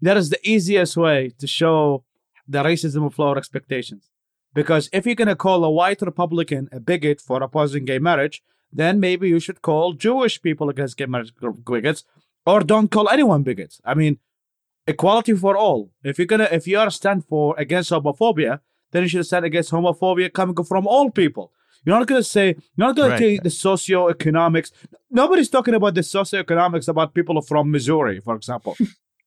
That 0.02 0.18
is 0.18 0.30
the 0.30 0.40
easiest 0.44 0.98
way 0.98 1.32
to 1.40 1.48
show 1.48 2.04
the 2.48 2.64
racism 2.64 3.06
of 3.06 3.18
lower 3.18 3.38
expectations. 3.38 4.10
Because 4.54 4.90
if 4.94 5.06
you're 5.06 5.16
going 5.16 5.28
to 5.28 5.36
call 5.36 5.64
a 5.64 5.70
white 5.70 6.02
Republican 6.02 6.70
a 6.72 6.80
bigot 6.80 7.22
for 7.22 7.42
opposing 7.44 7.86
gay 7.86 8.00
marriage, 8.00 8.42
then 8.72 9.00
maybe 9.00 9.30
you 9.30 9.40
should 9.40 9.62
call 9.62 9.94
Jewish 9.94 10.42
people 10.42 10.70
against 10.70 10.98
gay 10.98 11.06
marriage 11.06 11.34
bigots, 11.64 12.04
or 12.46 12.62
don't 12.62 12.92
call 12.92 13.10
anyone 13.10 13.44
bigots. 13.44 13.80
I 13.86 13.94
mean, 13.94 14.20
equality 14.88 15.34
for 15.34 15.56
all. 15.58 15.92
If 16.04 16.18
you're 16.18 16.28
gonna, 16.28 16.50
if 16.52 16.68
you 16.68 16.78
are 16.80 16.90
stand 16.90 17.26
for 17.26 17.56
against 17.58 17.92
homophobia, 17.92 18.60
then 18.92 19.04
you 19.04 19.10
should 19.10 19.26
stand 19.26 19.46
against 19.46 19.72
homophobia 19.72 20.32
coming 20.32 20.56
from 20.64 20.88
all 20.88 21.10
people. 21.10 21.52
You're 21.86 21.98
not 21.99 22.07
going 22.07 22.20
to 22.20 22.28
say, 22.28 22.48
you're 22.76 22.88
not 22.88 22.95
going 22.95 23.12
right. 23.12 23.20
to 23.20 23.24
take 23.24 23.44
the 23.44 23.49
socioeconomics. 23.49 24.72
Nobody's 25.12 25.49
talking 25.49 25.76
about 25.76 25.94
the 25.94 26.02
socioeconomics 26.02 26.88
about 26.88 27.14
people 27.14 27.40
from 27.41 27.72
Missouri, 27.72 28.20
for 28.20 28.36
example. 28.36 28.76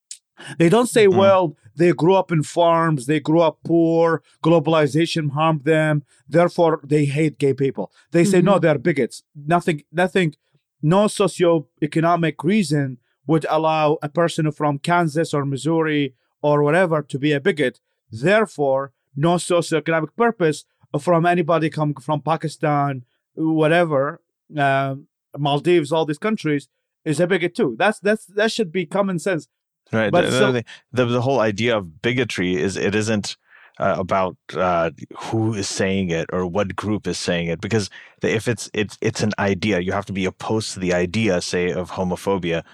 they 0.58 0.68
don't 0.68 0.88
say, 0.88 1.06
mm-hmm. 1.06 1.18
well, 1.18 1.56
they 1.76 1.92
grew 1.92 2.14
up 2.14 2.32
in 2.32 2.42
farms, 2.42 3.06
they 3.06 3.20
grew 3.20 3.40
up 3.40 3.58
poor, 3.64 4.22
globalization 4.42 5.30
harmed 5.30 5.64
them, 5.64 6.02
therefore 6.28 6.80
they 6.82 7.04
hate 7.04 7.38
gay 7.38 7.54
people. 7.54 7.92
They 8.10 8.24
say, 8.24 8.38
mm-hmm. 8.38 8.46
no, 8.46 8.58
they're 8.58 8.78
bigots. 8.78 9.22
Nothing, 9.36 9.84
nothing, 9.92 10.34
no 10.82 11.04
socioeconomic 11.04 12.42
reason 12.42 12.98
would 13.26 13.46
allow 13.48 13.98
a 14.02 14.08
person 14.08 14.50
from 14.50 14.78
Kansas 14.78 15.32
or 15.32 15.44
Missouri 15.44 16.14
or 16.42 16.62
whatever 16.62 17.02
to 17.02 17.18
be 17.18 17.32
a 17.32 17.40
bigot. 17.40 17.78
Therefore, 18.10 18.92
no 19.14 19.34
socioeconomic 19.34 20.16
purpose 20.16 20.64
from 21.00 21.26
anybody 21.26 21.70
come 21.70 21.94
from 21.94 22.20
Pakistan, 22.22 23.04
whatever, 23.34 24.20
uh, 24.56 24.94
Maldives, 25.36 25.92
all 25.92 26.06
these 26.06 26.18
countries, 26.18 26.68
is 27.04 27.20
a 27.20 27.26
bigot 27.26 27.54
too. 27.54 27.76
That's 27.78 27.98
that's 28.00 28.26
that 28.26 28.52
should 28.52 28.72
be 28.72 28.86
common 28.86 29.18
sense. 29.18 29.48
Right. 29.92 30.10
But 30.10 30.26
the, 30.26 30.30
so- 30.32 30.52
the, 30.52 30.64
the 30.92 31.04
the 31.06 31.22
whole 31.22 31.40
idea 31.40 31.76
of 31.76 32.02
bigotry 32.02 32.56
is 32.56 32.76
it 32.76 32.94
isn't 32.94 33.36
uh, 33.78 33.96
about 33.98 34.36
uh, 34.54 34.90
who 35.16 35.54
is 35.54 35.68
saying 35.68 36.10
it 36.10 36.28
or 36.32 36.46
what 36.46 36.74
group 36.74 37.06
is 37.06 37.18
saying 37.18 37.48
it 37.48 37.60
because 37.60 37.90
if 38.24 38.48
it's 38.48 38.70
it's 38.74 38.98
it's 39.00 39.22
an 39.22 39.32
idea 39.38 39.80
you 39.80 39.92
have 39.92 40.06
to 40.06 40.12
be 40.12 40.24
opposed 40.24 40.72
to 40.74 40.80
the 40.80 40.94
idea 40.94 41.40
say 41.40 41.72
of 41.72 41.92
homophobia. 41.92 42.64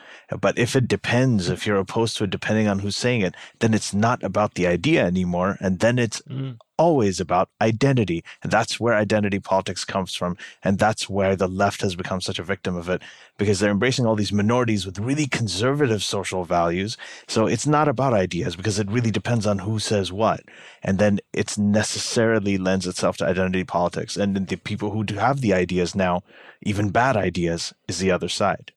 But 0.41 0.59
if 0.59 0.77
it 0.77 0.89
depends 0.89 1.49
if 1.51 1.67
you're 1.67 1.79
opposed 1.79 2.17
to 2.19 2.25
it 2.25 2.31
depending 2.31 2.69
on 2.69 2.81
who's 2.81 2.97
saying 2.97 3.23
it 3.23 3.35
then 3.61 3.75
it's 3.75 3.95
not 3.95 4.23
about 4.23 4.55
the 4.55 4.67
idea 4.67 5.05
anymore. 5.07 5.57
And 5.61 5.81
then 5.81 5.99
it's 5.99 6.23
Mm. 6.31 6.59
always 6.79 7.21
about 7.21 7.51
identity. 7.61 8.25
And 8.43 8.51
that's 8.53 8.81
where 8.81 8.95
identity 8.95 9.39
politics 9.41 9.85
comes 9.85 10.15
from. 10.15 10.37
And 10.63 10.79
that's 10.79 11.09
where 11.09 11.37
the 11.37 11.49
left 11.49 11.83
has 11.83 11.95
become 11.97 12.21
such 12.21 12.39
a 12.39 12.43
victim 12.43 12.77
of 12.77 12.89
it 12.89 13.03
because 13.39 13.61
they're 13.61 13.71
embracing 13.71 14.07
all 14.07 14.17
these 14.17 14.33
minorities 14.33 14.87
with 14.87 14.99
really 14.99 15.27
conservative 15.27 16.03
social 16.03 16.45
values. 16.45 16.97
So 17.29 17.47
it's 17.47 17.67
not 17.67 17.89
about 17.89 18.13
ideas 18.15 18.57
because 18.57 18.79
it 18.79 18.91
really 18.91 19.11
depends 19.11 19.47
on 19.47 19.61
who 19.61 19.79
says 19.79 20.13
what. 20.13 20.43
And 20.83 20.99
then 20.99 21.21
it's 21.33 21.59
necessarily 21.59 22.59
lends 22.59 22.87
itself 22.87 23.17
to 23.19 23.27
identity 23.27 23.65
politics. 23.65 24.17
And 24.17 24.49
the 24.49 24.57
people 24.57 24.91
who 24.91 25.05
do 25.05 25.17
have 25.17 25.34
the 25.41 25.53
ideas 25.53 25.95
now 25.95 26.23
even 26.63 26.91
bad 26.91 27.17
ideas 27.17 27.73
is 27.89 27.99
the 27.99 28.11
other 28.11 28.29
side. 28.29 28.73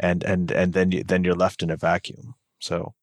And 0.00 0.22
and 0.24 0.50
and 0.50 0.72
then 0.74 0.92
you, 0.92 1.02
then 1.04 1.24
you're 1.24 1.34
left 1.34 1.62
in 1.62 1.70
a 1.70 1.76
vacuum. 1.76 2.34
So 2.60 2.94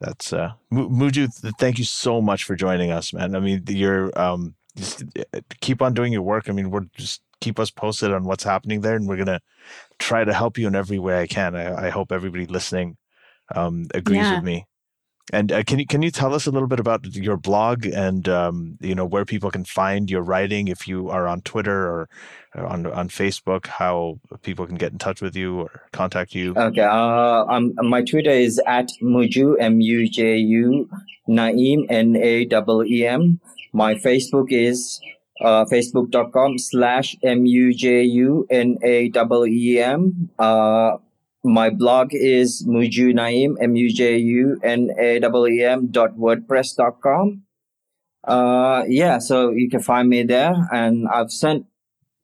that's 0.00 0.32
uh 0.32 0.52
Mu- 0.70 0.88
Muju 0.88 1.40
th- 1.40 1.54
thank 1.58 1.78
you 1.78 1.84
so 1.84 2.20
much 2.20 2.44
for 2.44 2.56
joining 2.56 2.90
us 2.90 3.12
man. 3.12 3.34
I 3.36 3.40
mean 3.40 3.62
you're 3.68 4.16
um 4.18 4.54
just 4.76 5.04
uh, 5.34 5.40
keep 5.60 5.82
on 5.82 5.94
doing 5.94 6.12
your 6.12 6.22
work. 6.22 6.48
I 6.48 6.52
mean 6.52 6.70
we're 6.70 6.86
just 6.96 7.20
keep 7.40 7.58
us 7.58 7.70
posted 7.70 8.12
on 8.12 8.24
what's 8.24 8.44
happening 8.44 8.80
there 8.80 8.96
and 8.96 9.06
we're 9.06 9.16
gonna 9.18 9.40
try 9.98 10.24
to 10.24 10.32
help 10.32 10.56
you 10.58 10.66
in 10.66 10.74
every 10.74 10.98
way 10.98 11.20
i 11.20 11.26
can. 11.26 11.54
I, 11.54 11.86
I 11.86 11.90
hope 11.90 12.10
everybody 12.12 12.46
listening 12.46 12.96
um 13.54 13.86
agrees 13.94 14.30
Yeah. 14.30 14.36
with 14.36 14.44
me 14.44 14.66
and 15.32 15.52
uh, 15.52 15.62
can 15.62 15.78
you 15.78 15.86
can 15.86 16.02
you 16.02 16.10
tell 16.10 16.34
us 16.34 16.46
a 16.46 16.50
little 16.50 16.68
bit 16.68 16.78
about 16.78 17.06
your 17.14 17.36
blog 17.36 17.86
and 17.86 18.28
um, 18.28 18.76
you 18.80 18.94
know 18.94 19.06
where 19.06 19.24
people 19.24 19.50
can 19.50 19.64
find 19.64 20.10
your 20.10 20.22
writing 20.22 20.68
if 20.68 20.86
you 20.86 21.08
are 21.08 21.26
on 21.26 21.40
Twitter 21.40 21.86
or 21.86 22.08
on 22.54 22.86
on 22.86 23.08
Facebook? 23.08 23.66
How 23.66 24.20
people 24.42 24.66
can 24.66 24.76
get 24.76 24.92
in 24.92 24.98
touch 24.98 25.22
with 25.22 25.34
you 25.34 25.60
or 25.60 25.82
contact 25.92 26.34
you? 26.34 26.54
Okay. 26.54 26.82
Uh, 26.82 27.44
um, 27.46 27.72
my 27.82 28.02
Twitter 28.02 28.30
is 28.30 28.60
at 28.66 28.90
Muju 29.02 29.56
M 29.58 29.80
U 29.80 30.08
J 30.08 30.36
U 30.36 30.88
Naeem 31.28 31.86
N 31.88 32.16
A 32.16 32.42
E 32.42 32.48
E 32.86 33.06
M. 33.06 33.40
My 33.72 33.94
Facebook 33.94 34.52
is 34.52 35.00
uh, 35.40 35.64
facebook.com 35.64 36.58
slash 36.58 37.16
M 37.22 37.46
U 37.46 37.72
J 37.72 38.02
U 38.02 38.46
N 38.50 38.76
A 38.84 39.04
E 39.06 39.12
E 39.12 39.80
M. 39.80 40.30
Uh, 40.38 40.98
my 41.44 41.70
blog 41.70 42.08
is 42.12 42.66
Muju 42.66 43.12
Naeem 43.14 43.54
M 43.60 43.76
U 43.76 43.92
J 43.92 44.16
U 44.16 44.58
N 44.64 44.90
A 44.98 45.16
E 45.18 45.48
E 45.60 45.64
M 45.64 45.88
dot 45.88 46.16
wordpress 46.16 46.74
dot 46.76 47.00
com. 47.02 47.42
Uh, 48.26 48.84
yeah, 48.88 49.18
so 49.18 49.50
you 49.50 49.68
can 49.68 49.80
find 49.80 50.08
me 50.08 50.22
there, 50.22 50.54
and 50.72 51.06
I've 51.08 51.30
sent 51.30 51.66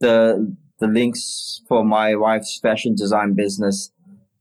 the 0.00 0.56
the 0.78 0.86
links 0.86 1.60
for 1.68 1.84
my 1.84 2.16
wife's 2.16 2.58
fashion 2.58 2.94
design 2.94 3.34
business 3.34 3.92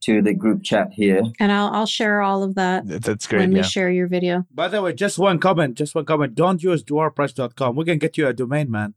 to 0.01 0.21
the 0.21 0.33
group 0.33 0.63
chat 0.63 0.93
here. 0.93 1.21
And 1.37 1.51
I'll 1.51 1.67
I'll 1.73 1.85
share 1.85 2.21
all 2.21 2.41
of 2.43 2.55
that 2.55 2.87
Th- 2.87 3.01
That's 3.01 3.29
when 3.29 3.39
great. 3.39 3.49
we 3.49 3.55
Yeah. 3.57 3.61
share 3.63 3.89
your 3.91 4.07
video. 4.07 4.45
By 4.49 4.69
the 4.69 4.81
way, 4.81 4.93
just 4.93 5.19
one 5.19 5.39
comment, 5.39 5.75
just 5.75 5.93
one 5.93 6.05
comment. 6.05 6.35
Don't 6.35 6.63
use 6.63 6.81
WordPress.com. 6.85 7.75
We 7.75 7.83
can 7.83 7.97
get 7.97 8.17
you 8.17 8.25
a 8.27 8.31
domain, 8.33 8.71
man. 8.71 8.93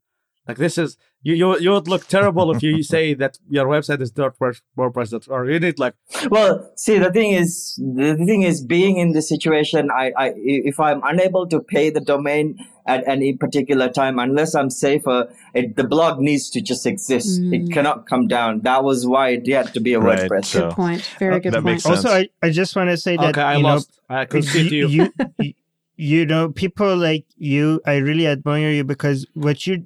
Like 0.49 0.57
this 0.59 0.77
is 0.77 0.97
you 1.23 1.35
you, 1.35 1.59
you 1.59 1.71
would 1.71 1.87
look 1.89 2.09
terrible 2.09 2.51
if 2.55 2.63
you 2.63 2.83
say 2.83 3.15
that 3.23 3.39
your 3.49 3.67
website 3.67 4.01
is 4.01 4.11
WordPress 4.13 5.29
or 5.31 5.49
You 5.51 5.61
need 5.61 5.79
like 5.79 5.95
Well, 6.31 6.71
see, 6.77 6.99
the 6.99 7.13
thing 7.13 7.33
is, 7.33 7.75
the 7.77 8.17
thing 8.17 8.43
is, 8.43 8.65
being 8.65 8.97
in 8.97 9.13
this 9.13 9.29
situation, 9.29 9.91
I, 9.91 10.13
I, 10.17 10.33
if 10.37 10.81
I'm 10.81 11.01
unable 11.05 11.47
to 11.49 11.61
pay 11.61 11.91
the 11.91 12.01
domain 12.01 12.59
at 12.87 13.07
any 13.07 13.35
particular 13.35 13.89
time, 13.89 14.19
unless 14.19 14.57
I'm 14.57 14.69
safer, 14.71 15.33
it, 15.55 15.77
the 15.77 15.85
blog 15.85 16.19
needs 16.19 16.51
to 16.51 16.61
just 16.61 16.85
exist. 16.87 17.41
Mm. 17.41 17.55
It 17.69 17.73
cannot 17.73 18.09
come 18.09 18.27
down. 18.27 18.61
That 18.63 18.83
was 18.83 19.07
why 19.07 19.29
it 19.31 19.47
had 19.47 19.73
to 19.75 19.81
be 19.81 19.93
a 19.95 20.01
Right, 20.01 20.29
WordPress. 20.29 20.47
so- 20.47 20.61
Good 20.69 20.75
point. 20.75 21.11
Very 21.21 21.37
Uh, 21.37 21.39
good 21.39 21.53
that 21.53 21.63
point. 21.63 21.65
makes 21.67 21.83
sense. 21.85 22.05
Also, 22.05 22.17
I, 22.19 22.29
I 22.43 22.51
just 22.51 22.75
want 22.75 22.91
to 22.91 22.97
say 22.97 23.17
that 23.17 23.31
okay, 23.31 23.43
I 23.43 23.57
you 23.59 23.63
know. 23.63 23.79
I 24.09 24.25
could 24.25 24.45
see 24.45 24.69
you. 24.69 24.89
you, 24.89 25.13
you, 25.39 25.53
you 25.97 26.27
know, 26.27 26.49
people 26.51 26.97
like 26.97 27.25
you, 27.37 27.81
I 27.87 27.97
really 27.97 28.27
admire 28.27 28.71
you 28.71 28.85
because 28.85 29.27
what 29.35 29.67
you 29.67 29.83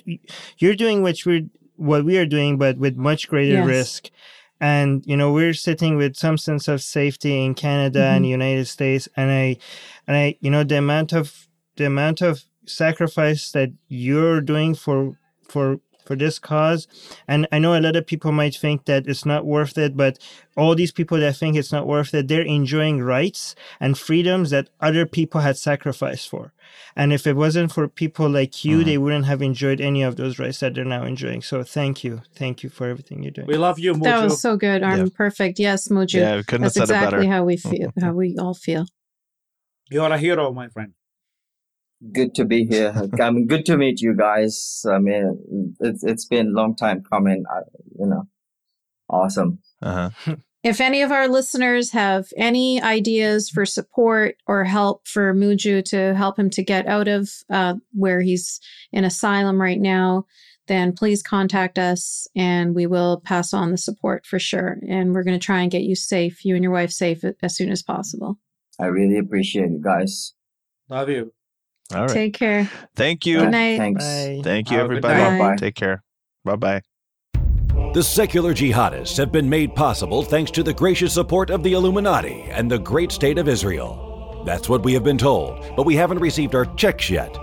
you're 0.59 0.75
doing, 0.75 1.03
what 1.03 1.19
we're 1.27 1.47
what 1.77 2.05
we 2.05 2.17
are 2.19 2.27
doing, 2.27 2.57
but 2.59 2.79
with 2.79 2.97
much 2.97 3.29
greater 3.29 3.55
Yes. 3.55 3.67
risk. 3.67 4.11
And 4.61 5.05
you 5.07 5.17
know, 5.17 5.33
we're 5.33 5.53
sitting 5.53 5.97
with 5.97 6.17
some 6.17 6.39
sense 6.39 6.69
of 6.69 6.81
safety 6.83 7.45
in 7.45 7.55
Canada 7.55 8.01
and 8.05 8.17
Mm-hmm. 8.17 8.23
the 8.25 8.29
United 8.31 8.67
States, 8.67 9.09
and 9.17 9.31
I, 9.31 9.57
and 10.07 10.17
I, 10.17 10.37
you 10.41 10.51
know, 10.51 10.65
the 10.65 10.79
amount 10.79 11.13
of 11.13 11.49
the 11.77 11.87
amount 11.87 12.23
of 12.23 12.45
sacrifice 12.65 13.51
that 13.53 13.71
you're 13.89 14.41
doing 14.41 14.75
for 14.75 15.17
for 15.43 15.81
for 16.07 16.17
this 16.17 16.39
cause 16.39 16.87
and 17.29 17.47
i 17.53 17.59
know 17.59 17.75
a 17.77 17.81
lot 17.81 17.97
of 17.97 18.07
people 18.07 18.33
might 18.33 18.55
think 18.55 18.85
that 18.85 19.07
it's 19.07 19.27
not 19.27 19.45
worth 19.45 19.77
it 19.77 19.97
but 19.97 20.19
all 20.57 20.75
these 20.75 20.93
people 20.93 21.19
that 21.19 21.37
think 21.37 21.57
it's 21.57 21.73
not 21.73 21.87
worth 21.87 22.15
it 22.15 22.29
they're 22.29 22.43
enjoying 22.43 23.03
rights 23.03 23.55
and 23.81 23.99
freedoms 23.99 24.51
that 24.51 24.71
other 24.81 25.05
people 25.05 25.41
had 25.41 25.57
sacrificed 25.57 26.29
for 26.29 26.53
and 26.95 27.13
if 27.13 27.27
it 27.27 27.37
wasn't 27.37 27.73
for 27.73 27.89
people 27.89 28.29
like 28.29 28.65
you 28.65 28.79
Mhm. 28.79 28.85
they 28.85 28.99
wouldn't 28.99 29.27
have 29.27 29.43
enjoyed 29.43 29.81
any 29.81 30.03
of 30.03 30.17
those 30.17 30.39
rights 30.39 30.61
that 30.61 30.75
they're 30.75 30.85
now 30.85 31.05
enjoying 31.05 31.43
so 31.43 31.63
thank 31.63 32.05
you 32.05 32.23
thank 32.35 32.63
you 32.63 32.71
for 32.71 32.87
everything 32.89 33.23
you're 33.23 33.31
doing 33.33 33.47
We 33.49 33.57
love 33.57 33.79
you, 33.79 33.95
That 33.95 34.23
was 34.25 34.41
so 34.41 34.57
good. 34.57 34.83
I'm 34.83 34.99
Yeah. 35.07 35.13
perfect. 35.15 35.59
Yes, 35.59 35.89
Muju. 35.89 36.15
Yeah, 36.15 36.37
we 36.37 36.43
couldn't 36.45 36.63
That's 36.63 36.77
have 36.77 36.89
said 36.89 36.95
exactly 36.95 37.19
it 37.19 37.21
better. 37.23 37.33
how 37.35 37.45
we 37.45 37.57
feel. 37.57 37.93
How 38.01 38.13
we 38.13 38.37
all 38.39 38.55
feel. 38.55 38.85
You're 39.91 40.13
a 40.13 40.19
hero, 40.19 40.53
my 40.53 40.69
friend. 40.69 40.93
Good 42.13 42.35
to 42.37 42.45
be 42.45 42.65
here. 42.65 42.93
I 43.21 43.31
mean, 43.31 43.47
good 43.47 43.65
to 43.67 43.77
meet 43.77 44.01
you 44.01 44.15
guys. 44.15 44.85
I 44.89 44.99
mean, 44.99 45.39
it's, 45.81 46.05
it's 46.05 46.25
been 46.25 46.49
a 46.49 46.51
long 46.51 46.77
time 46.77 47.03
coming. 47.03 47.45
I, 47.51 47.61
you 47.99 48.07
know, 48.07 48.29
awesome. 49.09 49.61
Uh-huh. 49.83 50.37
If 50.67 50.81
any 50.81 51.03
of 51.03 51.13
our 51.13 51.29
listeners 51.29 51.93
have 51.93 52.27
any 52.37 52.83
ideas 52.83 53.49
for 53.49 53.65
support 53.65 54.35
or 54.49 54.65
help 54.65 55.07
for 55.07 55.33
Muju 55.33 55.85
to 55.91 56.13
help 56.17 56.37
him 56.37 56.51
to 56.51 56.65
get 56.65 56.89
out 56.89 57.07
of 57.07 57.31
uh, 57.49 57.75
where 57.93 58.21
he's 58.21 58.59
in 58.91 59.05
asylum 59.05 59.61
right 59.61 59.81
now, 59.81 60.27
then 60.67 60.93
please 60.93 61.23
contact 61.23 61.79
us 61.79 62.27
and 62.35 62.75
we 62.75 62.87
will 62.87 63.21
pass 63.21 63.55
on 63.55 63.71
the 63.71 63.79
support 63.79 64.27
for 64.27 64.41
sure. 64.41 64.79
And 64.89 65.15
we're 65.15 65.23
going 65.23 65.39
to 65.39 65.47
try 65.47 65.61
and 65.61 65.71
get 65.71 65.83
you 65.83 65.95
safe, 65.95 66.45
you 66.45 66.57
and 66.57 66.65
your 66.65 66.73
wife 66.73 66.91
safe 66.91 67.23
as 67.43 67.57
soon 67.57 67.71
as 67.71 67.85
possible. 67.85 68.37
I 68.81 68.87
really 68.87 69.19
appreciate 69.19 69.71
you 69.71 69.81
guys. 69.81 70.35
Love 70.89 71.09
you. 71.09 71.33
All 71.95 72.03
right. 72.03 72.11
Take 72.11 72.35
care. 72.35 72.71
Thank 72.95 73.27
you. 73.27 73.41
Good 73.41 73.53
night. 73.53 73.79
Thanks. 73.79 74.05
Bye. 74.05 74.41
Thank 74.43 74.71
you, 74.71 74.79
Have 74.79 74.87
a 74.87 74.95
good 74.95 75.05
everybody. 75.05 75.39
Bye-bye. 75.39 75.57
Take 75.57 75.75
care. 75.75 76.03
Bye 76.45 76.57
bye. 76.57 76.83
The 77.95 78.03
secular 78.03 78.53
jihadists 78.53 79.17
have 79.17 79.33
been 79.33 79.49
made 79.49 79.75
possible 79.75 80.23
thanks 80.23 80.51
to 80.53 80.63
the 80.63 80.75
gracious 80.75 81.15
support 81.15 81.51
of 81.51 81.63
the 81.63 81.73
Illuminati 81.73 82.43
and 82.51 82.71
the 82.71 82.79
great 82.79 83.11
state 83.11 83.39
of 83.39 83.49
Israel. 83.49 84.43
That's 84.45 84.69
what 84.69 84.85
we 84.85 84.93
have 84.93 85.03
been 85.05 85.19
told, 85.19 85.65
but 85.77 85.87
we 85.87 85.97
haven't 85.97 86.19
received 86.19 86.55
our 86.55 86.67
checks 86.77 87.09
yet. 87.09 87.35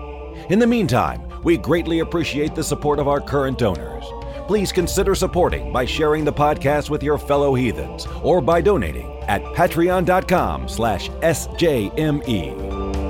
In 0.49 0.60
the 0.60 0.68
meantime, 0.68 1.22
we 1.44 1.57
greatly 1.57 1.99
appreciate 1.99 2.56
the 2.56 2.64
support 2.64 2.99
of 2.99 3.07
our 3.07 3.20
current 3.20 3.57
donors. 3.57 4.06
Please 4.48 4.72
consider 4.72 5.15
supporting 5.15 5.72
by 5.74 5.86
sharing 5.86 6.24
the 6.24 6.34
podcast 6.34 6.90
with 6.90 7.02
your 7.02 7.18
fellow 7.18 7.56
heathens 7.56 8.06
or 8.22 8.41
by 8.41 8.61
donating 8.61 9.11
at 9.24 9.41
patreon.com 9.44 10.68
slash 10.68 11.10
sjme. 11.10 13.03